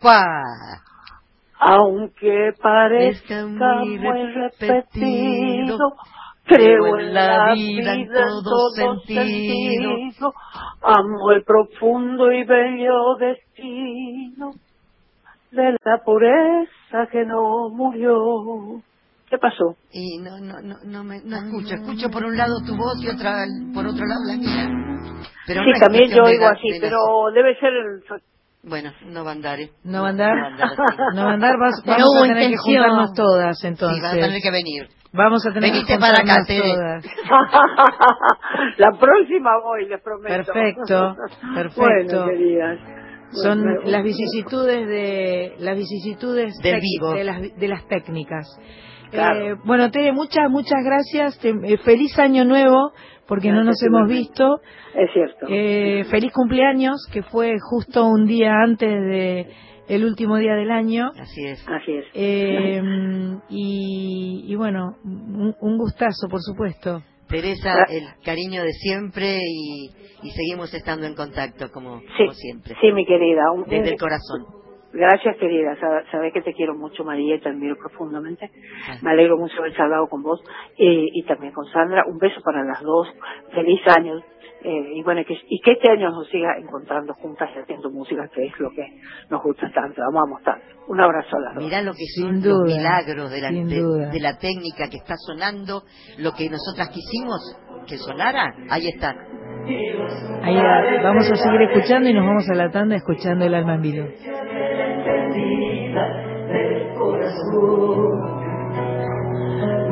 cuatro. 0.00 0.30
aunque 1.58 2.52
parezca 2.62 3.46
muy 3.46 3.98
repetido 3.98 5.78
creo 6.44 6.98
en 6.98 7.14
la 7.14 7.52
vida 7.54 7.94
en 7.94 8.08
todo 8.08 8.70
sentido. 8.74 9.90
amo 10.82 11.30
el 11.32 11.42
profundo 11.44 12.32
y 12.32 12.44
bello 12.44 13.16
destino 13.18 14.52
de 15.50 15.76
la 15.84 15.98
pureza 16.04 17.06
que 17.10 17.24
no 17.24 17.68
murió 17.68 18.82
¿qué 19.32 19.38
pasó? 19.38 19.76
Y 19.90 20.18
no, 20.18 20.38
no, 20.38 20.60
no, 20.60 20.76
no, 20.84 21.04
me, 21.04 21.22
no 21.24 21.36
escucho. 21.36 21.74
Escucho 21.74 22.10
por 22.10 22.24
un 22.24 22.36
lado 22.36 22.52
tu 22.66 22.76
voz 22.76 23.02
y 23.02 23.08
otra 23.08 23.44
por 23.72 23.86
otro 23.86 24.04
lado 24.04 24.20
la 24.26 24.36
mía. 24.36 24.68
Pero 25.46 25.62
sí, 25.64 25.70
no 25.72 25.80
también 25.80 26.10
yo 26.10 26.22
oigo 26.22 26.46
así, 26.46 26.68
pero 26.80 26.98
debe 27.34 27.58
ser 27.58 27.72
el... 27.72 28.02
Bueno, 28.64 28.92
no 29.06 29.24
va 29.24 29.30
a 29.30 29.34
andar, 29.34 29.60
¿eh? 29.60 29.70
¿No 29.84 30.02
va 30.02 30.08
a 30.08 30.10
andar? 30.10 30.36
No 30.36 30.40
va 30.42 30.46
a 30.46 30.50
andar. 30.50 30.68
No 31.14 31.24
va 31.24 31.30
a 31.30 31.34
andar, 31.34 31.54
vas- 31.58 31.82
No 31.84 31.92
vamos 31.92 32.08
hubo 32.14 32.18
a 32.18 32.28
tener 32.28 32.42
intención. 32.44 32.74
que 32.74 32.80
juntarnos 32.80 33.12
todas 33.14 33.64
entonces. 33.64 33.96
Sí, 33.98 34.02
va 34.02 34.10
a 34.10 34.14
tener 34.14 34.40
que 34.42 34.50
venir. 34.50 34.88
Vamos 35.12 35.44
a 35.46 35.52
tener 35.52 35.70
Venite 35.72 35.92
que 35.94 35.98
para 35.98 36.20
acá, 36.22 36.44
juntarnos 36.46 36.72
todas. 36.76 37.04
la 38.78 38.90
próxima 38.98 39.50
voy, 39.62 39.88
les 39.88 40.00
prometo. 40.02 40.34
Perfecto, 40.52 41.16
perfecto. 41.54 41.80
Bueno, 41.80 42.26
queridas. 42.26 42.78
Son 43.42 43.62
Bueno, 43.62 43.80
las 43.86 44.04
vicisitudes 44.04 44.86
de 44.86 45.54
las 45.58 45.76
vicisitudes 45.76 46.52
tec- 46.62 46.80
vivo. 46.80 47.14
de 47.14 47.24
las 47.24 47.40
de 47.56 47.68
las 47.68 47.86
técnicas. 47.88 48.46
Claro. 49.12 49.46
Eh, 49.52 49.56
bueno, 49.64 49.90
Tere, 49.90 50.12
muchas 50.12 50.50
muchas 50.50 50.82
gracias. 50.84 51.38
Te- 51.38 51.50
eh, 51.50 51.78
feliz 51.84 52.18
año 52.18 52.44
nuevo 52.44 52.92
porque 53.28 53.52
no 53.52 53.62
nos 53.62 53.80
hemos 53.82 54.08
visto. 54.08 54.60
Es 54.94 55.10
cierto. 55.12 55.46
Eh, 55.48 56.04
feliz 56.10 56.32
cumpleaños, 56.32 56.96
que 57.12 57.22
fue 57.22 57.54
justo 57.60 58.04
un 58.06 58.26
día 58.26 58.54
antes 58.54 58.88
de 58.90 59.46
el 59.88 60.04
último 60.04 60.36
día 60.38 60.54
del 60.54 60.70
año. 60.70 61.10
Así 61.20 61.44
es. 61.46 61.64
Así 61.68 61.92
es. 61.92 62.04
Eh, 62.14 62.82
y, 63.48 64.44
y 64.48 64.54
bueno, 64.56 64.96
un, 65.04 65.54
un 65.60 65.78
gustazo, 65.78 66.28
por 66.30 66.40
supuesto. 66.40 67.02
Teresa, 67.28 67.72
Ah. 67.74 67.86
el 67.88 68.04
cariño 68.24 68.62
de 68.62 68.72
siempre 68.72 69.38
y, 69.40 69.86
y 70.22 70.30
seguimos 70.32 70.74
estando 70.74 71.06
en 71.06 71.14
contacto 71.14 71.70
como, 71.72 72.00
Sí, 72.00 72.06
como 72.18 72.32
siempre. 72.34 72.74
sí, 72.80 72.92
mi 72.92 73.06
querida. 73.06 73.50
un- 73.54 73.64
Desde 73.64 73.86
el 73.88 73.92
un- 73.92 73.98
corazón. 73.98 74.61
Gracias, 74.92 75.36
querida. 75.38 75.74
Sa- 75.80 76.04
Sabés 76.10 76.32
que 76.32 76.42
te 76.42 76.52
quiero 76.52 76.74
mucho, 76.74 77.04
María, 77.04 77.36
y 77.36 77.40
te 77.40 77.48
admiro 77.48 77.76
profundamente. 77.76 78.50
Me 79.02 79.10
alegro 79.12 79.38
mucho 79.38 79.54
de 79.54 79.60
haber 79.60 79.74
charlado 79.76 80.06
con 80.08 80.22
vos 80.22 80.40
eh, 80.78 81.06
y 81.12 81.22
también 81.24 81.52
con 81.52 81.64
Sandra. 81.66 82.04
Un 82.06 82.18
beso 82.18 82.40
para 82.44 82.62
las 82.64 82.82
dos. 82.82 83.08
Feliz 83.54 83.80
año. 83.96 84.20
Eh, 84.64 84.92
y 84.94 85.02
bueno, 85.02 85.22
que, 85.26 85.34
y 85.48 85.60
que 85.60 85.72
este 85.72 85.90
año 85.90 86.10
nos 86.10 86.28
siga 86.28 86.56
encontrando 86.56 87.14
juntas 87.14 87.50
y 87.56 87.58
haciendo 87.58 87.90
música, 87.90 88.28
que 88.32 88.44
es 88.46 88.52
lo 88.60 88.70
que 88.70 88.86
nos 89.28 89.42
gusta 89.42 89.68
tanto, 89.74 90.00
amamos 90.04 90.40
tanto. 90.44 90.64
Un 90.86 91.00
abrazo 91.00 91.36
a 91.36 91.40
las 91.40 91.54
dos. 91.56 91.64
Mirá 91.64 91.82
lo 91.82 91.92
que 91.94 92.06
son 92.14 92.40
duda, 92.40 92.54
los 92.54 92.62
milagros 92.76 93.30
de 93.32 93.40
la, 93.40 93.50
de, 93.50 94.06
de 94.12 94.20
la 94.20 94.38
técnica 94.38 94.88
que 94.88 94.98
está 94.98 95.14
sonando, 95.16 95.82
lo 96.18 96.30
que 96.34 96.48
nosotras 96.48 96.90
quisimos 96.90 97.40
que 97.86 97.96
sonara, 97.98 98.54
ahí 98.70 98.88
está. 98.88 99.14
Ahí 100.42 100.56
va- 100.56 101.02
vamos 101.04 101.30
a 101.30 101.36
seguir 101.36 101.62
escuchando 101.62 102.08
y 102.08 102.14
nos 102.14 102.26
vamos 102.26 102.48
a 102.50 102.54
la 102.54 102.70
tanda 102.70 102.96
escuchando 102.96 103.44
el 103.44 103.54
alma 103.54 103.74
en 103.76 103.82
vilo. 103.82 104.04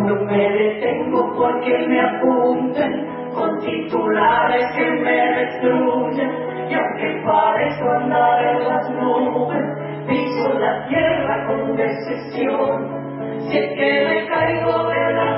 No 0.07 0.15
me 0.25 0.51
detengo 0.51 1.35
porque 1.37 1.79
me 1.87 2.01
apunten 2.01 3.07
con 3.35 3.59
titulares 3.61 4.67
que 4.77 4.91
me 4.91 5.35
destruyen. 5.39 6.31
Y 6.71 6.75
aunque 6.75 7.23
parezco 7.25 7.91
andar 7.91 8.45
en 8.45 8.65
las 8.69 8.91
nubes, 8.91 9.65
piso 10.09 10.59
la 10.59 10.87
tierra 10.89 11.47
con 11.47 11.77
decisión. 11.77 13.41
Si 13.41 13.59
es 13.59 13.69
que 13.75 14.05
me 14.09 14.29
caigo 14.29 14.89
de 14.89 15.13
la 15.15 15.37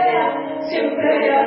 azotea, 0.00 1.46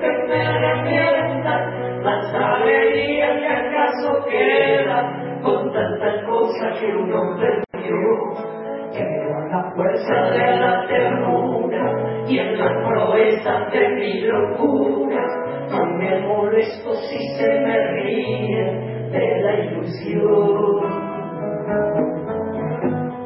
que 0.00 0.12
me 0.28 0.46
arrepientan, 0.46 2.02
las 2.02 2.34
alegrías 2.34 3.38
que 3.38 3.48
acaso 3.48 4.24
quedan, 4.30 5.42
con 5.42 5.72
tantas 5.72 6.24
cosas 6.24 6.80
que 6.80 6.86
uno 6.86 7.36
perdió. 7.38 8.60
A 8.92 9.46
la 9.48 9.62
fuerza 9.74 10.14
de 10.30 10.58
la 10.58 10.86
ternura 10.86 11.84
y 12.28 12.38
en 12.38 12.58
las 12.58 12.72
proezas 12.88 13.72
de 13.72 13.88
mi 13.90 14.20
locura, 14.22 15.24
no 15.70 15.86
me 15.96 16.20
molesto 16.20 16.94
si 16.94 17.18
se 17.36 17.48
me 17.60 17.76
ríe 17.92 18.64
de 19.10 19.42
la 19.42 19.52
ilusión. 19.64 20.80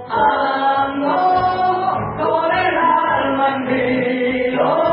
Ando 0.09 1.17
con 2.19 2.51
el 2.53 2.77
alma 2.77 3.47
en 3.57 3.61
vilo, 3.67 3.94
pero 4.57 4.84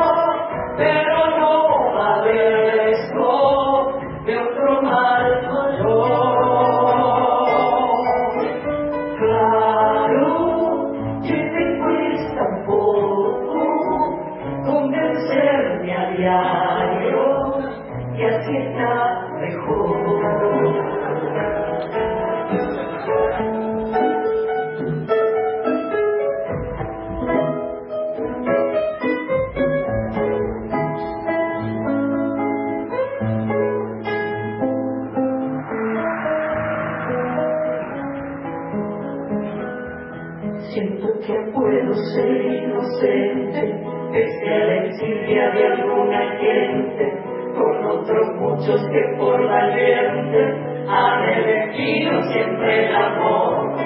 de 45.33 45.65
alguna 45.65 46.37
gente, 46.39 47.23
con 47.55 47.85
otros 47.85 48.27
muchos 48.35 48.81
que 48.91 49.17
por 49.17 49.47
valiente 49.47 50.55
han 50.87 51.23
elegido 51.23 52.21
siempre 52.23 52.87
el 52.87 52.95
amor. 52.95 53.77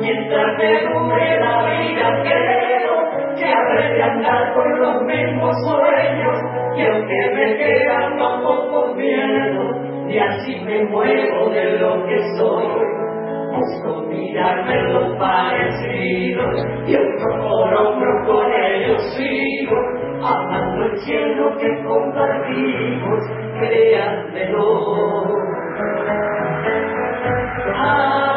Mientras 0.00 0.58
me 0.58 0.80
dure 0.82 1.40
la 1.40 1.64
vida 1.66 2.22
creo 2.22 3.36
que 3.36 3.44
habré 3.44 3.94
de 3.94 4.02
andar 4.02 4.54
con 4.54 4.78
los 4.80 5.02
mismos 5.02 5.54
sueños, 5.66 6.36
y 6.76 6.82
aunque 6.82 7.34
me 7.34 7.56
quedan 7.56 8.16
no 8.16 8.42
pocos 8.42 8.96
miedos, 8.96 9.76
y 10.08 10.18
así 10.18 10.60
me 10.64 10.84
muevo 10.84 11.50
de 11.50 11.78
lo 11.78 12.04
que 12.06 12.18
soy. 12.36 12.66
Busco 13.50 14.02
mirarme 14.08 14.72
en 14.72 14.92
los 14.92 15.18
parecidos 15.18 16.66
y 16.86 16.94
hombro 16.94 18.24
por 18.24 18.26
con 18.26 18.52
ellos 18.52 19.02
sigo, 19.16 19.76
amando 20.22 20.67
el 20.84 20.98
cielo 21.00 21.56
que 21.58 21.84
compartimos, 21.84 23.20
créanmelo. 23.58 25.24
Ando 27.74 28.27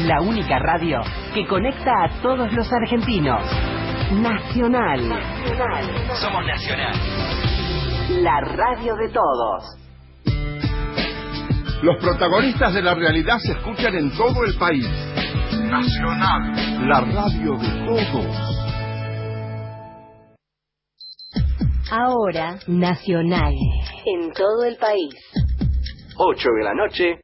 La 0.06 0.22
única 0.22 0.60
radio 0.60 1.02
que 1.34 1.48
conecta 1.48 2.04
a 2.04 2.10
todos 2.22 2.54
los 2.54 2.72
argentinos. 2.72 3.42
Nacional. 4.22 5.00
Somos 6.22 6.46
Nacional. 6.46 6.94
La 8.22 8.40
radio 8.40 8.96
de 8.98 9.10
todos. 9.10 9.64
Los 11.82 11.98
protagonistas 12.00 12.76
de 12.76 12.84
la 12.84 12.94
realidad 12.94 13.40
se 13.40 13.54
escuchan 13.54 13.96
en 13.96 14.16
todo 14.16 14.46
el 14.46 14.54
país. 14.60 14.88
Nacional, 15.64 16.73
la 16.88 17.00
radio 17.00 17.58
de 17.58 17.70
todos. 17.86 18.26
Ahora, 21.92 22.58
Nacional. 22.68 23.54
En 24.06 24.32
todo 24.34 24.64
el 24.66 24.76
país. 24.78 25.14
8 26.18 26.50
de 26.58 26.64
la 26.64 26.74
noche, 26.74 27.22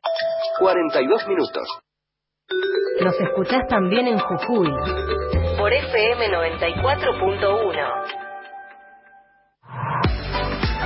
42 0.60 1.28
minutos. 1.28 1.68
Nos 3.04 3.20
escuchás 3.20 3.68
también 3.68 4.08
en 4.08 4.20
Jujuy. 4.20 4.70
Por 5.58 5.74
FM 5.74 6.30
94.1. 6.30 8.06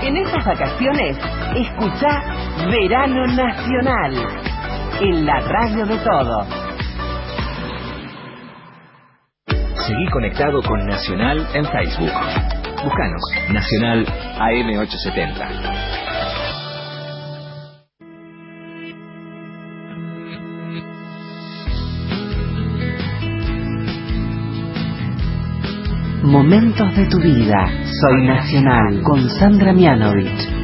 En 0.04 0.18
estas 0.18 0.46
vacaciones, 0.46 1.18
escucha 1.56 2.22
Verano 2.70 3.26
Nacional. 3.28 4.14
En 5.00 5.26
la 5.26 5.40
radio 5.40 5.86
de 5.86 5.98
todos. 5.98 6.63
Seguí 9.88 10.06
conectado 10.12 10.62
con 10.62 10.86
Nacional 10.86 11.46
en 11.54 11.66
Facebook. 11.66 12.12
Búscanos, 12.86 13.22
Nacional 13.52 14.06
AM870. 14.40 15.84
Momentos 26.24 26.96
de 26.96 27.06
tu 27.08 27.20
vida. 27.20 27.68
Soy 28.02 28.26
Nacional 28.26 29.02
con 29.04 29.30
Sandra 29.30 29.74
Mianovich. 29.74 30.63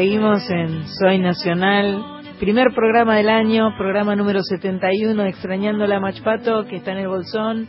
Seguimos 0.00 0.48
en 0.48 0.86
Soy 0.98 1.18
Nacional, 1.18 2.22
primer 2.38 2.68
programa 2.74 3.18
del 3.18 3.28
año, 3.28 3.76
programa 3.76 4.16
número 4.16 4.40
71, 4.42 5.26
extrañando 5.26 5.86
la 5.86 6.00
Machpato, 6.00 6.64
que 6.64 6.76
está 6.76 6.92
en 6.92 7.00
el 7.00 7.08
bolsón, 7.08 7.68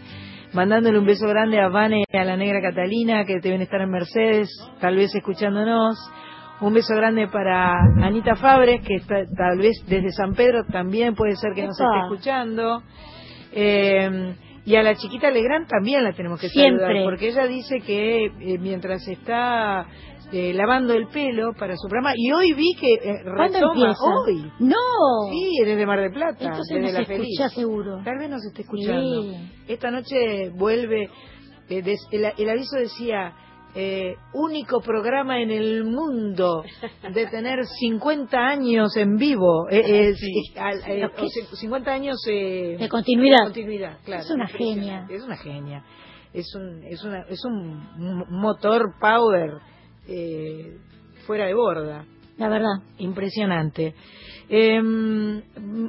mandándole 0.53 0.97
un 0.97 1.05
beso 1.05 1.27
grande 1.27 1.59
a 1.59 1.67
Vane 1.67 2.05
y 2.09 2.17
a 2.17 2.23
la 2.23 2.37
negra 2.37 2.61
Catalina, 2.61 3.25
que 3.25 3.41
deben 3.41 3.61
estar 3.61 3.81
en 3.81 3.89
Mercedes, 3.89 4.47
tal 4.79 4.95
vez 4.95 5.13
escuchándonos. 5.13 5.97
Un 6.61 6.73
beso 6.73 6.95
grande 6.95 7.27
para 7.27 7.73
Anita 8.01 8.37
Fabres, 8.37 8.79
que 8.87 8.95
está, 8.95 9.25
tal 9.35 9.57
vez 9.57 9.83
desde 9.89 10.11
San 10.11 10.33
Pedro 10.33 10.63
también 10.71 11.15
puede 11.15 11.35
ser 11.35 11.51
que 11.53 11.63
nos 11.67 11.77
esté 11.77 11.99
escuchando. 12.05 12.81
Eh, 13.51 14.35
y 14.63 14.75
a 14.75 14.83
la 14.83 14.95
chiquita 14.95 15.31
Legrand 15.31 15.67
también 15.67 16.03
la 16.03 16.13
tenemos 16.13 16.39
que 16.39 16.47
Siempre. 16.47 16.85
saludar, 16.85 17.03
porque 17.03 17.29
ella 17.29 17.47
dice 17.47 17.81
que 17.81 18.25
eh, 18.25 18.57
mientras 18.59 19.05
está 19.07 19.85
eh, 20.31 20.53
lavando 20.53 20.93
el 20.93 21.07
pelo 21.07 21.53
para 21.57 21.75
su 21.75 21.87
programa, 21.87 22.13
y 22.15 22.31
hoy 22.31 22.53
vi 22.53 22.73
que 22.79 22.93
eh, 22.93 23.21
¿Cuándo 23.23 23.59
retoma 23.59 23.93
hoy. 24.25 24.51
No. 24.59 24.75
Sí, 25.31 25.51
desde 25.65 25.85
Mar 25.85 25.99
del 25.99 26.11
Plata, 26.11 26.45
Entonces 26.45 26.67
desde 26.77 26.81
nos 26.81 26.93
La 26.93 27.05
Feliz. 27.05 27.27
escucha 27.39 27.49
seguro. 27.49 28.01
Tal 28.03 28.17
vez 28.17 28.29
nos 28.29 28.43
esté 28.45 28.61
escuchando. 28.61 29.23
Sí. 29.23 29.51
Esta 29.67 29.91
noche 29.91 30.49
vuelve, 30.55 31.09
eh, 31.69 31.81
des- 31.81 32.07
el, 32.11 32.25
el 32.37 32.49
aviso 32.49 32.77
decía, 32.77 33.33
eh, 33.73 34.15
único 34.33 34.81
programa 34.81 35.41
en 35.41 35.49
el 35.49 35.85
mundo 35.85 36.63
de 37.13 37.27
tener 37.27 37.59
50 37.79 38.37
años 38.37 38.95
en 38.97 39.15
vivo. 39.15 39.67
eh, 39.69 40.13
sí, 40.15 40.53
al- 40.57 40.81
eh, 40.87 41.01
Lo 41.01 41.11
que 41.13 41.21
o 41.23 41.27
sea, 41.29 41.45
50 41.55 41.91
años 41.91 42.17
De 42.25 42.87
continuidad. 42.89 43.37
de 43.39 43.43
continuidad, 43.45 43.97
claro. 44.03 44.23
Es 44.23 44.29
una 44.31 44.47
genia. 44.47 45.05
Es 45.09 45.23
una 45.23 45.37
genia. 45.37 45.83
Es 46.33 46.55
un, 46.55 46.83
es 46.85 47.03
una, 47.03 47.25
es 47.29 47.43
un 47.43 48.25
motor 48.29 48.93
power 49.01 49.51
eh, 50.11 50.77
fuera 51.25 51.45
de 51.47 51.53
borda. 51.53 52.05
la 52.37 52.49
verdad. 52.49 52.81
Impresionante. 52.97 53.93
Eh, 54.49 54.75
m- 54.75 55.43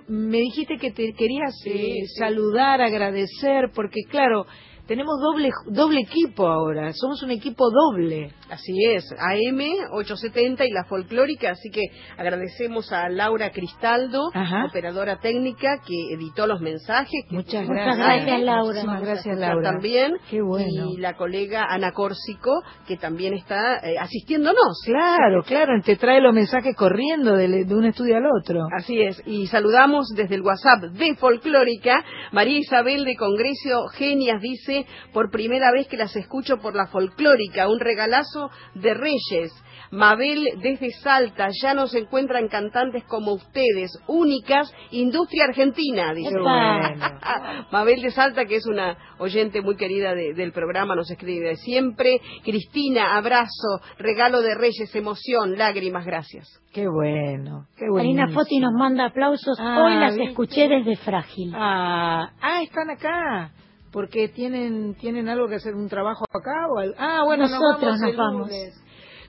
me 0.07 0.39
dijiste 0.39 0.77
que 0.79 0.93
te 0.93 1.13
querías 1.15 1.55
eh, 1.67 2.05
saludar, 2.19 2.81
agradecer, 2.81 3.71
porque 3.75 4.03
claro, 4.09 4.47
tenemos 4.87 5.21
doble 5.21 5.51
doble 5.67 6.01
equipo 6.01 6.47
ahora, 6.47 6.93
somos 6.93 7.23
un 7.23 7.31
equipo 7.31 7.69
doble. 7.71 8.33
Así 8.51 8.85
es, 8.85 9.05
AM 9.19 9.61
870 9.93 10.65
y 10.67 10.71
la 10.71 10.85
folclórica, 10.85 11.51
así 11.51 11.71
que 11.71 11.83
agradecemos 12.19 12.93
a 12.93 13.09
Laura 13.09 13.51
Cristaldo, 13.51 14.31
Ajá. 14.35 14.67
operadora 14.67 15.21
técnica, 15.21 15.81
que 15.87 16.15
editó 16.15 16.47
los 16.47 16.61
mensajes. 16.61 17.25
Muchas 17.31 17.67
gracias. 17.67 18.43
Laura. 18.43 18.83
A 18.83 19.01
Gracias, 19.01 19.39
Laura. 19.39 19.71
También. 19.73 20.17
Qué 20.31 20.43
bueno. 20.43 20.91
Y 20.91 20.99
la 20.99 21.15
colega 21.17 21.67
Ana 21.69 21.93
Córsico, 21.93 22.63
que 22.87 22.97
también 22.97 23.35
está 23.35 23.77
eh, 23.79 23.97
asistiéndonos. 23.99 24.83
Claro, 24.85 25.43
claro, 25.45 25.73
te 25.85 25.97
trae 25.97 26.21
los 26.21 26.35
mensajes 26.35 26.75
corriendo 26.77 27.35
de, 27.37 27.65
de 27.65 27.75
un 27.75 27.85
estudio 27.85 28.17
al 28.17 28.25
otro. 28.27 28.67
Así 28.77 29.01
es, 29.01 29.23
y 29.27 29.47
saludamos 29.47 30.09
desde 30.15 30.35
el 30.35 30.43
WhatsApp 30.43 30.93
de 30.93 31.15
Folclórica. 31.17 32.05
María 32.33 32.59
Isabel 32.59 33.05
de 33.05 33.17
Congreso 33.17 33.87
Genias 33.95 34.41
dice, 34.41 34.72
por 35.13 35.31
primera 35.31 35.71
vez 35.73 35.87
que 35.89 35.97
las 35.97 36.15
escucho 36.17 36.59
por 36.59 36.75
la 36.75 36.87
Folclórica, 36.87 37.69
un 37.69 37.81
regalazo 37.81 38.51
de 38.75 38.95
Reyes. 38.95 39.53
Mabel 39.91 40.43
desde 40.63 40.91
Salta, 41.03 41.49
ya 41.63 41.75
no 41.75 41.87
se 41.87 41.99
encuentran 41.99 42.49
cantantes 42.49 43.05
como 43.05 43.35
ustedes, 43.35 43.91
únicas, 44.07 44.73
industria 44.91 45.45
argentina, 45.45 46.15
dice. 46.15 46.31
Bueno. 46.39 46.49
Mabel 47.73 48.01
de 48.01 48.11
Salta, 48.11 48.47
que 48.47 48.57
es 48.57 48.67
una 48.67 48.97
oyente 49.19 49.61
muy 49.61 49.77
querida 49.77 50.15
de- 50.15 50.33
del 50.33 50.53
programa, 50.53 50.95
nos 50.97 51.11
escribe 51.11 51.57
siempre. 51.57 52.21
Cristina, 52.43 53.17
abrazo, 53.19 53.81
regalo 53.99 54.41
de 54.41 54.55
Reyes, 54.55 54.95
emoción, 54.95 55.59
lágrimas, 55.59 56.07
gracias. 56.07 56.49
Qué 56.73 56.87
bueno, 56.89 57.67
qué 57.77 57.85
Karina 57.95 58.23
buenísimo. 58.25 58.33
Foti 58.33 58.61
nos 58.61 58.73
manda 58.73 59.05
aplausos. 59.07 59.59
Ah, 59.61 59.85
Hoy 59.85 59.95
las 59.97 60.17
¿viste? 60.17 60.31
escuché 60.31 60.69
desde 60.69 60.97
Frágil. 60.97 61.53
Ah, 61.55 62.31
ah, 62.41 62.63
están 62.63 62.89
acá. 62.89 63.51
Porque 63.93 64.29
tienen 64.29 64.95
tienen 64.95 65.29
algo 65.29 65.49
que 65.49 65.57
hacer 65.57 65.75
un 65.75 65.89
trabajo 65.89 66.25
acá 66.31 66.67
o 66.75 66.79
al- 66.79 66.95
ah 66.99 67.23
bueno 67.25 67.45
Nosotros 67.47 68.01
nos 68.01 68.17
vamos 68.17 68.49
nos. 68.49 68.83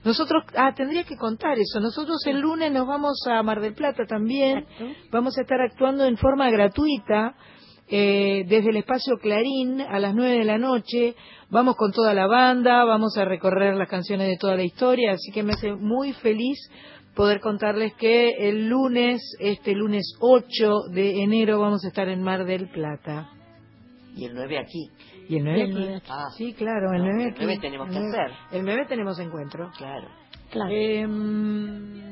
Nosotros 0.04 0.42
ah 0.56 0.72
tendría 0.74 1.04
que 1.04 1.16
contar 1.16 1.58
eso. 1.58 1.80
Nosotros 1.80 2.16
el 2.26 2.40
lunes 2.40 2.72
nos 2.72 2.86
vamos 2.86 3.18
a 3.26 3.42
Mar 3.42 3.60
del 3.60 3.74
Plata 3.74 4.04
también. 4.06 4.66
Vamos 5.10 5.36
a 5.38 5.42
estar 5.42 5.60
actuando 5.60 6.04
en 6.04 6.16
forma 6.18 6.50
gratuita 6.50 7.34
eh, 7.88 8.44
desde 8.48 8.70
el 8.70 8.76
espacio 8.78 9.16
Clarín 9.18 9.80
a 9.80 9.98
las 9.98 10.14
nueve 10.14 10.38
de 10.38 10.44
la 10.44 10.58
noche. 10.58 11.14
Vamos 11.50 11.76
con 11.76 11.92
toda 11.92 12.14
la 12.14 12.26
banda, 12.26 12.84
vamos 12.84 13.16
a 13.18 13.24
recorrer 13.24 13.76
las 13.76 13.88
canciones 13.88 14.26
de 14.28 14.36
toda 14.38 14.56
la 14.56 14.62
historia, 14.64 15.12
así 15.12 15.30
que 15.32 15.42
me 15.42 15.52
hace 15.52 15.72
muy 15.74 16.12
feliz 16.14 16.58
poder 17.14 17.40
contarles 17.40 17.94
que 17.94 18.48
el 18.48 18.68
lunes, 18.68 19.20
este 19.38 19.72
lunes 19.74 20.04
8 20.20 20.88
de 20.92 21.22
enero, 21.22 21.60
vamos 21.60 21.84
a 21.84 21.88
estar 21.88 22.08
en 22.08 22.22
Mar 22.22 22.44
del 22.44 22.68
Plata. 22.70 23.28
Y 24.16 24.24
el 24.26 24.34
9 24.34 24.58
aquí. 24.58 24.90
Y 25.28 25.36
el 25.38 25.44
9 25.44 25.58
Y 25.58 25.62
el 25.62 25.94
aquí. 25.96 26.06
Ah, 26.08 26.26
sí, 26.36 26.52
claro, 26.54 26.92
el 26.92 26.98
No, 26.98 27.04
9 27.12 27.22
el 27.22 27.28
aquí. 27.30 27.38
nueve 27.44 27.58
tenemos 27.60 27.88
que 27.90 27.96
El 27.96 28.06
hacer. 28.08 28.30
El 28.52 28.64
9 28.64 28.86
tenemos 28.88 29.18
encuentro. 29.18 29.70
Claro. 29.76 30.08
Claro. 30.50 30.70
Em, 30.70 32.04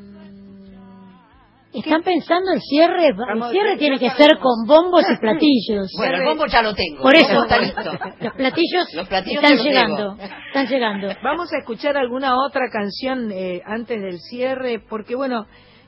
Están 1.72 2.02
pensando 2.02 2.52
el 2.52 2.60
cierre. 2.60 3.06
El 3.08 3.42
cierre 3.50 3.76
tiene 3.78 3.98
que 3.98 4.10
ser 4.10 4.38
con 4.40 4.66
bombos 4.66 5.04
y 5.10 5.16
platillos. 5.18 5.90
Bueno, 5.96 6.16
el 6.18 6.24
bombo 6.24 6.46
ya 6.46 6.60
lo 6.62 6.74
tengo. 6.74 7.00
Por 7.02 7.16
el 7.16 7.22
eso, 7.22 7.42
está 7.44 7.58
listo. 7.60 7.80
los 8.20 8.32
platillos, 8.34 8.94
Los 8.94 9.08
platillos 9.08 9.42
están 9.42 9.58
llegando. 9.64 10.14
debo. 10.16 10.32
Están 10.48 10.66
llegando. 10.66 11.08
Vamos 11.22 11.50
a 11.52 11.58
escuchar 11.58 11.96
alguna 11.96 12.34
otra 12.46 12.68
canción 12.70 13.30
eh, 13.32 13.62
antes 13.64 14.02
del 14.02 14.18
cierre, 14.20 14.80
porque 14.86 15.14
bueno, 15.14 15.46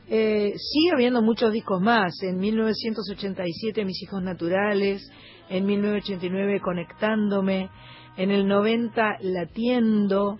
eh, 0.09 0.53
sigue 0.57 0.93
habiendo 0.95 1.21
muchos 1.21 1.53
discos 1.53 1.83
más. 1.83 2.15
En 2.23 2.39
1987 2.39 3.85
Mis 3.85 4.03
hijos 4.05 4.23
naturales, 4.23 5.03
en 5.49 5.67
1989 5.67 6.61
Conectándome, 6.61 7.71
en 8.17 8.31
el 8.31 8.47
90 8.47 9.19
Latiendo, 9.21 10.39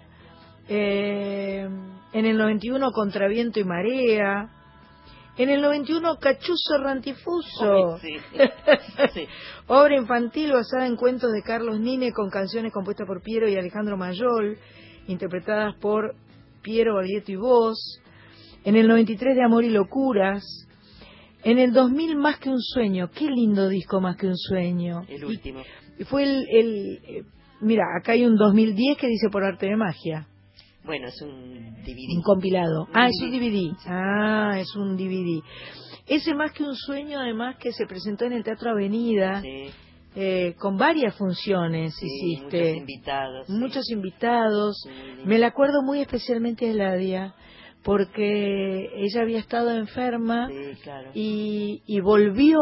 eh, 0.69 1.69
en 2.13 2.27
el 2.27 2.37
91 2.39 2.91
Contraviento 2.93 3.61
y 3.61 3.65
Marea, 3.65 4.49
en 5.37 5.51
el 5.51 5.61
91 5.63 6.17
Cachuzo 6.19 6.79
Rantifuso. 6.79 7.99
Sí, 7.99 8.17
sí. 9.13 9.27
Obra 9.67 9.97
infantil 9.97 10.53
basada 10.53 10.87
en 10.87 10.97
cuentos 10.97 11.33
de 11.33 11.43
Carlos 11.43 11.81
Nine 11.81 12.13
con 12.13 12.31
canciones 12.31 12.73
compuestas 12.73 13.07
por 13.07 13.21
Piero 13.21 13.49
y 13.49 13.57
Alejandro 13.57 13.97
Mayol, 13.97 14.57
interpretadas 15.09 15.75
por 15.81 16.15
Piero 16.63 16.95
Baglietto 16.95 17.33
y 17.33 17.37
voz. 17.37 18.01
En 18.65 18.77
el 18.77 18.89
93 18.89 19.35
de 19.35 19.43
Amor 19.45 19.65
y 19.65 19.71
Locuras. 19.71 20.43
En 21.45 21.59
el 21.59 21.73
2000 21.73 22.17
Más 22.17 22.39
que 22.39 22.49
un 22.51 22.61
sueño. 22.61 23.11
Qué 23.11 23.27
lindo 23.31 23.69
disco 23.69 24.01
Más 24.01 24.17
que 24.17 24.27
un 24.27 24.37
sueño. 24.37 25.03
El 25.09 25.25
último. 25.25 25.61
Y 25.99 26.05
fue 26.05 26.25
el, 26.25 26.45
el 26.51 26.99
eh, 27.07 27.23
mira, 27.61 27.85
acá 28.01 28.13
hay 28.13 28.25
un 28.25 28.37
2010 28.37 28.97
que 28.99 29.07
dice 29.07 29.29
por 29.31 29.45
arte 29.45 29.67
de 29.67 29.77
magia. 29.77 30.27
Bueno, 30.85 31.09
es 31.09 31.21
un 31.23 31.31
Un 31.31 31.75
DVD. 31.85 32.23
compilado. 32.25 32.83
Un 32.83 32.89
Ah, 32.93 33.09
es 33.09 33.21
un 33.23 33.31
DVD. 33.31 33.77
Ah, 33.87 34.59
es 34.59 34.75
un 34.77 34.97
DVD. 34.97 35.43
Ese 36.07 36.35
más 36.35 36.53
que 36.53 36.63
un 36.63 36.75
sueño, 36.75 37.19
además, 37.19 37.57
que 37.57 37.73
se 37.73 37.87
presentó 37.87 38.27
en 38.27 38.35
el 38.35 38.45
Teatro 38.45 38.71
Avenida, 38.73 39.41
Sí, 39.41 39.71
eh, 40.17 40.55
con 40.59 40.77
varias 40.77 41.17
funciones 41.17 41.95
sí, 41.99 42.07
hiciste. 42.07 42.59
muchos 42.59 42.77
invitados. 42.77 43.47
sí. 43.47 43.53
Muchos 43.55 43.91
invitados. 43.91 44.77
Sí. 44.85 44.91
Me 45.25 45.39
la 45.39 45.47
acuerdo 45.47 45.83
muy 45.83 46.01
especialmente 46.01 46.67
de 46.67 46.75
Ladia, 46.75 47.35
porque 47.85 48.91
ella 48.97 49.23
había 49.23 49.39
estado 49.39 49.71
enferma 49.71 50.49
Sí, 50.49 50.81
claro. 50.83 51.11
y, 51.15 51.83
y 51.87 52.01
volvió 52.01 52.59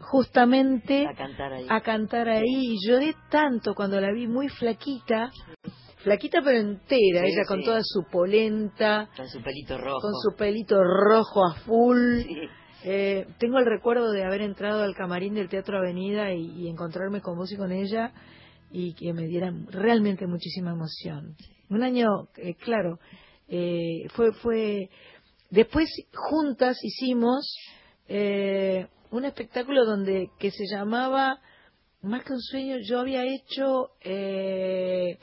justamente 0.00 1.06
A 1.06 1.14
cantar 1.14 1.52
ahí. 1.52 1.66
a 1.68 1.80
cantar 1.80 2.28
ahí. 2.28 2.44
Y 2.46 2.76
lloré 2.88 3.14
tanto 3.30 3.74
cuando 3.74 4.00
la 4.00 4.12
vi 4.12 4.26
muy 4.26 4.48
flaquita, 4.48 5.30
flaquita 5.98 6.40
pero 6.42 6.58
entera, 6.58 7.20
Sí, 7.24 7.32
ella 7.32 7.44
con 7.46 7.60
sí. 7.60 7.64
toda 7.66 7.80
su 7.82 8.04
polenta, 8.10 9.08
Con 9.16 9.28
su 9.28 9.42
pelito 9.42 9.78
rojo. 9.78 10.00
con 10.00 10.12
su 10.14 10.36
pelito 10.36 10.76
rojo 10.82 11.44
a 11.46 11.54
full. 11.66 12.22
Sí. 12.22 12.36
Eh, 12.84 13.26
tengo 13.38 13.58
el 13.60 13.66
recuerdo 13.66 14.10
de 14.10 14.24
haber 14.24 14.40
entrado 14.42 14.82
al 14.82 14.94
camarín 14.96 15.34
del 15.34 15.48
Teatro 15.48 15.78
Avenida 15.78 16.32
y, 16.34 16.46
y 16.62 16.68
encontrarme 16.68 17.20
con 17.20 17.36
vos 17.36 17.52
y 17.52 17.56
con 17.56 17.70
ella 17.70 18.12
y 18.72 18.94
que 18.94 19.12
me 19.12 19.26
diera 19.26 19.52
realmente 19.70 20.26
muchísima 20.26 20.72
emoción. 20.72 21.36
Un 21.70 21.82
año, 21.84 22.06
eh, 22.36 22.54
claro, 22.56 22.98
eh, 23.54 24.08
fue, 24.14 24.32
fue. 24.32 24.88
Después 25.50 25.86
juntas 26.14 26.78
hicimos 26.82 27.54
eh, 28.08 28.86
un 29.10 29.26
espectáculo 29.26 29.84
donde 29.84 30.30
que 30.38 30.50
se 30.50 30.64
llamaba 30.66 31.38
más 32.00 32.24
que 32.24 32.32
un 32.32 32.40
sueño. 32.40 32.76
Yo 32.88 33.00
había 33.00 33.22
hecho 33.24 33.90
eh, 34.00 35.18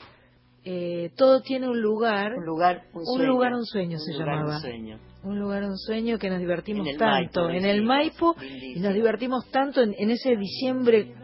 eh, 0.64 1.10
todo 1.16 1.42
tiene 1.42 1.68
un 1.68 1.80
lugar. 1.80 2.32
Un 2.36 2.44
lugar, 2.46 2.84
un 2.92 3.00
Un 3.00 3.06
sueño. 3.16 3.32
lugar, 3.32 3.54
un 3.54 3.64
sueño 3.66 3.98
se 3.98 4.12
lugar, 4.12 4.28
llamaba. 4.28 4.54
Un 4.56 4.60
sueño. 4.62 5.00
Un 5.22 5.38
lugar, 5.38 5.64
un 5.64 5.76
sueño 5.76 6.18
que 6.18 6.30
nos 6.30 6.38
divertimos 6.38 6.86
En 6.86 6.92
el 6.92 6.98
tanto 6.98 7.42
Maipo, 7.42 7.58
en 7.58 7.64
el 7.66 7.82
Maipo 7.82 8.36
y 8.42 8.78
nos 8.80 8.94
divertimos 8.94 9.50
tanto 9.50 9.82
en, 9.82 9.94
en 9.98 10.10
ese 10.10 10.36
diciembre 10.36 11.14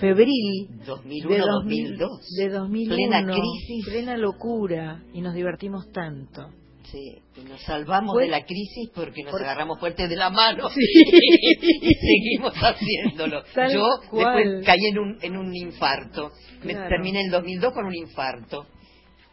febril 0.00 0.68
2001, 0.86 1.28
de 1.34 1.38
2000 1.40 1.98
2002. 1.98 2.28
de 2.38 2.48
2001 2.50 2.94
Plena 2.96 3.32
crisis. 3.32 3.84
plena 3.86 4.16
locura 4.16 5.02
y 5.12 5.20
nos 5.20 5.34
divertimos 5.34 5.90
tanto 5.92 6.48
Sí, 6.84 7.18
y 7.36 7.40
nos 7.48 7.60
salvamos 7.62 8.12
Fue- 8.14 8.24
de 8.26 8.30
la 8.30 8.44
crisis 8.44 8.90
porque 8.94 9.24
nos 9.24 9.32
Por- 9.32 9.42
agarramos 9.42 9.80
fuerte 9.80 10.06
de 10.06 10.14
la 10.14 10.30
mano 10.30 10.68
Sí. 10.70 10.80
y 11.82 11.94
seguimos 11.94 12.54
haciéndolo. 12.54 13.42
Tal 13.54 13.72
Yo 13.72 13.82
cual. 14.08 14.36
después 14.44 14.66
caí 14.66 14.86
en 14.92 14.98
un, 15.00 15.18
en 15.20 15.36
un 15.36 15.52
infarto. 15.56 16.30
Me 16.62 16.74
Claro. 16.74 16.88
terminé 16.88 17.22
el 17.22 17.30
2002 17.32 17.72
con 17.72 17.86
un 17.86 17.94
infarto. 17.94 18.66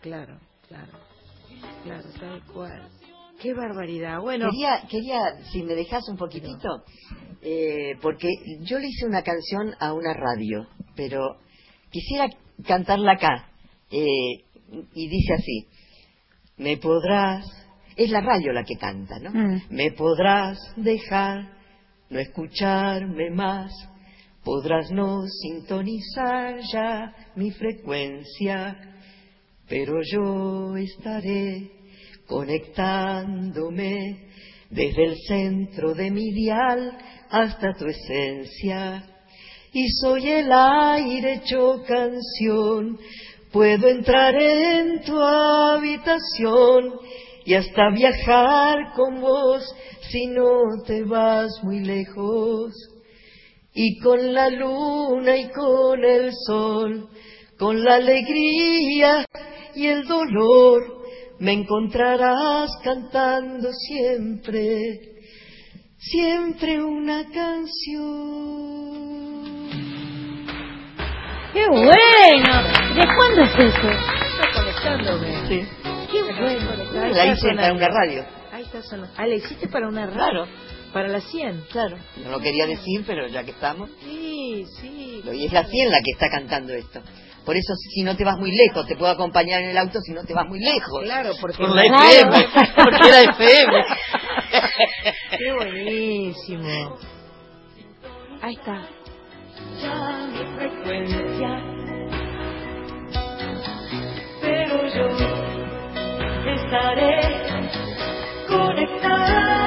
claro 0.01 0.39
claro 0.67 0.91
claro 1.83 2.07
tal 2.19 2.41
cual 2.51 2.89
qué 3.39 3.53
barbaridad 3.53 4.19
bueno 4.19 4.49
Quería, 4.49 4.81
quería, 4.89 5.19
si 5.51 5.61
me 5.61 5.75
dejas 5.75 6.07
un 6.09 6.17
poquitito, 6.17 6.69
eh, 7.43 7.97
porque 8.01 8.29
yo 8.61 8.79
le 8.79 8.87
hice 8.87 9.05
una 9.05 9.21
canción 9.21 9.75
a 9.79 9.93
una 9.93 10.13
radio, 10.13 10.67
pero 10.95 11.37
quisiera 11.91 12.27
cantarla 12.65 13.13
acá. 13.13 13.49
eh, 13.91 14.45
y 14.95 15.07
dice 15.07 15.33
así, 15.33 15.67
me 16.57 16.77
podrás, 16.77 17.45
es 17.95 18.09
la 18.09 18.21
radio 18.21 18.53
la 18.53 18.63
que 18.63 18.75
canta, 18.75 19.19
¿no? 19.19 19.31
Mm. 19.31 19.61
Me 19.69 19.91
podrás 19.91 20.57
dejar 20.77 21.51
no 22.09 22.19
escucharme 22.19 23.31
más, 23.31 23.71
podrás 24.43 24.91
no 24.91 25.23
sintonizar 25.27 26.59
ya 26.71 27.13
mi 27.35 27.51
frecuencia, 27.51 28.77
pero 29.67 29.99
yo 30.03 30.75
estaré 30.77 31.71
conectándome 32.27 34.27
desde 34.73 35.05
el 35.05 35.17
centro 35.27 35.93
de 35.93 36.09
mi 36.09 36.31
dial 36.31 36.97
hasta 37.29 37.73
tu 37.73 37.85
esencia. 37.85 39.03
Y 39.71 39.87
soy 40.01 40.29
el 40.29 40.51
aire 40.51 41.35
hecho 41.35 41.83
canción, 41.87 42.97
puedo 43.51 43.87
entrar 43.87 44.35
en 44.35 45.01
tu 45.03 45.19
habitación 45.19 46.93
y 47.45 47.53
hasta 47.53 47.89
viajar 47.91 48.93
con 48.95 49.21
vos 49.21 49.63
si 50.09 50.27
no 50.27 50.61
te 50.85 51.03
vas 51.03 51.51
muy 51.63 51.79
lejos. 51.79 52.73
Y 53.75 53.99
con 53.99 54.33
la 54.33 54.49
luna 54.49 55.37
y 55.37 55.49
con 55.49 56.03
el 56.03 56.31
sol, 56.45 57.09
con 57.57 57.83
la 57.83 57.95
alegría 57.95 59.25
y 59.75 59.87
el 59.87 60.05
dolor, 60.05 61.02
me 61.43 61.51
encontrarás 61.51 62.71
cantando 62.85 63.69
siempre, 63.73 64.99
siempre 65.97 66.81
una 66.81 67.25
canción. 67.25 67.73
¡Qué 71.51 71.67
bueno! 71.67 72.63
¿De 72.95 73.01
cuándo 73.13 73.41
es 73.41 73.51
eso? 73.59 73.89
Está 73.91 74.51
conectándome. 74.53 75.47
Sí. 75.49 75.67
¡Qué 76.09 76.23
bueno! 76.23 77.11
La 77.13 77.25
hice 77.25 77.53
para 77.53 77.73
una 77.73 77.89
radio. 77.89 78.25
Ahí 78.53 78.63
está 78.63 78.81
sonando. 78.81 79.13
Ah, 79.17 79.27
la 79.27 79.35
hiciste 79.35 79.67
para 79.67 79.89
una 79.89 80.05
radio. 80.05 80.15
Claro. 80.15 80.47
Para 80.93 81.09
la 81.09 81.19
100, 81.19 81.65
claro. 81.71 81.97
No 82.23 82.31
lo 82.31 82.39
quería 82.39 82.67
decir, 82.67 83.03
pero 83.05 83.27
ya 83.27 83.43
que 83.43 83.51
estamos. 83.51 83.89
Sí, 83.99 84.63
sí. 84.79 85.21
Y 85.33 85.45
es 85.45 85.51
la 85.51 85.65
100 85.65 85.91
la 85.91 85.97
que 85.97 86.11
está 86.11 86.29
cantando 86.29 86.71
esto. 86.73 87.01
Por 87.45 87.55
eso, 87.57 87.73
si 87.75 88.03
no 88.03 88.15
te 88.15 88.23
vas 88.23 88.37
muy 88.37 88.51
lejos, 88.51 88.87
te 88.87 88.95
puedo 88.95 89.11
acompañar 89.11 89.61
en 89.63 89.69
el 89.69 89.77
auto 89.77 89.99
si 90.01 90.13
no 90.13 90.23
te 90.23 90.33
vas 90.33 90.47
muy 90.47 90.59
lejos. 90.59 91.03
Claro, 91.03 91.31
porque 91.41 91.57
Por 91.57 91.75
la 91.75 91.83
Claro. 91.83 92.05
FM. 92.05 92.47
Porque 92.75 93.07
era 93.09 93.21
FM. 93.21 93.85
Qué 95.37 95.53
buenísimo. 95.53 96.97
Ahí 98.41 98.53
está. 98.55 98.81
ya 99.81 100.27
mi 100.27 100.43
frecuencia. 100.57 101.49
Pero 104.41 104.87
yo 104.87 105.05
estaré 106.51 107.19
conectándome 108.47 109.62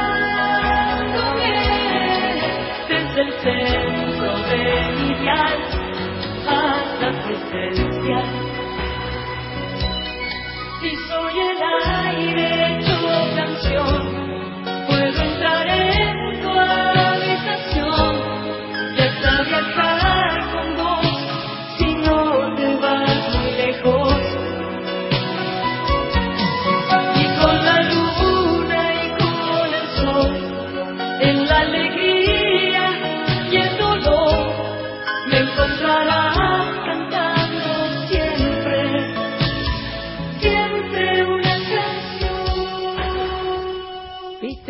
canción, 13.67 14.16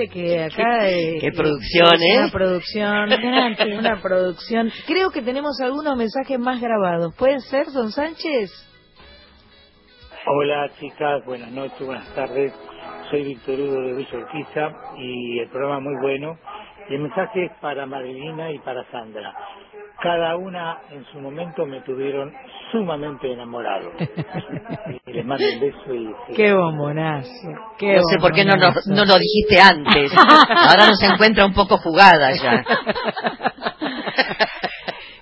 que 0.08 0.42
acá... 0.44 0.88
eh, 0.88 1.18
Qué 1.20 1.30
producción, 1.32 1.94
es 1.94 2.02
¿eh? 2.02 2.18
Una 2.18 2.30
producción. 2.30 3.08
una 3.78 4.00
producción. 4.02 4.70
Creo 4.86 5.10
que 5.10 5.22
tenemos 5.22 5.60
algunos 5.60 5.96
mensajes 5.96 6.38
más 6.38 6.60
grabados. 6.60 7.14
¿Pueden 7.16 7.40
ser, 7.40 7.66
don 7.72 7.90
Sánchez? 7.92 8.50
Hola 10.28 10.68
chicas, 10.80 11.24
buenas 11.24 11.52
noches, 11.52 11.86
buenas 11.86 12.08
tardes. 12.14 12.52
Soy 13.10 13.22
Víctor 13.22 13.60
Hugo 13.60 13.80
de 13.82 13.92
Villa 13.94 14.18
Urquiza 14.18 14.72
y 14.98 15.38
el 15.38 15.48
programa 15.50 15.80
muy 15.80 15.94
bueno. 16.00 16.36
Y 16.88 16.94
el 16.94 17.00
mensaje 17.02 17.44
es 17.44 17.52
para 17.60 17.86
Marilina 17.86 18.50
y 18.50 18.58
para 18.58 18.84
Sandra. 18.90 19.32
Cada 20.02 20.36
una 20.36 20.80
en 20.90 21.04
su 21.06 21.20
momento 21.20 21.64
me 21.64 21.80
tuvieron 21.82 22.32
sumamente 22.72 23.32
enamorado. 23.32 23.90
y 25.06 25.12
les 25.12 25.24
mando 25.24 25.44
un 25.54 25.60
beso 25.60 25.94
y... 25.94 26.34
Qué 26.34 26.52
bombonazo. 26.52 27.30
Qué 27.78 27.94
No 27.96 28.02
sé 28.10 28.18
por 28.18 28.32
qué 28.32 28.44
no, 28.44 28.56
nos- 28.56 28.86
no 28.86 29.04
lo 29.04 29.14
dijiste 29.18 29.60
antes. 29.60 30.12
Ahora 30.48 30.86
nos 30.88 31.02
encuentra 31.02 31.44
un 31.46 31.54
poco 31.54 31.78
jugada 31.78 32.32
ya. 32.34 32.64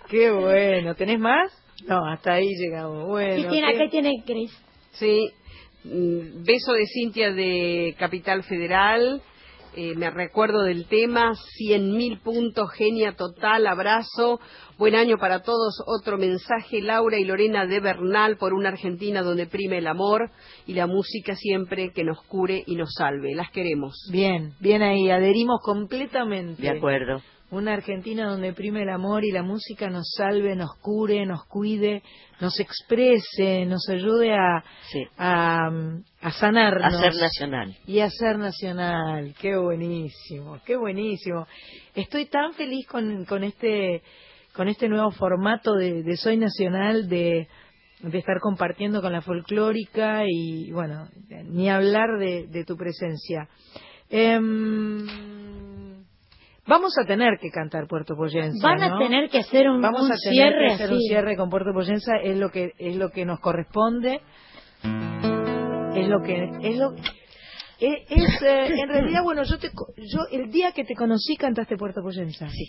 Qué 0.08 0.30
bueno. 0.30 0.94
¿Tenés 0.94 1.18
más? 1.18 1.50
No, 1.86 2.06
hasta 2.06 2.34
ahí 2.34 2.48
llegamos. 2.56 3.06
Bueno. 3.08 3.42
¿Qué 3.42 3.48
tiene, 3.48 3.68
qué- 3.72 3.76
acá 3.82 3.90
tiene 3.90 4.12
Gris. 4.26 4.52
Sí. 4.92 5.30
Mm, 5.84 6.44
Beso 6.44 6.72
de 6.72 6.86
Cintia 6.86 7.32
de 7.32 7.94
Capital 7.98 8.42
Federal. 8.44 9.20
Eh, 9.76 9.94
me 9.96 10.08
recuerdo 10.08 10.62
del 10.62 10.86
tema, 10.86 11.34
cien 11.56 11.96
mil 11.96 12.20
puntos, 12.20 12.70
genia 12.72 13.16
total, 13.16 13.66
abrazo, 13.66 14.38
buen 14.78 14.94
año 14.94 15.18
para 15.18 15.42
todos, 15.42 15.82
otro 15.86 16.16
mensaje, 16.16 16.80
Laura 16.80 17.18
y 17.18 17.24
Lorena 17.24 17.66
de 17.66 17.80
Bernal 17.80 18.36
por 18.36 18.54
una 18.54 18.68
Argentina 18.68 19.22
donde 19.22 19.46
prime 19.46 19.78
el 19.78 19.88
amor 19.88 20.30
y 20.66 20.74
la 20.74 20.86
música 20.86 21.34
siempre 21.34 21.90
que 21.92 22.04
nos 22.04 22.22
cure 22.22 22.62
y 22.66 22.76
nos 22.76 22.94
salve, 22.94 23.34
las 23.34 23.50
queremos. 23.50 23.96
Bien, 24.12 24.54
bien 24.60 24.82
ahí, 24.82 25.10
adherimos 25.10 25.60
completamente. 25.60 26.62
De 26.62 26.70
acuerdo. 26.70 27.20
Una 27.54 27.72
Argentina 27.74 28.26
donde 28.28 28.52
prime 28.52 28.82
el 28.82 28.88
amor 28.90 29.24
y 29.24 29.30
la 29.30 29.42
música 29.42 29.88
nos 29.88 30.12
salve, 30.16 30.56
nos 30.56 30.74
cure, 30.80 31.24
nos 31.24 31.44
cuide, 31.46 32.02
nos 32.40 32.58
exprese, 32.58 33.64
nos 33.66 33.88
ayude 33.88 34.34
a, 34.34 34.64
Sí. 34.90 35.04
a, 35.16 35.68
a 36.20 36.30
sanarnos. 36.32 36.94
A 36.94 36.98
ser 37.10 37.14
nacional. 37.14 37.76
Y 37.86 38.00
a 38.00 38.10
ser 38.10 38.38
nacional. 38.38 39.34
Qué 39.40 39.56
buenísimo, 39.56 40.60
qué 40.66 40.76
buenísimo. 40.76 41.46
Estoy 41.94 42.26
tan 42.26 42.54
feliz 42.54 42.86
con, 42.88 43.24
con 43.24 43.44
este 43.44 44.02
con 44.54 44.68
este 44.68 44.88
nuevo 44.88 45.10
formato 45.10 45.74
de, 45.74 46.02
de 46.04 46.16
Soy 46.16 46.36
Nacional, 46.36 47.08
de, 47.08 47.48
de 48.00 48.18
estar 48.18 48.38
compartiendo 48.40 49.00
con 49.02 49.12
la 49.12 49.20
folclórica 49.20 50.22
y, 50.28 50.70
bueno, 50.70 51.08
ni 51.46 51.68
hablar 51.68 52.18
de, 52.20 52.46
de 52.46 52.64
tu 52.64 52.76
presencia. 52.76 53.48
Em, 54.10 55.06
vamos 56.66 56.92
a 56.98 57.04
tener 57.06 57.38
que 57.40 57.50
cantar 57.50 57.86
Puerto 57.86 58.14
Poyensa. 58.16 58.66
Van 58.66 58.82
a 58.82 58.88
¿no? 58.90 58.98
tener 58.98 59.28
que 59.30 59.38
hacer 59.38 59.68
un, 59.68 59.80
Vamos 59.80 60.02
un 60.02 60.12
a 60.12 60.16
tener 60.16 60.34
cierre 60.52 60.66
que 60.68 60.72
hacer 60.74 60.92
un 60.92 61.00
cierre 61.00 61.36
con 61.36 61.50
Puerto 61.50 61.72
Poyensa, 61.72 62.16
es 62.22 62.36
lo 62.38 62.50
que 62.50 62.72
es 62.78 62.96
lo 62.96 63.10
que 63.10 63.24
nos 63.24 63.40
corresponde. 63.40 64.20
Es 65.94 66.08
lo 66.08 66.20
que 66.22 66.44
es 66.62 66.76
lo 66.76 66.94
es, 67.80 67.98
es, 68.08 68.42
eh, 68.42 68.66
en 68.80 68.88
realidad 68.88 69.22
bueno, 69.24 69.42
yo 69.44 69.58
te 69.58 69.70
co- 69.72 69.92
yo 69.96 70.20
el 70.30 70.50
día 70.50 70.72
que 70.72 70.84
te 70.84 70.94
conocí 70.94 71.36
cantaste 71.36 71.76
Puerto 71.76 72.00
Poyensa. 72.02 72.48
Sí. 72.48 72.66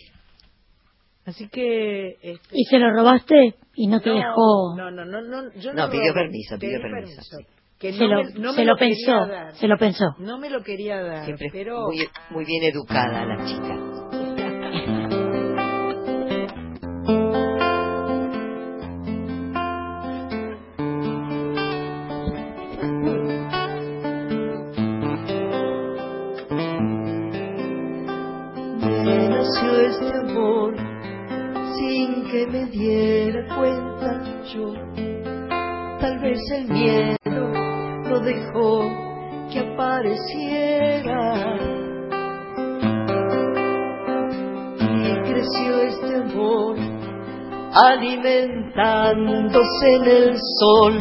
Así 1.25 1.47
que 1.49 2.17
este, 2.21 2.49
Y 2.51 2.65
se 2.65 2.77
lo 2.79 2.91
robaste 2.91 3.55
y 3.75 3.87
no 3.87 3.99
te 4.01 4.09
no, 4.09 4.15
dejó. 4.15 4.75
No, 4.77 4.91
no, 4.91 5.05
no, 5.05 5.21
no, 5.21 5.51
yo 5.53 5.73
No, 5.73 5.85
no 5.85 5.91
pidió 5.91 6.11
robé, 6.13 6.23
permiso, 6.25 6.57
pidió 6.59 6.79
permiso, 6.81 7.21
sí. 7.21 7.45
Que 7.79 7.91
Se 7.93 7.99
no 7.99 8.07
lo- 8.07 8.23
me, 8.23 8.31
no 8.39 8.53
se 8.53 8.59
me 8.61 8.65
lo 8.65 8.75
quería 8.77 8.95
pensó, 9.05 9.27
dar. 9.27 9.55
se 9.55 9.67
lo 9.67 9.77
pensó. 9.77 10.05
No 10.19 10.37
me 10.37 10.49
lo 10.49 10.63
quería 10.63 11.01
dar, 11.01 11.25
Siempre 11.25 11.49
pero 11.51 11.87
muy, 11.87 12.07
muy 12.29 12.45
bien 12.45 12.63
educada 12.63 13.25
la 13.25 13.45
chica. 13.45 13.77
Y 44.79 45.13
creció 45.29 45.81
este 45.81 46.15
amor 46.15 46.77
alimentándose 47.73 49.95
en 49.95 50.05
el 50.05 50.37
sol 50.59 50.95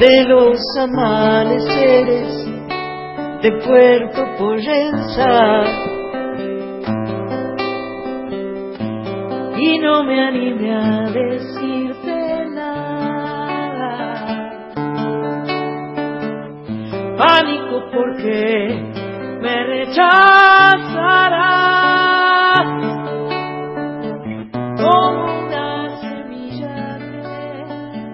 de 0.00 0.24
los 0.24 0.58
amaneceres 0.78 2.46
de 3.42 3.52
Puerto 3.64 4.26
Poyensa. 4.38 5.64
y 9.58 9.78
no 9.78 10.04
me 10.04 10.22
animé 10.22 10.74
a 10.74 11.10
decirte 11.10 11.55
porque 17.96 18.76
me 19.40 19.64
rechazarás 19.64 20.26
como 24.76 25.20
una 25.46 25.98
semilla 26.00 26.98
que 26.98 27.62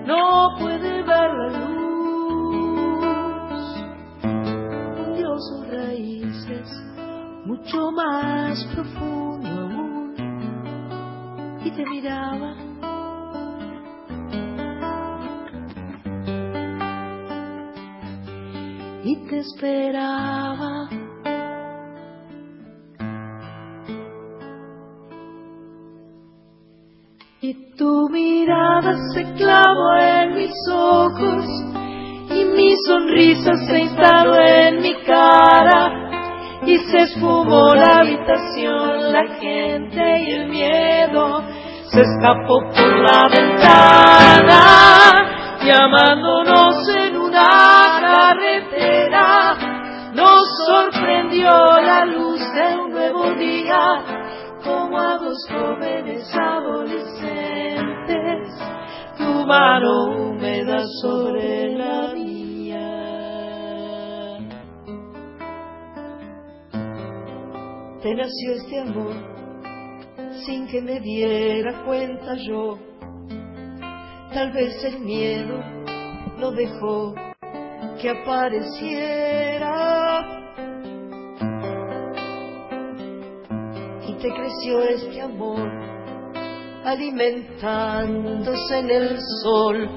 no 0.06 0.54
puede 0.60 1.02
ver 1.02 1.30
la 1.34 1.48
luz. 1.58 1.82
Dios 5.16 5.38
son 5.50 5.62
raíces 5.72 6.68
mucho 7.44 7.90
más 7.96 8.64
profundo 8.74 9.48
aún 9.48 10.14
y 11.64 11.70
te 11.72 11.84
miraba 11.86 12.51
Y 19.12 19.16
te 19.28 19.40
esperaba. 19.40 20.88
Y 27.42 27.76
tu 27.76 28.08
mirada 28.08 28.96
se 29.12 29.34
clavó 29.34 29.96
en 30.00 30.34
mis 30.34 30.54
ojos 30.72 31.44
y 32.30 32.44
mi 32.56 32.74
sonrisa 32.86 33.54
se 33.66 33.80
instaló 33.80 34.34
en 34.34 34.80
mi 34.80 34.94
cara 35.04 36.62
y 36.64 36.78
se 36.78 37.02
esfumó 37.02 37.74
la 37.74 37.98
habitación, 37.98 39.12
la 39.12 39.26
gente 39.38 40.22
y 40.22 40.30
el 40.30 40.48
miedo 40.48 41.42
se 41.90 42.00
escapó 42.00 42.60
por 42.74 42.98
la 42.98 43.28
ventana 43.28 45.02
llamándonos 45.66 47.01
sorprendió 51.32 51.50
la 51.80 52.04
luz 52.04 52.40
de 52.52 52.76
un 52.78 52.90
nuevo 52.90 53.32
día 53.34 53.80
como 54.62 54.98
a 54.98 55.16
dos 55.18 55.38
jóvenes 55.50 56.30
adolescentes, 56.34 58.48
tu 59.16 59.46
mano 59.46 60.14
húmeda 60.14 60.84
sobre 61.00 61.70
la 61.76 62.12
mía. 62.14 62.78
Te 68.02 68.14
nació 68.14 68.52
este 68.52 68.80
amor 68.80 69.14
sin 70.44 70.68
que 70.68 70.82
me 70.82 71.00
diera 71.00 71.82
cuenta 71.84 72.36
yo. 72.36 72.78
Tal 74.34 74.52
vez 74.52 74.84
el 74.84 75.00
miedo 75.00 75.58
no 76.38 76.50
dejó 76.52 77.14
que 78.00 78.10
apareciera. 78.10 80.41
Te 84.22 84.32
creció 84.32 84.80
este 84.84 85.20
amor 85.20 85.68
alimentándose 86.84 88.78
en 88.78 88.90
el 88.90 89.18
sol 89.42 89.88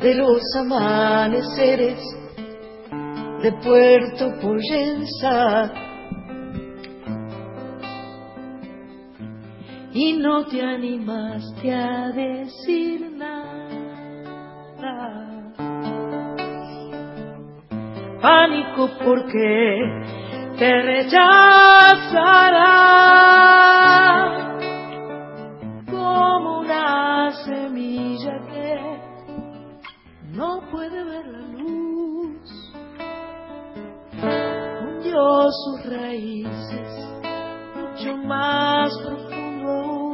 de 0.00 0.14
los 0.14 0.40
amaneceres 0.56 1.98
de 3.42 3.52
Puerto 3.64 4.32
Poyensa. 4.40 5.72
Y 9.92 10.12
no 10.12 10.46
te 10.46 10.62
animaste 10.62 11.74
a 11.74 12.10
decir 12.12 13.10
nada. 13.10 13.50
Pánico 18.22 18.88
porque 19.04 20.19
te 20.60 20.82
rechazará 20.82 21.16
como 25.90 26.58
una 26.58 27.30
semilla 27.46 28.38
que 28.52 28.76
no 30.34 30.60
puede 30.70 31.02
ver 31.02 31.26
la 31.28 31.38
luz. 31.38 32.74
Hundió 34.82 35.50
sus 35.50 35.86
raíces 35.86 37.08
mucho 37.74 38.18
más 38.18 38.90
profundo 38.98 40.09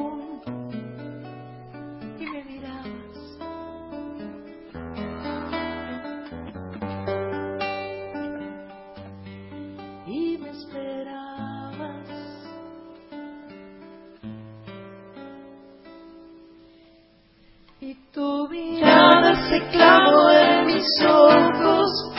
se 19.57 19.67
clavó 19.69 20.31
en 20.31 20.67
mis 20.67 20.87
ojos 21.07 22.13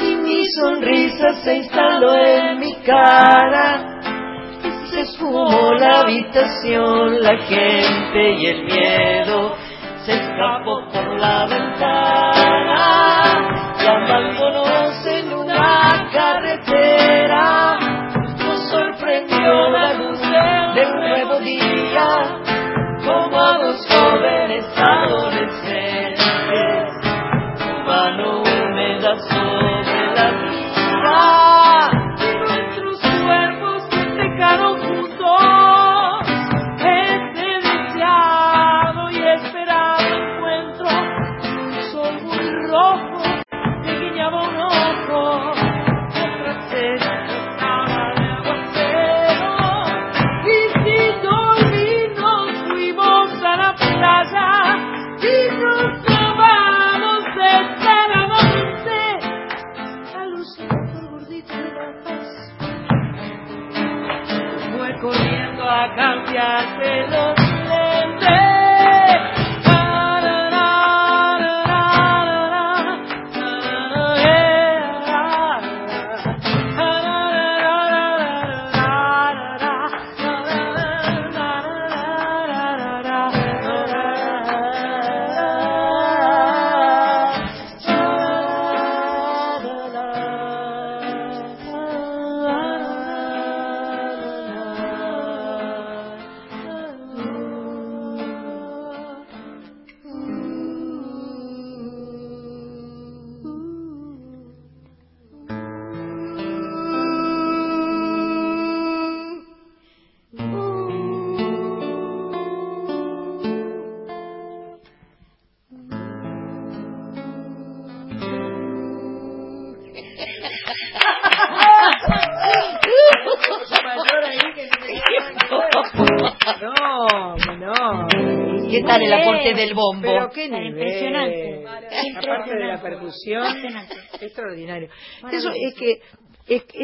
y 0.00 0.16
mi 0.16 0.42
sonrisa 0.60 1.32
se 1.44 1.56
instaló 1.56 2.14
en 2.14 2.58
mi 2.58 2.74
cara. 2.84 4.00
Se 4.90 5.00
esfumó 5.00 5.72
la 5.78 6.00
habitación, 6.00 7.22
la 7.22 7.36
gente 7.38 8.32
y 8.38 8.46
el 8.46 8.64
miedo 8.64 9.11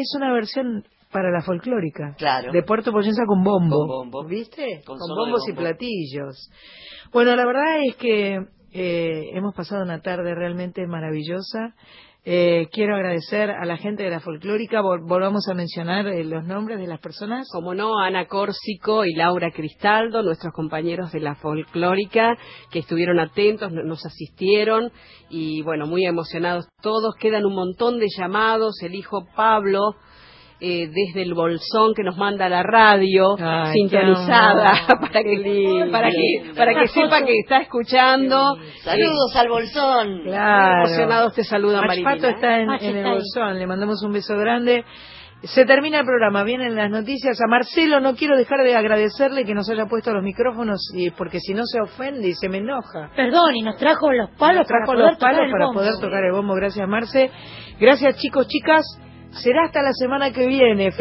es, 0.09 0.17
una 0.17 0.33
versión 0.33 0.83
para 1.11 1.31
la 1.31 1.41
folclórica. 1.41 2.15
Claro. 2.17 2.51
De 2.51 2.63
Puerto 2.63 2.91
Poyensa 2.91 3.23
con 3.25 3.43
bombo. 3.43 3.87
Con 3.87 3.87
bombo. 3.87 4.25
¿Viste? 4.25 4.81
Con 4.85 4.97
bombos 4.97 5.47
y 5.47 5.53
platillos. 5.53 6.51
Bueno, 7.11 7.35
la 7.35 7.45
verdad 7.45 7.81
es 7.87 7.95
que 7.95 8.39
eh, 8.71 9.31
hemos 9.33 9.55
pasado 9.55 9.83
una 9.83 10.01
tarde 10.01 10.35
realmente 10.35 10.85
maravillosa. 10.85 11.73
Eh, 12.25 12.67
quiero 12.73 12.95
agradecer 12.95 13.49
a 13.49 13.65
la 13.65 13.77
gente 13.77 14.03
de 14.03 14.09
la 14.09 14.19
folclórica. 14.19 14.81
Vol- 14.81 15.07
volvamos 15.07 15.47
a 15.49 15.53
mencionar 15.53 16.05
eh, 16.07 16.23
los 16.25 16.43
nombres 16.45 16.77
de 16.79 16.85
las 16.87 16.99
personas. 16.99 17.47
Como 17.51 17.73
no, 17.73 17.97
Ana 17.97 18.27
Córsico 18.27 19.05
y 19.05 19.13
Laura 19.15 19.51
Cristaldo, 19.51 20.21
nuestros 20.21 20.53
compañeros 20.53 21.11
de 21.11 21.21
la 21.21 21.35
folclórica, 21.35 22.37
que 22.71 22.79
estuvieron 22.79 23.19
atentos, 23.19 23.71
no- 23.71 23.83
nos 23.83 24.05
asistieron 24.05 24.91
y 25.29 25.61
bueno, 25.63 25.87
muy 25.87 26.05
emocionados 26.05 26.67
todos. 26.81 27.15
Quedan 27.19 27.45
un 27.45 27.55
montón 27.55 27.99
de 27.99 28.07
llamados. 28.15 28.81
El 28.83 28.95
hijo 28.95 29.25
Pablo. 29.35 29.95
Eh, 30.61 30.87
desde 30.87 31.21
el 31.21 31.33
bolsón 31.33 31.93
que 31.95 32.03
nos 32.03 32.17
manda 32.17 32.49
la 32.49 32.63
radio 32.63 33.35
Ay, 33.39 33.73
sintonizada 33.73 34.71
para 35.01 35.23
que 35.23 35.37
lindo. 35.37 35.91
para 35.91 36.09
que 36.09 36.51
para 36.55 36.73
que 36.73 36.87
sepa 36.87 37.23
que 37.23 37.33
está 37.39 37.61
escuchando 37.61 38.57
Saludos 38.83 39.35
al 39.35 39.47
bolsón. 39.49 40.21
Claro. 40.23 40.87
emocionados 40.87 41.33
te 41.33 41.43
saluda 41.43 41.81
Marilina 41.81 42.15
Pato 42.15 42.27
está 42.27 42.59
en, 42.59 42.69
en 42.71 42.97
el 42.97 43.05
bolsón. 43.05 43.57
Le 43.57 43.67
mandamos 43.67 44.03
un 44.03 44.11
beso 44.11 44.35
grande. 44.37 44.83
Se 45.43 45.63
termina 45.63 45.99
el 45.99 46.05
programa, 46.05 46.43
vienen 46.43 46.75
las 46.75 46.89
noticias. 46.89 47.39
A 47.39 47.47
Marcelo 47.47 48.01
no 48.01 48.13
quiero 48.15 48.35
dejar 48.35 48.61
de 48.61 48.75
agradecerle 48.75 49.45
que 49.45 49.55
nos 49.55 49.69
haya 49.69 49.85
puesto 49.85 50.11
los 50.13 50.21
micrófonos, 50.21 50.91
y 50.93 51.11
porque 51.11 51.39
si 51.39 51.53
no 51.53 51.61
se 51.65 51.79
ofende 51.79 52.27
y 52.27 52.33
se 52.33 52.49
me 52.49 52.57
enoja. 52.57 53.09
Perdón, 53.15 53.55
y 53.55 53.61
nos 53.61 53.77
trajo 53.77 54.11
los 54.11 54.29
palos 54.31 54.59
Nos 54.59 54.67
trajo 54.67 54.85
para 54.87 54.97
poder 54.97 55.11
los 55.11 55.17
palos 55.17 55.37
tocar 55.37 55.45
el 55.45 55.51
para 55.53 55.71
poder 55.71 55.93
tocar 56.01 56.23
el 56.25 56.31
bombo. 56.33 56.55
Gracias, 56.55 56.85
Marce. 56.89 57.31
Gracias, 57.79 58.17
chicos, 58.17 58.47
chicas. 58.49 58.83
Será 59.33 59.65
hasta 59.65 59.81
la 59.81 59.93
semana 59.93 60.31
que 60.31 60.47
viene. 60.47 60.91